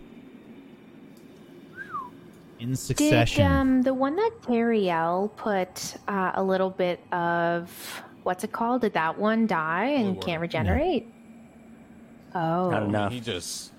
in 2.60 2.70
Did 2.70 2.78
succession. 2.80 3.46
um 3.52 3.82
the 3.84 3.94
one 3.94 4.16
that 4.16 4.32
Teriel 4.42 5.34
put 5.38 5.96
uh, 6.08 6.32
a 6.34 6.44
little 6.44 6.70
bit 6.72 7.00
of 7.14 8.02
what's 8.24 8.44
it 8.44 8.52
called? 8.52 8.82
Did 8.82 8.94
that 8.94 9.18
one 9.18 9.46
die 9.48 9.86
and 9.86 10.16
water. 10.16 10.26
can't 10.26 10.42
regenerate? 10.42 11.08
Oh, 12.36 12.70
Not 12.70 12.84
enough. 12.84 13.12
He 13.12 13.20
just. 13.20 13.74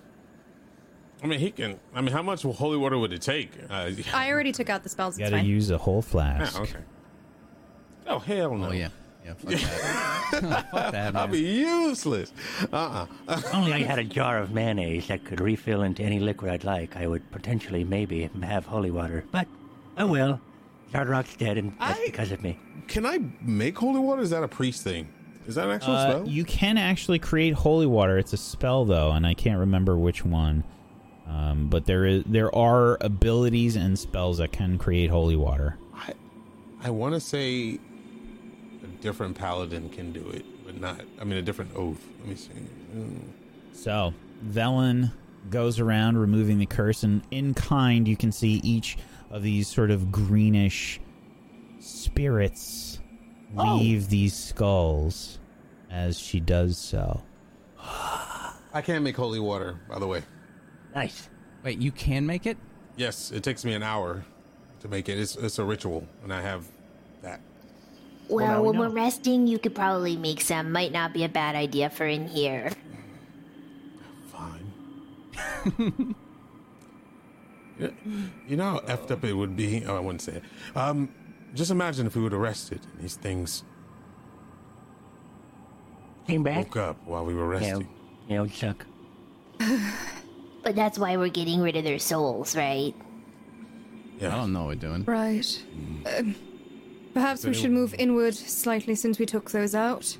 I 1.22 1.26
mean, 1.26 1.38
he 1.38 1.50
can. 1.50 1.78
I 1.94 2.00
mean, 2.00 2.12
how 2.12 2.22
much 2.22 2.42
holy 2.42 2.76
water 2.78 2.98
would 2.98 3.12
it 3.12 3.20
take? 3.20 3.50
Uh, 3.68 3.90
I 4.14 4.30
already 4.30 4.52
took 4.52 4.70
out 4.70 4.82
the 4.82 4.88
spells. 4.88 5.18
you 5.18 5.24
gotta 5.24 5.36
fine. 5.36 5.44
use 5.46 5.70
a 5.70 5.78
whole 5.78 6.02
flask. 6.02 6.54
yeah, 6.56 6.62
okay. 6.62 6.78
Oh 8.10 8.18
hell 8.18 8.54
no! 8.56 8.68
Oh 8.68 8.72
yeah, 8.72 8.88
yeah. 9.24 9.34
Fuck 9.34 9.50
that. 9.52 10.66
fuck 10.70 10.92
that, 10.92 11.16
I'll 11.16 11.28
man. 11.28 11.30
be 11.30 11.38
useless. 11.40 12.32
Uh 12.72 12.76
uh 12.76 13.06
If 13.36 13.54
only 13.54 13.72
I 13.72 13.78
had 13.82 13.98
a 13.98 14.04
jar 14.04 14.38
of 14.38 14.50
mayonnaise 14.52 15.06
that 15.08 15.24
could 15.24 15.40
refill 15.40 15.82
into 15.82 16.02
any 16.02 16.18
liquid 16.18 16.50
I'd 16.50 16.64
like, 16.64 16.96
I 16.96 17.06
would 17.06 17.30
potentially 17.30 17.84
maybe 17.84 18.28
have 18.42 18.66
holy 18.66 18.90
water. 18.90 19.24
But, 19.30 19.46
oh 19.96 20.06
well. 20.06 20.40
Hard 20.92 21.08
Rock's 21.08 21.36
dead, 21.36 21.56
and 21.56 21.72
that's 21.78 22.00
I- 22.00 22.06
because 22.06 22.32
of 22.32 22.42
me. 22.42 22.58
Can 22.88 23.06
I 23.06 23.20
make 23.40 23.78
holy 23.78 24.00
water? 24.00 24.22
Is 24.22 24.30
that 24.30 24.42
a 24.42 24.48
priest 24.48 24.82
thing? 24.82 25.08
Is 25.46 25.54
that 25.54 25.66
an 25.66 25.70
actual 25.76 25.94
Uh, 25.94 26.10
spell? 26.10 26.28
you 26.28 26.44
can 26.44 26.76
actually 26.76 27.20
create 27.20 27.54
holy 27.54 27.86
water. 27.86 28.18
It's 28.18 28.32
a 28.32 28.36
spell 28.36 28.84
though, 28.84 29.12
and 29.12 29.24
I 29.24 29.34
can't 29.34 29.60
remember 29.60 29.96
which 29.96 30.24
one. 30.24 30.64
Um, 31.28 31.68
but 31.68 31.86
there 31.86 32.04
is 32.06 32.24
there 32.26 32.52
are 32.54 32.98
abilities 33.00 33.76
and 33.76 33.96
spells 33.96 34.38
that 34.38 34.50
can 34.50 34.78
create 34.78 35.10
holy 35.10 35.36
water. 35.36 35.76
I, 35.94 36.12
I 36.82 36.90
want 36.90 37.14
to 37.14 37.20
say 37.20 37.78
a 37.78 37.78
different 39.00 39.36
paladin 39.36 39.88
can 39.88 40.12
do 40.12 40.28
it, 40.30 40.44
but 40.64 40.80
not. 40.80 41.00
I 41.20 41.24
mean, 41.24 41.38
a 41.38 41.42
different 41.42 41.74
oath. 41.76 42.02
Let 42.20 42.28
me 42.28 42.34
see. 42.34 42.50
Mm. 42.94 43.20
So 43.72 44.12
Velen 44.46 45.12
goes 45.48 45.80
around 45.80 46.18
removing 46.18 46.58
the 46.58 46.66
curse, 46.66 47.02
and 47.02 47.22
in 47.30 47.54
kind, 47.54 48.06
you 48.06 48.16
can 48.16 48.32
see 48.32 48.60
each 48.62 48.98
of 49.30 49.42
these 49.42 49.68
sort 49.68 49.90
of 49.90 50.12
greenish 50.12 51.00
spirits 51.78 53.00
leave 53.54 54.08
these 54.08 54.34
skulls 54.34 55.38
as 55.90 56.18
she 56.18 56.40
does 56.40 56.78
so. 56.78 57.22
I 58.72 58.82
can't 58.82 59.02
make 59.02 59.16
holy 59.16 59.40
water, 59.40 59.80
by 59.88 59.98
the 59.98 60.06
way. 60.06 60.22
Nice. 60.94 61.28
Wait, 61.64 61.78
you 61.78 61.90
can 61.90 62.26
make 62.26 62.46
it? 62.46 62.56
Yes, 62.96 63.30
it 63.32 63.42
takes 63.42 63.64
me 63.64 63.74
an 63.74 63.82
hour 63.82 64.24
to 64.80 64.88
make 64.88 65.08
it. 65.08 65.18
It's, 65.18 65.36
it's 65.36 65.58
a 65.58 65.64
ritual, 65.64 66.06
and 66.22 66.32
I 66.32 66.40
have 66.40 66.64
that. 66.64 66.79
Well, 68.30 68.46
now 68.46 68.62
when 68.62 68.74
know. 68.74 68.80
we're 68.82 68.88
resting, 68.88 69.46
you 69.46 69.58
could 69.58 69.74
probably 69.74 70.16
make 70.16 70.40
some. 70.40 70.72
Might 70.72 70.92
not 70.92 71.12
be 71.12 71.24
a 71.24 71.28
bad 71.28 71.56
idea 71.56 71.90
for 71.90 72.06
in 72.06 72.28
here. 72.28 72.70
Fine. 74.30 74.72
you 77.78 77.94
you 78.48 78.56
know 78.56 78.72
how 78.72 78.78
effed 78.80 79.10
up 79.10 79.24
it 79.24 79.32
would 79.32 79.56
be? 79.56 79.84
Oh, 79.84 79.96
I 79.96 80.00
wouldn't 80.00 80.22
say 80.22 80.34
it. 80.34 80.42
Um, 80.76 81.08
just 81.54 81.70
imagine 81.70 82.06
if 82.06 82.14
we 82.14 82.22
were 82.22 82.30
arrested 82.30 82.80
and 82.92 83.02
these 83.02 83.16
things 83.16 83.64
Came 86.26 86.42
back. 86.44 86.56
woke 86.56 86.76
up 86.76 86.96
while 87.06 87.24
we 87.24 87.34
were 87.34 87.48
resting. 87.48 87.88
yeah, 88.28 88.42
it 88.44 88.52
Chuck. 88.52 88.86
But 90.62 90.76
that's 90.76 90.98
why 90.98 91.16
we're 91.16 91.28
getting 91.28 91.60
rid 91.60 91.76
of 91.76 91.84
their 91.84 91.98
souls, 91.98 92.54
right? 92.54 92.94
Yeah. 94.18 94.28
I 94.28 94.36
don't 94.36 94.52
know 94.52 94.66
what 94.66 94.68
we're 94.68 94.74
doing. 94.74 95.04
Right. 95.04 95.62
Um, 96.18 96.34
perhaps 97.14 97.44
we 97.44 97.54
should 97.54 97.70
move 97.72 97.94
inward 97.98 98.34
slightly 98.34 98.94
since 98.94 99.18
we 99.18 99.26
took 99.26 99.50
those 99.50 99.74
out. 99.74 100.16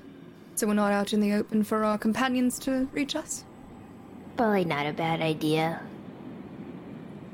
So 0.55 0.67
we're 0.67 0.75
not 0.75 0.93
out 0.93 1.13
in 1.13 1.21
the 1.21 1.33
open 1.33 1.63
for 1.65 1.85
our 1.85 1.99
companions 1.99 2.59
to 2.61 2.89
reach 2.93 3.17
us. 3.17 3.45
Probably 4.37 4.65
not 4.65 4.87
a 4.87 4.93
bad 4.93 5.21
idea. 5.21 5.81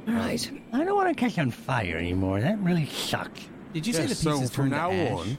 Right. 0.07 0.49
I 0.73 0.85
don't 0.85 0.95
want 0.95 1.09
to 1.09 1.15
catch 1.21 1.39
on 1.39 1.51
fire 1.51 1.97
anymore. 1.97 2.41
That 2.41 2.59
really 2.61 2.87
sucks. 2.87 3.49
Did 3.73 3.87
you 3.87 3.93
say 3.93 4.03
the 4.03 4.09
Yes, 4.11 4.23
pieces 4.25 4.49
so 4.49 4.55
from 4.55 4.71
turned 4.71 4.73
to 4.73 4.77
now 4.77 4.91
ash? 4.93 5.13
on, 5.27 5.39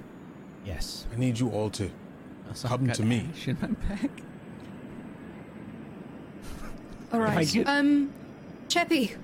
Yes. 0.65 1.07
I 1.13 1.17
need 1.17 1.39
you 1.39 1.49
all 1.49 1.69
to 1.71 1.89
so 2.53 2.67
Come 2.67 2.81
I've 2.81 2.87
got 2.87 2.95
to 2.97 3.03
me. 3.03 3.27
ash 3.33 3.47
in 3.47 3.57
my 3.61 3.67
bag. 3.67 4.09
All 7.13 7.21
I 7.21 7.35
right. 7.35 7.47
do- 7.47 7.63
Um, 7.65 8.11
Cheppy. 8.67 9.15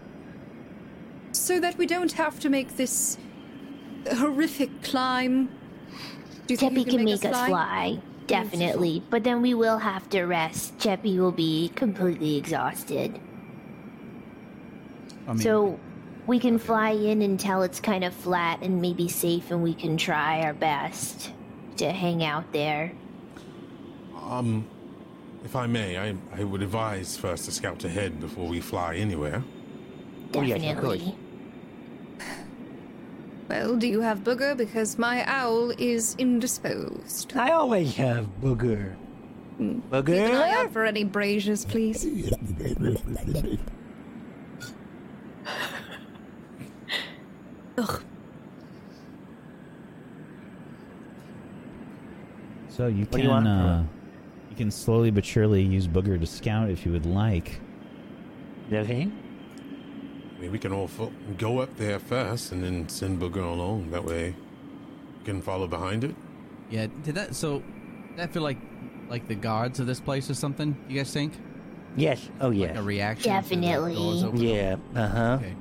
So 1.33 1.59
that 1.59 1.77
we 1.77 1.85
don't 1.85 2.13
have 2.13 2.39
to 2.41 2.49
make 2.49 2.77
this 2.77 3.17
horrific 4.11 4.83
climb. 4.83 5.49
Do 6.48 6.53
you 6.53 6.57
think 6.57 6.77
you 6.77 6.85
can 6.85 7.03
make 7.03 7.23
us 7.25 7.32
fly? 7.32 7.48
fly, 7.48 7.99
definitely. 8.27 9.01
But 9.09 9.23
then 9.23 9.41
we 9.41 9.53
will 9.53 9.77
have 9.77 10.09
to 10.09 10.23
rest. 10.23 10.77
Cheppy 10.77 11.17
will 11.17 11.32
be 11.32 11.69
completely 11.75 12.38
exhausted. 12.38 13.19
I 15.27 15.33
mean, 15.33 15.38
So 15.40 15.80
we 16.27 16.40
can 16.40 16.57
fly 16.57 16.91
in 16.91 17.22
until 17.22 17.64
it's 17.64 17.80
kind 17.80 18.03
of 18.03 18.14
flat 18.14 18.61
and 18.61 18.82
maybe 18.82 19.07
safe, 19.07 19.51
and 19.51 19.64
we 19.64 19.73
can 19.73 19.98
try 19.98 20.41
our 20.41 20.53
best 20.53 21.32
to 21.77 21.91
hang 21.91 22.23
out 22.23 22.51
there. 22.51 22.91
Um, 24.22 24.65
if 25.43 25.56
I 25.56 25.67
may, 25.67 25.98
I, 25.98 26.15
I 26.33 26.43
would 26.43 26.61
advise 26.61 27.17
first 27.17 27.45
to 27.45 27.51
scout 27.51 27.83
ahead 27.83 28.19
before 28.19 28.48
we 28.48 28.61
fly 28.61 28.95
anywhere. 28.95 29.43
Oh, 30.33 30.41
yes. 30.41 30.61
Definitely. 30.61 31.15
Well, 33.53 33.75
do 33.75 33.88
you 33.88 34.01
have 34.01 34.23
booger? 34.23 34.57
Because 34.57 34.98
my 34.98 35.23
owl 35.27 35.69
is 35.77 36.15
indisposed. 36.17 37.38
I 37.38 37.51
always 37.51 37.95
have 37.98 38.27
booger. 38.41 38.95
Keep 39.59 39.93
an 39.93 40.32
eye 40.35 40.56
out 40.57 40.73
for 40.73 40.85
any 40.85 41.03
braziers, 41.03 41.64
please. 41.64 42.03
Ugh. 47.77 48.03
So 52.69 52.88
you 52.88 53.01
What 53.06 53.11
can 53.11 53.22
you 53.22 53.30
want? 53.30 53.48
uh, 53.48 53.83
you 54.49 54.56
can 54.56 54.72
slowly 54.72 55.11
but 55.11 55.23
surely 55.23 55.61
use 55.61 55.88
Booger 55.88 56.19
to 56.19 56.25
scout 56.25 56.69
if 56.69 56.85
you 56.85 56.91
would 56.91 57.06
like. 57.06 57.59
Okay. 58.72 59.09
I 60.43 60.45
mean, 60.45 60.51
we 60.51 60.59
can 60.59 60.73
all 60.73 60.89
fo- 60.89 61.13
go 61.38 61.59
up 61.59 61.73
there 61.77 61.99
first 61.99 62.51
and 62.51 62.61
then 62.61 62.89
send 62.89 63.17
Booger 63.22 63.49
along. 63.49 63.91
That 63.91 64.03
way, 64.03 64.35
we 65.19 65.23
can 65.23 65.41
follow 65.41 65.67
behind 65.67 66.03
it. 66.03 66.13
yeah. 66.69 66.88
Did 67.03 67.15
that? 67.15 67.33
So, 67.33 67.59
did 68.09 68.17
that 68.17 68.33
feel 68.33 68.41
like 68.43 68.57
like 69.07 69.25
the 69.30 69.35
guards 69.35 69.80
of 69.80 69.88
this 69.88 70.01
place 70.01 70.30
or 70.30 70.33
something? 70.33 70.75
You 70.89 70.97
guys 70.99 71.13
think? 71.13 71.31
Yes. 71.95 72.27
Oh, 72.41 72.49
Like 72.49 72.57
yeah. 72.57 72.77
a 72.77 72.83
reaction? 72.83 73.23
to 73.31 73.49
the 73.49 73.55
Definitely. 73.55 73.95
doors? 73.95 74.41
Yeah. 74.41 74.75
Uh 74.93 75.07
huh. 75.07 75.38
Okay. 75.41 75.55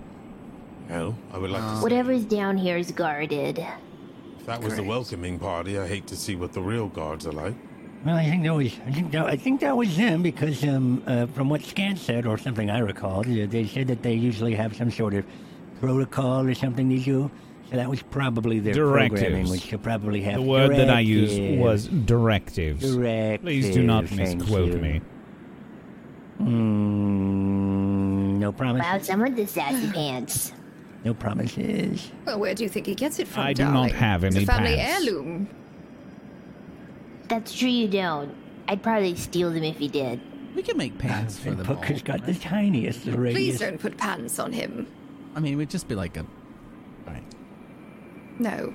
Hell, 0.88 1.16
I 1.32 1.38
would 1.38 1.50
like 1.52 1.62
to. 1.62 1.76
see 1.76 1.82
Whatever's 1.84 2.24
down 2.24 2.56
here 2.56 2.76
is 2.76 2.90
guarded. 2.90 3.60
If 4.40 4.46
that 4.46 4.60
was 4.64 4.74
the 4.74 4.82
welcoming 4.82 5.38
party, 5.38 5.78
I 5.78 5.86
hate 5.86 6.08
to 6.08 6.16
see 6.16 6.34
what 6.34 6.52
the 6.54 6.60
real 6.60 6.88
guards 6.88 7.24
are 7.24 7.30
like. 7.32 7.54
Well, 8.04 8.16
I 8.16 8.24
think 8.28 8.42
that 8.42 8.54
was 8.54 8.72
I 8.86 8.90
think 8.90 9.12
that, 9.12 9.26
I 9.26 9.36
think 9.36 9.60
that 9.60 9.76
was 9.76 9.96
them 9.96 10.22
because 10.22 10.64
um, 10.64 11.02
uh, 11.06 11.26
from 11.26 11.48
what 11.48 11.62
Scant 11.62 11.98
said 11.98 12.26
or 12.26 12.36
something 12.36 12.68
I 12.68 12.80
recalled, 12.80 13.26
uh, 13.26 13.46
they 13.46 13.64
said 13.66 13.86
that 13.88 14.02
they 14.02 14.14
usually 14.14 14.54
have 14.56 14.74
some 14.76 14.90
sort 14.90 15.14
of 15.14 15.24
protocol 15.80 16.46
or 16.46 16.54
something 16.54 16.88
they 16.88 16.98
do. 16.98 17.30
So 17.70 17.76
that 17.76 17.88
was 17.88 18.02
probably 18.02 18.58
their 18.58 18.74
programming, 18.74 19.48
which 19.48 19.62
should 19.62 19.82
probably 19.82 20.20
have. 20.22 20.34
The 20.34 20.42
word 20.42 20.76
that 20.76 20.90
I 20.90 21.00
used 21.00 21.40
was 21.60 21.86
directives. 21.86 22.82
directives. 22.94 23.42
Please 23.44 23.70
do 23.74 23.82
not 23.82 24.10
misquote 24.10 24.74
me. 24.80 25.00
Mm, 26.40 28.38
no 28.38 28.52
promises. 28.52 28.86
Wow, 28.90 28.98
some 28.98 29.22
of 29.24 29.36
the 29.36 29.46
sassy 29.46 29.90
pants. 29.94 30.52
No 31.04 31.14
promises. 31.14 32.10
Well, 32.26 32.38
where 32.38 32.54
do 32.54 32.62
you 32.62 32.68
think 32.68 32.86
he 32.86 32.94
gets 32.94 33.18
it 33.18 33.26
from, 33.28 33.42
I 33.44 33.52
do 33.52 33.64
not 33.64 33.72
darling? 33.72 33.94
have 33.94 34.24
It's 34.24 34.36
any 34.36 34.44
a 34.44 34.46
family 34.46 34.76
pants. 34.76 35.06
heirloom. 35.06 35.48
That's 37.32 37.54
true, 37.54 37.70
you 37.70 37.88
don't. 37.88 38.34
I'd 38.68 38.82
probably 38.82 39.14
steal 39.16 39.50
them 39.50 39.64
if 39.64 39.80
you 39.80 39.88
did. 39.88 40.20
We 40.54 40.62
can 40.62 40.76
make 40.76 40.98
pants 40.98 41.38
for 41.42 41.48
And 41.48 41.58
them 41.60 41.66
all. 41.70 41.76
Booger's 41.82 42.02
got 42.02 42.26
the 42.26 42.34
tiniest 42.34 43.04
Please 43.04 43.16
radius. 43.16 43.58
don't 43.58 43.78
put 43.80 43.96
pants 43.96 44.38
on 44.38 44.52
him. 44.52 44.86
I 45.34 45.40
mean, 45.40 45.54
it 45.54 45.56
would 45.56 45.70
just 45.70 45.88
be 45.88 45.94
like 45.94 46.18
a. 46.18 46.20
All 46.20 46.26
right. 47.06 47.22
No. 48.38 48.74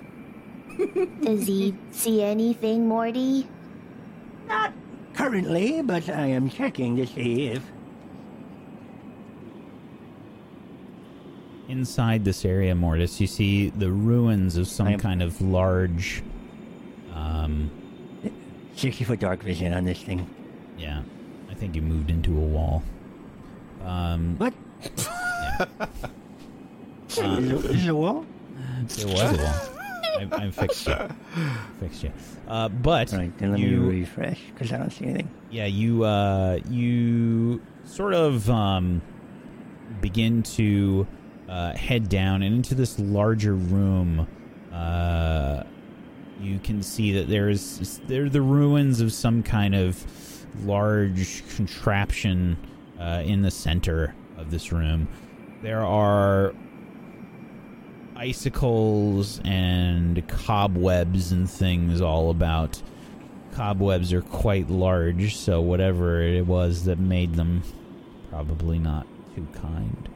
Does 1.22 1.46
he 1.46 1.76
see 1.92 2.24
anything, 2.24 2.88
Morty? 2.88 3.48
Not 4.48 4.74
currently, 5.14 5.84
but 5.84 6.10
I 6.10 6.26
am 6.26 6.50
checking 6.50 6.96
to 6.98 7.06
see 7.06 7.50
if. 7.50 7.62
Inside 11.70 12.26
this 12.26 12.44
area, 12.44 12.74
Mortis, 12.74 13.22
you 13.22 13.28
see 13.28 13.70
the 13.70 13.92
ruins 13.92 14.58
of 14.58 14.68
some 14.68 14.88
I 14.88 14.92
am- 14.94 15.00
kind 15.00 15.22
of 15.22 15.40
large. 15.42 16.24
Um, 17.14 17.70
60 18.78 19.04
foot 19.04 19.20
dark 19.20 19.42
vision 19.44 19.74
on 19.74 19.84
this 19.86 20.02
thing. 20.02 20.28
yeah, 20.78 21.02
I 21.50 21.54
think 21.54 21.76
you 21.76 21.82
moved 21.82 22.10
into 22.10 22.32
a 22.38 22.42
wall. 22.42 22.84
Um, 23.84 24.38
What? 24.38 24.54
yeah, 24.84 25.66
Is 27.10 27.18
it- 27.18 27.72
is 27.72 27.86
it 27.86 27.90
a 27.90 27.96
wall? 27.96 28.26
It 28.80 28.84
was 28.84 29.04
a 29.04 29.08
wall. 29.08 29.74
I, 30.20 30.46
I 30.46 30.52
fixed 30.52 30.88
you. 30.88 30.96
Fixed 31.80 32.04
you. 32.04 32.12
Uh, 32.48 32.70
but 32.70 33.14
All 33.14 33.20
right, 33.20 33.38
then 33.38 33.52
let 33.52 33.60
you, 33.60 33.78
me 33.82 34.00
refresh 34.00 34.40
because 34.54 34.72
I 34.74 34.78
don't 34.78 34.90
see 34.92 35.06
anything. 35.06 35.30
yeah, 35.52 35.66
you 35.66 36.04
uh, 36.04 36.60
you 36.70 37.62
sort 37.86 38.14
of 38.16 38.50
um, 38.50 39.02
begin 40.02 40.42
to 40.44 41.06
uh, 41.48 41.74
head 41.74 42.10
down 42.10 42.42
and 42.42 42.56
into 42.56 42.74
this 42.76 42.98
larger 43.00 43.54
room. 43.54 44.28
You 46.40 46.60
can 46.60 46.84
see 46.84 47.14
that 47.14 47.28
there's 47.28 48.00
there 48.08 48.30
the 48.30 48.42
ruins 48.42 49.02
of 49.02 49.12
some 49.12 49.44
kind 49.44 49.76
of 49.76 50.06
large 50.66 51.44
contraption 51.56 52.58
uh, 53.00 53.24
in 53.26 53.42
the 53.42 53.52
center 53.52 54.16
of 54.38 54.52
this 54.52 54.72
room. 54.72 55.08
There 55.62 55.84
are 55.84 56.54
icicles 58.16 59.40
and 59.44 60.28
cobwebs 60.28 61.32
and 61.32 61.50
things 61.50 62.02
all 62.02 62.30
about. 62.30 62.82
Cobwebs 63.54 64.14
are 64.14 64.22
quite 64.22 64.70
large, 64.70 65.36
so 65.36 65.62
whatever 65.62 66.22
it 66.22 66.46
was 66.46 66.86
that 66.86 67.00
made 67.00 67.36
them, 67.36 67.64
probably 68.30 68.78
not 68.80 69.08
too 69.36 69.48
kind. 69.54 70.07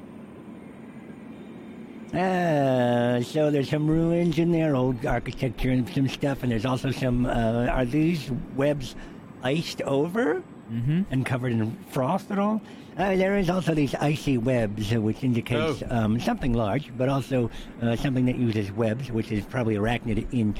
Uh, 2.14 3.22
so 3.23 3.49
there's 3.51 3.69
some 3.69 3.88
ruins 3.88 4.38
in 4.38 4.51
there, 4.51 4.75
old 4.75 5.06
architecture 5.06 5.69
and 5.72 5.88
some 5.93 6.07
stuff, 6.09 6.43
and 6.43 6.51
there's 6.51 6.65
also 6.65 6.91
some. 6.91 7.25
Uh, 7.25 7.67
are 7.67 7.85
these 7.85 8.30
webs 8.56 8.95
iced 9.43 9.81
over 9.83 10.43
Mm-hmm. 10.72 11.01
and 11.11 11.25
covered 11.25 11.51
in 11.51 11.75
frost 11.90 12.31
at 12.31 12.40
all? 12.40 12.61
Uh, 12.98 13.15
there 13.17 13.38
is 13.38 13.49
also 13.49 13.73
these 13.73 13.93
icy 13.95 14.38
webs, 14.38 14.93
uh, 14.93 15.01
which 15.01 15.22
indicates 15.22 15.83
Oh. 15.90 15.95
um, 15.98 16.19
something 16.19 16.53
large, 16.53 16.91
but 16.98 17.09
also 17.09 17.49
uh, 17.81 17.95
something 17.98 18.25
that 18.27 18.38
uses 18.38 18.72
webs, 18.72 19.11
which 19.11 19.31
is 19.33 19.43
probably 19.45 19.75
arachnid 19.75 20.27
in 20.33 20.56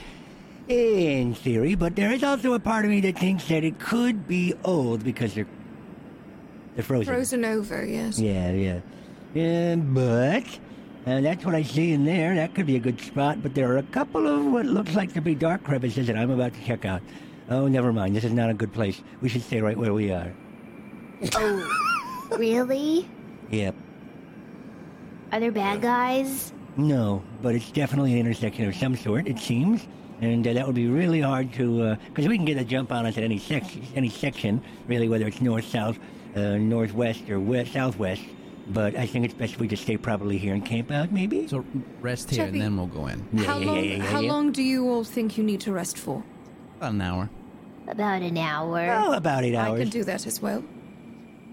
in 0.68 1.34
theory. 1.34 1.76
But 1.76 1.96
there 1.96 2.12
is 2.12 2.24
also 2.24 2.54
a 2.54 2.60
part 2.60 2.84
of 2.86 2.92
me 2.92 3.00
that 3.02 3.18
thinks 3.20 3.48
that 3.48 3.64
it 3.64 3.80
could 3.80 4.28
be 4.28 4.54
old 4.66 5.04
because 5.04 5.34
they're 5.34 5.48
they're 6.76 6.84
frozen. 6.84 7.14
Frozen 7.14 7.46
over, 7.46 7.86
yes. 7.86 8.20
Yeah, 8.20 8.52
yeah. 8.52 8.80
Yeah, 9.34 9.76
but 9.76 10.44
uh, 11.06 11.22
that's 11.22 11.44
what 11.46 11.56
I 11.56 11.64
see 11.64 11.94
in 11.94 12.06
there. 12.06 12.36
That 12.36 12.54
could 12.54 12.66
be 12.66 12.76
a 12.76 12.80
good 12.80 13.00
spot, 13.02 13.42
but 13.42 13.56
there 13.56 13.72
are 13.72 13.78
a 13.78 13.84
couple 13.84 14.28
of 14.28 14.46
what 14.46 14.66
looks 14.66 14.96
like 14.96 15.14
to 15.14 15.22
be 15.22 15.34
dark 15.36 15.64
crevices 15.64 16.08
that 16.08 16.16
I'm 16.16 16.30
about 16.30 16.54
to 16.54 16.64
check 16.64 16.86
out. 16.86 17.02
Oh, 17.50 17.68
never 17.68 17.92
mind. 17.92 18.16
This 18.16 18.24
is 18.24 18.34
not 18.34 18.50
a 18.50 18.54
good 18.54 18.72
place. 18.72 19.02
We 19.22 19.28
should 19.30 19.42
stay 19.42 19.62
right 19.62 19.78
where 19.78 19.94
we 19.94 20.12
are. 20.12 20.32
Oh, 21.36 22.28
really? 22.38 23.10
Yep. 23.50 23.76
Are 25.32 25.40
there 25.40 25.52
bad 25.52 25.82
guys? 25.82 26.54
No, 26.78 27.24
but 27.42 27.56
it's 27.56 27.72
definitely 27.72 28.14
an 28.14 28.20
intersection 28.20 28.68
of 28.68 28.76
some 28.76 28.96
sort, 28.96 29.28
it 29.28 29.40
seems. 29.40 29.88
And 30.22 30.48
uh, 30.48 30.54
that 30.54 30.66
would 30.66 30.76
be 30.76 30.88
really 30.88 31.22
hard 31.22 31.52
to, 31.54 31.96
because 31.96 32.28
we 32.28 32.38
can 32.38 32.46
get 32.46 32.58
a 32.58 32.64
jump 32.64 32.92
on 32.92 33.06
us 33.08 33.18
at 33.18 33.24
any, 33.24 33.40
sec- 33.40 33.96
any 33.96 34.10
section, 34.10 34.62
really, 34.88 35.10
whether 35.10 35.26
it's 35.26 35.42
north, 35.42 35.66
south, 35.66 35.98
uh, 36.36 36.58
northwest, 36.58 37.28
or 37.30 37.40
west, 37.40 37.74
southwest. 37.74 38.22
But 38.68 38.96
I 38.96 39.06
think 39.06 39.26
it's 39.26 39.34
best 39.34 39.54
if 39.54 39.60
we 39.60 39.68
just 39.68 39.84
stay 39.84 39.98
probably 39.98 40.38
here 40.38 40.54
and 40.54 40.64
camp 40.66 40.92
out, 40.92 41.12
maybe? 41.12 41.48
So 41.48 41.66
rest 42.00 42.30
here 42.30 42.46
Chubby. 42.46 42.60
and 42.60 42.62
then 42.62 42.78
we'll 42.78 42.88
go 42.88 43.08
in. 43.08 43.26
Yeah, 43.34 43.44
how 43.46 43.58
yeah, 43.60 43.66
long? 43.66 43.76
yeah, 43.76 43.82
yeah, 43.82 44.04
how 44.04 44.22
long 44.22 44.52
do 44.52 44.62
you 44.64 44.88
all 44.90 45.04
think 45.04 45.38
you 45.38 45.44
need 45.44 45.60
to 45.62 45.72
rest 45.74 45.98
for? 45.98 46.24
About 46.78 46.94
an 46.94 47.02
hour. 47.02 47.30
About 47.88 48.22
an 48.22 48.38
hour. 48.38 48.90
Oh, 49.04 49.14
about 49.14 49.44
eight 49.44 49.56
hours. 49.56 49.80
I 49.80 49.84
can 49.84 49.90
do 49.90 50.04
that 50.04 50.26
as 50.28 50.42
well. 50.42 50.64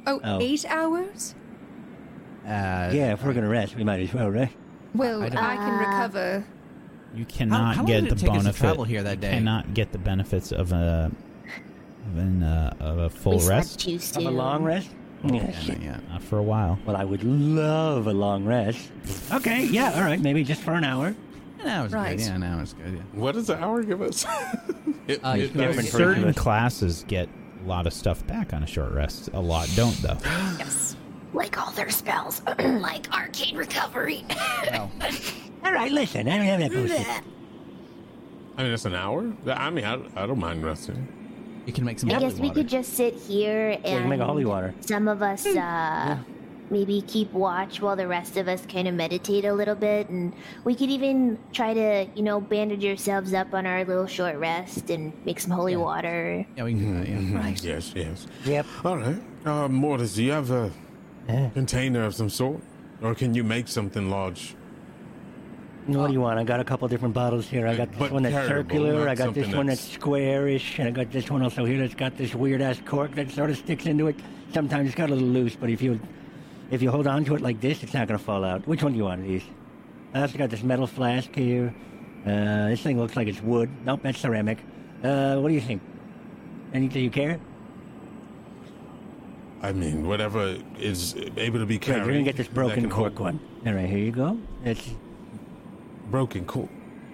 Oh, 0.06 0.20
Oh. 0.22 0.40
eight 0.40 0.64
hours? 0.68 1.34
Uh, 2.44 2.90
Yeah, 2.92 3.12
if 3.14 3.24
we're 3.24 3.32
gonna 3.34 3.48
rest, 3.48 3.74
we 3.76 3.84
might 3.84 4.00
as 4.00 4.12
well, 4.14 4.30
right? 4.30 4.50
Well, 4.94 5.22
I 5.22 5.26
I, 5.26 5.30
can 5.30 5.74
Uh, 5.74 5.78
recover. 5.78 6.44
You 7.14 7.24
cannot 7.24 7.74
how 7.76 7.82
long 7.82 7.86
get 7.86 8.00
did 8.04 8.10
the 8.10 8.14
it 8.14 8.18
take 8.20 8.30
us 8.30 8.36
to 8.36 8.42
benefit. 8.42 8.60
travel 8.60 8.84
here 8.84 9.02
that 9.02 9.20
day? 9.20 9.30
Cannot 9.30 9.74
get 9.74 9.92
the 9.92 9.98
benefits 9.98 10.52
of 10.52 10.72
a 10.72 11.10
of, 12.10 12.16
an, 12.18 12.42
uh, 12.42 12.72
of 12.80 12.98
a 12.98 13.10
full 13.10 13.38
we 13.38 13.48
rest. 13.48 13.80
too 13.80 13.92
Have 13.92 14.02
soon. 14.02 14.26
a 14.26 14.30
long 14.30 14.64
rest? 14.64 14.88
Yeah, 15.24 15.32
Yeah, 15.34 15.50
shit. 15.58 15.80
yeah. 15.82 15.98
Not 16.10 16.22
for 16.22 16.38
a 16.38 16.42
while. 16.42 16.78
Well, 16.86 16.96
I 16.96 17.04
would 17.04 17.24
love 17.24 18.06
a 18.06 18.12
long 18.12 18.44
rest. 18.44 18.90
Okay, 19.32 19.64
yeah, 19.66 19.92
all 19.96 20.02
right, 20.02 20.20
maybe 20.20 20.44
just 20.44 20.62
for 20.62 20.74
an 20.74 20.84
hour. 20.84 21.14
Now 21.64 21.84
it's 21.84 21.92
Right. 21.92 22.16
good. 22.18 22.24
Yeah, 22.26 22.36
now 22.36 22.60
it's 22.60 22.72
good. 22.72 22.94
Yeah. 22.94 23.00
What 23.20 23.32
does 23.34 23.50
an 23.50 23.62
hour 23.62 23.82
give 23.82 24.00
us? 24.02 24.24
It- 25.08 25.24
Uh, 25.24 25.30
it- 25.36 25.40
you- 25.40 25.48
different 25.48 25.88
it- 25.88 25.90
for 25.90 25.96
Certain 25.96 26.18
each 26.22 26.28
of 26.30 26.36
us. 26.36 26.42
classes 26.42 27.04
get 27.08 27.28
a 27.64 27.66
lot 27.66 27.86
of 27.86 27.94
stuff 27.94 28.24
back 28.26 28.52
on 28.52 28.62
a 28.62 28.66
short 28.66 28.92
rest. 28.92 29.30
A 29.32 29.40
lot 29.40 29.66
don't, 29.74 29.96
though. 30.02 30.18
Yes. 30.58 30.96
Like 31.32 31.58
all 31.58 31.72
their 31.72 31.88
spells, 31.90 32.42
like 32.58 33.10
arcane 33.16 33.56
recovery. 33.56 34.24
All 35.64 35.72
right, 35.72 35.90
listen, 35.92 36.28
I 36.28 36.36
don't 36.36 36.46
have 36.46 36.60
that 36.60 36.72
bullshit. 36.72 37.06
I 38.56 38.62
mean, 38.62 38.72
it's 38.72 38.84
an 38.86 38.94
hour. 38.94 39.32
I 39.46 39.70
mean, 39.70 39.84
I, 39.84 39.98
I 40.16 40.26
don't 40.26 40.38
mind 40.38 40.64
resting. 40.64 41.06
You 41.68 41.74
can 41.74 41.84
make 41.84 41.98
some. 41.98 42.08
I 42.10 42.14
holy 42.14 42.30
guess 42.30 42.40
we 42.40 42.48
water. 42.48 42.60
could 42.60 42.68
just 42.70 42.94
sit 42.94 43.12
here 43.14 43.72
Yeah, 43.72 43.76
you 43.76 43.84
and 43.84 44.00
can 44.04 44.08
make 44.08 44.20
a 44.20 44.24
holy 44.24 44.46
water. 44.46 44.74
some 44.80 45.06
of 45.06 45.20
us 45.20 45.44
uh, 45.44 46.16
maybe 46.70 47.02
keep 47.02 47.30
watch 47.34 47.82
while 47.82 47.94
the 47.94 48.08
rest 48.08 48.38
of 48.38 48.48
us 48.48 48.64
kind 48.64 48.88
of 48.88 48.94
meditate 48.94 49.44
a 49.44 49.52
little 49.52 49.74
bit, 49.74 50.08
and 50.08 50.32
we 50.64 50.74
could 50.74 50.88
even 50.88 51.38
try 51.52 51.74
to, 51.74 52.06
you 52.14 52.22
know, 52.22 52.40
bandage 52.40 52.86
ourselves 52.86 53.34
up 53.34 53.52
on 53.52 53.66
our 53.66 53.84
little 53.84 54.06
short 54.06 54.36
rest 54.36 54.88
and 54.88 55.12
make 55.26 55.38
some 55.40 55.50
holy 55.50 55.76
water. 55.76 56.46
Yeah, 56.56 56.64
we 56.64 56.72
can 56.72 56.80
do 56.80 56.94
that. 57.00 57.06
Yeah. 57.06 57.36
Right. 57.38 57.62
Yes, 57.62 57.92
yes. 57.94 58.26
Yep. 58.46 58.64
All 58.86 58.96
right. 58.96 59.20
Uh, 59.44 59.68
Mortis, 59.68 60.14
do 60.14 60.24
you 60.24 60.32
have 60.32 60.50
a 60.50 60.70
container 61.52 62.02
of 62.02 62.14
some 62.14 62.30
sort? 62.30 62.60
Or 63.02 63.14
can 63.14 63.34
you 63.34 63.44
make 63.44 63.68
something 63.68 64.08
large? 64.08 64.56
What 65.88 66.08
do 66.08 66.12
you 66.12 66.20
want? 66.20 66.38
I 66.38 66.44
got 66.44 66.60
a 66.60 66.64
couple 66.64 66.86
different 66.88 67.14
bottles 67.14 67.48
here. 67.48 67.66
I 67.66 67.74
got 67.74 67.88
this 67.90 67.98
But 67.98 68.12
one 68.12 68.22
that's 68.22 68.34
carryable, 68.34 68.48
circular. 68.48 69.08
I 69.08 69.14
got 69.14 69.32
this 69.32 69.54
one 69.54 69.66
that's 69.66 69.80
that's- 69.80 69.98
squarish, 69.98 70.78
and 70.78 70.86
I 70.86 70.90
got 70.90 71.10
this 71.10 71.30
one 71.30 71.40
also 71.42 71.64
here 71.64 71.78
that's 71.78 71.94
got 71.94 72.16
this 72.18 72.34
weird 72.34 72.60
ass 72.60 72.78
cork 72.84 73.14
that 73.14 73.30
sort 73.30 73.48
of 73.48 73.56
sticks 73.56 73.86
into 73.86 74.06
it. 74.08 74.16
Sometimes 74.52 74.86
it's 74.88 74.94
got 74.94 75.08
a 75.08 75.14
little 75.14 75.28
loose, 75.28 75.56
but 75.56 75.70
if 75.70 75.80
you 75.80 75.98
if 76.70 76.82
you 76.82 76.90
hold 76.90 77.06
on 77.06 77.24
to 77.24 77.34
it 77.36 77.40
like 77.40 77.60
this, 77.62 77.82
it's 77.82 77.94
not 77.94 78.06
gonna 78.06 78.18
fall 78.18 78.44
out. 78.44 78.66
Which 78.68 78.82
one 78.82 78.92
do 78.92 78.98
you 78.98 79.04
want 79.04 79.22
of 79.22 79.26
these? 79.26 79.44
I 80.12 80.20
also 80.20 80.36
got 80.36 80.50
this 80.50 80.62
metal 80.62 80.86
flask 80.86 81.34
here. 81.34 81.74
Uh, 82.26 82.68
this 82.68 82.82
thing 82.82 82.98
looks 82.98 83.16
like 83.16 83.26
it's 83.26 83.42
wood. 83.42 83.70
Nope, 83.86 84.00
that's 84.02 84.18
ceramic. 84.18 84.58
Uh, 85.02 85.36
what 85.36 85.48
do 85.48 85.54
you 85.54 85.60
think? 85.62 85.80
Anything 86.74 87.02
you 87.04 87.10
care? 87.10 87.38
I 89.62 89.72
mean, 89.72 90.06
whatever 90.06 90.56
is 90.78 91.16
able 91.38 91.60
to 91.60 91.66
be 91.66 91.78
carried. 91.78 92.04
you're 92.04 92.12
gonna 92.12 92.22
get 92.24 92.36
this 92.36 92.48
broken 92.48 92.90
cork 92.90 93.16
hold- 93.16 93.38
one. 93.38 93.40
All 93.66 93.72
right, 93.72 93.88
here 93.88 93.98
you 93.98 94.12
go. 94.12 94.38
It's 94.64 94.90
Broken 96.10 96.44
cork. 96.44 96.68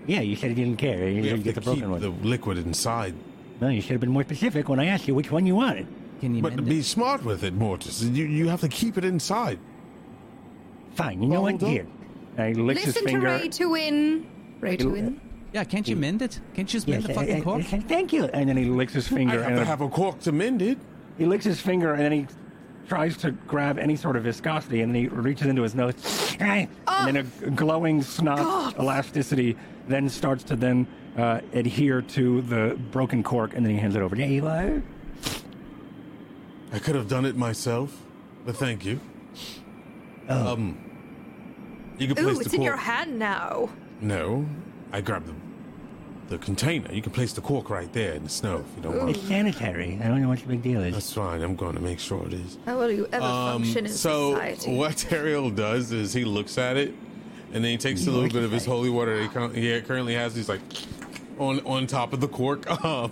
yeah. 0.06 0.20
You 0.20 0.36
said 0.36 0.50
you 0.50 0.54
didn't 0.54 0.78
care. 0.78 1.08
You 1.08 1.16
We 1.16 1.22
didn't 1.22 1.36
have 1.38 1.44
get 1.44 1.54
to 1.54 1.60
the 1.60 1.64
broken 1.64 1.82
keep 1.82 1.90
one. 1.90 2.00
the 2.00 2.10
liquid 2.28 2.58
inside. 2.58 3.14
No, 3.60 3.68
you 3.68 3.80
should 3.80 3.92
have 3.92 4.00
been 4.00 4.10
more 4.10 4.22
specific 4.24 4.68
when 4.68 4.80
I 4.80 4.86
asked 4.86 5.06
you 5.08 5.14
which 5.14 5.30
one 5.30 5.46
you 5.46 5.54
wanted. 5.56 5.86
Can 6.20 6.34
you 6.34 6.42
But 6.42 6.54
mend 6.56 6.68
be 6.68 6.78
it? 6.80 6.84
smart 6.84 7.24
with 7.24 7.42
it, 7.44 7.54
Mortis. 7.54 8.02
You, 8.02 8.24
you 8.24 8.48
have 8.48 8.60
to 8.60 8.68
keep 8.68 8.96
it 8.98 9.04
inside. 9.04 9.58
Fine. 10.94 11.22
You 11.22 11.28
know 11.28 11.42
Well, 11.42 11.52
what? 11.52 11.58
don't- 11.60 11.70
Here. 11.70 11.86
And 12.36 12.56
he 12.56 12.62
licks 12.62 12.80
his 12.84 12.94
Listen 12.94 13.02
to 13.06 13.08
finger. 13.12 13.26
Ray 13.26 13.48
to 13.48 13.64
win. 13.70 14.26
Ray 14.60 14.76
to 14.76 14.88
win. 14.88 15.20
Yeah, 15.52 15.62
can't 15.64 15.86
you 15.86 15.94
mend 15.96 16.20
it? 16.22 16.40
Can't 16.54 16.68
you 16.68 16.76
just 16.78 16.88
mend 16.88 17.02
Yes, 17.02 17.08
the 17.08 17.14
fucking 17.14 17.42
cork? 17.44 17.72
uh, 17.72 17.78
thank 17.86 18.12
you. 18.12 18.24
And 18.24 18.48
then 18.48 18.56
he 18.56 18.64
licks 18.64 18.92
his 18.94 19.06
I 19.12 19.14
finger. 19.16 19.40
have 19.42 19.52
and 19.52 19.56
to 19.60 19.64
have 19.64 19.80
a 19.82 19.88
cork 19.88 20.18
to 20.20 20.32
mend 20.32 20.62
it. 20.62 20.78
he 21.16 21.26
licks 21.26 21.44
his 21.44 21.60
finger, 21.60 21.92
and 21.92 22.00
then 22.02 22.12
he 22.12 22.26
tries 22.88 23.16
to 23.18 23.30
grab 23.32 23.78
any 23.78 23.96
sort 23.96 24.16
of 24.16 24.24
viscosity, 24.24 24.82
and 24.82 24.94
then 24.94 25.02
he 25.02 25.08
reaches 25.08 25.46
into 25.46 25.62
his 25.62 25.74
nose, 25.74 25.94
and 26.38 26.68
then 27.06 27.16
a 27.16 27.22
glowing 27.50 28.02
snot 28.02 28.78
elasticity 28.78 29.56
then 29.88 30.08
starts 30.08 30.44
to 30.44 30.56
then 30.56 30.86
uh, 31.16 31.40
adhere 31.52 32.02
to 32.02 32.42
the 32.42 32.78
broken 32.90 33.22
cork, 33.22 33.54
and 33.54 33.64
then 33.64 33.72
he 33.72 33.78
hands 33.78 33.94
it 33.96 34.02
over. 34.02 34.16
There 34.16 34.26
you 34.26 34.46
are. 34.46 34.82
I 36.72 36.78
could 36.78 36.94
have 36.94 37.08
done 37.08 37.24
it 37.24 37.36
myself, 37.36 38.02
but 38.44 38.56
thank 38.56 38.84
you. 38.84 39.00
Um, 40.28 40.90
you 41.98 42.08
can 42.08 42.16
place 42.16 42.26
Ooh, 42.26 42.34
the 42.34 42.40
it's 42.40 42.54
in 42.54 42.62
your 42.62 42.76
hand 42.76 43.18
now. 43.18 43.68
No, 44.00 44.44
I 44.92 45.00
grabbed 45.00 45.26
the 45.26 45.34
the 46.28 46.38
container. 46.38 46.92
You 46.92 47.02
can 47.02 47.12
place 47.12 47.32
the 47.32 47.40
cork 47.40 47.70
right 47.70 47.92
there 47.92 48.12
in 48.14 48.24
the 48.24 48.30
snow 48.30 48.64
if 48.68 48.76
you 48.76 48.82
don't 48.82 48.96
want. 48.98 49.10
It's 49.10 49.26
sanitary. 49.28 49.98
I 50.02 50.08
don't 50.08 50.22
know 50.22 50.28
what 50.28 50.38
the 50.40 50.46
big 50.46 50.62
deal 50.62 50.82
is. 50.82 50.94
That's 50.94 51.12
fine. 51.12 51.42
I'm 51.42 51.54
going 51.56 51.74
to 51.74 51.80
make 51.82 51.98
sure 52.00 52.24
it 52.26 52.32
is. 52.34 52.58
How 52.66 52.78
will 52.78 52.90
you 52.90 53.06
ever 53.12 53.24
Um, 53.24 53.62
function 53.62 53.86
in 53.86 53.92
so 53.92 54.32
society? 54.34 54.76
what 54.76 54.92
Teriel 54.96 55.54
does 55.54 55.92
is 55.92 56.12
he 56.12 56.24
looks 56.24 56.56
at 56.58 56.76
it, 56.76 56.94
and 57.52 57.62
then 57.64 57.70
he 57.72 57.76
takes 57.76 58.06
a 58.06 58.10
little 58.10 58.30
bit 58.30 58.42
of 58.42 58.50
his 58.52 58.64
holy 58.64 58.90
water 58.90 59.16
that 59.16 59.22
he, 59.22 59.28
cur- 59.28 59.48
he 59.50 59.80
currently 59.82 60.14
has. 60.14 60.34
He's 60.34 60.48
like 60.48 60.60
on 61.38 61.60
on 61.66 61.86
top 61.86 62.12
of 62.12 62.20
the 62.20 62.28
cork, 62.28 62.68
um, 62.84 63.10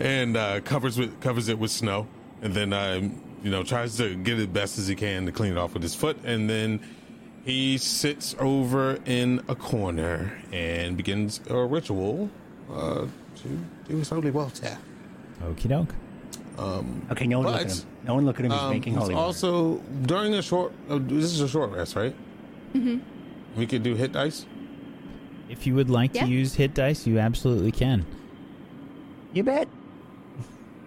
and 0.00 0.36
uh, 0.36 0.60
covers 0.60 0.98
with 0.98 1.20
covers 1.20 1.48
it 1.48 1.58
with 1.58 1.70
snow, 1.70 2.06
and 2.42 2.52
then 2.54 2.72
um, 2.72 3.20
you 3.42 3.50
know 3.50 3.62
tries 3.62 3.96
to 3.98 4.14
get 4.16 4.38
it 4.40 4.52
best 4.52 4.78
as 4.78 4.88
he 4.88 4.94
can 4.96 5.26
to 5.26 5.32
clean 5.32 5.52
it 5.52 5.58
off 5.58 5.74
with 5.74 5.82
his 5.82 5.94
foot, 5.94 6.18
and 6.24 6.50
then 6.50 6.80
he 7.44 7.78
sits 7.78 8.34
over 8.38 8.98
in 9.06 9.42
a 9.48 9.54
corner 9.54 10.32
and 10.52 10.96
begins 10.96 11.40
a 11.48 11.64
ritual 11.64 12.30
uh, 12.72 13.06
to 13.36 13.48
do 13.88 13.96
his 13.96 14.08
holy 14.08 14.30
water. 14.30 14.76
Okie 15.42 15.68
doke. 15.68 15.94
Okay, 17.10 17.26
no 17.26 17.38
one 17.40 17.46
look 17.52 17.60
at 17.62 17.70
him. 17.72 17.86
No 18.06 18.14
one 18.14 18.26
look 18.26 18.38
at 18.38 18.44
him. 18.44 18.52
He's 18.52 18.60
Um, 18.60 18.70
making 18.70 18.92
it's 18.94 19.02
holy 19.02 19.14
water. 19.14 19.24
also 19.26 19.76
during 20.02 20.34
a 20.34 20.42
short. 20.42 20.72
Uh, 20.90 20.98
this 21.00 21.24
is 21.32 21.40
a 21.40 21.48
short 21.48 21.70
rest, 21.72 21.96
right? 21.96 22.14
Mm-hmm. 22.74 22.98
We 23.58 23.66
could 23.66 23.82
do 23.82 23.94
hit 23.94 24.12
dice. 24.12 24.44
If 25.48 25.66
you 25.66 25.74
would 25.74 25.88
like 25.90 26.14
Yeah. 26.14 26.24
to 26.26 26.30
use 26.30 26.54
hit 26.54 26.74
dice, 26.74 27.06
you 27.06 27.18
absolutely 27.18 27.72
can. 27.72 28.04
You 29.32 29.42
bet. 29.42 29.68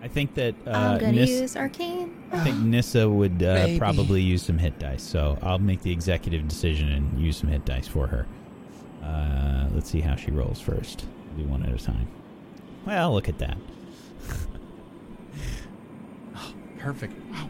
I 0.03 0.09
think 0.09 0.33
that 0.35 0.53
uh, 0.67 0.72
I'm 0.72 0.99
gonna 0.99 1.14
Nis- 1.14 1.30
use 1.30 1.56
arcane. 1.56 2.11
I 2.33 2.43
think 2.43 2.57
Nissa 2.59 3.09
would 3.09 3.41
uh, 3.41 3.53
Maybe. 3.53 3.80
probably 3.80 4.22
use 4.22 4.43
some 4.43 4.57
hit 4.57 4.77
dice, 4.77 5.01
so 5.01 5.38
I'll 5.41 5.59
make 5.59 5.82
the 5.82 5.93
executive 5.93 6.45
decision 6.48 6.90
and 6.91 7.17
use 7.22 7.38
some 7.38 7.49
hit 7.49 7.64
dice 7.64 7.88
for 7.88 8.07
her. 8.07 8.27
Uh, 9.01 9.69
let's 9.73 9.90
see 9.90 10.01
how 10.01 10.15
she 10.17 10.32
rolls 10.32 10.59
first. 10.59 11.06
Do 11.38 11.43
one 11.45 11.64
at 11.65 11.73
a 11.73 11.82
time. 11.83 12.07
Well, 12.85 13.14
look 13.14 13.30
at 13.30 13.40
that. 13.40 13.57
Perfect. 16.80 17.14
Wow. 17.32 17.48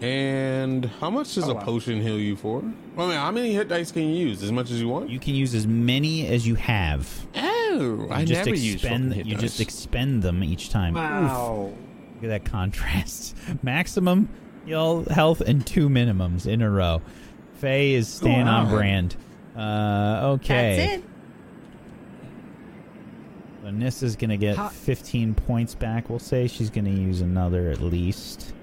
And 0.00 0.86
how 0.86 1.10
much 1.10 1.34
does 1.34 1.44
Oh, 1.46 1.50
a 1.50 1.54
wow. 1.56 1.60
potion 1.62 2.00
heal 2.00 2.18
you 2.18 2.36
for? 2.36 2.62
Well, 2.96 3.08
I 3.08 3.10
mean, 3.10 3.18
how 3.18 3.30
many 3.30 3.52
hit 3.52 3.68
dice 3.68 3.92
can 3.92 4.04
you 4.04 4.28
use? 4.28 4.42
As 4.42 4.50
much 4.50 4.70
as 4.70 4.80
you 4.80 4.88
want. 4.88 5.10
You 5.10 5.18
can 5.20 5.34
use 5.34 5.54
as 5.54 5.66
many 5.66 6.26
as 6.26 6.46
you 6.46 6.54
have. 6.54 7.06
I 8.10 8.24
just 8.24 8.44
never 8.46 8.50
use 8.50 8.80
fucking 8.82 8.96
expend. 8.96 9.14
hit 9.14 9.26
You 9.26 9.34
dice. 9.34 9.42
just 9.42 9.60
expend 9.60 10.22
them 10.22 10.42
each 10.44 10.70
time. 10.70 10.96
Oof. 10.96 11.72
Look 12.16 12.24
at 12.24 12.44
that 12.44 12.44
contrast. 12.44 13.36
Maximum 13.62 14.28
heal 14.66 15.04
health 15.04 15.40
and 15.40 15.66
two 15.66 15.88
minimums 15.88 16.46
in 16.46 16.62
a 16.62 16.70
row. 16.70 17.02
Faye 17.54 17.94
is 17.94 18.08
staying 18.08 18.48
on 18.48 18.68
brand. 18.70 19.16
Uh, 19.56 20.36
okay. 20.36 20.76
That's 20.76 20.92
it. 20.98 21.04
So 23.62 23.70
Nissa's 23.70 24.16
gonna 24.16 24.36
get 24.36 24.56
15 24.72 25.34
points 25.34 25.74
back. 25.74 26.08
We'll 26.08 26.18
say 26.18 26.46
she's 26.46 26.70
gonna 26.70 26.90
use 26.90 27.20
another 27.20 27.70
at 27.70 27.80
least. 27.80 28.54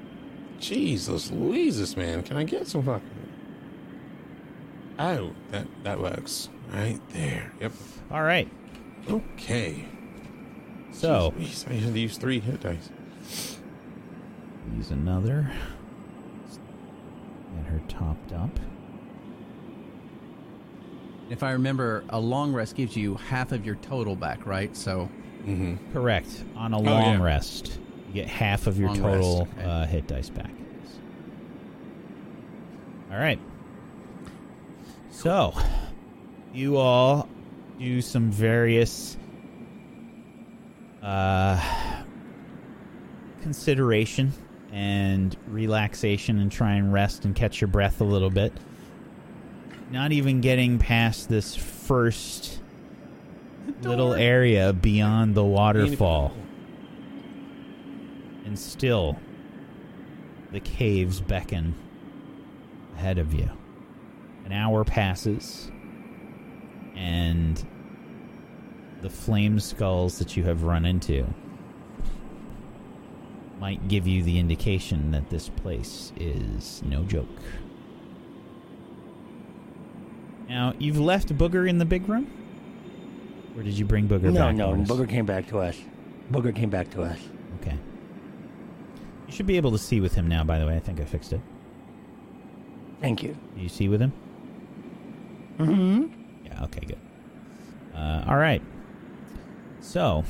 Jesus, 0.60 1.30
Louises, 1.30 1.95
man, 1.95 2.24
can 2.24 2.36
I 2.38 2.44
get 2.44 2.68
some 2.68 2.84
fucking? 2.84 3.08
Oh, 4.98 5.32
that 5.52 5.68
that 5.84 6.00
works 6.00 6.50
right 6.74 7.00
there. 7.10 7.53
Yep. 7.61 7.72
All 8.10 8.24
right. 8.24 8.50
Okay. 9.10 9.86
So 10.92 11.34
Jeez, 11.38 11.69
I 11.69 11.74
had 11.76 11.94
to 11.94 12.00
use 12.00 12.18
three 12.18 12.40
hit 12.40 12.61
dice. 12.61 12.90
use 14.76 14.92
another. 14.92 15.52
Get 17.56 17.66
her 17.68 17.82
topped 17.88 18.34
up. 18.34 18.60
If 21.30 21.44
I 21.44 21.52
remember, 21.52 22.03
a 22.10 22.19
long 22.19 22.53
rest 22.53 22.76
gives 22.76 22.95
you 22.95 23.16
half 23.16 23.52
of 23.52 23.66
your 23.66 23.76
total 23.76 24.16
back, 24.16 24.45
right? 24.45 24.76
So 24.76 25.10
Mm-hmm. 25.45 25.94
Correct. 25.94 26.44
On 26.58 26.74
a 26.74 26.77
Oh, 26.77 26.82
long 26.82 27.19
yeah. 27.19 27.24
rest, 27.24 27.80
you 28.08 28.14
get 28.16 28.27
half 28.27 28.68
of 28.68 28.77
your 28.77 28.90
Long 28.90 28.98
total 28.98 29.40
rest, 29.45 29.52
okay. 29.60 29.64
uh, 29.69 29.86
hit 29.86 30.06
dice 30.08 30.30
back. 30.30 30.52
All 33.10 33.18
right. 33.18 33.40
So, 35.10 35.53
you 36.53 36.76
all 36.76 37.30
do 37.80 38.01
some 38.01 38.31
various 38.31 39.17
uh, 41.01 41.61
consideration 43.41 44.33
and 44.72 45.38
relaxation 45.47 46.39
and 46.39 46.51
try 46.51 46.73
and 46.73 46.91
rest 46.91 47.25
and 47.25 47.35
catch 47.35 47.61
your 47.61 47.67
breath 47.67 48.01
a 48.01 48.03
little 48.03 48.30
bit. 48.30 48.53
Not 49.91 50.11
even 50.11 50.41
getting 50.41 50.80
past 50.80 51.30
this 51.30 51.56
first 51.56 52.61
little 53.81 54.14
area 54.14 54.73
beyond 54.73 55.35
the 55.35 55.45
waterfall. 55.45 56.33
And 58.45 58.57
still, 58.57 59.17
the 60.51 60.59
caves 60.59 61.22
beckon 61.22 61.75
ahead 62.95 63.17
of 63.17 63.33
you. 63.33 63.49
An 64.45 64.51
hour 64.51 64.83
passes, 64.83 65.72
and 66.98 67.64
the 69.01 69.09
flame 69.09 69.59
skulls 69.59 70.17
that 70.19 70.35
you 70.35 70.43
have 70.43 70.64
run 70.64 70.85
into 70.85 71.26
might 73.59 73.88
give 73.88 74.08
you 74.08 74.24
the 74.24 74.38
indication 74.40 75.11
that 75.11 75.30
this 75.30 75.50
place 75.50 76.11
is 76.17 76.82
no 76.84 77.03
joke. 77.03 77.27
Now, 80.50 80.74
you've 80.80 81.00
left 81.00 81.35
Booger 81.38 81.67
in 81.69 81.77
the 81.77 81.85
big 81.85 82.08
room? 82.08 82.27
Or 83.56 83.64
did 83.64 83.74
you 83.77 83.85
bring 83.85 84.08
Booger 84.08 84.32
No, 84.32 84.45
back? 84.45 84.56
no, 84.56 84.76
Mortis? 84.76 84.90
Booger 84.90 85.09
came 85.09 85.26
back 85.26 85.48
to 85.48 85.59
us. 85.59 85.77
Booger 86.32 86.56
came 86.56 86.69
back 86.69 86.90
to 86.92 87.01
us. 87.01 87.17
Okay. 87.61 87.77
You 89.27 89.34
should 89.34 89.48
be 89.48 89.58
able 89.58 89.72
to 89.72 89.77
see 89.77 90.00
with 90.00 90.14
him 90.14 90.27
now, 90.27 90.43
by 90.43 90.58
the 90.59 90.66
way. 90.66 90.76
I 90.76 90.80
think 90.80 91.01
I 91.01 91.06
fixed 91.06 91.34
it. 91.34 91.42
Thank 93.01 93.24
you. 93.24 93.35
Do 93.56 93.61
you 93.61 93.69
see 93.69 93.90
with 93.90 94.01
him? 94.01 94.14
Mm-hmm. 95.59 96.26
Yeah, 96.58 96.64
okay, 96.66 96.86
good. 96.86 96.98
Uh, 97.95 98.24
all 98.27 98.38
right. 98.38 98.61
So, 99.82 100.24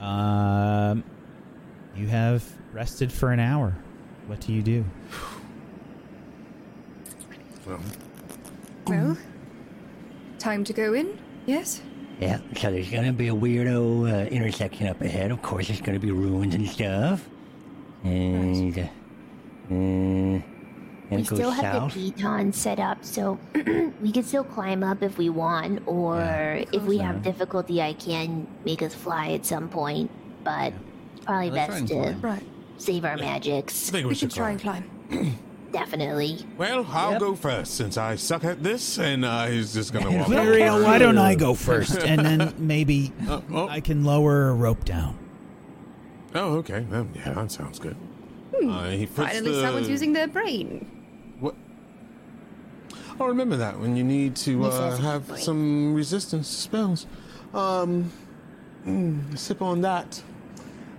um, 0.00 1.04
you 1.96 2.06
have 2.06 2.44
rested 2.72 3.12
for 3.12 3.32
an 3.32 3.40
hour. 3.40 3.76
What 4.26 4.40
do 4.40 4.52
you 4.52 4.62
do? 4.62 4.84
Well, 7.66 7.80
Well, 8.86 9.16
time 10.38 10.64
to 10.64 10.72
go 10.72 10.94
in. 10.94 11.18
Yes. 11.46 11.82
Yeah, 12.20 12.38
so 12.56 12.70
there's 12.70 12.90
gonna 12.90 13.12
be 13.12 13.28
a 13.28 13.34
weirdo 13.34 14.10
uh, 14.10 14.28
intersection 14.28 14.86
up 14.86 15.00
ahead. 15.00 15.30
Of 15.30 15.42
course, 15.42 15.68
there's 15.68 15.80
gonna 15.80 15.98
be 15.98 16.10
ruins 16.12 16.54
and 16.54 16.68
stuff. 16.68 17.28
And, 18.04 18.78
uh, 18.78 19.74
uh, 19.74 20.51
and 21.12 21.16
We 21.16 21.22
it 21.22 21.26
still 21.26 21.50
have 21.50 21.74
south. 21.74 21.94
the 21.94 22.10
piton 22.12 22.54
set 22.54 22.78
up, 22.78 23.04
so 23.04 23.38
we 24.00 24.10
can 24.12 24.22
still 24.24 24.44
climb 24.44 24.82
up 24.82 25.02
if 25.02 25.18
we 25.18 25.28
want, 25.30 25.82
or 25.86 26.60
if 26.72 26.82
we 26.84 26.98
have 26.98 27.22
difficulty, 27.22 27.80
I 27.82 27.92
can 27.92 28.46
make 28.64 28.82
us 28.82 28.94
fly 28.94 29.28
at 29.32 29.44
some 29.46 29.68
point. 29.68 30.10
But 30.44 30.72
it's 31.16 31.24
probably 31.24 31.50
Let's 31.50 31.80
best 31.82 31.86
to. 31.92 32.16
Right. 32.20 32.42
save 32.78 33.04
our 33.04 33.12
I 33.12 33.16
magics. 33.16 33.90
think 33.90 34.04
we, 34.06 34.10
We 34.10 34.16
can 34.16 34.28
should 34.28 34.36
try 34.36 34.50
and 34.50 34.60
climb. 34.60 34.90
climb. 35.10 35.38
Definitely. 35.72 36.44
Well, 36.58 36.84
I'll 36.90 37.18
go 37.18 37.34
first 37.34 37.76
since 37.76 37.96
I 37.96 38.16
suck 38.16 38.44
at 38.44 38.62
this, 38.62 38.98
and 38.98 39.24
uh, 39.24 39.46
he's 39.46 39.72
just 39.72 39.92
gonna 39.92 40.10
walk. 40.18 40.28
Ariel, 40.30 40.74
over. 40.76 40.84
why 40.84 40.98
don't 40.98 41.16
I 41.16 41.34
go 41.34 41.54
first? 41.68 41.96
And 41.98 42.20
then 42.24 42.54
maybe 42.58 43.12
Uh, 43.28 43.40
oh. 43.52 43.68
I 43.68 43.80
can 43.80 44.04
lower 44.04 44.48
a 44.50 44.54
rope 44.54 44.84
down. 44.84 45.16
Oh, 46.34 46.56
okay. 46.56 46.84
Well, 46.90 47.06
yeah, 47.14 47.32
that 47.34 47.50
sounds 47.52 47.78
good. 47.78 47.96
Uh, 48.54 48.90
he 48.90 49.06
puts 49.06 49.32
Finally, 49.32 49.50
the- 49.52 49.60
someone's 49.62 49.88
using 49.88 50.12
their 50.12 50.28
brain. 50.28 51.01
What? 53.16 53.26
Oh, 53.26 53.28
remember 53.28 53.56
that 53.56 53.78
when 53.78 53.96
you 53.96 54.04
need 54.04 54.36
to 54.36 54.64
uh, 54.64 54.96
have 54.98 55.28
brain. 55.28 55.40
some 55.40 55.94
resistance 55.94 56.48
to 56.48 56.54
spells. 56.60 57.06
Um, 57.54 58.10
mm, 58.86 59.36
sip 59.38 59.62
on 59.62 59.80
that. 59.82 60.22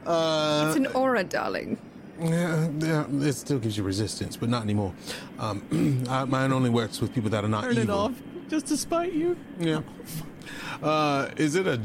Uh, 0.06 0.66
It's 0.67 0.77
an 0.77 0.88
aura, 0.88 1.24
darling. 1.24 1.77
yeah, 2.19 2.69
yeah, 2.80 3.06
it 3.09 3.33
still 3.33 3.59
gives 3.59 3.77
you 3.77 3.83
resistance, 3.83 4.38
but 4.38 4.50
not 4.50 4.64
anymore. 4.64 4.93
Um, 5.40 6.06
uh, 6.09 6.25
mine 6.25 6.51
only 6.51 6.69
works 6.69 7.01
with 7.01 7.14
people 7.14 7.30
that 7.32 7.43
are 7.43 7.50
not 7.50 7.64
Turn 7.64 7.77
it 7.77 7.90
off 7.90 8.14
just 8.50 8.67
to 8.67 8.77
spite 8.77 9.14
you. 9.14 9.38
Yeah. 9.59 9.82
Uh, 10.82 11.30
is 11.38 11.56
it 11.56 11.67
a 11.67 11.80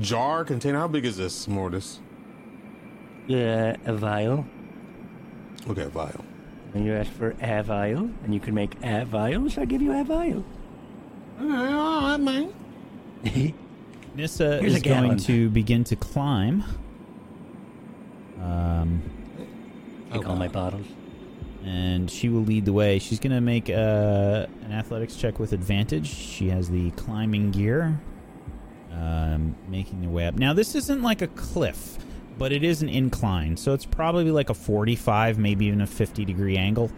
jar 0.00 0.44
container? 0.44 0.78
How 0.78 0.88
big 0.88 1.04
is 1.04 1.16
this, 1.16 1.46
Mortis? 1.48 2.00
Yeah, 3.28 3.76
a 3.86 3.94
vial. 3.94 4.44
Okay, 5.68 5.82
a 5.82 5.88
vial. 5.88 6.24
And 6.74 6.86
you 6.86 6.94
ask 6.94 7.10
for 7.12 7.34
a 7.40 7.62
vial, 7.62 8.10
and 8.24 8.32
you 8.32 8.40
can 8.40 8.54
make 8.54 8.76
a 8.82 9.04
vial, 9.04 9.48
so 9.50 9.62
I 9.62 9.64
give 9.66 9.82
you 9.82 9.92
a 9.92 10.04
vial. 10.04 10.44
Okay, 11.40 11.72
all 11.72 12.02
right, 12.02 12.16
man. 12.18 12.52
Nissa 14.14 14.58
Here's 14.60 14.74
is 14.74 14.80
a 14.80 14.84
going 14.84 15.16
to 15.18 15.50
begin 15.50 15.84
to 15.84 15.96
climb. 15.96 16.64
Um, 18.42 19.02
Take 20.12 20.26
all 20.26 20.36
my 20.36 20.48
bottles. 20.48 20.86
and 21.64 22.10
she 22.10 22.28
will 22.28 22.42
lead 22.42 22.64
the 22.64 22.72
way. 22.72 22.98
She's 22.98 23.18
going 23.20 23.32
to 23.32 23.40
make 23.40 23.70
uh, 23.70 24.46
an 24.64 24.72
athletics 24.72 25.16
check 25.16 25.38
with 25.38 25.52
advantage. 25.52 26.08
She 26.08 26.48
has 26.48 26.68
the 26.68 26.90
climbing 26.92 27.50
gear, 27.52 28.00
um, 28.92 29.54
making 29.68 30.00
their 30.00 30.10
way 30.10 30.26
up. 30.26 30.34
Now, 30.34 30.52
this 30.52 30.74
isn't 30.74 31.02
like 31.02 31.22
a 31.22 31.28
cliff, 31.28 31.96
but 32.42 32.50
it 32.50 32.64
is 32.64 32.82
an 32.82 32.88
incline, 32.88 33.56
so 33.56 33.72
it's 33.72 33.84
probably 33.84 34.32
like 34.32 34.50
a 34.50 34.54
45, 34.54 35.38
maybe 35.38 35.66
even 35.66 35.80
a 35.80 35.86
50 35.86 36.24
degree 36.24 36.56
angle 36.56 36.90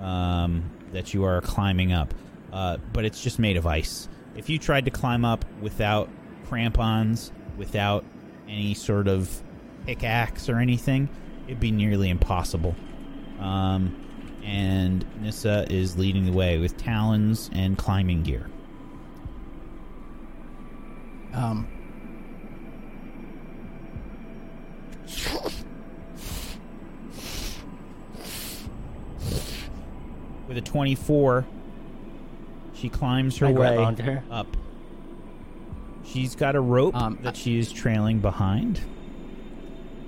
um, 0.00 0.64
that 0.92 1.12
you 1.12 1.22
are 1.22 1.42
climbing 1.42 1.92
up. 1.92 2.14
Uh, 2.50 2.78
but 2.94 3.04
it's 3.04 3.22
just 3.22 3.38
made 3.38 3.58
of 3.58 3.66
ice. 3.66 4.08
If 4.36 4.48
you 4.48 4.58
tried 4.58 4.86
to 4.86 4.90
climb 4.90 5.22
up 5.22 5.44
without 5.60 6.08
crampons, 6.46 7.30
without 7.58 8.06
any 8.48 8.72
sort 8.72 9.06
of 9.06 9.42
pickaxe 9.84 10.48
or 10.48 10.60
anything, 10.60 11.10
it'd 11.46 11.60
be 11.60 11.72
nearly 11.72 12.08
impossible. 12.08 12.74
Um, 13.38 14.02
and 14.42 15.04
Nissa 15.20 15.66
is 15.68 15.98
leading 15.98 16.24
the 16.24 16.32
way 16.32 16.56
with 16.56 16.78
talons 16.78 17.50
and 17.52 17.76
climbing 17.76 18.22
gear. 18.22 18.48
Um, 21.34 21.68
With 30.48 30.56
a 30.56 30.60
24, 30.60 31.44
she 32.74 32.88
climbs 32.88 33.38
her 33.38 33.46
I 33.46 33.52
way 33.52 33.76
onto 33.76 34.02
her. 34.04 34.22
up. 34.30 34.46
She's 36.04 36.36
got 36.36 36.54
a 36.54 36.60
rope 36.60 36.94
Um, 36.94 37.18
that 37.22 37.36
she 37.36 37.58
is 37.58 37.72
trailing 37.72 38.20
behind, 38.20 38.80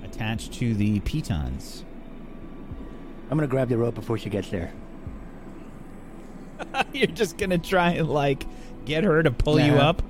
attached 0.03 0.53
to 0.53 0.73
the 0.73 1.01
pitons. 1.01 1.83
I'm 3.29 3.37
gonna 3.37 3.47
grab 3.47 3.69
the 3.69 3.77
rope 3.77 3.95
before 3.95 4.17
she 4.17 4.29
gets 4.29 4.49
there. 4.49 4.71
You're 6.93 7.07
just 7.07 7.37
gonna 7.37 7.57
try 7.57 7.91
and 7.91 8.09
like 8.09 8.45
get 8.85 9.03
her 9.03 9.21
to 9.21 9.29
pull 9.31 9.59
you 9.59 9.73
up. 9.73 10.01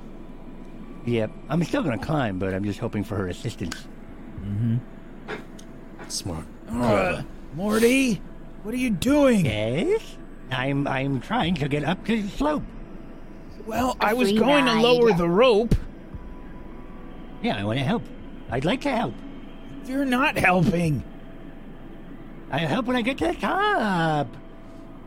Yep. 1.05 1.31
I'm 1.49 1.63
still 1.63 1.81
gonna 1.83 1.97
climb, 1.97 2.37
but 2.39 2.53
I'm 2.53 2.63
just 2.63 2.79
hoping 2.79 3.03
for 3.03 3.15
her 3.17 3.27
assistance. 3.27 3.87
Smart. 6.07 6.45
Morty, 7.55 8.21
what 8.63 8.73
are 8.73 8.77
you 8.77 8.89
doing? 8.89 9.45
Yes. 9.45 10.01
I'm 10.51 10.87
I'm 10.87 11.21
trying 11.21 11.55
to 11.55 11.67
get 11.67 11.83
up 11.83 12.05
to 12.05 12.21
the 12.21 12.29
slope. 12.29 12.63
Well, 13.65 13.95
I 13.99 14.13
was 14.13 14.29
free 14.29 14.39
going 14.39 14.65
to 14.65 14.71
ride. 14.73 14.81
lower 14.81 15.13
the 15.13 15.27
rope. 15.29 15.75
Yeah, 17.41 17.57
I 17.57 17.63
want 17.63 17.77
to 17.79 17.85
help. 17.85 18.03
I'd 18.49 18.65
like 18.65 18.81
to 18.81 18.89
help. 18.95 19.13
You're 19.85 20.05
not 20.05 20.37
helping. 20.37 21.03
I'll 22.51 22.67
help 22.67 22.85
when 22.87 22.95
I 22.95 23.01
get 23.03 23.17
to 23.19 23.27
the 23.27 23.33
top. 23.35 24.27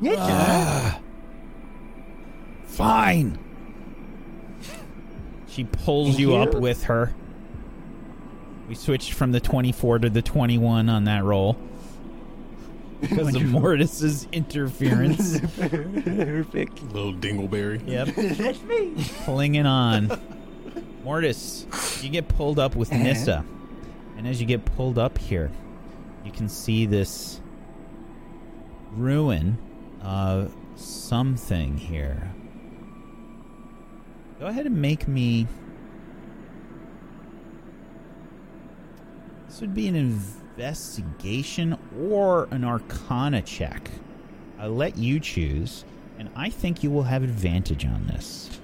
Yes, 0.01 0.17
Ah. 0.21 1.01
sir. 1.01 1.03
Fine. 2.67 3.39
She 5.49 5.65
pulls 5.65 6.19
you 6.19 6.37
up 6.37 6.55
with 6.55 6.85
her. 6.85 7.13
We 8.69 8.75
switched 8.75 9.13
from 9.13 9.33
the 9.33 9.41
24 9.41 10.01
to 10.01 10.11
the 10.11 10.23
21 10.23 10.89
on 10.89 11.05
that 11.05 11.25
roll. 11.25 11.57
Because 13.01 13.35
of 13.35 13.45
Mortis's 13.49 14.29
interference. 14.33 15.41
Perfect. 15.59 16.83
Little 16.85 17.13
dingleberry. 17.13 17.87
yep. 17.87 18.09
That's 18.17 18.63
me. 18.63 18.95
Pulling 19.25 19.57
it 19.57 19.67
on. 19.67 20.21
Mortis, 21.03 21.67
you 22.01 22.11
get 22.11 22.29
pulled 22.29 22.59
up 22.59 22.77
with 22.77 22.93
uh-huh. 22.93 23.03
Nissa. 23.03 23.45
And 24.17 24.29
as 24.29 24.41
you 24.41 24.47
get 24.47 24.65
pulled 24.65 24.99
up 24.99 25.19
here, 25.19 25.51
you 26.25 26.31
can 26.31 26.49
see 26.49 26.87
this 26.87 27.41
ruin 28.93 29.59
of 30.01 30.55
something 30.77 31.77
here. 31.77 32.33
Go 34.39 34.47
ahead 34.47 34.67
and 34.67 34.81
make 34.81 35.09
me. 35.09 35.47
This 39.53 39.61
would 39.61 39.75
be 39.75 39.87
an 39.87 39.97
investigation 39.97 41.77
or 42.01 42.49
an 42.51 42.65
arcana 42.65 43.43
check. 43.43 43.91
I'll 44.59 44.71
let 44.71 44.97
you 44.97 45.21
choose, 45.21 45.85
and 46.19 46.31
I 46.35 46.49
think 46.49 46.83
you 46.83 46.91
will 46.91 47.03
have 47.03 47.23
advantage 47.23 47.85
on 47.85 48.07
this. 48.07 48.59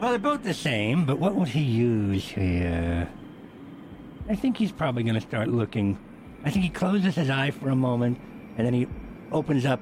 Well, 0.00 0.10
they're 0.10 0.18
both 0.18 0.42
the 0.42 0.54
same, 0.54 1.04
but 1.04 1.20
what 1.20 1.36
would 1.36 1.46
he 1.46 1.62
use 1.62 2.24
here? 2.24 3.08
I 4.28 4.34
think 4.34 4.56
he's 4.56 4.72
probably 4.72 5.04
going 5.04 5.14
to 5.14 5.20
start 5.20 5.46
looking. 5.46 5.96
I 6.44 6.50
think 6.50 6.64
he 6.64 6.70
closes 6.70 7.14
his 7.14 7.30
eye 7.30 7.52
for 7.52 7.68
a 7.68 7.76
moment, 7.76 8.18
and 8.56 8.66
then 8.66 8.74
he 8.74 8.88
opens 9.30 9.64
up, 9.64 9.80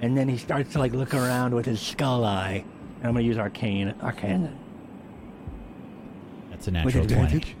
and 0.00 0.16
then 0.16 0.30
he 0.30 0.38
starts 0.38 0.72
to 0.72 0.78
like 0.78 0.92
look 0.92 1.12
around 1.12 1.54
with 1.54 1.66
his 1.66 1.82
skull 1.82 2.24
eye, 2.24 2.64
I'm 3.02 3.12
gonna 3.12 3.20
use 3.20 3.36
arcane. 3.36 3.94
Arcane. 4.02 4.58
That's 6.48 6.68
a 6.68 6.70
natural 6.70 7.04
20. 7.04 7.55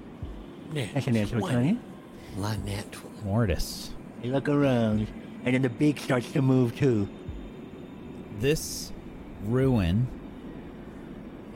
Advantage. 0.78 0.94
That's 0.94 1.06
a 1.06 1.10
natural 1.10 1.48
twenty. 1.48 1.78
Not 2.38 2.58
natural. 2.64 3.10
Mortis. 3.24 3.90
You 4.22 4.32
look 4.32 4.48
around, 4.48 5.06
and 5.44 5.54
then 5.54 5.62
the 5.62 5.68
beak 5.68 5.98
starts 6.00 6.30
to 6.32 6.42
move 6.42 6.76
too. 6.76 7.08
This 8.40 8.92
ruin, 9.44 10.06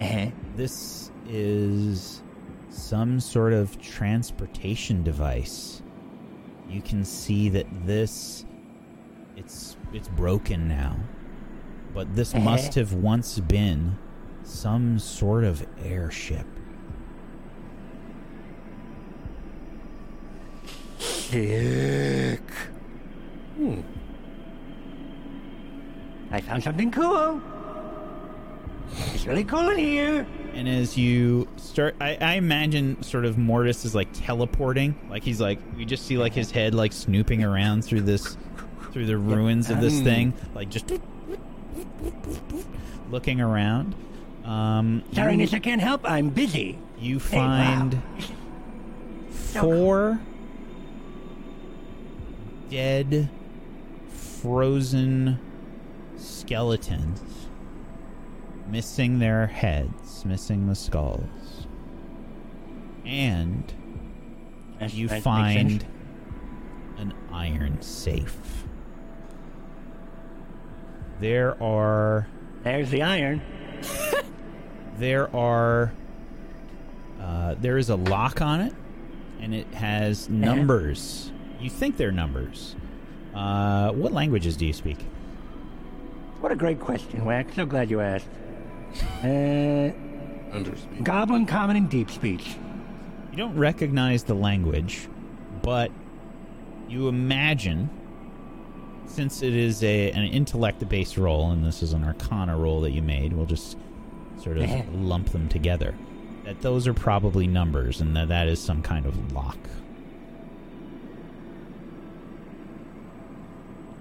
Uh-huh. 0.01 0.31
this 0.57 1.11
is 1.29 2.23
some 2.71 3.21
sort 3.21 3.53
of 3.53 3.81
transportation 3.81 5.03
device. 5.03 5.83
You 6.69 6.81
can 6.81 7.05
see 7.05 7.49
that 7.51 7.67
this 7.87 8.45
it's 9.37 9.77
it's 9.93 10.09
broken 10.09 10.69
now. 10.69 10.97
But 11.93 12.15
this 12.15 12.35
must 12.35 12.75
have 12.77 12.93
once 12.93 13.39
been 13.41 13.99
some 14.45 14.99
sort 15.01 15.43
of 15.45 15.67
airship. 15.85 16.47
Sick. 21.31 22.41
Hmm. 23.57 23.81
I 26.33 26.41
found 26.41 26.63
something 26.65 26.91
cool. 26.91 27.41
It's 29.15 29.27
really 29.27 29.45
cool 29.45 29.69
in 29.71 29.79
here. 29.79 30.27
And 30.55 30.69
as 30.69 30.97
you 30.99 31.47
start, 31.57 31.95
I, 32.01 32.17
I 32.21 32.35
imagine 32.35 33.01
sort 33.05 33.25
of 33.25 33.39
Mortis 33.39 33.85
is 33.85 33.95
like 33.95 34.09
teleporting. 34.13 34.97
Like 35.09 35.23
he's 35.23 35.41
like, 35.41 35.61
we 35.77 35.85
just 35.85 36.05
see 36.07 36.19
like 36.19 36.33
his 36.33 36.51
head 36.51 36.75
like 36.75 36.93
snooping 36.93 37.45
around 37.45 37.85
through 37.85 38.01
this, 38.03 38.37
through 38.93 39.07
the 39.07 39.17
ruins 39.17 39.71
of 39.71 39.81
this 39.81 40.01
thing, 40.01 40.35
like 40.55 40.69
just 40.69 40.93
looking 43.09 43.41
around. 43.41 43.95
Um, 44.45 45.05
Sorry, 45.13 45.37
you, 45.37 45.49
I 45.53 45.61
can't 45.61 45.81
help. 45.81 46.09
I'm 46.09 46.31
busy. 46.31 46.77
you 46.99 47.21
Hey, 47.21 47.37
wow. 47.39 47.47
find 47.47 48.03
four 49.31 50.21
dead, 52.71 53.29
frozen 54.09 55.39
skeletons, 56.17 57.21
missing 58.71 59.19
their 59.19 59.47
heads, 59.49 60.25
missing 60.25 60.67
the 60.67 60.75
skulls, 60.75 61.67
and 63.05 63.73
That's- 64.75 64.95
you 64.95 65.09
that 65.09 65.23
find 65.23 65.85
an 66.99 67.13
iron 67.33 67.83
safe. 67.83 68.65
There 71.21 71.63
are 71.63 72.27
There's 72.63 72.91
the 72.91 73.03
iron. 73.03 73.43
there 74.99 75.35
are 75.35 75.93
uh, 77.21 77.55
there 77.61 77.77
is 77.79 77.91
a 77.91 77.97
lock 77.97 78.41
on 78.41 78.61
it 78.63 78.75
and 79.41 79.55
it 79.55 79.67
has 79.75 80.29
numbers 80.31 81.31
you 81.61 81.71
think 81.71 81.97
they're 81.97 82.13
numbers 82.13 82.75
uh, 83.35 83.91
what 83.93 84.13
languages 84.13 84.57
do 84.57 84.67
you 84.67 84.73
speak 84.73 84.99
What 86.41 86.51
a 86.51 86.57
great 86.57 86.81
question, 86.81 87.25
Wax. 87.25 87.55
So 87.55 87.65
glad 87.67 87.91
you 87.91 88.01
asked. 88.01 88.27
Uh, 89.23 89.91
Goblin, 91.03 91.47
Common, 91.47 91.77
and 91.77 91.89
Deep 91.89 92.11
Speech. 92.11 92.57
you 93.31 93.37
don't 93.37 93.57
recognize 93.57 94.25
the 94.25 94.35
language 94.35 95.07
but 95.63 95.93
you 96.89 97.07
imagine 97.09 97.89
since 99.07 99.43
it 99.43 99.55
is 99.55 99.83
a 99.85 100.11
an 100.13 100.25
intellect 100.25 100.89
based 100.89 101.17
roll 101.17 101.51
and 101.53 101.65
this 101.65 101.83
is 101.83 101.93
an 101.93 102.03
arcana 102.03 102.57
roll 102.57 102.81
that 102.81 102.91
you 102.91 103.03
made 103.03 103.33
we'll 103.33 103.47
just 103.47 103.77
sort 104.43 104.57
of 104.59 104.95
lump 104.95 105.29
them 105.31 105.49
together 105.49 105.95
that 106.45 106.61
those 106.63 106.89
are 106.89 106.95
probably 106.95 107.47
numbers 107.47 108.01
and 108.01 108.17
that 108.17 108.29
that 108.29 108.49
is 108.49 108.59
some 108.61 108.83
kind 108.83 109.07
of 109.07 109.33
lock 109.33 109.59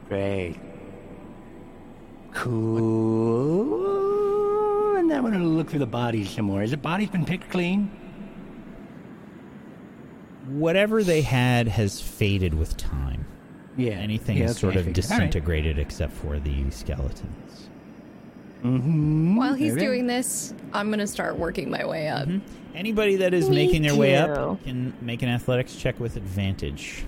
Great. 0.09 0.55
Cool. 3.59 4.95
And 4.97 5.07
now 5.07 5.21
we're 5.23 5.31
gonna 5.31 5.45
look 5.45 5.69
through 5.69 5.79
the 5.79 5.85
bodies 5.85 6.31
some 6.31 6.45
more. 6.45 6.61
Has 6.61 6.71
the 6.71 6.77
bodies 6.77 7.09
been 7.09 7.25
picked 7.25 7.49
clean? 7.49 7.91
whatever 10.47 11.03
they 11.03 11.21
had 11.21 11.67
has 11.67 12.01
faded 12.01 12.55
with 12.55 12.75
time. 12.75 13.23
Yeah. 13.77 13.91
Anything 13.91 14.37
yeah, 14.37 14.45
is 14.45 14.51
okay, 14.51 14.59
sort 14.59 14.75
of 14.77 14.85
figured. 14.85 15.05
All 15.05 15.09
right. 15.11 15.19
disintegrated 15.19 15.77
except 15.77 16.11
for 16.11 16.39
the 16.39 16.71
skeletons. 16.71 17.69
Mhm. 18.63 19.35
While 19.37 19.53
he's 19.53 19.73
Okay. 19.73 19.85
doing 19.85 20.07
this, 20.07 20.55
I'm 20.73 20.89
gonna 20.89 21.05
start 21.05 21.37
working 21.37 21.69
my 21.69 21.85
way 21.85 22.07
up. 22.07 22.27
Anybody 22.73 23.15
that 23.17 23.35
is 23.35 23.47
Me 23.47 23.57
making 23.57 23.83
their 23.83 23.93
way 23.95 24.15
up 24.15 24.63
can 24.63 24.91
make 25.01 25.21
an 25.21 25.29
athletics 25.29 25.75
check 25.75 25.99
with 25.99 26.17
advantage. 26.17 27.03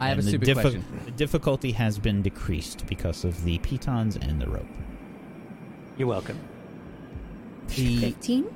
I 0.00 0.08
have 0.08 0.18
And 0.18 0.28
a 0.28 0.30
the 0.30 0.30
stupid 0.30 0.48
diffi- 0.48 0.60
question. 0.60 0.84
The 1.04 1.10
difficulty 1.12 1.72
has 1.72 1.98
been 1.98 2.22
decreased 2.22 2.86
because 2.86 3.24
of 3.24 3.44
the 3.44 3.58
pitons 3.58 4.16
and 4.16 4.40
the 4.40 4.46
rope. 4.48 4.66
You're 5.96 6.08
welcome. 6.08 6.38
The 7.68 7.98
15? 8.00 8.46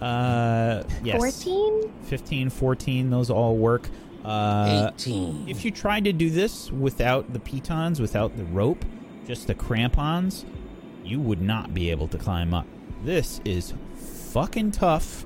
Uh, 0.00 0.82
yes. 1.04 1.16
14? 1.16 1.92
15, 2.04 2.50
14, 2.50 3.10
those 3.10 3.30
all 3.30 3.56
work. 3.56 3.88
Uh, 4.24 4.90
18. 4.94 5.48
If 5.48 5.64
you 5.64 5.70
tried 5.70 6.04
to 6.04 6.12
do 6.12 6.28
this 6.30 6.70
without 6.70 7.32
the 7.32 7.38
pitons, 7.40 8.00
without 8.00 8.36
the 8.36 8.44
rope, 8.44 8.84
just 9.26 9.46
the 9.46 9.54
crampons, 9.54 10.44
you 11.04 11.20
would 11.20 11.40
not 11.40 11.72
be 11.74 11.90
able 11.90 12.08
to 12.08 12.18
climb 12.18 12.52
up. 12.54 12.66
This 13.04 13.40
is 13.44 13.74
fucking 14.32 14.72
tough, 14.72 15.24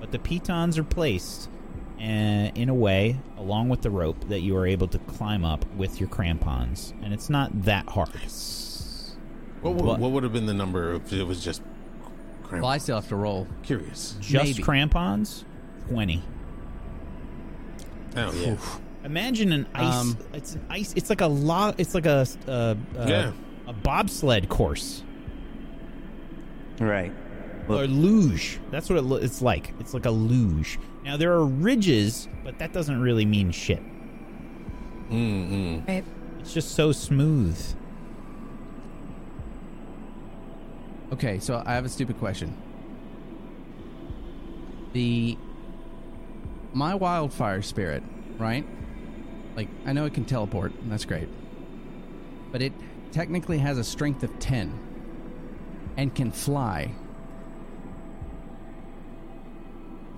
but 0.00 0.12
the 0.12 0.18
pitons 0.18 0.78
are 0.78 0.84
placed 0.84 1.48
in 1.98 2.68
a 2.68 2.74
way, 2.74 3.18
along 3.38 3.68
with 3.68 3.82
the 3.82 3.90
rope, 3.90 4.28
that 4.28 4.40
you 4.40 4.56
are 4.56 4.66
able 4.66 4.88
to 4.88 4.98
climb 5.00 5.44
up 5.44 5.64
with 5.76 5.98
your 6.00 6.08
crampons, 6.08 6.92
and 7.02 7.12
it's 7.14 7.30
not 7.30 7.50
that 7.64 7.88
hard. 7.88 8.10
What, 9.62 9.74
What? 9.74 9.84
would, 9.84 10.00
what 10.00 10.10
would 10.12 10.22
have 10.22 10.32
been 10.32 10.46
the 10.46 10.54
number 10.54 10.94
if 10.94 11.12
it 11.12 11.24
was 11.24 11.42
just 11.42 11.62
cramp? 12.44 12.62
well, 12.62 12.70
I 12.72 12.78
still 12.78 12.96
have 12.96 13.08
to 13.08 13.16
roll. 13.16 13.46
Curious. 13.62 14.16
Just 14.20 14.44
Maybe. 14.44 14.62
crampons, 14.62 15.44
twenty. 15.88 16.22
Oh, 18.16 18.32
yeah. 18.32 18.56
Imagine 19.04 19.52
an 19.52 19.66
ice. 19.74 19.94
Um, 19.94 20.18
it's 20.32 20.54
an 20.54 20.66
ice. 20.70 20.92
It's 20.96 21.10
like 21.10 21.20
a 21.20 21.26
log. 21.26 21.74
It's 21.78 21.94
like 21.94 22.06
a 22.06 22.26
uh, 22.48 22.50
uh, 22.50 22.74
Yeah. 23.06 23.32
a 23.66 23.72
bobsled 23.72 24.48
course. 24.48 25.02
Right. 26.80 27.12
or 27.68 27.86
luge. 27.86 28.58
That's 28.70 28.88
what 28.90 28.98
it 28.98 29.02
lo- 29.02 29.16
it's 29.16 29.40
like. 29.42 29.72
It's 29.80 29.94
like 29.94 30.06
a 30.06 30.10
luge. 30.10 30.78
Now 31.06 31.16
there 31.16 31.32
are 31.32 31.46
ridges, 31.46 32.26
but 32.42 32.58
that 32.58 32.72
doesn't 32.72 33.00
really 33.00 33.24
mean 33.24 33.52
shit. 33.52 33.80
Mm-mm. 35.08 35.86
Right. 35.86 36.02
It's 36.40 36.52
just 36.52 36.74
so 36.74 36.90
smooth. 36.90 37.56
Okay, 41.12 41.38
so 41.38 41.62
I 41.64 41.74
have 41.74 41.84
a 41.84 41.88
stupid 41.88 42.18
question. 42.18 42.60
The 44.94 45.38
my 46.72 46.96
wildfire 46.96 47.62
spirit, 47.62 48.02
right? 48.36 48.66
Like 49.54 49.68
I 49.86 49.92
know 49.92 50.06
it 50.06 50.14
can 50.14 50.24
teleport, 50.24 50.72
and 50.74 50.90
that's 50.90 51.04
great. 51.04 51.28
But 52.50 52.62
it 52.62 52.72
technically 53.12 53.58
has 53.58 53.78
a 53.78 53.84
strength 53.84 54.24
of 54.24 54.36
10 54.40 54.76
and 55.96 56.12
can 56.12 56.32
fly. 56.32 56.90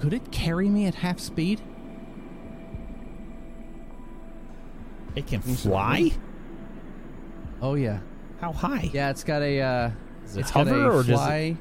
Could 0.01 0.12
it 0.15 0.31
carry 0.31 0.68
me 0.68 0.86
at 0.86 0.97
half 0.97 1.18
speed? 1.18 1.60
It 5.17 5.27
can 5.27 5.41
fly. 5.41 6.12
Oh 7.60 7.75
yeah. 7.75 8.01
How 8.41 8.52
high? 8.52 8.89
Yeah, 8.93 9.10
it's 9.10 9.25
got 9.25 9.43
a 9.43 9.60
uh 9.60 9.91
Does 10.23 10.36
it 10.36 10.41
it's 10.41 10.51
got 10.52 10.67
hover 10.68 10.85
a 10.91 10.97
or 10.99 11.02
does 11.02 11.09
it- 11.28 11.57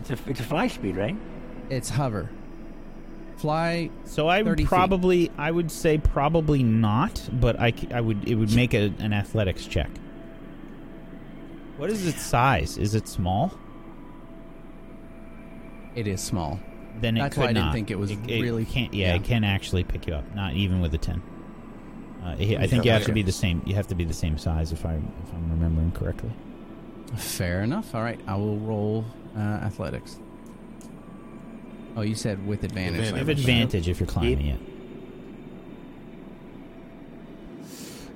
It's 0.00 0.10
a, 0.10 0.18
it's 0.30 0.40
a 0.40 0.44
fly 0.44 0.68
speed, 0.68 0.96
right? 0.96 1.16
it's 1.70 1.88
hover. 1.88 2.28
Fly 3.38 3.88
So 4.04 4.28
I 4.28 4.42
would 4.42 4.50
30 4.50 4.62
feet. 4.64 4.68
probably, 4.68 5.30
I 5.38 5.50
would 5.50 5.70
say 5.70 5.96
probably 5.98 6.62
not, 6.62 7.26
but 7.32 7.58
I, 7.58 7.72
I 7.92 8.00
would, 8.02 8.28
it 8.28 8.34
would 8.34 8.54
make 8.54 8.74
a, 8.74 8.92
an 8.98 9.12
athletics 9.14 9.66
check. 9.66 9.90
What 11.78 11.90
is 11.90 12.06
its 12.06 12.20
size? 12.22 12.76
Is 12.78 12.94
it 12.94 13.08
small? 13.08 13.58
it 15.94 16.06
is 16.06 16.20
small. 16.20 16.60
Then 17.00 17.16
it 17.16 17.20
That's 17.20 17.34
could 17.34 17.40
why 17.42 17.46
I 17.46 17.52
didn't 17.52 17.64
not. 17.66 17.74
think 17.74 17.90
it 17.90 17.98
was 17.98 18.10
it 18.12 18.18
really- 18.26 18.64
can't. 18.64 18.94
Yeah, 18.94 19.08
yeah. 19.08 19.14
it 19.16 19.24
can 19.24 19.44
actually 19.44 19.84
pick 19.84 20.06
you 20.06 20.14
up. 20.14 20.34
Not 20.34 20.54
even 20.54 20.80
with 20.80 20.94
a 20.94 20.98
ten. 20.98 21.22
Uh, 22.22 22.28
I 22.38 22.56
I 22.60 22.66
think 22.66 22.84
you 22.84 22.90
have 22.92 23.04
to 23.04 23.12
be 23.12 23.22
the 23.22 23.32
same. 23.32 23.62
You 23.66 23.74
have 23.74 23.86
to 23.88 23.94
be 23.94 24.04
the 24.04 24.14
same 24.14 24.38
size 24.38 24.72
if 24.72 24.86
I 24.86 24.94
if 24.94 25.34
I'm 25.34 25.50
remembering 25.50 25.92
correctly. 25.92 26.30
Fair 27.16 27.62
enough. 27.62 27.94
All 27.94 28.02
right, 28.02 28.18
I 28.26 28.36
will 28.36 28.56
roll 28.58 29.04
uh, 29.36 29.40
athletics. 29.40 30.18
Oh, 31.96 32.00
you 32.02 32.14
said 32.14 32.44
with 32.46 32.64
advantage. 32.64 33.00
You 33.10 33.14
have 33.14 33.28
Advantage. 33.28 33.40
advantage 33.40 33.88
if 33.88 34.00
you're 34.00 34.06
climbing 34.06 34.46
it. 34.46 34.60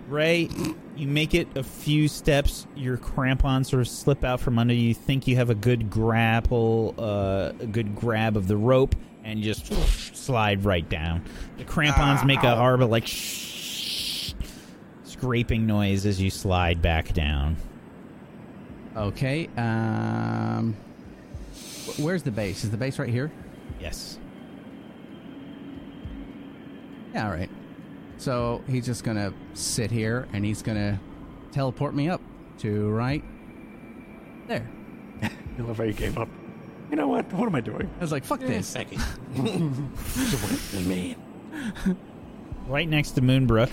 Ray, 0.09 0.49
you 0.99 1.07
make 1.07 1.35
it 1.35 1.49
a 1.57 1.63
few 1.63 2.09
steps. 2.09 2.67
Your 2.75 2.97
crampons 2.97 3.71
sort 3.71 3.81
of 3.81 3.89
slip 3.89 4.25
out 4.25 4.41
from 4.41 4.59
under 4.59 4.75
you. 4.75 4.95
Think 4.95 5.29
you 5.29 5.37
have 5.37 5.49
a 5.51 5.55
good 5.55 5.89
grapple, 5.91 6.95
uh, 6.99 7.53
a 7.61 7.67
good 7.67 7.95
grab 7.95 8.37
of 8.37 8.49
the 8.49 8.57
rope, 8.57 8.97
and 9.25 9.43
just 9.43 9.67
slide 10.17 10.65
right 10.65 10.89
down. 10.89 11.25
The 11.57 11.65
crampons 11.65 12.25
make 12.25 12.43
a 12.43 12.57
horrible 12.57 12.89
like 12.89 13.07
scraping 15.05 15.67
noise 15.67 16.05
as 16.05 16.21
you 16.21 16.31
slide 16.31 16.83
back 16.83 17.13
down. 17.13 17.57
Okay. 18.97 19.49
Um, 19.57 20.77
where's 21.99 22.25
the 22.25 22.33
base? 22.33 22.65
Is 22.65 22.71
the 22.71 22.77
base 22.77 22.99
right 22.99 23.09
here? 23.09 23.31
Yes. 23.81 24.19
Yeah. 27.15 27.27
All 27.27 27.33
right. 27.33 27.51
So 28.19 28.63
he's 28.69 28.85
just 28.85 29.05
gonna 29.05 29.33
sit 29.55 29.91
here 29.91 30.29
and 30.33 30.45
he's 30.45 30.61
gonna 30.63 31.01
teleport 31.53 31.95
me 31.95 32.09
up 32.09 32.21
to 32.59 32.89
right 32.91 33.23
there. 34.49 34.69
I 35.23 35.31
love 35.63 35.77
how 35.79 35.85
you 35.85 35.93
gave 35.93 36.19
up. 36.19 36.29
You 36.91 36.97
know 36.97 37.09
what? 37.09 37.33
What 37.33 37.47
am 37.47 37.55
I 37.55 37.61
doing? 37.61 37.89
I 37.99 38.01
was 38.01 38.13
like, 38.13 38.25
"Fuck 38.25 38.41
this." 38.41 38.67
Second. 38.67 39.03
Man. 40.89 41.17
Right 42.67 42.89
next 42.89 43.13
to 43.13 43.21
Moonbrook, 43.23 43.71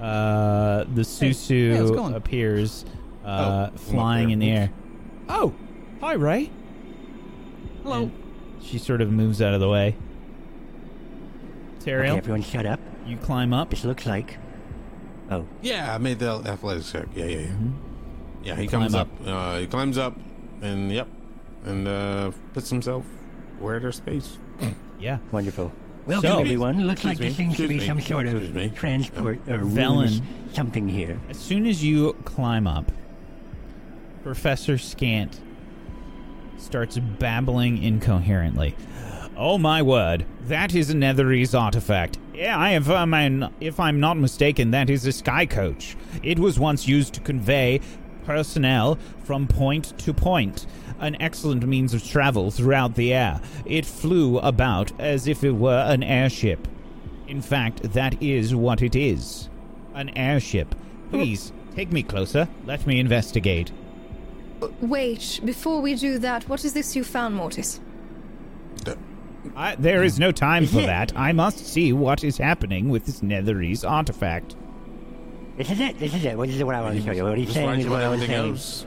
uh, 0.00 0.84
the 0.94 1.02
Susu 1.02 1.70
hey, 1.70 1.76
how's 1.76 1.90
going? 1.90 2.14
appears, 2.14 2.84
uh, 3.24 3.70
Oh, 3.72 3.76
flying 3.76 4.30
in 4.30 4.38
the 4.38 4.50
air. 4.50 4.70
Oh, 5.28 5.54
hi, 6.00 6.14
Ray. 6.14 6.50
Hello. 7.82 8.02
And 8.04 8.12
she 8.62 8.78
sort 8.78 9.00
of 9.00 9.10
moves 9.10 9.42
out 9.42 9.54
of 9.54 9.60
the 9.60 9.68
way. 9.68 9.96
Okay, 11.80 11.92
everyone 11.92 12.42
shut 12.42 12.66
up. 12.66 12.80
You 13.10 13.16
climb 13.18 13.52
up. 13.52 13.72
It 13.72 13.84
looks 13.84 14.06
like. 14.06 14.38
Oh, 15.30 15.46
Yeah, 15.62 15.94
I 15.94 15.98
made 15.98 16.18
the 16.18 16.30
athletics 16.46 16.90
check. 16.92 17.06
Yeah, 17.14 17.24
yeah, 17.26 17.38
yeah. 17.40 17.52
Yeah, 18.42 18.56
he 18.56 18.66
Climb 18.66 18.82
comes 18.82 18.94
up. 18.94 19.08
up. 19.22 19.26
Uh, 19.28 19.58
he 19.58 19.66
climbs 19.66 19.98
up, 19.98 20.16
and 20.62 20.90
yep, 20.90 21.06
and 21.66 21.86
uh, 21.86 22.30
puts 22.54 22.70
himself 22.70 23.04
where 23.58 23.78
there's 23.80 23.96
space. 23.96 24.38
Yeah. 24.98 25.16
wonderful. 25.32 25.72
Welcome, 26.06 26.30
So- 26.30 26.38
everyone. 26.40 26.86
Looks 26.86 27.04
like 27.04 27.12
Excuse 27.20 27.36
there 27.36 27.46
me. 27.46 27.54
seems 27.54 27.56
to 27.56 27.68
be 27.68 27.74
Excuse 27.76 27.86
some 27.88 27.96
me. 27.96 28.02
sort 28.02 28.26
Excuse 28.26 28.52
me. 28.54 28.64
of 28.66 28.74
transport 28.74 29.38
or 29.48 29.58
Velen. 29.60 30.00
ruse 30.02 30.22
something 30.52 30.88
here. 30.88 31.18
As 31.30 31.38
soon 31.38 31.64
as 31.66 31.82
you 31.82 32.12
climb 32.26 32.66
up, 32.66 32.90
Professor 34.22 34.76
Scant 34.76 35.40
starts 36.58 36.98
babbling 36.98 37.82
incoherently. 37.82 38.74
Oh 39.42 39.56
my 39.56 39.80
word, 39.80 40.26
that 40.48 40.74
is 40.74 40.90
a 40.90 40.94
Netherese 40.94 41.58
artifact. 41.58 42.18
Yeah, 42.34 42.68
if 42.68 42.90
I'm, 42.90 43.14
um, 43.14 43.54
if 43.58 43.80
I'm 43.80 43.98
not 43.98 44.18
mistaken, 44.18 44.70
that 44.72 44.90
is 44.90 45.06
a 45.06 45.12
sky 45.12 45.46
coach. 45.46 45.96
It 46.22 46.38
was 46.38 46.58
once 46.58 46.86
used 46.86 47.14
to 47.14 47.20
convey 47.22 47.80
personnel 48.26 48.98
from 49.24 49.46
point 49.46 49.98
to 50.00 50.12
point, 50.12 50.66
an 50.98 51.16
excellent 51.22 51.66
means 51.66 51.94
of 51.94 52.04
travel 52.04 52.50
throughout 52.50 52.96
the 52.96 53.14
air. 53.14 53.40
It 53.64 53.86
flew 53.86 54.38
about 54.40 54.92
as 55.00 55.26
if 55.26 55.42
it 55.42 55.52
were 55.52 55.86
an 55.88 56.02
airship. 56.02 56.68
In 57.26 57.40
fact, 57.40 57.94
that 57.94 58.22
is 58.22 58.54
what 58.54 58.82
it 58.82 58.94
is 58.94 59.48
an 59.94 60.10
airship. 60.10 60.74
Please, 61.08 61.50
take 61.74 61.90
me 61.92 62.02
closer. 62.02 62.46
Let 62.66 62.86
me 62.86 63.00
investigate. 63.00 63.72
Wait, 64.82 65.40
before 65.46 65.80
we 65.80 65.94
do 65.94 66.18
that, 66.18 66.46
what 66.46 66.62
is 66.62 66.74
this 66.74 66.94
you 66.94 67.04
found, 67.04 67.36
Mortis? 67.36 67.80
I, 69.56 69.74
there 69.76 70.02
is 70.02 70.18
no 70.18 70.32
time 70.32 70.66
for 70.66 70.80
that. 70.82 71.12
I 71.16 71.32
must 71.32 71.58
see 71.66 71.92
what 71.92 72.24
is 72.24 72.38
happening 72.38 72.88
with 72.88 73.06
this 73.06 73.20
Netherese 73.20 73.88
artifact. 73.88 74.56
This 75.56 75.70
is 75.70 75.80
it. 75.80 75.98
This 75.98 76.14
is 76.14 76.24
it. 76.24 76.36
This 76.38 76.54
is 76.56 76.64
what 76.64 76.74
I 76.74 76.80
want 76.80 76.96
to 76.96 77.02
show 77.02 77.12
you. 77.12 77.24
What 77.24 77.36
he's 77.36 77.48
Just 77.48 77.56
saying 77.56 77.80
is 77.80 77.86
what 77.88 78.02
I 78.02 78.08
was 78.08 78.22
everything 78.22 78.36
saying. 78.36 78.50
else. 78.52 78.86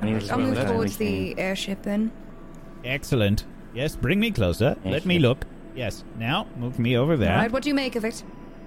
And 0.00 0.08
he 0.10 0.14
was- 0.14 0.30
I'll 0.30 0.38
move 0.38 0.54
that's 0.54 0.58
what 0.58 0.66
I 0.68 0.72
towards 0.74 0.90
was 0.92 0.96
the 0.98 1.38
airship 1.38 1.82
then. 1.82 2.12
Excellent. 2.84 3.44
Yes, 3.74 3.96
bring 3.96 4.20
me 4.20 4.30
closer. 4.30 4.76
Let 4.84 5.04
me 5.06 5.18
look. 5.18 5.46
Yes, 5.74 6.04
now 6.18 6.46
move 6.56 6.78
me 6.78 6.96
over 6.96 7.16
there. 7.16 7.32
Alright, 7.32 7.50
what 7.50 7.62
do 7.64 7.68
you 7.68 7.74
make 7.74 7.96
of 7.96 8.04
it? 8.04 8.22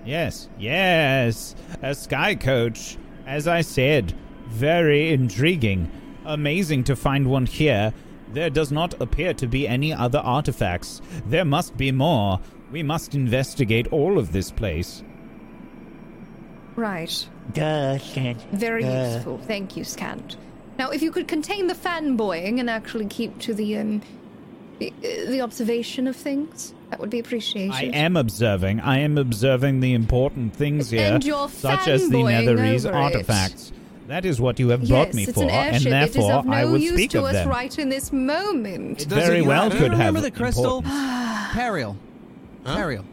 Yes, 0.06 0.50
yes. 0.60 1.56
A 1.82 1.94
sky 1.96 2.36
coach. 2.36 2.98
As 3.26 3.48
I 3.48 3.62
said, 3.62 4.14
very 4.50 5.12
intriguing. 5.14 5.90
Amazing 6.26 6.84
to 6.86 6.96
find 6.96 7.28
one 7.30 7.46
here. 7.46 7.94
There 8.34 8.50
does 8.50 8.72
not 8.72 9.00
appear 9.02 9.34
to 9.36 9.48
be 9.48 9.68
any 9.68 9.94
other 9.94 10.20
artifacts. 10.20 11.02
There 11.26 11.46
must 11.46 11.78
be 11.78 11.92
more. 11.92 12.40
We 12.72 12.84
must 12.84 13.16
investigate 13.16 13.88
all 13.88 14.18
of 14.20 14.32
this 14.34 14.52
place. 14.52 15.04
Right. 16.76 17.28
Duh, 17.54 17.98
Scant. 17.98 18.42
Very 18.52 18.84
Duh. 18.84 19.14
useful. 19.16 19.38
Thank 19.40 19.76
you, 19.78 19.84
Scant. 19.84 20.38
Now, 20.78 20.90
if 20.92 21.02
you 21.02 21.12
could 21.12 21.28
contain 21.28 21.68
the 21.68 21.74
fanboying 21.74 22.60
and 22.60 22.70
actually 22.70 23.08
keep 23.08 23.40
to 23.40 23.54
the 23.54 23.78
um, 23.78 24.02
the, 24.80 24.94
uh, 25.00 25.30
the 25.32 25.42
observation 25.42 26.06
of 26.08 26.16
things, 26.16 26.76
that 26.92 27.00
would 27.00 27.10
be 27.10 27.18
appreciated. 27.18 27.74
I 27.74 27.84
am 27.86 28.16
observing. 28.16 28.80
I 28.82 29.00
am 29.00 29.18
observing 29.18 29.80
the 29.80 29.94
important 29.94 30.56
things 30.56 30.92
here, 30.92 31.14
And 31.16 31.26
you're 31.26 31.50
such 31.50 31.88
as 31.88 32.08
the 32.10 32.18
Netherese 32.18 32.86
over 32.86 32.90
it. 32.90 33.02
artifacts. 33.02 33.72
That 34.08 34.24
is 34.26 34.40
what 34.40 34.58
you 34.60 34.70
have 34.70 34.88
brought 34.88 35.14
me 35.14 35.24
it's 35.24 35.34
for, 35.34 35.44
an 35.44 35.50
and 35.50 35.76
airship. 35.76 35.92
it 35.92 36.10
is 36.10 36.14
therefore 36.16 36.34
of 36.34 36.46
no 36.46 36.54
I 36.54 36.66
would 36.66 36.82
use 36.82 36.94
speak 36.94 37.12
to 37.12 37.20
of 37.20 37.26
us 37.26 37.34
them. 37.34 37.50
right 37.50 37.78
in 37.78 37.90
this 37.90 38.14
moment. 38.14 39.02
It 39.02 39.08
Very 39.10 39.42
well 39.42 39.70
Do 39.70 39.76
you 39.76 39.82
could 39.84 39.92
have 39.92 40.00
remember 40.00 40.22
the 40.22 40.32
crystal? 40.32 40.78
importance. 40.78 41.54
Teriel. 41.54 41.96
Teriel. 42.66 43.04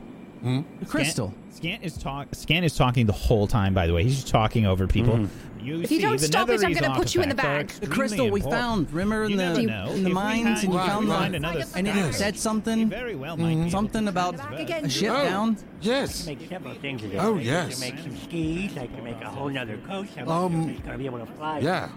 Hmm? 0.43 0.61
The 0.81 0.87
crystal. 0.87 1.35
Scant 1.51 1.83
is 1.83 1.97
talk. 1.97 2.29
Scant 2.33 2.65
is 2.65 2.77
talking 2.77 3.07
the 3.07 3.13
whole 3.13 3.47
time. 3.47 3.75
By 3.75 3.87
the 3.87 3.95
way, 3.95 4.03
he's 4.05 4.17
just 4.17 4.29
talking 4.29 4.67
over 4.67 4.87
people. 4.87 5.29
You 5.65 5.81
If 5.81 5.91
you 5.91 5.97
see, 5.97 6.03
don't 6.03 6.19
the 6.21 6.27
stop 6.27 6.49
it, 6.51 6.63
I'm 6.63 6.73
gonna 6.75 6.95
put 6.95 7.15
you 7.15 7.23
in 7.23 7.31
the 7.31 7.35
artifacts 7.37 7.79
bag. 7.79 7.81
The 7.81 7.87
extremely 7.87 7.97
crystal 8.09 8.31
we 8.31 8.41
important. 8.41 8.63
found. 8.63 8.93
Remember 8.93 9.25
in 9.25 9.31
You 9.31 9.37
the 9.39 9.93
in 9.95 10.03
the 10.05 10.11
mines, 10.11 10.63
and 10.63 10.73
you 10.75 10.79
found 10.79 11.09
right. 11.09 11.19
find 11.19 11.33
the 11.35 11.37
another 11.39 11.61
and 11.75 11.89
sky 11.89 12.09
it 12.09 12.13
said 12.13 12.39
something. 12.39 12.89
very 12.91 13.15
well 13.15 13.37
might 13.39 13.65
be 13.65 13.71
Something 13.71 14.09
about 14.09 14.37
Back 14.37 14.71
a 14.85 14.89
ship 14.91 15.11
Oh. 15.17 15.25
down. 15.25 15.57
Yes. 15.81 16.27
make 16.27 16.47
several 16.49 16.75
things 16.75 17.03
of 17.03 17.15
it. 17.15 17.19
Oh, 17.19 17.37
I 17.39 17.41
yes. 17.41 17.81
can 17.81 17.95
make 17.95 18.03
some 18.03 18.17
skis. 18.25 18.77
I 18.77 18.87
can 18.89 19.05
make 19.05 19.21
a 19.23 19.29
whole 19.31 19.49
nother 19.49 19.79
coach. 19.87 20.09
I'm 20.19 20.29
Um, 20.29 20.77
gonna 20.85 20.99
be 20.99 21.07
able 21.07 21.21
to 21.21 21.27
fly. 21.33 21.61
Yeah. 21.61 21.89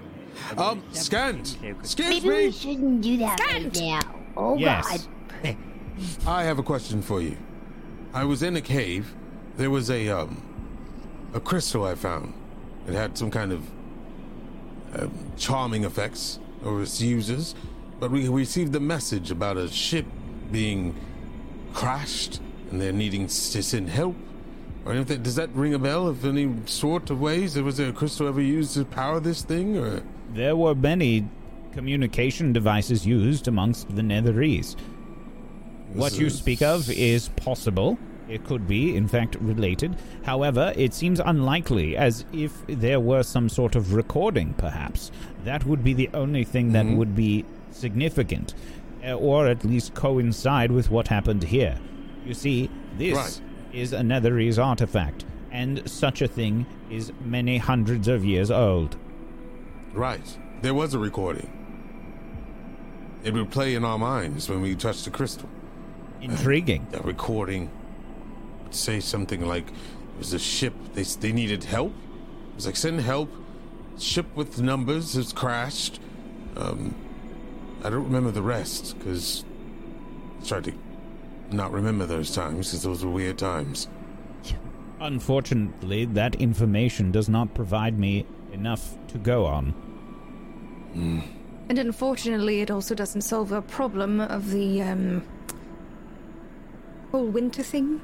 Um, 0.58 0.82
Scant. 0.92 1.58
Excuse 1.64 2.10
Maybe 2.24 2.30
we 2.30 2.46
me. 2.48 2.52
shouldn't 2.52 3.02
do 3.02 3.18
that 3.18 3.40
right 3.52 3.76
now. 3.76 4.00
Oh 4.38 4.56
Yes. 4.58 5.08
god. 5.44 5.58
I 6.28 6.44
have 6.44 6.58
a 6.60 6.64
question 6.64 7.02
for 7.02 7.22
you. 7.22 7.36
I 8.14 8.24
was 8.24 8.44
in 8.44 8.56
a 8.56 8.62
cave. 8.62 9.14
There 9.58 9.70
was 9.72 9.90
a 9.90 10.08
um, 10.10 10.42
a 11.34 11.40
crystal 11.40 11.84
I 11.84 11.96
found. 11.96 12.34
It 12.88 12.94
had 12.94 13.18
some 13.18 13.30
kind 13.30 13.52
of 13.52 13.70
uh, 14.94 15.08
charming 15.38 15.84
effects 15.84 16.40
over 16.64 16.82
its 16.82 17.02
users, 17.02 17.54
but 18.00 18.12
we 18.12 18.28
received 18.30 18.76
a 18.76 18.80
message 18.80 19.32
about 19.32 19.58
a 19.58 19.68
ship 19.70 20.06
being 20.52 20.96
crashed 21.74 22.40
and 22.72 22.82
they're 22.82 22.94
needing 22.94 23.28
to 23.28 23.64
send 23.64 23.90
help. 23.90 24.16
Or 24.86 24.94
anything. 24.94 25.22
Does 25.22 25.36
that 25.36 25.50
ring 25.50 25.74
a 25.74 25.80
bell? 25.80 26.08
Of 26.08 26.24
any 26.24 26.54
sort 26.66 27.10
of 27.10 27.20
ways? 27.20 27.58
Was 27.58 27.76
there 27.76 27.90
a 27.90 27.94
crystal 27.94 28.28
ever 28.28 28.42
used 28.42 28.74
to 28.76 28.86
power 28.86 29.20
this 29.20 29.42
thing? 29.42 29.78
Or 29.78 30.02
There 30.34 30.56
were 30.56 30.74
many 30.74 31.28
communication 31.74 32.54
devices 32.54 33.06
used 33.06 33.50
amongst 33.50 33.94
the 33.96 34.02
Netherese. 34.02 34.78
What 35.94 36.18
you 36.18 36.30
speak 36.30 36.62
of 36.62 36.90
is 36.90 37.30
possible. 37.30 37.98
It 38.30 38.44
could 38.46 38.68
be, 38.68 38.96
in 38.96 39.08
fact, 39.08 39.36
related. 39.40 39.96
However, 40.24 40.74
it 40.76 40.94
seems 40.94 41.20
unlikely, 41.20 41.96
as 41.96 42.26
if 42.34 42.52
there 42.68 43.00
were 43.00 43.24
some 43.24 43.48
sort 43.50 43.76
of 43.76 43.94
recording, 43.94 44.54
perhaps. 44.58 45.12
That 45.46 45.66
would 45.66 45.84
be 45.84 45.94
the 45.94 46.10
only 46.14 46.44
thing 46.44 46.74
that 46.74 46.86
would 46.86 47.16
be 47.16 47.46
significant, 47.72 48.54
uh, 49.06 49.14
or 49.14 49.48
at 49.48 49.64
least 49.64 49.94
coincide 49.94 50.72
with 50.72 50.92
what 50.92 51.08
happened 51.08 51.44
here. 51.44 51.78
You 52.26 52.34
see, 52.34 52.70
this 52.98 53.16
Right. 53.16 53.42
is 53.72 53.94
a 53.94 54.02
Netherese 54.02 54.62
artifact, 54.62 55.24
and 55.52 55.88
such 55.90 56.22
a 56.22 56.28
thing 56.28 56.66
is 56.90 57.14
many 57.24 57.58
hundreds 57.58 58.08
of 58.10 58.26
years 58.26 58.52
old. 58.52 58.98
Right. 59.94 60.38
There 60.62 60.74
was 60.74 60.94
a 60.94 61.00
recording. 61.00 61.50
It 63.24 63.34
would 63.34 63.52
play 63.52 63.74
in 63.76 63.86
our 63.86 63.98
minds 63.98 64.50
when 64.50 64.62
we 64.62 64.76
touched 64.76 65.06
the 65.06 65.12
crystal. 65.12 65.50
Intriguing. 66.22 66.88
That 66.92 67.06
recording 67.06 67.70
would 68.68 68.76
say 68.76 69.00
something 69.00 69.48
like, 69.48 69.68
"It 69.70 70.20
was 70.20 70.34
a 70.34 70.40
ship. 70.40 70.74
They 70.94 71.04
they 71.04 71.32
needed 71.32 71.64
help. 71.64 71.94
It 72.52 72.56
was 72.56 72.66
like 72.66 72.76
send 72.76 73.00
help. 73.00 73.30
Ship 73.98 74.26
with 74.36 74.62
numbers 74.62 75.14
has 75.14 75.32
crashed. 75.32 76.00
Um, 76.58 76.94
I 77.84 77.90
don't 77.90 78.04
remember 78.04 78.32
the 78.32 78.42
rest 78.42 78.98
because 78.98 79.46
I 80.42 80.46
tried 80.46 80.64
to 80.66 80.74
not 81.52 81.72
remember 81.72 82.06
those 82.06 82.36
times 82.36 82.68
because 82.68 82.84
those 82.84 83.06
were 83.06 83.12
weird 83.12 83.38
times. 83.38 83.88
Unfortunately, 85.00 86.04
that 86.06 86.36
information 86.36 87.12
does 87.12 87.30
not 87.30 87.54
provide 87.54 87.98
me 87.98 88.26
enough 88.52 88.98
to 89.10 89.18
go 89.18 89.46
on. 89.46 89.74
And 91.70 91.80
unfortunately, 91.80 92.62
it 92.62 92.72
also 92.72 92.96
doesn't 92.96 93.22
solve 93.22 93.52
a 93.52 93.62
problem 93.62 94.20
of 94.20 94.50
the 94.50 94.82
um, 94.82 95.24
whole 97.12 97.28
winter 97.28 97.64
thing. 97.64 98.02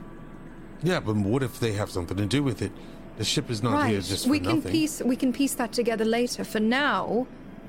Yeah, 0.83 0.99
but 0.99 1.15
what 1.15 1.43
if 1.43 1.59
they 1.59 1.73
have 1.73 1.89
something 1.89 2.17
to 2.17 2.25
do 2.25 2.43
with 2.43 2.61
it? 2.61 2.71
The 3.17 3.23
ship 3.23 3.49
is 3.49 3.61
not 3.63 3.87
here 3.87 4.01
just 4.01 4.25
for 4.25 4.31
we 4.31 4.39
can 4.39 4.55
nothing. 4.57 4.71
piece 4.71 5.01
we 5.01 5.15
can 5.15 5.31
piece 5.31 5.53
that 5.55 5.71
together 5.71 6.03
later. 6.05 6.43
For 6.43 6.59
now, 6.59 7.27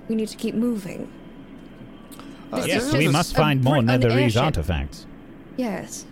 we 0.09 0.15
need 0.17 0.29
to 0.29 0.37
keep 0.37 0.55
moving. 0.55 1.11
Uh, 2.53 2.65
Yes, 2.67 2.93
we 2.93 3.09
must 3.09 3.33
a 3.33 3.37
find 3.37 3.63
more 3.63 3.75
br- 3.83 3.91
an 3.91 4.01
Netherese 4.01 4.41
artifacts. 4.41 5.07
Yes. 5.57 6.07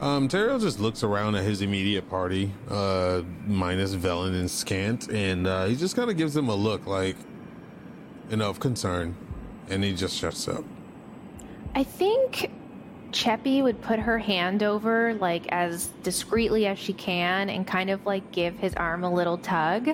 Um, 0.00 0.28
Teriel 0.28 0.60
just 0.60 0.80
looks 0.80 1.02
around 1.02 1.36
at 1.36 1.44
his 1.44 1.62
immediate 1.62 2.10
party, 2.10 2.52
uh, 2.68 3.22
minus 3.46 3.94
Velen 3.94 4.38
and 4.38 4.50
Scant, 4.50 5.08
and 5.08 5.46
uh, 5.46 5.64
he 5.66 5.76
just 5.76 5.96
kind 5.96 6.10
of 6.10 6.16
gives 6.16 6.34
them 6.34 6.48
a 6.48 6.54
look 6.54 6.86
like, 6.86 7.16
you 8.28 8.36
know, 8.36 8.50
of 8.50 8.60
concern, 8.60 9.16
and 9.70 9.82
he 9.82 9.94
just 9.94 10.16
shuts 10.16 10.46
up. 10.48 10.64
I 11.74 11.84
think 11.84 12.50
Cheppy 13.14 13.62
would 13.62 13.80
put 13.80 14.00
her 14.00 14.18
hand 14.18 14.64
over, 14.64 15.14
like, 15.14 15.46
as 15.50 15.86
discreetly 16.02 16.66
as 16.66 16.78
she 16.78 16.92
can 16.92 17.48
and 17.48 17.64
kind 17.64 17.88
of, 17.88 18.04
like, 18.04 18.32
give 18.32 18.58
his 18.58 18.74
arm 18.74 19.04
a 19.04 19.12
little 19.12 19.38
tug. 19.38 19.88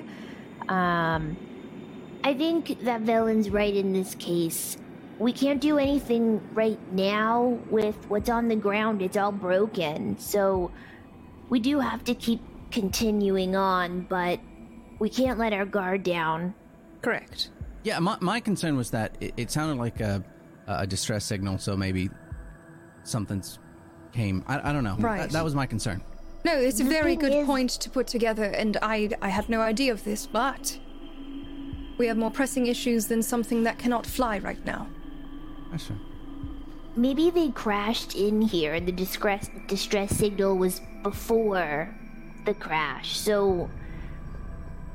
Um, 0.67 1.37
I 2.23 2.33
think 2.33 2.83
that 2.83 3.01
Velen's 3.01 3.51
right 3.51 3.75
in 3.75 3.93
this 3.93 4.15
case. 4.15 4.75
We 5.19 5.33
can't 5.33 5.61
do 5.61 5.77
anything 5.77 6.41
right 6.55 6.79
now 6.91 7.59
with 7.69 7.95
what's 8.09 8.27
on 8.29 8.47
the 8.47 8.55
ground. 8.55 9.03
It's 9.03 9.17
all 9.17 9.31
broken. 9.31 10.17
So 10.17 10.71
we 11.47 11.59
do 11.59 11.79
have 11.79 12.03
to 12.05 12.15
keep 12.15 12.41
continuing 12.71 13.55
on, 13.55 14.01
but 14.01 14.39
we 14.97 15.09
can't 15.09 15.37
let 15.37 15.53
our 15.53 15.65
guard 15.65 16.01
down. 16.01 16.55
Correct. 17.03 17.51
Yeah, 17.83 17.99
my, 17.99 18.17
my 18.19 18.39
concern 18.39 18.77
was 18.77 18.91
that 18.91 19.15
it, 19.19 19.33
it 19.37 19.51
sounded 19.51 19.77
like 19.77 19.99
a, 19.99 20.23
a 20.65 20.87
distress 20.87 21.23
signal, 21.23 21.59
so 21.59 21.77
maybe 21.77 22.09
something's 23.03 23.59
came. 24.11 24.43
I, 24.47 24.69
I 24.69 24.73
don't 24.73 24.83
know. 24.83 24.95
Right. 24.99 25.21
That, 25.21 25.31
that 25.31 25.43
was 25.43 25.55
my 25.55 25.65
concern. 25.65 26.01
No, 26.43 26.57
it's 26.57 26.79
a 26.79 26.83
very 26.83 27.15
good 27.15 27.33
is- 27.33 27.45
point 27.45 27.69
to 27.71 27.89
put 27.89 28.07
together, 28.07 28.45
and 28.45 28.77
I 28.81 29.09
I 29.21 29.29
had 29.29 29.47
no 29.49 29.61
idea 29.61 29.91
of 29.91 30.03
this, 30.03 30.25
but 30.27 30.79
we 31.97 32.07
have 32.07 32.17
more 32.17 32.31
pressing 32.31 32.65
issues 32.67 33.07
than 33.07 33.21
something 33.21 33.63
that 33.63 33.77
cannot 33.77 34.05
fly 34.05 34.39
right 34.39 34.65
now. 34.65 34.87
Ah, 35.71 35.77
sure. 35.77 35.97
Maybe 36.95 37.29
they 37.29 37.49
crashed 37.49 38.15
in 38.15 38.41
here 38.41 38.73
and 38.73 38.87
the 38.87 38.91
distress 38.91 39.49
distress 39.67 40.17
signal 40.17 40.57
was 40.57 40.81
before 41.03 41.95
the 42.45 42.53
crash. 42.53 43.17
So 43.17 43.69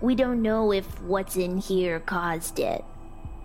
we 0.00 0.14
don't 0.14 0.42
know 0.42 0.72
if 0.72 1.00
what's 1.02 1.36
in 1.36 1.58
here 1.58 2.00
caused 2.00 2.58
it. 2.58 2.84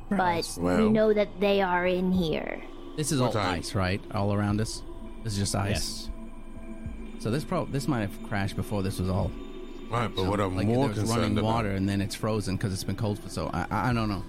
But 0.10 0.58
we 0.60 0.90
know 0.90 1.14
that 1.14 1.40
they 1.40 1.62
are 1.62 1.86
in 1.86 2.12
here. 2.12 2.62
This 3.02 3.12
is 3.12 3.20
all 3.20 3.32
time? 3.32 3.58
ice, 3.58 3.74
right? 3.74 4.00
All 4.14 4.32
around 4.32 4.62
us. 4.62 4.84
This 5.24 5.34
is 5.34 5.40
just 5.40 5.56
ice. 5.56 5.72
Yes. 5.72 6.10
So 7.18 7.32
this 7.32 7.44
pro 7.44 7.66
this 7.66 7.88
might 7.88 8.02
have 8.02 8.24
crashed 8.30 8.56
before 8.56 8.84
this 8.84 9.00
was 9.00 9.10
all. 9.10 9.32
Right, 9.90 10.08
but 10.16 10.26
what 10.28 10.40
I'm 10.40 10.56
like 10.56 10.68
more 10.68 10.88
there 10.88 10.90
was 10.90 10.98
concerned 11.00 11.22
running 11.22 11.38
about. 11.40 11.44
water 11.44 11.72
and 11.72 11.90
then 11.90 12.00
it's 12.00 12.14
frozen 12.14 12.58
because 12.58 12.72
it's 12.72 12.84
been 12.84 12.96
cold 12.96 13.18
for 13.18 13.28
so. 13.30 13.50
I, 13.52 13.66
I 13.72 13.90
I 13.90 13.94
don't 13.94 14.08
know. 14.08 14.24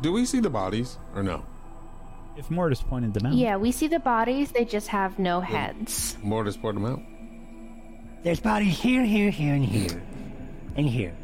Do 0.00 0.12
we 0.12 0.24
see 0.24 0.40
the 0.40 0.50
bodies 0.50 0.98
or 1.14 1.22
no? 1.22 1.44
If 2.36 2.50
Mortis 2.50 2.82
pointed 2.82 3.14
them 3.14 3.26
out. 3.26 3.34
yeah, 3.34 3.56
we 3.56 3.70
see 3.70 3.86
the 3.86 4.00
bodies, 4.00 4.50
they 4.50 4.64
just 4.64 4.88
have 4.88 5.20
no 5.20 5.40
heads. 5.40 6.16
More 6.24 6.42
to 6.42 6.50
support 6.50 6.74
them 6.74 6.86
out. 6.86 7.00
There's 8.24 8.40
bodies 8.40 8.80
here, 8.80 9.04
here, 9.04 9.30
here, 9.30 9.54
and 9.54 9.64
here, 9.64 10.02
and 10.74 10.88
here. 10.88 11.16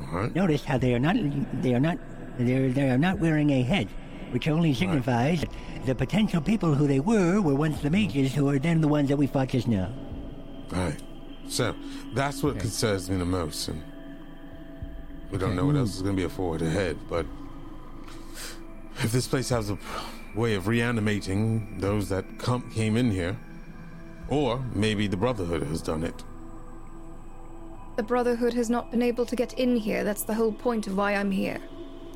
All 0.00 0.20
right. 0.20 0.34
Notice 0.34 0.64
how 0.64 0.78
they 0.78 0.94
are 0.94 0.98
not 0.98 1.16
they 1.60 1.74
are 1.74 1.80
not 1.80 1.98
they 2.38 2.68
they 2.68 2.88
are 2.88 2.96
not 2.96 3.18
wearing 3.18 3.50
a 3.50 3.62
head, 3.62 3.88
which 4.30 4.48
only 4.48 4.74
signifies 4.74 5.40
that 5.40 5.50
the 5.86 5.94
potential 5.94 6.40
people 6.40 6.74
who 6.74 6.86
they 6.86 7.00
were 7.00 7.40
were 7.40 7.54
once 7.54 7.80
the 7.80 7.90
mages 7.90 8.34
who 8.34 8.48
are 8.48 8.58
then 8.58 8.80
the 8.80 8.88
ones 8.88 9.08
that 9.08 9.16
we 9.16 9.26
fought 9.26 9.48
just 9.48 9.68
now. 9.68 9.92
All 10.72 10.78
right. 10.78 11.00
So 11.48 11.74
that's 12.14 12.42
what 12.42 12.58
concerns 12.58 13.08
me 13.08 13.16
the 13.16 13.24
most, 13.24 13.68
and 13.68 13.82
we 15.30 15.38
don't 15.38 15.54
know 15.54 15.66
what 15.66 15.76
else 15.76 15.94
is 15.94 16.02
going 16.02 16.16
to 16.16 16.20
be 16.20 16.24
a 16.24 16.28
forward 16.28 16.62
ahead. 16.62 16.98
But 17.08 17.24
if 18.98 19.12
this 19.12 19.28
place 19.28 19.48
has 19.50 19.70
a 19.70 19.78
way 20.34 20.54
of 20.54 20.66
reanimating 20.66 21.78
those 21.78 22.08
that 22.08 22.24
come, 22.38 22.68
came 22.72 22.96
in 22.96 23.10
here, 23.10 23.36
or 24.28 24.64
maybe 24.74 25.06
the 25.06 25.16
Brotherhood 25.16 25.62
has 25.62 25.80
done 25.80 26.02
it. 26.02 26.24
The 27.96 28.02
Brotherhood 28.02 28.52
has 28.54 28.68
not 28.68 28.90
been 28.90 29.02
able 29.02 29.24
to 29.24 29.36
get 29.36 29.52
in 29.54 29.76
here. 29.76 30.04
That's 30.04 30.24
the 30.24 30.34
whole 30.34 30.52
point 30.52 30.86
of 30.86 30.96
why 30.96 31.14
I'm 31.14 31.30
here. 31.30 31.60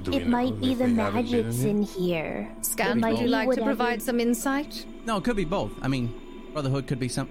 Do 0.03 0.13
It 0.13 0.27
might 0.29 0.59
be 0.61 0.75
the 0.75 0.87
they 0.87 0.95
haven't 0.95 1.31
been 1.31 1.33
magics 1.43 1.61
in 1.63 1.69
in 1.69 1.83
here? 1.83 1.99
here. 2.43 2.57
Scant, 2.63 2.95
would 2.95 3.01
might 3.03 3.17
you 3.19 3.25
be 3.25 3.29
like 3.29 3.45
to 3.45 3.49
whatever- 3.49 3.67
provide 3.67 4.03
some 4.03 4.19
insight? 4.21 4.87
No, 5.05 5.19
it 5.19 5.25
could 5.25 5.37
be 5.37 5.45
both. 5.45 5.73
I 5.83 5.89
mean, 5.89 6.15
Brotherhood 6.53 6.87
could 6.87 6.99
be 6.99 7.09
some. 7.09 7.29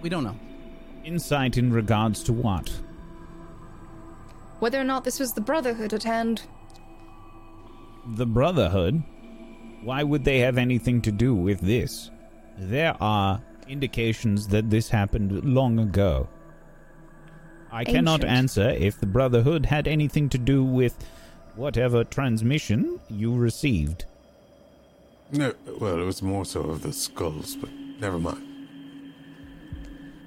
We 0.00 0.08
don't 0.08 0.24
know. 0.24 0.36
Insight 1.04 1.56
in 1.58 1.72
regards 1.72 2.22
to 2.24 2.32
what? 2.32 2.70
Whether 4.60 4.80
or 4.80 4.84
not 4.84 5.04
this 5.04 5.20
was 5.20 5.32
the 5.34 5.40
Brotherhood 5.40 5.92
at 5.92 6.02
hand. 6.04 6.42
The 8.06 8.26
Brotherhood? 8.26 9.02
Why 9.82 10.02
would 10.02 10.24
they 10.24 10.38
have 10.40 10.58
anything 10.58 11.02
to 11.02 11.12
do 11.12 11.34
with 11.34 11.60
this? 11.60 12.10
There 12.58 12.96
are 13.00 13.42
indications 13.68 14.48
that 14.48 14.70
this 14.70 14.88
happened 14.88 15.44
long 15.44 15.78
ago. 15.78 16.28
I 17.70 17.84
cannot 17.84 18.24
answer 18.24 18.70
if 18.70 18.98
the 18.98 19.06
Brotherhood 19.06 19.66
had 19.66 19.86
anything 19.86 20.28
to 20.30 20.38
do 20.38 20.64
with 20.64 20.96
whatever 21.62 22.04
transmission 22.04 23.00
you 23.10 23.34
received. 23.34 24.04
No, 25.32 25.52
well, 25.80 26.00
it 26.00 26.04
was 26.04 26.22
more 26.22 26.44
so 26.46 26.60
of 26.62 26.82
the 26.82 26.92
skulls, 26.92 27.56
but 27.56 27.68
never 28.00 28.18
mind. 28.18 28.44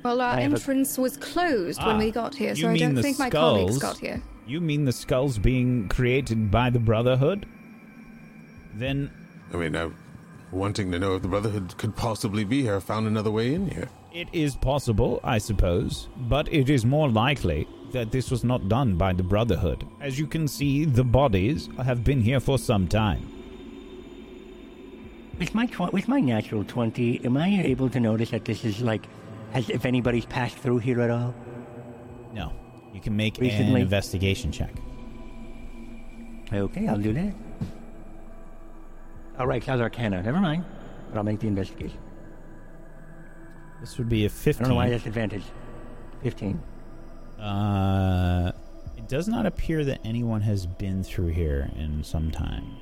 Well, 0.03 0.19
our 0.22 0.35
I 0.38 0.42
have 0.42 0.51
a- 0.51 0.56
entrance 0.56 0.98
was 0.98 1.16
closed 1.18 1.82
when 1.84 1.95
Ah, 1.95 2.00
we 2.00 2.11
got 2.11 2.35
here, 2.35 2.56
so 2.56 2.69
I 2.69 2.77
don't 2.77 2.95
the 2.95 3.01
think 3.01 3.18
my 3.18 3.30
colleagues 3.30 3.77
skulls? 3.77 3.93
got 3.93 4.00
here. 4.00 4.22
You 4.45 4.60
mean 4.60 4.85
the 4.85 4.92
skulls 4.92 5.38
being 5.40 5.88
created 5.88 6.51
by 6.51 6.69
the 6.69 6.80
Brotherhood? 6.80 7.45
Then 8.76 9.10
I 9.53 9.58
mean, 9.58 9.76
I, 9.76 9.90
wanting 10.51 10.92
to 10.92 11.00
know 11.00 11.16
if 11.16 11.22
the 11.22 11.27
Brotherhood 11.27 11.77
could 11.77 11.95
possibly 11.95 12.43
be 12.43 12.61
here, 12.64 12.80
found 12.82 13.08
another 13.08 13.32
way 13.32 13.53
in 13.53 13.69
here. 13.69 13.90
It 14.14 14.27
is 14.34 14.56
possible, 14.56 15.19
I 15.24 15.38
suppose, 15.38 16.10
but 16.18 16.51
it 16.51 16.69
is 16.69 16.84
more 16.85 17.10
likely 17.10 17.68
that 17.92 18.11
this 18.11 18.32
was 18.32 18.44
not 18.44 18.68
done 18.70 18.95
by 18.95 19.14
the 19.14 19.24
Brotherhood. 19.24 19.86
As 20.00 20.18
you 20.20 20.28
can 20.28 20.48
see, 20.48 20.86
the 20.86 21.03
bodies 21.03 21.70
have 21.84 22.03
been 22.03 22.22
here 22.22 22.40
for 22.40 22.58
some 22.58 22.88
time. 22.88 23.28
With 25.38 25.56
my 25.56 25.66
tw- 25.66 25.92
with 25.92 26.08
my 26.08 26.20
natural 26.20 26.64
twenty, 26.64 27.24
am 27.26 27.36
I 27.38 27.61
able 27.64 27.90
to 27.90 28.00
notice 28.00 28.30
that 28.30 28.45
this 28.45 28.64
is 28.64 28.82
like, 28.82 29.08
has 29.52 29.70
if 29.70 29.86
anybody's 29.86 30.26
passed 30.26 30.58
through 30.58 30.80
here 30.80 31.02
at 31.02 31.10
all? 31.10 31.34
No. 32.34 32.53
You 32.94 33.00
can 33.02 33.16
make 33.16 33.40
an 33.40 33.76
investigation 33.76 34.52
check. 34.52 34.74
Okay, 36.53 36.88
I'll 36.88 36.98
do 36.98 37.14
that. 37.14 37.34
All 39.40 39.48
right, 39.48 39.61
Cloud 39.64 39.80
Arcana. 39.80 40.22
Never 40.22 40.40
mind, 40.40 40.66
but 41.10 41.18
I'll 41.18 41.24
make 41.24 41.40
the 41.40 41.48
investigation. 41.48 41.98
This 43.80 43.98
would 43.98 44.10
be 44.10 44.26
a 44.26 44.30
15. 44.30 44.53
I 44.66 44.68
don't 44.68 44.70
know 44.70 44.76
why 44.76 44.90
that's 44.90 45.06
advantage. 45.08 45.44
Fifteen. 46.22 46.61
Uh, 47.42 48.52
it 48.98 49.08
does 49.08 49.28
not 49.28 49.45
appear 49.45 49.84
that 49.84 50.00
anyone 50.06 50.42
has 50.42 50.66
been 50.66 51.03
through 51.03 51.28
here 51.28 51.72
in 51.76 52.03
some 52.03 52.30
time. 52.32 52.78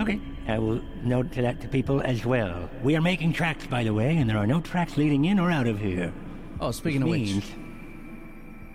Okay, 0.00 0.20
I 0.48 0.58
will 0.58 0.80
note 1.02 1.32
to 1.32 1.42
that 1.42 1.60
to 1.60 1.68
people 1.68 2.00
as 2.00 2.24
well. 2.24 2.68
We 2.82 2.96
are 2.96 3.00
making 3.00 3.32
tracks, 3.32 3.66
by 3.66 3.84
the 3.84 3.94
way, 3.94 4.16
and 4.16 4.28
there 4.28 4.38
are 4.38 4.46
no 4.46 4.60
tracks 4.60 4.96
leading 4.96 5.24
in 5.24 5.38
or 5.38 5.50
out 5.50 5.66
of 5.66 5.78
here. 5.78 6.12
Oh, 6.60 6.70
speaking 6.70 7.02
of 7.02 7.08
which, 7.08 7.44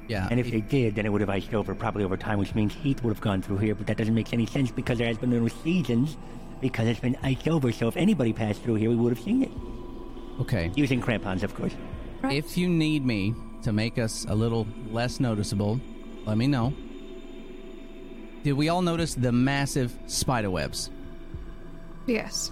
yeah. 0.09 0.27
And 0.31 0.39
if 0.39 0.49
they 0.49 0.61
did, 0.61 0.95
then 0.95 1.05
it 1.05 1.09
would 1.09 1.21
have 1.21 1.29
iced 1.29 1.53
over 1.53 1.75
probably 1.75 2.03
over 2.03 2.17
time, 2.17 2.39
which 2.39 2.55
means 2.55 2.73
heat 2.73 3.03
would 3.03 3.11
have 3.11 3.21
gone 3.21 3.41
through 3.41 3.57
here, 3.57 3.75
but 3.75 3.85
that 3.87 3.97
doesn't 3.97 4.15
make 4.15 4.33
any 4.33 4.45
sense 4.47 4.71
because 4.71 4.97
there 4.97 5.07
has 5.07 5.17
been 5.17 5.29
no 5.29 5.47
seasons 5.47 6.17
because 6.61 6.87
it's 6.87 6.99
been 6.99 7.15
iced 7.21 7.47
over. 7.47 7.71
So 7.71 7.87
if 7.87 7.95
anybody 7.95 8.33
passed 8.33 8.63
through 8.63 8.75
here, 8.75 8.89
we 8.89 8.95
would 8.95 9.15
have 9.15 9.23
seen 9.23 9.43
it. 9.43 9.51
okay. 10.41 10.71
Using 10.75 10.99
crampons, 10.99 11.43
of 11.43 11.53
course. 11.53 11.73
If 12.23 12.57
you 12.57 12.67
need 12.67 13.05
me 13.05 13.35
to 13.63 13.71
make 13.73 13.97
us 13.99 14.25
a 14.29 14.35
little 14.35 14.67
less 14.91 15.19
noticeable, 15.19 15.79
let 16.25 16.37
me 16.37 16.47
know. 16.47 16.73
Did 18.43 18.53
we 18.53 18.69
all 18.69 18.81
notice 18.81 19.15
the 19.15 19.31
massive 19.31 19.93
spider 20.07 20.49
webs? 20.49 20.89
Yes. 22.07 22.51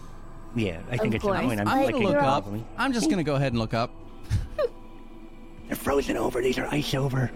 Yeah, 0.55 0.79
I 0.91 0.97
think 0.97 1.13
Of 1.13 1.15
it's 1.15 1.23
the 1.23 1.29
course. 1.31 1.41
point 1.45 1.59
I'm 1.61 1.67
I 1.67 1.83
I'm 1.85 1.91
gonna 1.91 2.03
look 2.03 2.15
up. 2.15 2.21
probably. 2.43 2.65
I'm 2.77 2.91
just 2.93 3.09
gonna 3.09 3.23
go 3.23 3.35
ahead 3.35 3.53
and 3.53 3.59
look 3.59 3.73
up. 3.73 3.91
They're 5.67 5.75
frozen 5.75 6.17
over. 6.17 6.41
These 6.41 6.57
are 6.57 6.67
ice 6.67 6.93
over. 6.93 7.31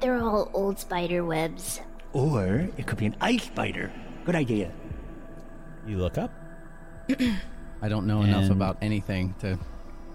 They're 0.00 0.22
all 0.22 0.50
old 0.54 0.78
spider 0.78 1.24
webs. 1.24 1.80
Or 2.12 2.68
it 2.76 2.86
could 2.86 2.98
be 2.98 3.06
an 3.06 3.16
ice 3.20 3.44
spider. 3.44 3.90
Good 4.24 4.36
idea. 4.36 4.70
You 5.86 5.98
look 5.98 6.16
up. 6.18 6.30
I 7.82 7.88
don't 7.88 8.06
know 8.06 8.22
enough 8.22 8.44
And- 8.44 8.52
about 8.52 8.78
anything 8.82 9.34
to. 9.40 9.58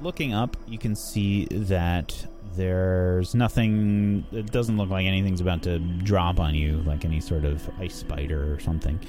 Looking 0.02 0.34
up, 0.34 0.56
you 0.66 0.78
can 0.78 0.96
see 0.96 1.46
that 1.52 2.16
there's 2.60 3.34
nothing. 3.34 4.26
It 4.34 4.52
doesn't 4.52 4.78
look 4.78 4.90
like 4.90 5.06
anything's 5.06 5.40
about 5.40 5.64
to 5.64 5.80
drop 5.80 6.42
on 6.42 6.56
you, 6.56 6.84
like 6.86 7.06
any 7.06 7.22
sort 7.22 7.46
of 7.46 7.68
ice 7.80 7.96
spider 7.96 8.54
or 8.54 8.60
something. 8.60 9.00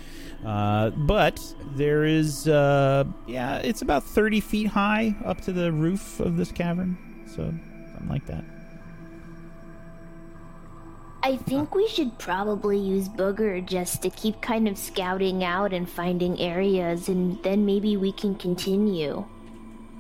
Uh, 0.47 0.91
but 0.91 1.43
there 1.75 2.05
is, 2.05 2.47
uh, 2.47 3.05
yeah, 3.27 3.59
it's 3.59 3.83
about 3.83 4.05
30 4.05 4.41
feet 4.41 4.69
high 4.69 5.17
up 5.25 5.41
to 5.43 5.53
the 5.53 5.73
roof 5.73 6.21
of 6.21 6.37
this 6.37 6.53
cavern. 6.53 6.97
So, 7.27 7.53
something 7.93 8.09
like 8.09 8.25
that. 8.27 8.45
I 11.25 11.37
think 11.37 11.75
we 11.75 11.89
should 11.89 12.17
probably 12.19 12.79
use 12.79 13.09
Booger 13.09 13.67
just 13.67 14.01
to 14.03 14.11
keep 14.11 14.41
kind 14.41 14.69
of 14.69 14.79
scouting 14.79 15.43
out 15.43 15.73
and 15.73 15.91
finding 15.91 16.41
areas, 16.41 17.09
and 17.09 17.43
then 17.43 17.67
maybe 17.67 17.97
we 17.97 18.13
can 18.13 18.37
continue. 18.37 19.27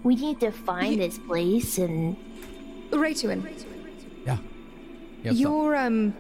We 0.05 0.15
need 0.15 0.39
to 0.39 0.53
find 0.53 1.01
this 1.01 1.19
place 1.19 1.79
and. 1.79 2.17
Raytuin, 2.91 3.43
Yeah. 4.27 4.39
Yep, 5.25 5.35
so- 5.35 5.39
your 5.41 5.77
um 5.77 6.15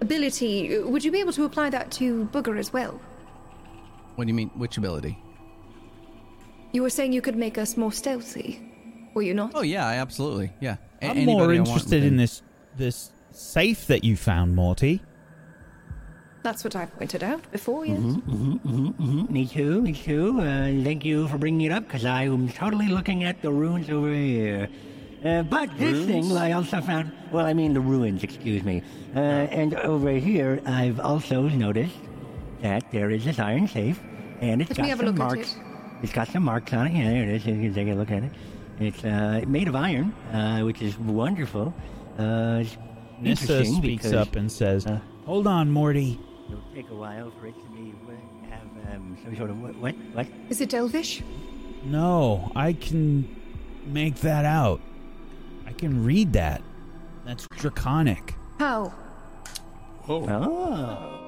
ability, 0.00 0.78
would 0.80 1.04
you 1.04 1.12
be 1.12 1.20
able 1.20 1.32
to 1.32 1.44
apply 1.44 1.70
that 1.70 1.90
to 1.92 2.28
Booger 2.32 2.58
as 2.58 2.72
well? 2.72 3.00
what 4.16 4.24
do 4.24 4.28
you 4.28 4.34
mean? 4.34 4.50
Which 4.54 4.76
ability? 4.76 5.16
You 6.72 6.82
were 6.82 6.90
saying 6.90 7.12
you 7.14 7.22
could 7.22 7.36
make 7.36 7.56
us 7.56 7.76
more 7.76 7.90
stealthy, 7.92 8.60
were 9.14 9.22
you 9.22 9.32
not? 9.34 9.52
Oh 9.54 9.62
yeah, 9.62 9.86
absolutely. 9.86 10.52
Yeah. 10.60 10.76
A- 11.02 11.06
I'm 11.10 11.24
more 11.24 11.52
interested 11.54 12.04
in 12.04 12.16
this 12.16 12.42
this 12.76 13.10
safe 13.32 13.86
that 13.86 14.04
you 14.04 14.16
found, 14.16 14.54
Morty. 14.54 15.00
That's 16.42 16.64
what 16.64 16.74
I 16.74 16.86
pointed 16.86 17.22
out 17.22 17.50
before, 17.52 17.84
yes. 17.84 17.98
Mm-hmm, 18.00 19.30
me 19.32 19.46
too, 19.46 19.82
me 19.82 19.92
too. 19.92 20.40
Uh, 20.40 20.82
thank 20.82 21.04
you 21.04 21.28
for 21.28 21.36
bringing 21.36 21.66
it 21.66 21.72
up, 21.72 21.84
because 21.86 22.06
I 22.06 22.24
am 22.24 22.48
totally 22.48 22.88
looking 22.88 23.24
at 23.24 23.42
the 23.42 23.52
runes 23.52 23.90
over 23.90 24.10
here. 24.12 24.68
Uh, 25.24 25.42
but 25.42 25.76
this 25.76 26.06
thing 26.06 26.32
I 26.36 26.52
also 26.52 26.80
found, 26.80 27.12
well, 27.30 27.44
I 27.44 27.52
mean 27.52 27.74
the 27.74 27.80
ruins, 27.80 28.22
excuse 28.24 28.62
me. 28.62 28.82
Uh, 29.14 29.18
and 29.18 29.74
over 29.74 30.12
here, 30.12 30.60
I've 30.64 30.98
also 31.00 31.42
noticed 31.42 31.94
that 32.62 32.90
there 32.90 33.10
is 33.10 33.24
this 33.24 33.38
iron 33.38 33.68
safe, 33.68 34.00
and 34.40 34.62
it's 34.62 34.70
Let 34.70 34.76
got 34.78 34.82
me 34.84 34.88
have 34.88 35.00
a 35.00 35.04
some 35.06 35.14
look 35.14 35.20
at 35.20 35.36
marks. 35.36 35.52
it. 35.54 35.58
It's 36.02 36.12
got 36.12 36.28
some 36.28 36.42
marks 36.44 36.72
on 36.72 36.86
it. 36.86 36.92
Yeah, 36.94 37.10
there 37.10 37.22
it 37.24 37.28
is. 37.28 37.46
You 37.46 37.54
can 37.54 37.74
take 37.74 37.88
a 37.88 37.92
look 37.92 38.10
at 38.10 38.22
it. 38.22 38.32
It's 38.78 39.04
uh, 39.04 39.42
made 39.46 39.68
of 39.68 39.76
iron, 39.76 40.14
uh, 40.32 40.60
which 40.60 40.80
is 40.80 40.98
wonderful. 40.98 41.74
Uh, 42.18 42.64
Nissa 43.20 43.64
speaks 43.66 44.04
because 44.04 44.14
up 44.14 44.36
and 44.36 44.50
says, 44.50 44.86
uh, 44.86 45.00
"Hold 45.26 45.46
on, 45.46 45.70
Morty. 45.70 46.18
It'll 46.48 46.62
take 46.74 46.88
a 46.90 46.94
while 46.94 47.30
for 47.38 47.46
it 47.46 47.54
to 47.54 47.68
be 47.76 47.92
have 48.48 48.94
um, 48.94 49.18
some 49.22 49.36
sort 49.36 49.50
of 49.50 49.60
what? 49.60 49.74
What? 49.76 49.94
what? 50.14 50.26
Is 50.48 50.62
it 50.62 50.72
Elvish? 50.72 51.22
No, 51.84 52.50
I 52.56 52.72
can 52.72 53.28
make 53.86 54.16
that 54.16 54.46
out. 54.46 54.80
I 55.70 55.72
can 55.72 56.04
read 56.04 56.32
that. 56.32 56.62
That's 57.24 57.46
draconic. 57.56 58.34
How? 58.58 58.92
Oh, 60.08 60.26
Oh, 60.28 61.19